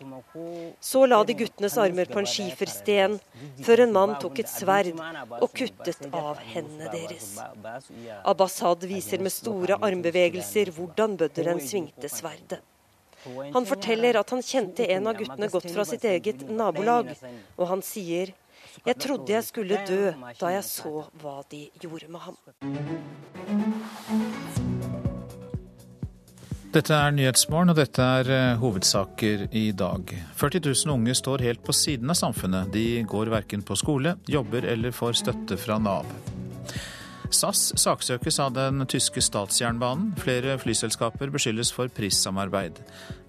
Så 0.80 1.04
la 1.10 1.20
de 1.28 1.36
guttenes 1.42 1.76
armer 1.84 2.08
på 2.08 2.22
en 2.22 2.30
skifersten, 2.34 3.20
før 3.68 3.84
en 3.84 3.94
mann 4.00 4.16
tok 4.24 4.40
et 4.40 4.52
sverd 4.52 4.96
og 5.42 5.52
kuttet 5.52 6.08
av 6.16 6.40
hendene 6.54 6.88
deres. 6.96 7.34
Abbasad 8.24 8.88
viser 8.88 9.20
med 9.20 9.36
store 9.36 9.82
armbevegelser 9.84 10.72
hvordan 10.80 11.20
bøddelen 11.20 11.60
svingte 11.60 12.08
sverdet. 12.08 12.64
Han 13.54 13.68
forteller 13.68 14.20
at 14.20 14.30
han 14.36 14.44
kjente 14.46 14.88
en 14.94 15.10
av 15.12 15.18
guttene 15.20 15.50
godt 15.52 15.72
fra 15.74 15.86
sitt 15.88 16.06
eget 16.08 16.46
nabolag, 16.50 17.12
og 17.58 17.68
han 17.74 17.84
sier 17.86 18.34
jeg 18.86 18.96
trodde 19.02 19.34
jeg 19.34 19.44
skulle 19.44 19.80
dø 19.88 20.12
da 20.40 20.52
jeg 20.54 20.66
så 20.68 21.04
hva 21.22 21.40
de 21.52 21.66
gjorde 21.82 22.08
med 22.12 22.22
ham. 22.24 22.38
Dette 26.70 26.94
er 26.94 27.14
Nyhetsmorgen, 27.18 27.72
og 27.74 27.80
dette 27.80 28.06
er 28.20 28.28
eh, 28.30 28.60
hovedsaker 28.62 29.48
i 29.58 29.72
dag. 29.74 30.12
40 30.38 30.62
000 30.68 30.94
unge 30.94 31.16
står 31.18 31.42
helt 31.48 31.64
på 31.66 31.74
siden 31.74 32.14
av 32.14 32.20
samfunnet. 32.20 32.70
De 32.70 33.02
går 33.10 33.34
verken 33.34 33.66
på 33.66 33.78
skole, 33.80 34.20
jobber 34.30 34.70
eller 34.70 34.94
får 34.94 35.18
støtte 35.24 35.58
fra 35.58 35.80
Nav. 35.82 36.06
SAS 37.30 37.74
saksøkes 37.78 38.40
av 38.42 38.54
den 38.56 38.84
tyske 38.90 39.22
statsjernbanen. 39.22 40.16
Flere 40.20 40.58
flyselskaper 40.62 41.30
beskyldes 41.34 41.72
for 41.76 41.92
prissamarbeid. 41.94 42.80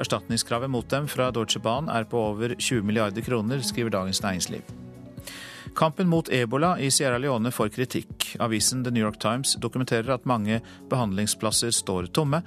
Erstatningskravet 0.01 0.73
mot 0.73 0.89
dem 0.89 1.09
fra 1.11 1.29
Deutsche 1.35 1.61
Bahn 1.61 1.91
er 1.93 2.09
på 2.09 2.21
over 2.31 2.55
20 2.57 2.87
milliarder 2.89 3.25
kroner, 3.27 3.61
skriver 3.67 3.93
Dagens 3.93 4.23
Næringsliv. 4.25 4.65
Kampen 5.77 6.09
mot 6.11 6.29
ebola 6.33 6.75
i 6.81 6.91
Sierra 6.91 7.21
Leone 7.21 7.53
får 7.55 7.71
kritikk. 7.77 8.35
Avisen 8.43 8.83
The 8.85 8.91
New 8.91 9.05
York 9.05 9.21
Times 9.23 9.55
dokumenterer 9.61 10.17
at 10.17 10.27
mange 10.27 10.61
behandlingsplasser 10.91 11.73
står 11.75 12.11
tomme, 12.15 12.43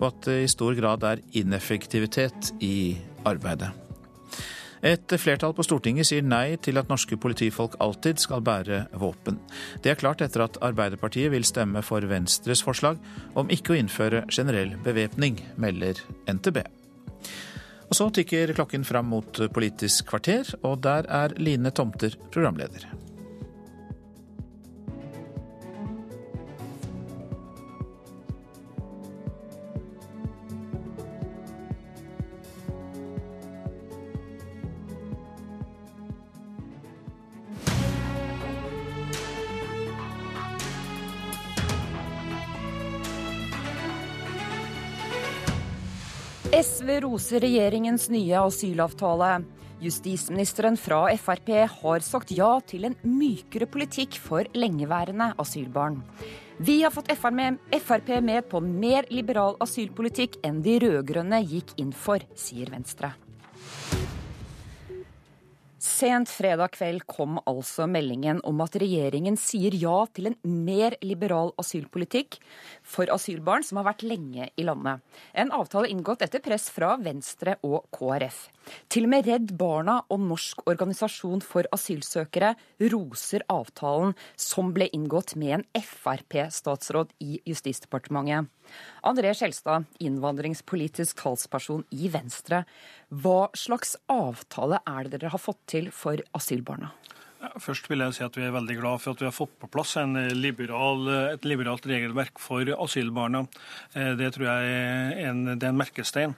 og 0.00 0.08
at 0.08 0.24
det 0.26 0.38
i 0.42 0.50
stor 0.50 0.74
grad 0.78 1.04
er 1.06 1.22
ineffektivitet 1.38 2.54
i 2.64 2.96
arbeidet. 3.28 3.70
Et 4.82 5.14
flertall 5.14 5.52
på 5.54 5.62
Stortinget 5.62 6.08
sier 6.08 6.24
nei 6.26 6.56
til 6.58 6.80
at 6.80 6.88
norske 6.90 7.14
politifolk 7.22 7.76
alltid 7.84 8.18
skal 8.18 8.42
bære 8.42 8.80
våpen. 8.98 9.38
Det 9.84 9.92
er 9.92 10.00
klart 10.00 10.24
etter 10.26 10.42
at 10.42 10.58
Arbeiderpartiet 10.58 11.30
vil 11.30 11.46
stemme 11.46 11.84
for 11.86 12.02
Venstres 12.10 12.64
forslag 12.66 12.98
om 13.38 13.52
ikke 13.54 13.76
å 13.76 13.78
innføre 13.78 14.24
generell 14.26 14.74
bevæpning, 14.82 15.38
melder 15.54 16.02
NTB. 16.26 16.64
Og 17.92 17.94
så 17.94 18.08
tikker 18.10 18.54
klokken 18.56 18.86
fram 18.88 19.10
mot 19.12 19.42
Politisk 19.54 20.10
kvarter, 20.10 20.48
og 20.66 20.80
der 20.82 21.06
er 21.12 21.36
Line 21.38 21.70
Tomter 21.70 22.18
programleder. 22.32 22.88
SV 46.52 47.00
roser 47.00 47.40
regjeringens 47.40 48.10
nye 48.12 48.36
asylavtale. 48.36 49.38
Justisministeren 49.80 50.76
fra 50.76 51.06
Frp 51.16 51.48
har 51.78 52.04
sagt 52.04 52.34
ja 52.36 52.50
til 52.68 52.84
en 52.84 52.96
mykere 53.08 53.64
politikk 53.64 54.18
for 54.20 54.44
lengeværende 54.52 55.30
asylbarn. 55.40 56.02
Vi 56.60 56.82
har 56.82 56.92
fått 56.92 57.08
Frp 57.16 58.12
med 58.20 58.50
på 58.52 58.60
mer 58.60 59.08
liberal 59.08 59.56
asylpolitikk 59.64 60.42
enn 60.44 60.60
de 60.60 60.76
rød-grønne 60.84 61.40
gikk 61.40 61.72
inn 61.80 61.96
for, 61.96 62.20
sier 62.36 62.68
Venstre. 62.68 63.14
Sent 65.82 66.30
fredag 66.30 66.76
kveld 66.76 67.02
kom 67.10 67.40
altså 67.42 67.88
meldingen 67.90 68.38
om 68.46 68.60
at 68.62 68.76
regjeringen 68.78 69.34
sier 69.38 69.74
ja 69.74 70.04
til 70.14 70.28
en 70.30 70.36
mer 70.66 70.94
liberal 71.02 71.50
asylpolitikk 71.58 72.36
for 72.92 73.10
asylbarn 73.12 73.64
som 73.66 73.80
har 73.80 73.88
vært 73.88 74.04
lenge 74.06 74.48
i 74.54 74.66
landet. 74.66 75.00
En 75.32 75.52
avtale 75.54 75.90
inngått 75.92 76.24
etter 76.26 76.42
press 76.44 76.68
fra 76.72 76.94
Venstre 77.00 77.56
og 77.66 77.88
KrF. 77.94 78.44
Til 78.92 79.08
og 79.08 79.12
med 79.14 79.26
Redd 79.26 79.54
Barna 79.58 79.96
og 80.12 80.22
Norsk 80.22 80.62
organisasjon 80.70 81.42
for 81.44 81.66
asylsøkere 81.74 82.52
roser 82.92 83.44
avtalen 83.52 84.14
som 84.38 84.70
ble 84.76 84.90
inngått 84.94 85.34
med 85.40 85.56
en 85.58 85.66
Frp-statsråd 85.82 87.14
i 87.24 87.40
Justisdepartementet. 87.48 88.50
André 89.08 89.32
Skjelstad, 89.36 89.88
innvandringspolitisk 90.04 91.18
talsperson 91.24 91.82
i 91.90 92.12
Venstre. 92.12 92.62
Hva 93.10 93.50
slags 93.58 93.96
avtale 94.12 94.78
er 94.86 95.08
det 95.08 95.18
dere 95.18 95.34
har 95.34 95.42
fått 95.42 95.64
til 95.74 95.90
for 95.94 96.22
asylbarna? 96.38 96.92
Først 97.62 97.88
vil 97.90 98.02
jeg 98.04 98.14
si 98.14 98.24
at 98.24 98.36
Vi 98.38 98.44
er 98.46 98.54
veldig 98.54 98.76
glad 98.78 99.02
for 99.02 99.14
at 99.14 99.22
vi 99.22 99.26
har 99.26 99.34
fått 99.34 99.54
på 99.58 99.70
plass 99.70 99.96
liberal, 100.36 101.08
et 101.32 101.44
liberalt 101.48 101.86
regelverk 101.86 102.38
for 102.38 102.66
asylbarna. 102.76 103.46
Eh, 103.94 104.14
det 104.18 104.34
tror 104.34 104.46
jeg 104.46 104.72
er 104.72 105.30
en, 105.30 105.44
det 105.58 105.66
er 105.66 105.72
en 105.72 105.80
merkestein. 105.80 106.36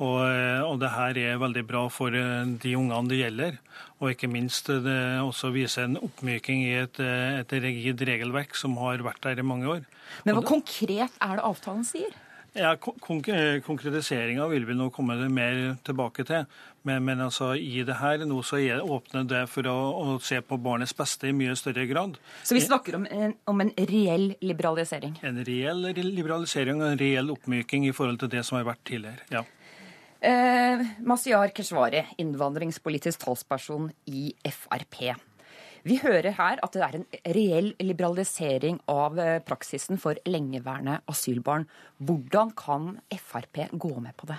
Og, 0.00 0.22
eh, 0.24 0.62
og, 0.64 0.78
det 0.80 0.94
her 0.94 1.18
er 1.20 1.42
veldig 1.42 1.64
bra 1.68 1.82
for 1.92 2.14
eh, 2.16 2.54
de 2.62 2.72
ungene 2.78 3.10
det 3.10 3.20
gjelder. 3.20 3.60
Og 4.00 4.14
ikke 4.14 4.30
minst 4.32 4.70
det 4.72 4.96
også 5.20 5.52
viser 5.52 5.84
en 5.84 6.00
oppmyking 6.00 6.64
i 6.64 6.72
et, 6.86 7.00
et 7.04 7.52
rigid 7.52 8.00
regelverk 8.08 8.56
som 8.56 8.78
har 8.80 9.04
vært 9.04 9.20
der 9.26 9.42
i 9.42 9.44
mange 9.44 9.68
år. 9.68 9.84
Men 10.24 10.38
hva 10.38 10.46
konkret 10.48 11.20
er 11.20 11.36
det 11.36 11.44
avtalen 11.44 11.84
sier? 11.84 12.16
Ja, 12.56 12.72
konk 12.80 13.28
Konkretiseringa 13.66 14.46
vil 14.50 14.64
vi 14.66 14.74
nå 14.74 14.88
komme 14.94 15.16
mer 15.30 15.76
tilbake 15.86 16.24
til. 16.26 16.48
Men, 16.82 17.04
men 17.04 17.20
altså, 17.20 17.52
i 17.54 17.84
det 17.86 17.98
her 18.00 18.24
nå 18.24 18.40
så 18.46 18.58
er 18.58 18.80
åpner 18.80 19.26
det 19.28 19.44
for 19.52 19.68
å, 19.68 19.76
å, 20.00 20.16
se 20.24 20.40
på 20.40 20.58
barnets 20.62 20.96
beste 20.96 21.28
i 21.28 21.36
mye 21.36 21.54
større 21.58 21.84
grad. 21.90 22.16
Så 22.42 22.56
vi 22.56 22.64
snakker 22.64 22.96
om 22.96 23.06
en, 23.06 23.36
om 23.50 23.62
en 23.62 23.72
reell 23.90 24.32
liberalisering? 24.40 25.18
En 25.26 25.42
reell 25.46 25.90
liberalisering 25.94 26.80
og 26.80 26.92
en 26.92 27.00
reell 27.00 27.32
oppmyking 27.36 27.86
i 27.90 27.94
forhold 27.96 28.22
til 28.24 28.32
det 28.32 28.44
som 28.48 28.58
har 28.58 28.68
vært 28.72 28.84
tidligere. 28.88 29.26
ja. 29.34 29.46
Eh, 30.20 30.80
Masiar 31.00 31.48
Keshvari, 31.56 32.02
innvandringspolitisk 32.20 33.22
talsperson 33.22 33.86
i 34.12 34.34
Frp. 34.44 35.14
Vi 35.86 35.96
hører 36.02 36.34
her 36.36 36.60
at 36.60 36.76
det 36.76 36.84
er 36.84 36.96
en 36.98 37.06
reell 37.36 37.72
liberalisering 37.80 38.80
av 38.90 39.18
eh, 39.20 39.38
praksisen 39.44 40.00
for 40.00 40.18
lengeværende 40.28 41.00
asylbarn. 41.08 41.66
Hvordan 42.04 42.52
kan 42.56 42.96
Frp 43.16 43.64
gå 43.72 43.94
med 44.02 44.16
på 44.20 44.28
det? 44.28 44.36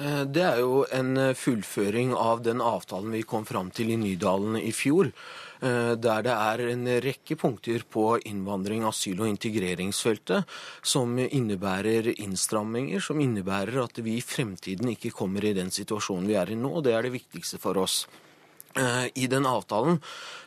Eh, 0.00 0.22
det 0.24 0.46
er 0.46 0.62
jo 0.62 0.86
en 0.88 1.12
eh, 1.20 1.34
fullføring 1.36 2.14
av 2.16 2.40
den 2.46 2.64
avtalen 2.64 3.12
vi 3.12 3.26
kom 3.28 3.44
fram 3.48 3.68
til 3.76 3.92
i 3.92 4.00
Nydalen 4.00 4.56
i 4.62 4.72
fjor. 4.76 5.12
Der 5.62 6.24
det 6.26 6.32
er 6.34 6.60
en 6.72 6.88
rekke 7.04 7.36
punkter 7.38 7.84
på 7.86 8.16
innvandring, 8.26 8.82
asyl- 8.82 9.20
og 9.22 9.28
integreringsfeltet 9.30 10.48
som 10.82 11.12
innebærer 11.22 12.08
innstramminger, 12.16 12.98
som 12.98 13.20
innebærer 13.22 13.78
at 13.84 14.00
vi 14.02 14.16
i 14.16 14.24
fremtiden 14.26 14.90
ikke 14.90 15.12
kommer 15.14 15.46
i 15.46 15.54
den 15.54 15.70
situasjonen 15.70 16.26
vi 16.26 16.34
er 16.34 16.50
i 16.50 16.58
nå. 16.58 16.80
Det 16.82 16.96
er 16.96 17.06
det 17.06 17.14
viktigste 17.14 17.62
for 17.62 17.78
oss. 17.78 18.00
Eh, 18.76 19.06
I 19.14 19.26
den 19.26 19.46
avtalen 19.46 19.98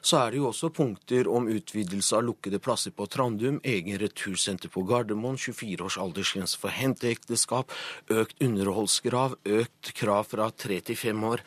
så 0.01 0.23
er 0.23 0.33
det 0.33 0.39
jo 0.39 0.49
også 0.49 0.71
punkter 0.73 1.27
om 1.29 1.49
utvidelse 1.51 2.17
av 2.17 2.25
lukkede 2.25 2.59
plasser 2.63 2.93
på 2.95 3.05
Trandum, 3.11 3.59
egen 3.63 3.99
retursenter 4.01 4.71
på 4.73 4.85
Gardermoen, 4.89 5.37
24 5.37 5.85
års 5.85 5.99
aldersgrense 6.01 6.57
for 6.61 6.73
henteekteskap, 6.73 7.73
økt 8.09 8.41
underholdskrav, 8.41 9.37
økt 9.45 9.93
krav 9.97 10.25
fra 10.31 10.49
tre 10.49 10.79
til 10.85 10.97
fem 10.97 11.21
år 11.27 11.43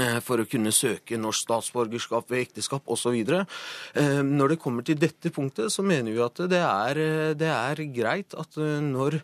eh, 0.00 0.18
for 0.26 0.42
å 0.42 0.46
kunne 0.50 0.74
søke 0.74 1.20
norsk 1.20 1.46
statsborgerskap 1.46 2.34
ved 2.34 2.48
ekteskap 2.48 2.90
osv. 2.90 3.20
Eh, 3.22 4.18
når 4.26 4.56
det 4.56 4.60
kommer 4.64 4.86
til 4.86 4.98
dette 4.98 5.30
punktet, 5.30 5.70
så 5.70 5.86
mener 5.86 6.10
vi 6.10 6.24
at 6.26 6.42
det 6.50 6.64
er, 6.66 7.02
det 7.38 7.52
er 7.52 7.84
greit 7.94 8.34
at 8.34 8.58
når 8.58 9.20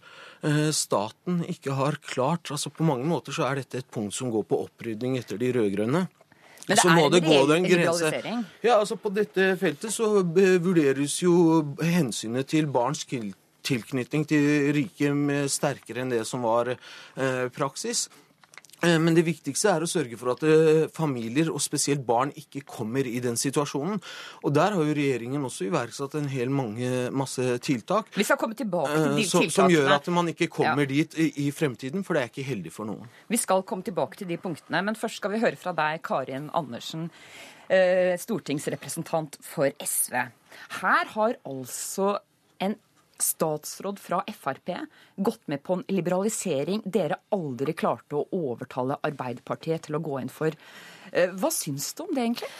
staten 0.70 1.40
ikke 1.50 1.74
har 1.74 1.96
klart 1.98 2.52
altså 2.54 2.70
På 2.70 2.84
mange 2.86 3.02
måter 3.10 3.34
så 3.34 3.48
er 3.48 3.58
dette 3.58 3.80
et 3.80 3.88
punkt 3.90 4.14
som 4.14 4.30
går 4.30 4.44
på 4.46 4.60
opprydning 4.68 5.16
etter 5.18 5.40
de 5.40 5.50
rød-grønne. 5.56 6.04
Men 6.68 6.76
det 6.76 6.82
så 6.82 6.92
må 6.92 7.06
er 7.06 7.12
det 7.14 7.20
en 7.22 7.28
gå 7.30 7.40
den 7.48 7.66
grense. 7.68 8.22
Ja, 8.62 8.78
altså 8.78 8.98
På 9.00 9.12
dette 9.14 9.50
feltet 9.60 9.94
så 9.94 10.22
vurderes 10.22 11.18
jo 11.22 11.34
hensynet 11.80 12.50
til 12.52 12.68
barns 12.72 13.06
tilknytning 13.68 14.24
til 14.28 14.72
riket 14.76 15.50
sterkere 15.52 16.04
enn 16.04 16.12
det 16.12 16.24
som 16.28 16.44
var 16.46 16.74
eh, 16.74 17.46
praksis. 17.54 18.06
Eh, 18.82 18.98
Men 18.98 19.14
det 19.16 19.24
viktigste 19.26 19.72
er 19.72 19.82
å 19.82 19.88
sørge 19.90 20.16
for 20.20 20.30
at 20.36 20.42
eh, 20.46 20.86
familier, 20.94 21.48
og 21.50 21.58
spesielt 21.60 22.04
barn, 22.06 22.30
ikke 22.38 22.62
kommer 22.64 23.06
i 23.06 23.18
den 23.24 23.34
situasjonen. 23.36 23.98
Og 24.44 24.54
der 24.54 24.76
har 24.76 24.84
jo 24.86 24.94
regjeringen 24.94 25.42
også 25.48 25.66
iverksatt 25.66 26.14
en 26.20 26.28
hel 26.30 26.48
mange, 26.54 27.10
masse 27.10 27.42
tiltak. 27.66 28.12
Vi 28.14 28.22
skal 28.28 28.38
komme 28.38 28.54
tilbake 28.54 28.92
til 28.94 29.10
eh, 29.10 29.16
de 29.18 29.24
som, 29.26 29.42
tiltakene. 29.42 29.56
som 29.56 29.74
gjør 29.74 29.94
at 29.96 30.08
man 30.14 30.28
ikke 30.34 30.48
kommer 30.48 30.86
Ja. 30.86 30.92
dit 30.94 31.18
i, 31.18 31.28
i 31.48 31.50
fremtiden, 31.50 32.04
for 32.06 32.14
det 32.14 32.22
er 32.22 32.28
ikke 32.32 32.46
heldig 32.46 32.72
for 32.72 32.86
noen. 32.86 33.08
Vi 33.28 33.36
skal 33.36 33.62
komme 33.66 33.82
tilbake 33.82 34.16
til 34.22 34.28
de 34.30 34.36
punktene, 34.38 34.84
men 34.84 34.94
først 34.94 35.16
skal 35.18 35.34
vi 35.34 35.42
høre 35.42 35.56
fra 35.58 35.72
deg, 35.74 36.02
Karin 36.06 36.50
Andersen, 36.54 37.08
stortingsrepresentant 38.18 39.36
for 39.44 39.70
SV. 39.84 40.14
Her 40.80 41.10
har 41.14 41.34
altså 41.44 42.18
en 42.64 42.76
statsråd 43.22 44.00
fra 44.02 44.22
Frp 44.26 44.74
gått 45.16 45.46
med 45.46 45.62
på 45.62 45.78
en 45.78 45.86
liberalisering 45.88 46.82
dere 46.84 47.20
aldri 47.34 47.74
klarte 47.78 48.18
å 48.18 48.26
overtale 48.32 48.98
Arbeiderpartiet 49.02 49.88
til 49.88 49.98
å 49.98 50.02
gå 50.04 50.20
inn 50.20 50.32
for. 50.32 50.54
Eh, 51.12 51.32
Hva 51.34 51.50
syns 51.54 51.92
du 51.94 52.04
om 52.04 52.14
det, 52.14 52.28
egentlig? 52.28 52.52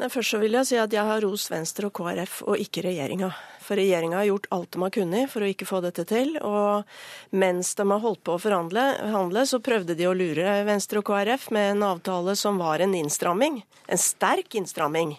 Nei, 0.00 0.08
først 0.08 0.32
så 0.32 0.38
vil 0.40 0.54
jeg 0.56 0.68
si 0.70 0.76
at 0.80 0.94
jeg 0.94 1.04
har 1.04 1.20
rost 1.20 1.50
Venstre 1.52 1.90
og 1.90 1.92
KrF, 1.98 2.38
og 2.48 2.60
ikke 2.62 2.84
regjeringa. 2.86 3.28
For 3.60 3.76
regjeringa 3.76 4.22
har 4.22 4.28
gjort 4.30 4.46
alt 4.56 4.70
de 4.72 4.80
har 4.80 4.92
kunnet 4.94 5.30
for 5.30 5.44
å 5.44 5.50
ikke 5.52 5.68
få 5.68 5.82
dette 5.84 6.06
til. 6.08 6.38
Og 6.40 7.36
mens 7.36 7.74
de 7.76 7.86
har 7.90 8.00
holdt 8.00 8.22
på 8.24 8.38
å 8.38 8.40
forhandle, 8.40 8.86
forhandle, 9.02 9.44
så 9.46 9.60
prøvde 9.60 9.96
de 9.98 10.08
å 10.08 10.14
lure 10.16 10.62
Venstre 10.64 11.02
og 11.02 11.10
KrF 11.10 11.50
med 11.52 11.74
en 11.74 11.84
avtale 11.90 12.34
som 12.40 12.56
var 12.62 12.80
en 12.80 12.96
innstramming. 12.96 13.60
En 13.84 14.00
sterk 14.00 14.56
innstramming. 14.56 15.18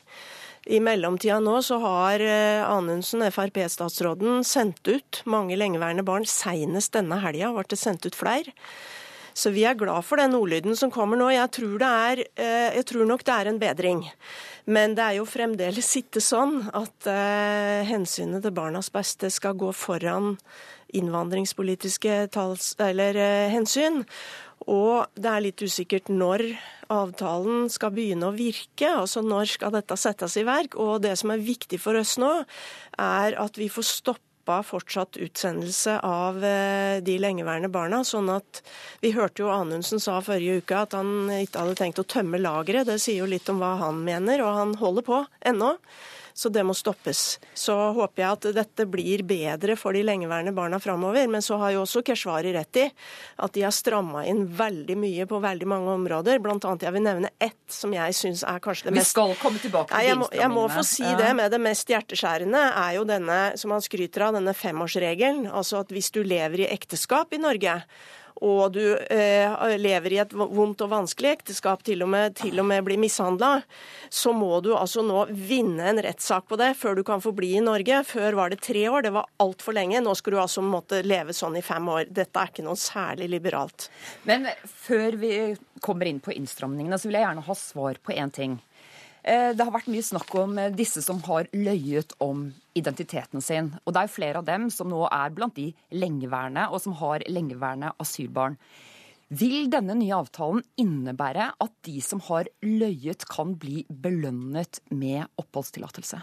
I 0.66 0.80
mellomtida 0.80 1.42
nå 1.44 1.58
så 1.66 1.78
har 1.84 2.24
eh, 2.24 2.64
Anundsen, 2.64 3.24
Frp-statsråden, 3.32 4.44
sendt 4.48 4.88
ut 4.88 5.20
mange 5.28 5.58
lengeværende 5.60 6.06
barn. 6.08 6.28
Seinest 6.30 6.94
denne 6.96 7.20
helga 7.24 7.52
ble 7.52 7.66
det 7.68 7.80
sendt 7.82 8.08
ut 8.08 8.16
flere. 8.16 8.54
Så 9.34 9.50
vi 9.50 9.66
er 9.66 9.76
glad 9.76 10.06
for 10.06 10.22
den 10.22 10.36
ordlyden 10.38 10.78
som 10.78 10.92
kommer 10.94 11.20
nå. 11.20 11.32
Jeg 11.34 11.52
tror, 11.58 11.84
er, 11.84 12.22
eh, 12.38 12.70
jeg 12.78 12.86
tror 12.94 13.10
nok 13.10 13.26
det 13.28 13.34
er 13.36 13.50
en 13.50 13.60
bedring. 13.60 14.06
Men 14.66 14.96
det 14.96 15.04
er 15.04 15.18
jo 15.18 15.28
fremdeles 15.28 15.90
ikke 16.00 16.24
sånn 16.24 16.70
at 16.72 17.10
eh, 17.12 17.84
hensynet 17.90 18.46
til 18.46 18.56
barnas 18.56 18.92
beste 18.94 19.34
skal 19.34 19.58
gå 19.60 19.74
foran 19.76 20.38
innvandringspolitiske 20.94 22.30
tals, 22.32 22.76
eller, 22.80 23.18
hensyn. 23.52 24.04
Og 24.70 25.10
det 25.20 25.28
er 25.28 25.44
litt 25.44 25.66
usikkert 25.66 26.14
når 26.14 26.46
avtalen 26.94 27.70
skal 27.72 27.94
begynne 27.96 28.30
å 28.30 28.36
virke. 28.36 28.90
Altså 28.90 29.24
når 29.26 29.50
skal 29.56 29.74
dette 29.76 29.98
settes 30.00 30.38
i 30.40 30.46
verk. 30.48 30.78
Og 30.80 31.02
det 31.06 31.16
som 31.20 31.34
er 31.34 31.44
viktig 31.44 31.80
for 31.82 32.00
oss 32.00 32.16
nå, 32.22 32.32
er 33.02 33.38
at 33.42 33.60
vi 33.60 33.70
får 33.72 33.88
stoppa 33.90 34.60
fortsatt 34.68 35.18
utsendelse 35.24 36.00
av 36.04 36.42
eh, 36.44 36.98
de 37.06 37.18
lengeværende 37.22 37.72
barna. 37.74 38.04
Sånn 38.08 38.32
at 38.34 38.64
Vi 39.04 39.14
hørte 39.16 39.46
jo 39.46 39.54
Anundsen 39.54 40.04
sa 40.04 40.20
forrige 40.24 40.64
uke 40.64 40.82
at 40.86 40.98
han 40.98 41.32
ikke 41.38 41.64
hadde 41.64 41.80
tenkt 41.80 42.04
å 42.04 42.10
tømme 42.16 42.42
lageret. 42.42 42.90
Det 42.90 43.00
sier 43.02 43.24
jo 43.24 43.32
litt 43.32 43.50
om 43.50 43.64
hva 43.64 43.78
han 43.86 44.04
mener, 44.04 44.44
og 44.44 44.60
han 44.60 44.76
holder 44.82 45.08
på 45.08 45.24
ennå. 45.48 45.78
Så 46.34 46.50
det 46.50 46.64
må 46.66 46.74
stoppes. 46.74 47.40
Så 47.54 47.76
håper 47.94 48.24
jeg 48.24 48.38
at 48.38 48.48
dette 48.56 48.86
blir 48.90 49.22
bedre 49.28 49.76
for 49.78 49.94
de 49.94 50.02
lengeværende 50.06 50.54
barna 50.56 50.80
framover. 50.82 51.28
Men 51.30 51.46
så 51.46 51.60
har 51.62 51.76
jo 51.76 51.84
også 51.84 52.02
Keshvari 52.06 52.54
rett 52.56 52.82
i 52.82 52.88
at 53.44 53.54
de 53.54 53.66
har 53.66 53.74
stramma 53.76 54.26
inn 54.30 54.46
veldig 54.58 54.98
mye 54.98 55.28
på 55.30 55.42
veldig 55.44 55.70
mange 55.70 55.94
områder. 55.94 56.42
Blant 56.44 56.66
annet 56.66 56.88
jeg 56.88 56.96
vil 56.96 57.06
nevne 57.06 57.34
ett 57.38 57.62
som 57.72 57.94
jeg 57.94 58.18
syns 58.18 58.46
er 58.50 58.64
kanskje 58.64 58.90
det 58.90 58.96
Vi 58.96 59.02
mest 59.02 59.14
skal 59.14 59.36
komme 59.42 59.62
tilbake 59.62 59.92
til 59.92 60.00
Nei, 60.00 60.08
jeg, 60.10 60.20
må, 60.24 60.32
jeg 60.34 60.54
må 60.54 60.66
få 60.74 60.86
si 60.88 61.06
det 61.06 61.30
med 61.38 61.54
det 61.54 61.62
mest 61.62 61.94
hjerteskjærende, 61.94 62.64
er 62.84 62.98
jo 62.98 63.06
denne 63.08 63.40
som 63.60 63.76
han 63.76 63.86
skryter 63.86 64.28
av, 64.28 64.38
denne 64.40 64.56
femårsregelen. 64.58 65.46
Altså 65.52 65.84
at 65.84 65.94
hvis 65.94 66.12
du 66.16 66.24
lever 66.26 66.66
i 66.66 66.70
ekteskap 66.74 67.34
i 67.36 67.42
Norge, 67.42 67.78
og 68.44 68.74
du 68.76 68.84
eh, 68.98 69.78
lever 69.80 70.16
i 70.16 70.20
et 70.24 70.34
vondt 70.36 70.84
og 70.84 70.92
vanskelig 70.92 71.32
ekteskap, 71.38 71.84
til 71.88 72.04
og 72.04 72.12
med, 72.12 72.36
til 72.40 72.60
og 72.60 72.68
med 72.68 72.84
blir 72.84 73.00
mishandla, 73.00 73.54
så 74.12 74.34
må 74.36 74.60
du 74.66 74.74
altså 74.76 75.04
nå 75.06 75.26
vinne 75.32 75.88
en 75.94 76.02
rettssak 76.04 76.50
på 76.50 76.60
det 76.60 76.74
før 76.80 77.00
du 77.00 77.04
kan 77.08 77.24
få 77.24 77.32
bli 77.36 77.54
i 77.58 77.64
Norge. 77.64 78.02
Før 78.08 78.40
var 78.42 78.52
det 78.52 78.60
tre 78.66 78.84
år, 78.90 79.06
det 79.08 79.14
var 79.16 79.30
altfor 79.44 79.78
lenge. 79.78 80.04
Nå 80.04 80.16
skal 80.20 80.36
du 80.36 80.42
altså 80.44 80.66
måtte 80.66 81.02
leve 81.06 81.36
sånn 81.36 81.56
i 81.60 81.64
fem 81.66 81.88
år. 81.90 82.10
Dette 82.12 82.42
er 82.42 82.52
ikke 82.52 82.68
noe 82.68 82.80
særlig 82.80 83.32
liberalt. 83.32 83.88
Men 84.28 84.50
før 84.68 85.20
vi 85.24 85.34
kommer 85.84 86.12
inn 86.12 86.22
på 86.24 86.36
innstramningene, 86.36 87.00
så 87.00 87.10
vil 87.10 87.20
jeg 87.20 87.28
gjerne 87.28 87.48
ha 87.48 87.58
svar 87.58 88.00
på 88.04 88.16
én 88.16 88.32
ting. 88.34 88.60
Eh, 89.24 89.54
Det 89.56 89.64
har 89.64 89.72
vært 89.72 89.88
mye 89.92 90.04
snakk 90.04 90.34
om 90.36 90.58
eh, 90.60 90.72
disse 90.76 91.02
som 91.02 91.22
har 91.24 91.48
løyet 91.56 92.12
om 92.24 92.50
identiteten 92.76 93.42
sin. 93.42 93.72
Og 93.86 93.96
det 93.96 94.04
er 94.04 94.12
flere 94.12 94.42
av 94.42 94.48
dem 94.48 94.70
som 94.74 94.90
nå 94.92 95.06
er 95.08 95.32
blant 95.32 95.56
de 95.56 95.70
lengeværende, 95.96 96.68
og 96.70 96.82
som 96.84 96.98
har 97.00 97.24
lengeværende 97.32 97.94
asylbarn. 98.04 98.58
Vil 99.34 99.70
denne 99.72 99.96
nye 99.98 100.14
avtalen 100.14 100.62
innebære 100.78 101.54
at 101.64 101.74
de 101.88 102.02
som 102.04 102.20
har 102.28 102.52
løyet, 102.62 103.24
kan 103.32 103.56
bli 103.56 103.86
belønnet 103.90 104.82
med 104.92 105.26
oppholdstillatelse? 105.40 106.20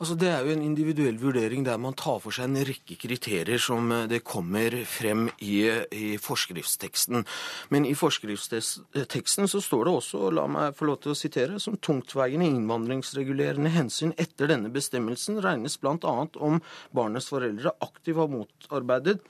Altså, 0.00 0.16
det 0.18 0.28
er 0.32 0.46
jo 0.46 0.54
en 0.54 0.64
individuell 0.64 1.18
vurdering 1.20 1.66
der 1.66 1.80
man 1.80 1.96
tar 1.98 2.18
for 2.22 2.34
seg 2.34 2.48
en 2.48 2.64
rekke 2.66 2.96
kriterier 3.00 3.60
som 3.62 3.90
eh, 3.94 4.06
det 4.10 4.22
kommer 4.26 4.74
frem 4.88 5.28
i, 5.38 5.58
i 5.92 6.14
forskriftsteksten. 6.22 7.24
Men 7.74 7.86
i 7.88 7.94
forskriftsteksten 7.98 9.50
så 9.50 9.62
står 9.62 9.86
det 9.86 9.96
også, 9.98 10.24
la 10.34 10.46
meg 10.50 10.78
få 10.78 10.88
lov 10.90 11.02
til 11.04 11.14
å 11.14 11.18
sitere, 11.18 11.60
som 11.62 11.78
tungtveiende 11.78 12.48
innvandringsregulerende 12.48 13.72
hensyn 13.74 14.16
etter 14.20 14.50
denne 14.50 14.72
bestemmelsen 14.72 15.42
regnes 15.44 15.78
bl.a. 15.82 16.16
om 16.40 16.62
barnets 16.96 17.30
foreldre 17.32 17.74
aktivt 17.84 18.20
har 18.22 18.32
motarbeidet 18.32 19.20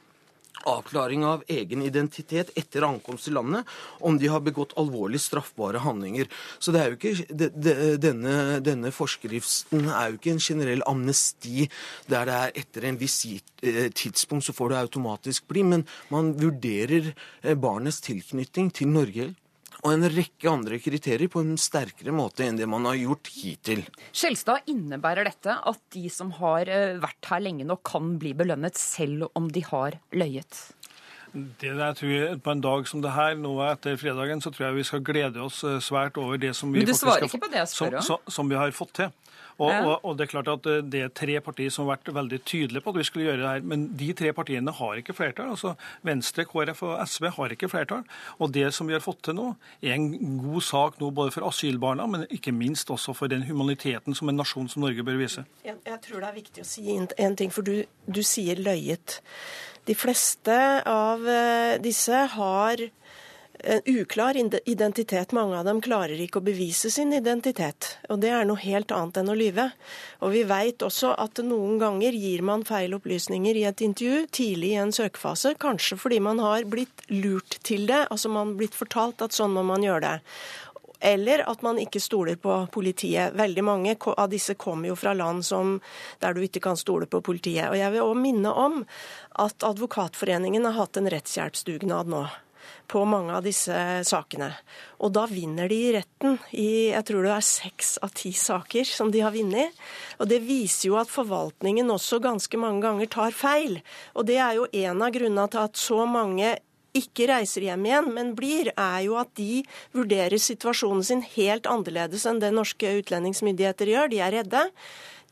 avklaring 0.69 1.25
av 1.27 1.45
egen 1.51 1.83
identitet 1.85 2.53
etter 2.59 2.87
ankomst 2.87 3.29
til 3.29 3.37
landet, 3.39 3.69
om 4.01 4.19
de 4.19 4.31
har 4.33 4.43
begått 4.45 4.75
alvorlig 4.81 5.21
straffbare 5.23 5.83
handlinger. 5.85 6.31
Så 6.59 6.75
det 6.75 6.83
er 6.83 6.93
jo 6.93 6.99
ikke, 6.99 7.27
det, 7.29 7.51
det, 7.57 7.77
denne, 8.03 8.61
denne 8.65 8.93
forskriften 8.95 9.89
er 9.91 10.11
jo 10.11 10.21
ikke 10.21 10.35
en 10.37 10.43
generell 10.43 10.87
amnesti 10.89 11.69
der 12.11 12.29
det 12.29 12.39
er 12.39 12.57
etter 12.63 12.89
en 12.89 12.99
viss 13.01 13.21
eh, 13.27 13.89
tidspunkt 13.95 14.47
så 14.47 14.55
får 14.57 14.73
du 14.73 14.79
automatisk 14.79 15.47
bli, 15.51 15.65
men 15.67 15.87
man 16.13 16.33
vurderer 16.39 17.13
eh, 17.13 17.55
barnets 17.59 18.03
tilknytning 18.05 18.73
til 18.75 18.93
Norge 18.93 19.33
og 19.83 19.91
en 19.97 20.07
rekke 20.15 20.51
andre 20.51 20.79
kriterier 20.83 21.31
på 21.31 21.43
en 21.43 21.57
sterkere 21.59 22.15
måte 22.15 22.47
enn 22.47 22.59
det 22.59 22.69
man 22.71 22.87
har 22.87 22.99
gjort 23.01 23.31
hittil. 23.35 23.83
Skjelstad, 24.15 24.69
innebærer 24.71 25.27
dette 25.27 25.57
at 25.59 25.83
de 25.95 26.07
som 26.13 26.31
har 26.39 26.71
eh, 26.71 27.01
vært 27.03 27.31
her 27.33 27.43
lenge 27.43 27.67
nok, 27.67 27.83
kan 27.93 28.15
bli 28.23 28.35
belønnet 28.39 28.79
selv 28.79 29.27
om 29.39 29.51
de 29.53 29.65
har 29.67 29.99
løyet? 30.15 30.61
Det 31.33 31.71
der 31.79 31.95
tror 31.97 32.11
jeg, 32.13 32.43
På 32.45 32.51
en 32.53 32.61
dag 32.61 32.87
som 32.89 33.01
det 33.03 33.13
her, 33.17 33.35
nå 33.41 33.55
etter 33.71 33.97
fredagen, 33.97 34.41
så 34.45 34.51
tror 34.53 34.67
jeg 34.69 34.75
vi 34.77 34.83
skal 34.85 35.01
glede 35.01 35.41
oss 35.41 35.63
eh, 35.65 35.79
svært 35.81 36.19
over 36.21 36.37
det 36.37 36.55
som 36.57 36.73
vi 36.73 36.81
Men 36.83 36.87
du 36.87 36.93
faktisk 36.93 37.09
har 37.09 37.21
ikke 37.23 37.31
fått- 37.33 37.41
på 37.47 37.51
det 37.55 37.59
jeg 37.63 37.69
som, 37.69 38.01
som, 38.03 38.19
som 38.29 38.49
vi 38.53 38.55
har 38.61 38.71
fått 38.77 38.93
til. 38.95 39.13
Og, 39.61 39.69
Ja. 39.71 39.81
og, 39.85 40.05
og 40.05 40.17
Det 40.17 40.25
er 40.25 40.31
klart 40.33 40.49
at 40.49 40.67
eh, 40.67 40.83
det 40.83 41.01
er 41.05 41.09
tre 41.09 41.41
partier 41.41 41.71
som 41.71 41.87
har 41.87 41.97
vært 41.97 42.09
veldig 42.15 42.39
tydelige 42.45 42.81
på 42.83 42.91
at 42.91 42.97
vi 42.97 43.05
skulle 43.05 43.25
gjøre 43.31 43.41
det 43.41 43.49
her. 43.49 43.61
Men 43.73 43.87
de 43.97 44.13
tre 44.13 44.33
partiene 44.33 44.73
har 44.73 44.95
ikke 45.01 45.15
flertall. 45.15 45.51
altså 45.51 45.75
Venstre, 46.05 46.45
KrF 46.45 46.83
og 46.83 47.09
SV 47.09 47.29
har 47.37 47.49
ikke 47.57 47.69
flertall. 47.69 48.05
Og 48.41 48.53
det 48.53 48.73
som 48.75 48.87
vi 48.89 48.93
har 48.97 49.01
fått 49.05 49.23
til 49.23 49.35
nå, 49.35 49.55
er 49.83 49.93
en 49.95 50.39
god 50.43 50.61
sak 50.63 51.01
nå 51.01 51.11
både 51.11 51.33
for 51.33 51.49
asylbarna, 51.49 52.07
men 52.07 52.27
ikke 52.31 52.53
minst 52.53 52.91
også 52.91 53.15
for 53.15 53.27
den 53.29 53.43
humaniteten 53.49 54.15
som 54.15 54.29
en 54.29 54.37
nasjon 54.37 54.69
som 54.69 54.83
Norge 54.83 55.03
bør 55.05 55.17
vise. 55.21 55.45
Jeg, 55.65 55.77
jeg 55.87 56.01
tror 56.09 56.21
det 56.21 56.29
er 56.29 56.35
viktig 56.41 56.65
å 56.65 56.67
si 56.67 56.89
en, 56.97 57.09
en 57.19 57.37
ting, 57.37 57.53
for 57.53 57.63
du, 57.63 57.85
du 58.09 58.23
sier 58.23 58.57
løyet. 58.57 59.21
De 59.89 59.95
fleste 59.99 60.57
av 60.87 61.29
eh, 61.29 61.79
disse 61.83 62.27
har 62.37 62.85
en 63.63 63.81
uklar 63.85 64.37
identitet. 64.65 65.33
Mange 65.33 65.59
av 65.59 65.67
dem 65.67 65.81
klarer 65.83 66.19
ikke 66.21 66.41
å 66.41 66.45
bevise 66.45 66.91
sin 66.91 67.13
identitet. 67.15 67.97
Og 68.11 68.21
det 68.23 68.33
er 68.35 68.47
noe 68.49 68.59
helt 68.63 68.93
annet 68.95 69.21
enn 69.21 69.31
å 69.31 69.37
lyve. 69.39 69.69
Og 70.23 70.35
vi 70.35 70.43
vet 70.49 70.83
også 70.83 71.13
at 71.21 71.43
noen 71.47 71.79
ganger 71.83 72.17
gir 72.17 72.43
man 72.47 72.67
feil 72.67 72.97
opplysninger 72.97 73.59
i 73.59 73.67
et 73.71 73.85
intervju 73.85 74.27
tidlig 74.35 74.75
i 74.75 74.81
en 74.83 74.95
søkefase. 74.95 75.55
Kanskje 75.63 75.99
fordi 76.01 76.19
man 76.25 76.43
har 76.43 76.67
blitt 76.71 77.07
lurt 77.13 77.61
til 77.67 77.87
det. 77.91 78.07
Altså 78.09 78.33
man 78.33 78.53
har 78.53 78.61
blitt 78.65 78.79
fortalt 78.79 79.23
at 79.23 79.37
sånn 79.37 79.55
må 79.55 79.67
man 79.67 79.87
gjøre 79.87 80.07
det. 80.09 80.17
Eller 81.03 81.43
at 81.51 81.65
man 81.67 81.81
ikke 81.83 82.01
stoler 82.01 82.39
på 82.39 82.61
politiet. 82.71 83.35
Veldig 83.35 83.65
mange 83.67 83.97
av 84.15 84.29
disse 84.31 84.55
kommer 84.55 84.93
jo 84.93 84.97
fra 84.99 85.17
land 85.19 85.43
som, 85.47 85.81
der 86.23 86.37
du 86.37 86.45
ikke 86.47 86.63
kan 86.63 86.79
stole 86.79 87.09
på 87.11 87.19
politiet. 87.27 87.73
Og 87.73 87.79
jeg 87.81 87.91
vil 87.91 88.07
òg 88.07 88.21
minne 88.23 88.53
om 88.55 88.85
at 89.43 89.67
Advokatforeningen 89.67 90.69
har 90.69 90.79
hatt 90.79 91.01
en 91.01 91.11
rettshjelpsdugnad 91.11 92.13
nå. 92.13 92.27
på 92.87 93.05
mange 93.09 93.33
av 93.35 93.43
disse 93.43 93.75
sakene. 94.05 94.51
Og 95.01 95.13
da 95.17 95.25
vinner 95.27 95.69
de 95.71 95.79
i 95.87 95.93
retten 95.97 96.37
i 96.53 96.91
jeg 96.93 97.07
tror 97.09 97.25
det 97.25 97.33
er 97.35 97.47
seks 97.47 97.95
av 98.05 98.13
ti 98.15 98.33
saker 98.37 98.85
som 98.85 99.11
de 99.11 99.23
har 99.25 99.33
vunnet. 99.33 99.73
Og 100.21 100.29
det 100.29 100.43
viser 100.45 100.91
jo 100.91 100.99
at 101.01 101.11
forvaltningen 101.11 101.91
også 101.91 102.21
ganske 102.23 102.61
mange 102.61 102.85
ganger 102.85 103.11
tar 103.11 103.35
feil. 103.35 103.81
Og 104.15 104.29
det 104.29 104.39
er 104.39 104.61
jo 104.61 104.69
en 104.71 105.03
av 105.03 105.15
grunnene 105.15 105.49
til 105.51 105.65
at 105.65 105.81
så 105.81 106.05
mange 106.07 106.53
ikke 106.97 107.29
reiser 107.31 107.65
hjem 107.67 107.87
igjen, 107.89 108.11
men 108.15 108.35
blir, 108.37 108.73
er 108.77 109.01
jo 109.07 109.17
at 109.21 109.33
de 109.39 109.63
vurderer 109.97 110.41
situasjonen 110.41 111.05
sin 111.07 111.25
helt 111.35 111.69
annerledes 111.71 112.27
enn 112.29 112.43
det 112.43 112.53
norske 112.55 112.99
utlendingsmyndigheter 113.01 113.93
gjør. 113.95 114.13
De 114.13 114.21
er 114.21 114.37
redde. 114.41 114.67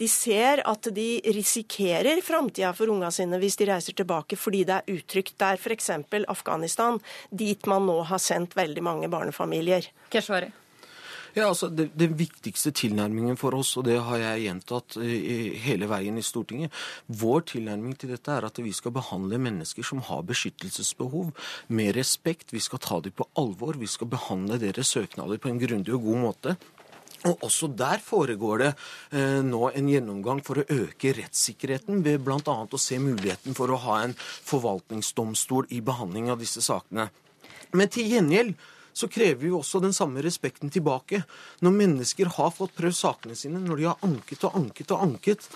De 0.01 0.09
ser 0.09 0.63
at 0.65 0.89
de 0.97 1.09
risikerer 1.37 2.23
framtida 2.25 2.71
for 2.73 2.89
unga 2.89 3.11
sine 3.13 3.37
hvis 3.43 3.59
de 3.61 3.69
reiser 3.69 3.97
tilbake 3.99 4.39
fordi 4.41 4.63
det 4.65 4.79
er 4.79 4.97
utrygt. 4.97 5.37
der, 5.37 5.59
er 5.59 5.61
f.eks. 5.61 5.91
Afghanistan, 6.27 7.01
dit 7.31 7.67
man 7.69 7.85
nå 7.85 8.01
har 8.09 8.19
sendt 8.19 8.57
veldig 8.57 8.83
mange 8.83 9.13
barnefamilier. 9.13 9.93
Keshvari. 10.09 10.49
Ja, 11.35 11.49
altså, 11.49 11.69
det, 11.71 11.91
Den 11.95 12.17
viktigste 12.19 12.73
tilnærmingen 12.75 13.39
for 13.39 13.55
oss, 13.59 13.77
og 13.79 13.87
det 13.87 13.99
har 14.03 14.19
jeg 14.19 14.47
gjentatt 14.47 14.99
hele 15.65 15.89
veien 15.91 16.19
i 16.19 16.25
Stortinget, 16.27 16.75
vår 17.07 17.47
tilnærming 17.53 17.95
til 17.99 18.13
dette 18.15 18.35
er 18.35 18.49
at 18.49 18.59
vi 18.59 18.73
skal 18.75 18.95
behandle 18.97 19.39
mennesker 19.39 19.87
som 19.87 20.03
har 20.09 20.27
beskyttelsesbehov, 20.27 21.31
med 21.69 21.95
respekt. 21.97 22.55
Vi 22.55 22.63
skal 22.63 22.83
ta 22.83 23.01
dem 23.05 23.15
på 23.15 23.29
alvor. 23.39 23.79
Vi 23.79 23.89
skal 23.91 24.11
behandle 24.11 24.59
deres 24.61 24.91
søknader 24.95 25.39
på 25.39 25.51
en 25.51 25.61
grundig 25.63 25.95
og 25.95 26.07
god 26.09 26.23
måte. 26.25 26.57
Og 27.29 27.43
Også 27.45 27.69
der 27.77 28.01
foregår 28.01 28.63
det 28.63 28.71
eh, 29.13 29.41
nå 29.45 29.69
en 29.77 29.89
gjennomgang 29.93 30.41
for 30.45 30.61
å 30.61 30.65
øke 30.65 31.13
rettssikkerheten 31.19 32.01
ved 32.07 32.23
bl.a. 32.25 32.41
å 32.65 32.81
se 32.81 32.97
muligheten 33.03 33.57
for 33.57 33.73
å 33.73 33.81
ha 33.85 34.01
en 34.07 34.17
forvaltningsdomstol 34.17 35.69
i 35.77 35.83
behandling 35.85 36.31
av 36.33 36.41
disse 36.41 36.65
sakene. 36.65 37.11
Men 37.77 37.93
til 37.93 38.09
gjengjeld 38.09 38.57
så 38.93 39.09
krever 39.11 39.41
vi 39.43 39.53
også 39.55 39.81
den 39.83 39.95
samme 39.97 40.23
respekten 40.25 40.73
tilbake. 40.73 41.23
Når 41.65 41.77
mennesker 41.77 42.31
har 42.37 42.55
fått 42.55 42.77
prøvd 42.79 42.97
sakene 42.97 43.39
sine, 43.39 43.63
når 43.63 43.81
de 43.81 43.89
har 43.91 44.07
anket 44.07 44.47
og 44.49 44.57
anket 44.61 44.95
og 44.97 45.05
anket, 45.07 45.51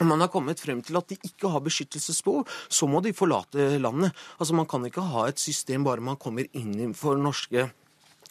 og 0.00 0.08
man 0.08 0.24
har 0.24 0.32
kommet 0.32 0.60
frem 0.60 0.80
til 0.82 0.96
at 0.98 1.12
de 1.12 1.18
ikke 1.22 1.50
har 1.52 1.62
beskyttelsesbehov, 1.62 2.48
så 2.72 2.88
må 2.90 3.02
de 3.04 3.14
forlate 3.14 3.76
landet. 3.78 4.10
Altså 4.40 4.56
Man 4.56 4.66
kan 4.66 4.84
ikke 4.88 5.04
ha 5.12 5.28
et 5.28 5.38
system 5.38 5.84
bare 5.84 6.02
man 6.02 6.18
kommer 6.18 6.48
inn 6.58 6.94
for 6.94 7.16
norske 7.16 7.68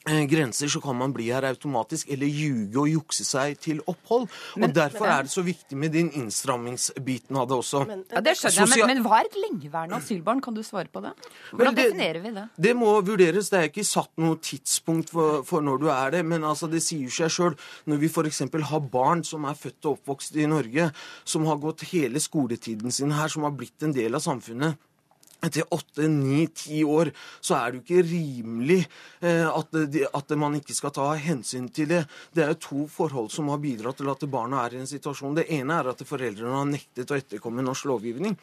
grenser, 0.03 0.67
så 0.67 0.81
kan 0.81 0.95
man 0.97 1.13
bli 1.13 1.27
her 1.29 1.45
automatisk, 1.45 2.09
eller 2.09 2.25
ljuge 2.25 2.79
og 2.79 2.89
jukse 2.89 3.25
seg 3.25 3.59
til 3.61 3.81
opphold. 3.85 4.27
Men, 4.55 4.69
og 4.69 4.75
Derfor 4.75 5.05
men, 5.05 5.13
er 5.13 5.27
det 5.27 5.31
så 5.31 5.43
viktig 5.45 5.77
med 5.77 5.93
din 5.93 6.09
innstrammingsbiten 6.17 7.37
av 7.37 7.47
det 7.47 7.57
også. 7.61 7.83
Men, 7.85 8.03
ja, 8.09 8.23
det 8.25 8.35
skjønner 8.39 8.65
jeg, 8.65 8.87
men, 8.87 8.97
men 8.97 9.05
hva 9.05 9.21
er 9.21 9.29
et 9.29 9.37
lengeværende 9.37 9.99
asylbarn? 10.01 10.41
Kan 10.41 10.57
du 10.57 10.63
svare 10.65 10.89
på 10.91 11.03
det? 11.05 11.13
Hvordan 11.51 11.77
det, 11.77 11.85
definerer 11.91 12.21
vi 12.25 12.33
det? 12.39 12.47
Det 12.67 12.75
må 12.77 12.95
vurderes. 13.05 13.51
Det 13.53 13.59
er 13.59 13.69
ikke 13.69 13.85
satt 13.85 14.11
noe 14.21 14.41
tidspunkt 14.41 15.13
for, 15.13 15.45
for 15.47 15.65
når 15.65 15.83
du 15.83 15.89
er 15.93 16.17
det. 16.17 16.25
Men 16.25 16.49
altså, 16.49 16.69
det 16.71 16.81
sier 16.85 17.13
seg 17.13 17.33
sjøl. 17.33 17.57
Når 17.85 18.01
vi 18.01 18.09
f.eks. 18.09 18.43
har 18.73 18.85
barn 18.91 19.25
som 19.27 19.45
er 19.45 19.59
født 19.59 19.85
og 19.85 19.99
oppvokst 19.99 20.37
i 20.41 20.49
Norge, 20.49 20.89
som 21.23 21.45
har 21.49 21.61
gått 21.61 21.85
hele 21.93 22.21
skoletiden 22.23 22.93
sin 22.93 23.13
her, 23.13 23.29
som 23.29 23.45
har 23.45 23.53
blitt 23.53 23.85
en 23.85 23.93
del 23.93 24.17
av 24.17 24.25
samfunnet 24.25 24.81
etter 25.41 25.65
åtte, 25.73 26.07
ni, 26.07 26.45
ti 26.47 26.83
år, 26.83 27.11
så 27.41 27.57
er 27.57 27.71
det 27.71 27.79
jo 27.79 27.83
ikke 27.85 28.07
rimelig 28.11 28.79
eh, 29.19 29.47
at, 29.49 29.75
at, 30.13 30.33
man 30.37 30.57
ikke 30.59 30.75
skal 30.77 30.93
ta 30.95 31.09
hensyn 31.17 31.69
til 31.73 31.89
det. 31.91 32.03
Det 32.33 32.45
er 32.45 32.53
jo 32.53 32.61
to 32.67 32.87
forhold 32.91 33.31
som 33.33 33.49
har 33.51 33.61
bidratt 33.61 34.01
til 34.01 34.11
at 34.11 34.25
barna 34.31 34.65
er 34.65 34.77
i 34.77 34.81
en 34.83 34.89
situasjon. 34.89 35.37
Det 35.41 35.49
ene 35.57 35.81
er 35.81 35.91
at 35.93 36.07
foreldrene 36.07 36.57
har 36.59 36.69
nektet 36.69 37.11
å 37.11 37.17
etterkomme 37.17 37.65
norsk 37.65 37.89
lovgivning. 37.91 38.37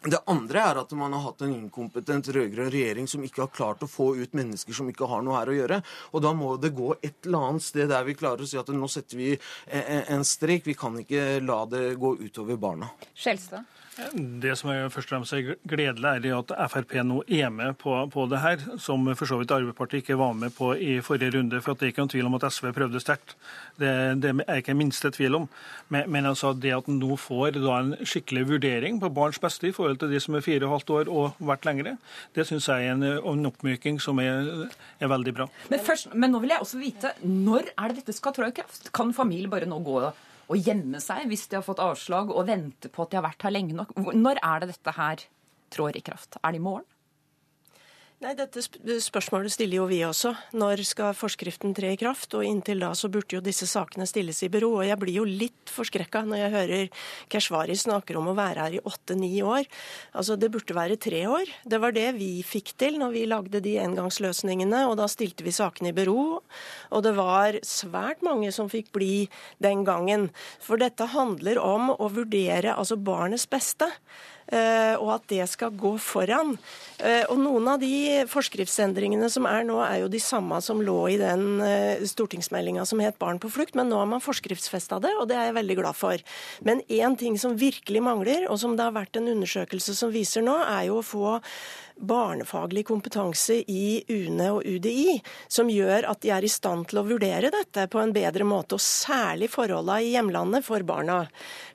Det 0.00 0.16
andre 0.32 0.62
er 0.64 0.78
at 0.80 0.92
man 0.96 1.12
har 1.12 1.26
hatt 1.26 1.42
en 1.44 1.52
inkompetent 1.52 2.30
rød-grønn 2.32 2.70
regjering 2.72 3.08
som 3.10 3.20
ikke 3.24 3.42
har 3.42 3.50
klart 3.52 3.82
å 3.84 3.88
få 3.90 4.14
ut 4.16 4.32
mennesker 4.32 4.72
som 4.72 4.88
ikke 4.88 5.08
har 5.10 5.20
noe 5.20 5.36
her 5.36 5.50
å 5.52 5.56
gjøre. 5.58 5.80
Og 6.16 6.24
da 6.24 6.32
må 6.32 6.54
det 6.56 6.70
gå 6.72 6.94
et 7.02 7.28
eller 7.28 7.50
annet 7.50 7.66
sted 7.66 7.92
der 7.92 8.06
vi 8.08 8.16
klarer 8.16 8.46
å 8.46 8.48
si 8.48 8.56
at 8.56 8.72
nå 8.72 8.88
setter 8.88 9.20
vi 9.20 9.34
en 9.68 10.24
strek. 10.24 10.64
Vi 10.64 10.78
kan 10.78 10.96
ikke 11.02 11.42
la 11.44 11.66
det 11.68 11.98
gå 12.00 12.14
utover 12.16 12.56
barna. 12.56 12.88
Skjelstad? 13.12 13.68
Det 14.14 14.52
som 14.58 14.70
er 14.72 14.88
først 14.92 15.10
og 15.10 15.16
fremst 15.16 15.34
gledelig, 15.68 16.30
er 16.30 16.38
at 16.38 16.52
Frp 16.72 16.94
nå 17.06 17.20
er 17.28 17.50
med 17.52 17.76
på, 17.80 17.92
på, 18.12 18.26
det 18.30 18.40
her, 18.42 18.62
som 18.80 19.04
for 19.14 19.28
så 19.28 19.38
vidt 19.40 19.52
Arbeiderpartiet 19.54 20.04
ikke 20.04 20.18
var 20.20 20.32
med 20.36 20.54
på 20.56 20.72
i 20.74 21.00
forrige 21.04 21.34
runde. 21.36 21.60
for 21.60 21.74
Det 21.74 21.88
er 21.88 21.92
ikke 21.92 22.04
noen 22.04 22.12
tvil 22.14 22.30
om 22.30 22.38
at 22.38 22.46
SV 22.52 22.70
prøvde 22.76 23.02
sterkt. 23.02 23.36
Det, 23.80 23.90
det 24.22 24.32
er 24.46 24.62
ikke 24.62 24.76
minste 24.78 25.10
tvil 25.14 25.42
om. 25.42 25.48
Men, 25.88 26.08
men 26.10 26.30
altså 26.30 26.52
det 26.54 26.72
at 26.76 26.88
en 26.88 27.00
nå 27.00 27.16
får 27.20 27.58
en 27.60 27.94
skikkelig 28.04 28.46
vurdering 28.54 29.00
på 29.02 29.12
barns 29.14 29.40
beste 29.42 29.68
i 29.68 29.74
forhold 29.74 30.00
til 30.00 30.12
de 30.12 30.20
som 30.22 30.36
er 30.38 30.46
fire 30.46 30.66
og 30.66 30.78
halvt 30.78 30.94
år 30.96 31.12
og 31.12 31.44
vært 31.50 31.68
lengre, 31.68 31.96
det 32.36 32.46
syns 32.48 32.68
jeg 32.70 32.88
er 32.88 32.96
en, 32.96 33.04
en 33.04 33.50
oppmyking 33.50 34.00
som 34.02 34.20
er, 34.22 34.68
er 35.00 35.12
veldig 35.12 35.36
bra. 35.36 35.50
Men, 35.70 35.84
først, 35.84 36.14
men 36.14 36.32
nå 36.32 36.42
vil 36.42 36.54
jeg 36.54 36.64
også 36.64 36.80
vite, 36.80 37.14
når 37.24 37.72
er 37.74 37.90
det 37.90 38.02
dette 38.02 38.16
skal 38.16 38.36
trå 38.36 38.50
i 38.50 38.56
kraft? 38.56 38.90
Kan 38.96 39.14
familie 39.16 39.50
bare 39.50 39.68
nå 39.68 39.80
gå 39.84 40.00
å 40.50 40.58
gjemme 40.58 41.00
seg 41.02 41.28
hvis 41.30 41.46
de 41.50 41.58
har 41.58 41.66
fått 41.66 41.82
avslag, 41.82 42.32
og 42.34 42.48
vente 42.48 42.90
på 42.90 43.04
at 43.04 43.12
de 43.12 43.20
har 43.20 43.26
vært 43.28 43.46
her 43.46 43.54
lenge 43.54 43.76
nok. 43.76 43.94
Når 43.96 44.42
er 44.42 44.62
det 44.62 44.72
dette 44.72 44.96
her 44.96 45.26
trår 45.70 46.00
i 46.00 46.04
kraft? 46.04 46.40
Er 46.42 46.54
det 46.54 46.60
i 46.60 46.64
morgen? 46.64 46.86
Nei, 48.20 48.34
Dette 48.36 48.60
spørsmålet 49.00 49.54
stiller 49.54 49.78
jo 49.78 49.86
vi 49.88 50.02
også. 50.04 50.34
Når 50.60 50.82
skal 50.84 51.14
forskriften 51.16 51.72
tre 51.72 51.94
i 51.94 51.96
kraft? 51.96 52.34
Og 52.36 52.44
inntil 52.44 52.82
da 52.84 52.90
så 52.92 53.08
burde 53.08 53.32
jo 53.32 53.40
disse 53.40 53.64
sakene 53.64 54.04
stilles 54.04 54.42
i 54.44 54.50
bero. 54.52 54.74
Og 54.76 54.84
jeg 54.84 54.98
blir 55.00 55.14
jo 55.16 55.22
litt 55.24 55.72
forskrekka 55.72 56.20
når 56.28 56.42
jeg 56.42 56.52
hører 56.52 57.06
Keshvari 57.32 57.78
snakker 57.80 58.18
om 58.20 58.28
å 58.28 58.34
være 58.36 58.66
her 58.66 58.76
i 58.76 58.82
åtte-ni 58.84 59.30
år. 59.40 59.64
Altså 60.12 60.36
det 60.36 60.50
burde 60.52 60.76
være 60.76 60.98
tre 61.00 61.22
år. 61.32 61.48
Det 61.64 61.80
var 61.80 61.96
det 61.96 62.10
vi 62.18 62.28
fikk 62.44 62.74
til 62.82 62.98
når 63.00 63.14
vi 63.14 63.22
lagde 63.30 63.62
de 63.64 63.72
engangsløsningene, 63.86 64.82
og 64.90 64.98
da 65.00 65.06
stilte 65.08 65.46
vi 65.46 65.56
sakene 65.56 65.88
i 65.88 65.96
bero. 65.96 66.42
Og 66.92 67.06
det 67.06 67.14
var 67.16 67.56
svært 67.64 68.20
mange 68.26 68.52
som 68.52 68.68
fikk 68.68 68.92
bli 68.98 69.14
den 69.64 69.86
gangen. 69.88 70.28
For 70.60 70.76
dette 70.76 71.08
handler 71.16 71.62
om 71.64 71.88
å 71.96 72.12
vurdere 72.12 72.76
altså 72.76 73.00
barnets 73.00 73.48
beste. 73.48 73.88
Eh, 74.50 74.96
og 74.98 75.12
at 75.14 75.26
det 75.30 75.44
skal 75.46 75.74
gå 75.78 75.92
foran. 76.02 76.56
Eh, 76.98 77.22
og 77.30 77.38
Noen 77.38 77.68
av 77.70 77.78
de 77.82 78.24
forskriftsendringene 78.30 79.28
som 79.30 79.46
er 79.46 79.62
nå, 79.66 79.76
er 79.84 80.00
jo 80.02 80.10
de 80.10 80.20
samme 80.22 80.58
som 80.64 80.80
lå 80.82 80.96
i 81.12 81.18
den 81.20 81.62
eh, 81.62 82.02
stortingsmeldinga 82.10 82.82
som 82.88 83.02
het 83.04 83.18
Barn 83.20 83.38
på 83.42 83.50
flukt, 83.52 83.76
men 83.78 83.92
nå 83.92 84.00
har 84.00 84.08
man 84.10 84.24
forskriftsfesta 84.24 84.98
det, 85.04 85.12
og 85.20 85.28
det 85.30 85.38
er 85.38 85.50
jeg 85.50 85.58
veldig 85.60 85.76
glad 85.78 85.98
for. 85.98 86.26
Men 86.66 86.82
én 86.90 87.14
ting 87.20 87.38
som 87.38 87.54
virkelig 87.60 88.02
mangler, 88.02 88.48
og 88.50 88.58
som 88.58 88.74
det 88.74 88.88
har 88.88 88.96
vært 88.96 89.20
en 89.20 89.30
undersøkelse 89.36 89.94
som 89.94 90.10
viser 90.14 90.42
nå, 90.42 90.56
er 90.66 90.88
jo 90.90 90.98
å 90.98 91.06
få 91.06 91.38
barnefaglig 92.00 92.86
kompetanse 92.88 93.60
i 93.70 94.00
UNE 94.08 94.48
og 94.54 94.64
UDI 94.66 95.18
som 95.48 95.70
gjør 95.70 96.08
at 96.10 96.22
de 96.24 96.32
er 96.34 96.46
i 96.46 96.50
stand 96.50 96.88
til 96.90 97.00
å 97.00 97.04
vurdere 97.06 97.52
dette 97.52 97.86
på 97.90 98.00
en 98.02 98.14
bedre 98.14 98.46
måte, 98.48 98.78
og 98.78 98.84
særlig 98.84 99.50
forholdene 99.52 100.00
i 100.06 100.12
hjemlandet 100.14 100.66
for 100.66 100.84
barna. 100.86 101.22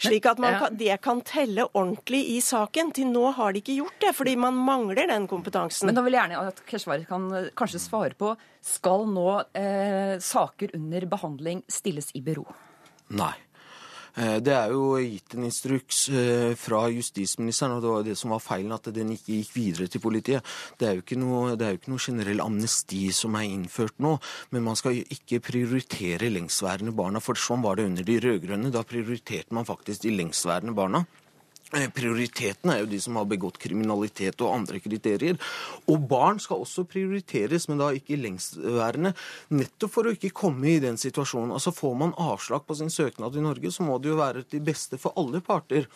Slik 0.02 0.28
at 0.30 0.42
kan, 0.42 0.78
det 0.78 0.98
kan 1.06 1.22
telle 1.26 1.68
ordentlig 1.72 2.24
i 2.36 2.40
saken. 2.44 2.92
Til 2.96 3.10
nå 3.14 3.30
har 3.38 3.54
de 3.54 3.64
ikke 3.64 3.78
gjort 3.80 4.02
det, 4.04 4.14
fordi 4.18 4.36
man 4.40 4.58
mangler 4.58 5.10
den 5.12 5.30
kompetansen. 5.32 5.90
Men 5.90 5.98
da 5.98 6.06
vil 6.06 6.18
jeg 6.18 6.26
gjerne 6.26 6.52
at 6.54 6.62
Keshvari 6.70 7.08
kan 7.10 7.30
eh, 7.36 7.50
kanskje 7.58 7.82
svare 7.84 8.18
på 8.18 8.34
skal 8.66 9.06
nå 9.10 9.30
eh, 9.54 10.16
saker 10.24 10.76
under 10.78 11.10
behandling 11.10 11.66
stilles 11.72 12.12
i 12.18 12.24
bero? 12.26 12.48
Nei. 13.14 13.34
Eh, 14.16 14.38
det 14.44 14.54
er 14.56 14.72
jo 14.72 14.96
gitt 15.02 15.36
en 15.36 15.48
instruks 15.48 16.06
eh, 16.08 16.54
fra 16.60 16.86
justisministeren, 16.94 17.76
og 17.76 17.84
det 17.84 17.92
var 17.92 18.06
det 18.08 18.16
som 18.20 18.32
var 18.32 18.44
feilen, 18.44 18.72
at 18.76 18.88
den 18.96 19.12
ikke 19.16 19.42
gikk 19.42 19.52
videre 19.56 19.90
til 19.92 20.04
politiet. 20.04 20.56
Det 20.80 20.88
er 20.88 20.96
jo 20.96 21.04
ikke 21.04 21.20
noe, 21.20 21.56
jo 21.60 21.80
ikke 21.80 21.92
noe 21.92 22.06
generell 22.06 22.44
amnesti 22.46 23.10
som 23.16 23.36
er 23.36 23.50
innført 23.50 24.00
nå, 24.04 24.16
men 24.56 24.66
man 24.70 24.80
skal 24.80 25.02
ikke 25.04 25.44
prioritere 25.44 26.32
lengstværende 26.32 26.96
barna, 26.96 27.20
for 27.24 27.40
sånn 27.40 27.66
var 27.66 27.80
det 27.80 27.90
under 27.90 28.08
de 28.08 28.18
rød-grønne. 28.24 28.72
Da 28.72 28.86
prioriterte 28.88 29.56
man 29.56 29.68
faktisk 29.68 30.08
de 30.08 30.16
lengstværende 30.16 30.76
barna. 30.78 31.06
Eh, 31.74 31.90
prioriteten 31.90 32.70
er 32.70 32.84
jo 32.84 32.90
de 32.92 33.00
som 33.02 33.18
har 33.18 33.26
begått 33.26 33.58
kriminalitet 33.62 34.42
og 34.46 34.54
andre 34.54 34.80
kriterier. 34.84 35.40
Og 35.90 36.06
barn 36.10 36.38
skal 36.40 36.62
også 36.62 36.86
prioriteres, 36.90 37.66
men 37.68 37.82
da 37.82 37.90
ikke 37.96 38.20
lengstværende. 38.22 39.16
Nettopp 39.58 39.96
for 39.96 40.06
å 40.06 40.14
ikke 40.14 40.34
komme 40.36 40.76
i 40.76 40.82
den 40.84 41.00
situasjonen. 41.02 41.56
Altså 41.58 41.74
Får 41.76 41.98
man 41.98 42.14
avslag 42.22 42.68
på 42.68 42.78
sin 42.78 42.94
søknad 42.94 43.36
i 43.36 43.44
Norge, 43.44 43.74
så 43.74 43.84
må 43.88 43.98
det 44.00 44.14
jo 44.14 44.22
være 44.22 44.46
til 44.46 44.62
beste 44.66 45.02
for 45.02 45.18
alle 45.18 45.42
parter 45.46 45.90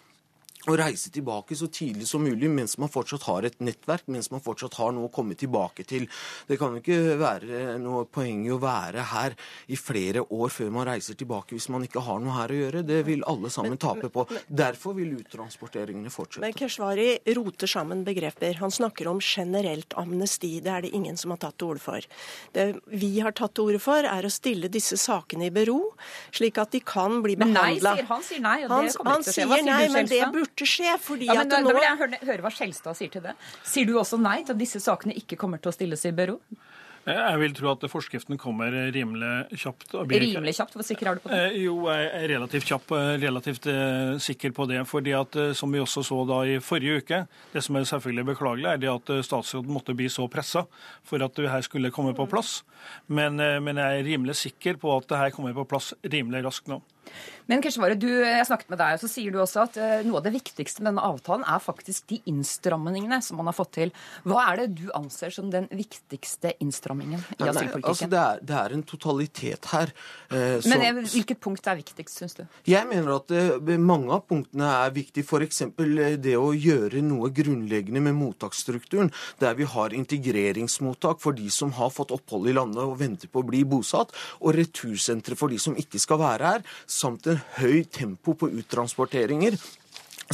å 0.70 0.78
reise 0.80 1.12
tilbake 1.14 1.58
så 1.58 1.70
tidlig 1.74 2.08
som 2.10 2.24
mulig 2.24 2.50
mens 2.52 2.78
man 2.82 2.92
fortsatt 2.92 3.26
har 3.30 3.48
et 3.48 3.58
nettverk, 3.64 4.08
mens 4.12 4.32
man 4.34 4.44
fortsatt 4.44 4.78
har 4.80 4.94
noe 4.96 5.10
å 5.10 5.14
komme 5.14 5.38
tilbake 5.40 5.86
til. 5.90 6.08
Det 6.48 6.60
kan 6.60 6.76
jo 6.76 6.82
ikke 6.84 7.18
være 7.20 7.78
noe 7.82 8.06
poeng 8.10 8.46
i 8.48 8.54
å 8.54 8.60
være 8.62 9.06
her 9.14 9.36
i 9.68 9.78
flere 9.80 10.24
år 10.26 10.54
før 10.54 10.74
man 10.76 10.88
reiser 10.90 11.18
tilbake 11.20 11.56
hvis 11.56 11.70
man 11.74 11.86
ikke 11.88 12.04
har 12.06 12.22
noe 12.24 12.38
her 12.38 12.54
å 12.54 12.60
gjøre. 12.60 12.84
Det 12.88 13.02
vil 13.08 13.26
alle 13.30 13.52
sammen 13.54 13.76
men, 13.76 13.82
tape 13.82 14.12
på. 14.14 14.26
Derfor 14.48 14.98
vil 14.98 15.16
uttransporteringene 15.20 16.14
fortsette. 16.14 16.44
Men 16.46 16.58
Keshvari 16.58 17.10
roter 17.38 17.70
sammen 17.70 18.04
begreper. 18.08 18.60
Han 18.64 18.74
snakker 18.74 19.10
om 19.12 19.22
generelt 19.24 19.96
amnesti. 20.00 20.58
Det 20.64 20.74
er 20.74 20.88
det 20.88 20.94
ingen 20.98 21.18
som 21.20 21.36
har 21.36 21.42
tatt 21.44 21.60
til 21.60 21.74
orde 21.74 21.84
for. 21.84 22.10
Det 22.56 22.70
vi 22.88 23.12
har 23.20 23.36
tatt 23.38 23.56
til 23.58 23.70
orde 23.70 23.82
for, 23.84 24.06
er 24.06 24.26
å 24.26 24.32
stille 24.34 24.70
disse 24.72 24.98
sakene 25.00 25.50
i 25.50 25.54
bero, 25.54 25.80
slik 26.36 26.60
at 26.62 26.74
de 26.76 26.82
kan 26.86 27.22
bli 27.24 27.36
behandla. 27.40 27.60
Men 27.60 27.70
nei, 27.70 27.98
sier 28.00 28.10
han. 28.10 28.26
sier 28.26 28.44
nei, 28.44 28.58
og 28.66 28.74
det 28.74 28.96
kommer 28.98 29.20
ikke 29.20 29.30
til 29.30 29.32
å 29.32 29.36
skje. 29.36 29.48
Hva 29.50 29.60
sier 29.60 29.70
nei, 29.70 29.80
du, 29.82 29.96
men 29.96 30.10
det 30.10 30.22
burde 30.60 30.70
skje. 30.70 30.98
fordi 31.02 31.30
ja, 31.30 31.34
men 31.34 31.48
at 31.48 31.54
da, 31.54 31.62
nå... 31.62 31.70
da 31.70 31.78
vil 31.78 31.88
jeg 31.88 32.02
høre, 32.04 32.24
høre 32.32 32.46
hva 32.46 32.54
Skjelstad 32.54 32.98
sier 32.98 33.14
til 33.14 33.24
det. 33.24 33.36
Sier 33.64 33.88
du 33.88 33.96
også 34.00 34.20
nei 34.20 34.42
til 34.44 34.56
at 34.56 34.60
disse 34.60 34.82
sakene 34.84 35.16
ikke 35.16 35.40
kommer 35.40 35.62
til 35.62 35.72
å 35.72 35.76
stilles 35.76 36.06
i 36.06 36.16
bero? 36.16 36.40
Jeg 37.10 37.40
vil 37.42 37.54
tro 37.56 37.70
at 37.72 37.84
forskriften 37.90 38.38
kommer 38.38 38.74
rimelig 38.94 39.58
kjapt. 39.58 39.96
Rimelig 40.12 40.52
kjapt? 40.58 40.76
Hvor 40.76 40.86
sikker 40.86 41.10
er 41.10 41.18
du 41.18 41.24
på 41.24 41.32
det? 41.32 41.38
Eh, 41.40 41.56
jo, 41.64 41.78
jeg 41.88 42.10
er 42.20 42.26
relativt 42.36 42.68
kjapp, 42.70 42.92
eh, 42.94 43.14
relativt 43.24 43.70
eh, 43.72 44.12
sikker 44.22 44.54
på 44.54 44.68
det. 44.70 44.84
fordi 44.86 45.16
at 45.18 45.38
Som 45.58 45.72
vi 45.72 45.80
også 45.80 46.04
så 46.06 46.20
da 46.28 46.42
i 46.46 46.60
forrige 46.60 47.00
uke, 47.00 47.22
det 47.54 47.64
som 47.64 47.80
er 47.80 47.88
selvfølgelig 47.88 48.26
beklagelig, 48.34 48.68
er 48.68 48.78
det 48.84 48.92
at 48.92 49.26
statsråden 49.26 49.74
måtte 49.74 49.96
bli 49.96 50.10
så 50.12 50.28
pressa 50.28 50.66
for 51.04 51.24
at 51.24 51.34
det 51.40 51.50
her 51.50 51.62
skulle 51.66 51.92
komme 51.92 52.14
på 52.14 52.28
plass. 52.30 52.64
Men, 53.08 53.38
men 53.38 53.78
jeg 53.78 54.00
er 54.00 54.06
rimelig 54.06 54.36
sikker 54.36 54.78
på 54.78 54.92
at 54.98 55.08
det 55.10 55.18
her 55.18 55.34
kommer 55.34 55.56
på 55.56 55.66
plass 55.66 55.94
rimelig 56.04 56.44
raskt 56.46 56.68
nå. 56.68 56.82
Men 57.50 57.64
Keshvare, 57.66 57.96
du, 57.98 58.08
jeg 58.08 58.46
snakket 58.46 58.70
med 58.70 58.78
deg, 58.78 58.96
og 58.96 59.02
så 59.02 59.10
sier 59.10 59.34
du 59.34 59.40
også 59.42 59.64
at 59.64 59.78
uh, 59.82 59.94
noe 60.06 60.20
av 60.20 60.26
det 60.28 60.36
viktigste 60.36 60.84
med 60.84 60.92
denne 60.92 61.06
avtalen 61.08 61.46
er 61.50 61.62
faktisk 61.64 62.06
de 62.12 62.20
innstrammingene 62.30 63.18
som 63.26 63.40
man 63.42 63.50
har 63.50 63.58
fått 63.58 63.72
til. 63.80 63.94
Hva 64.30 64.44
er 64.52 64.62
det 64.62 64.68
du 64.78 64.84
anser 64.94 65.34
som 65.34 65.50
den 65.50 65.66
viktigste 65.74 66.54
innstrammingen 66.62 67.18
i 67.18 67.40
nei, 67.42 67.50
asylpolitikken? 67.50 67.82
Nei, 67.82 67.94
altså 67.94 68.10
det, 68.12 68.20
er, 68.22 68.44
det, 68.46 68.58
er, 68.62 68.76
en 68.78 68.84
totalitet 68.92 69.70
her. 69.74 69.94
Uh, 70.30 70.60
Men 70.70 70.86
så, 70.86 71.16
hvilket 71.16 71.42
punkt 71.42 71.72
er 71.72 71.80
viktigst, 71.80 72.22
syns 72.22 72.38
du? 72.38 72.44
Jeg 72.70 72.86
mener 72.90 73.16
at 73.16 73.34
eh, 73.34 73.74
mange 73.82 74.14
av 74.14 74.28
punktene 74.30 74.70
er 74.84 74.94
viktige. 74.94 75.26
F.eks. 75.26 75.64
det 76.22 76.38
å 76.38 76.52
gjøre 76.54 77.02
noe 77.06 77.32
grunnleggende 77.34 78.04
med 78.06 78.18
mottaksstrukturen. 78.20 79.10
Der 79.42 79.58
vi 79.58 79.66
har 79.74 79.98
integreringsmottak 79.98 81.22
for 81.24 81.34
de 81.38 81.50
som 81.54 81.74
har 81.80 81.90
fått 81.96 82.14
opphold 82.14 82.52
i 82.52 82.56
landet 82.60 82.86
og 82.86 83.00
venter 83.02 83.32
på 83.32 83.42
å 83.42 83.50
bli 83.50 83.66
bosatt, 83.66 84.14
og 84.38 84.54
retursentre 84.60 85.38
for 85.40 85.50
de 85.50 85.58
som 85.62 85.74
ikke 85.80 86.02
skal 86.02 86.22
være 86.22 86.54
her 86.54 86.66
samt 87.00 87.30
en 87.32 87.40
høy 87.60 87.84
tempo 87.88 88.36
på 88.38 88.52
uttransporteringer 88.62 89.58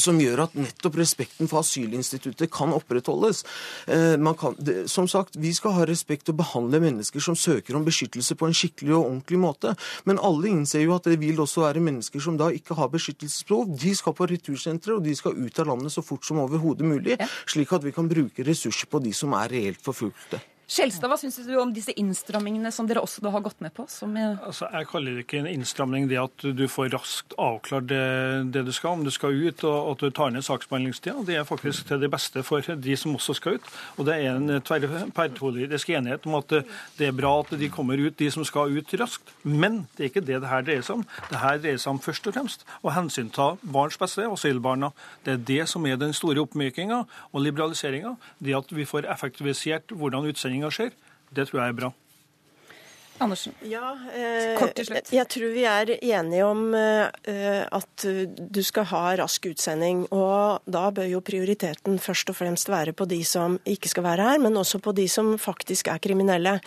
som 0.02 0.18
gjør 0.20 0.46
at 0.46 0.56
nettopp 0.60 0.98
respekten 1.00 1.50
for 1.50 1.62
asylinstituttet 1.62 2.52
kan 2.52 2.74
opprettholdes. 2.76 3.44
Eh, 3.88 4.16
kan, 4.40 4.56
som 4.88 5.08
sagt, 5.08 5.36
Vi 5.36 5.54
skal 5.54 5.72
ha 5.72 5.86
respekt 5.86 6.30
og 6.30 6.38
behandle 6.38 6.80
mennesker 6.80 7.20
som 7.20 7.36
søker 7.36 7.76
om 7.76 7.86
beskyttelse 7.86 8.36
på 8.36 8.48
en 8.48 8.54
skikkelig 8.54 8.96
og 8.96 9.06
ordentlig 9.06 9.40
måte. 9.40 9.76
Men 10.06 10.20
alle 10.20 10.50
innser 10.50 10.84
jo 10.84 10.96
at 10.96 11.04
det 11.04 11.20
vil 11.20 11.40
også 11.40 11.62
være 11.62 11.80
mennesker 11.80 12.20
som 12.20 12.38
da 12.38 12.50
ikke 12.50 12.76
har 12.76 12.90
beskyttelsesbehov. 12.90 13.78
De 13.80 13.96
skal 13.96 14.14
på 14.14 14.28
retursentre, 14.28 14.96
og 14.96 15.04
de 15.04 15.16
skal 15.16 15.36
ut 15.36 15.60
av 15.60 15.68
landet 15.68 15.92
så 15.92 16.02
fort 16.02 16.26
som 16.26 16.40
overhodet 16.40 16.86
mulig, 16.86 17.18
slik 17.48 17.72
at 17.74 17.84
vi 17.84 17.92
kan 17.92 18.10
bruke 18.10 18.44
ressurser 18.44 18.88
på 18.88 19.00
de 19.00 19.14
som 19.14 19.34
er 19.34 19.50
reelt 19.50 19.82
forfulgte. 19.82 20.42
Skjelstad, 20.66 21.06
hva 21.12 21.18
syns 21.22 21.36
du 21.46 21.54
om 21.62 21.70
disse 21.74 21.94
innstrammingene 21.94 22.72
som 22.74 22.88
dere 22.90 23.04
også 23.06 23.22
har 23.30 23.44
gått 23.46 23.60
med 23.62 23.74
på? 23.76 23.86
Jeg... 23.86 24.38
Altså, 24.42 24.66
jeg 24.74 24.88
kaller 24.90 25.14
det 25.14 25.26
ikke 25.26 25.42
en 25.44 25.50
innstramming 25.52 26.08
det 26.10 26.18
at 26.18 26.46
du 26.58 26.64
får 26.72 26.90
raskt 26.96 27.36
avklart 27.38 27.86
det, 27.92 28.02
det, 28.56 28.64
du 28.66 28.72
skal, 28.74 28.98
om 28.98 29.04
du 29.06 29.12
skal 29.14 29.38
ut, 29.38 29.62
og 29.70 29.92
at 29.92 30.02
du 30.02 30.10
tar 30.10 30.34
ned 30.34 30.46
saksbehandlingstida. 30.48 31.22
Det 31.28 31.38
er 31.38 31.46
faktisk 31.46 31.86
til 31.86 32.02
det 32.02 32.10
beste 32.14 32.42
for 32.48 32.66
de 32.66 32.98
som 32.98 33.14
også 33.14 33.36
skal 33.38 33.60
ut. 33.60 33.70
Og 34.00 34.10
det 34.10 34.16
er 34.18 34.40
en 34.40 34.56
tverrpolitisk 34.66 35.92
enighet 35.94 36.26
om 36.26 36.40
at 36.40 36.58
det 36.98 37.12
er 37.12 37.14
bra 37.14 37.36
at 37.44 37.54
de 37.62 37.70
kommer 37.70 38.02
ut, 38.02 38.18
de 38.18 38.32
som 38.34 38.48
skal 38.48 38.74
ut 38.74 38.98
raskt. 38.98 39.36
Men 39.46 39.84
det 39.94 40.08
er 40.08 40.12
ikke 40.14 40.26
det 40.26 40.42
det 40.42 40.50
her 40.50 40.66
dreier 40.66 40.86
seg 40.88 40.98
om. 40.98 41.06
Det 41.30 41.44
her 41.44 41.62
dreier 41.62 41.82
seg 41.82 41.94
om 41.94 42.02
først 42.02 42.32
og 42.32 42.38
fremst 42.40 42.66
å 42.82 42.96
hensynta 42.96 43.52
barns 43.62 44.00
beste, 44.02 44.26
asylbarna. 44.26 44.90
Det 45.22 45.38
er 45.38 45.46
det 45.54 45.62
som 45.70 45.86
er 45.86 46.02
den 46.02 46.18
store 46.18 46.42
oppmykinga 46.42 47.04
og 47.06 47.46
liberaliseringa. 47.46 48.16
Det 48.42 48.58
at 48.58 48.74
vi 48.74 48.90
får 48.90 49.12
effektivisert 49.14 49.94
hvordan 49.94 50.26
utsending 50.32 50.55
endringer 50.56 50.72
skjer. 50.74 50.96
Det 51.36 51.48
tror 51.50 51.62
jeg 51.62 51.74
er 51.74 51.80
bra. 51.80 51.92
Andersen. 53.24 53.54
Ja, 53.64 53.94
eh, 54.12 54.58
Kort 54.60 54.76
til 54.76 54.90
slutt. 54.90 55.12
Jeg 55.14 55.28
tror 55.32 55.54
vi 55.56 55.64
er 55.64 55.92
enige 55.96 56.44
om 56.44 56.74
eh, 56.76 57.64
at 57.64 58.06
du 58.06 58.62
skal 58.66 58.88
ha 58.92 59.04
rask 59.22 59.46
utsending. 59.48 60.04
Og 60.12 60.66
da 60.68 60.90
bør 60.92 61.08
jo 61.08 61.22
prioriteten 61.24 61.96
først 62.02 62.34
og 62.34 62.38
fremst 62.42 62.70
være 62.72 62.92
på 62.98 63.08
de 63.08 63.22
som 63.28 63.56
ikke 63.64 63.92
skal 63.92 64.04
være 64.04 64.28
her, 64.30 64.42
men 64.44 64.60
også 64.60 64.82
på 64.84 64.92
de 64.98 65.08
som 65.12 65.32
faktisk 65.40 65.88
er 65.94 66.02
kriminelle. 66.04 66.58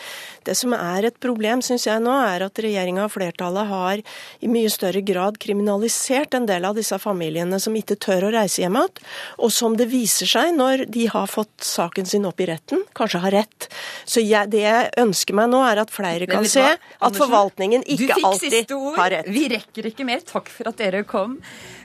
Det 0.48 0.56
som 0.56 0.72
er 0.76 1.10
et 1.10 1.18
problem, 1.20 1.60
syns 1.64 1.84
jeg 1.88 2.00
nå, 2.00 2.14
er 2.30 2.46
at 2.46 2.62
regjeringa 2.64 3.04
og 3.04 3.12
flertallet 3.12 3.68
har 3.68 4.02
i 4.40 4.50
mye 4.50 4.72
større 4.72 5.04
grad 5.04 5.36
kriminalisert 5.42 6.36
en 6.38 6.48
del 6.48 6.64
av 6.64 6.78
disse 6.78 6.96
familiene 7.02 7.60
som 7.60 7.76
ikke 7.76 7.98
tør 8.00 8.28
å 8.28 8.32
reise 8.38 8.62
hjem 8.64 8.78
igjen, 8.78 9.04
og 9.42 9.52
som 9.52 9.76
det 9.76 9.88
viser 9.90 10.28
seg 10.30 10.54
når 10.56 10.86
de 10.92 11.06
har 11.10 11.28
fått 11.30 11.64
saken 11.64 12.08
sin 12.08 12.26
opp 12.28 12.40
i 12.40 12.48
retten, 12.48 12.84
kanskje 12.96 13.22
har 13.24 13.34
rett. 13.34 13.68
Så 14.08 14.22
jeg, 14.24 14.50
det 14.52 14.64
jeg 14.64 14.90
ønsker 15.02 15.36
meg 15.36 15.50
nå, 15.52 15.62
er 15.66 15.82
at 15.82 15.92
flere 15.92 16.28
kan 16.28 16.37
kan 16.38 16.48
se 16.50 16.64
at 16.74 17.18
forvaltningen 17.18 17.84
ikke 17.86 18.18
alltid 18.22 18.72
har 18.96 19.12
rett. 19.14 19.30
Vi 19.32 19.44
rekker 19.52 19.90
ikke 19.90 20.06
mer. 20.08 20.22
Takk 20.26 20.50
for 20.52 20.70
at 20.70 20.80
dere 20.80 21.04
kom. 21.08 21.38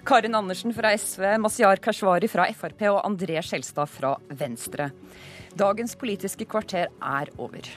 Karin 0.07 0.35
Andersen 0.37 0.73
fra 0.75 0.93
SV, 0.97 1.35
Masiar 1.43 1.81
Kashvari 1.83 2.29
fra 2.31 2.47
Frp 2.53 2.87
og 2.91 3.01
André 3.07 3.41
Skjelstad 3.43 3.91
fra 3.91 4.15
Venstre. 4.29 4.91
Dagens 5.59 5.97
Politiske 5.99 6.47
kvarter 6.49 6.89
er 6.89 7.33
over. 7.37 7.69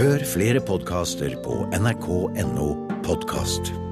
Hør 0.00 0.24
flere 0.24 0.62
podkaster 0.64 1.36
på 1.44 1.60
nrk.no 1.76 2.68
podkast. 3.04 3.89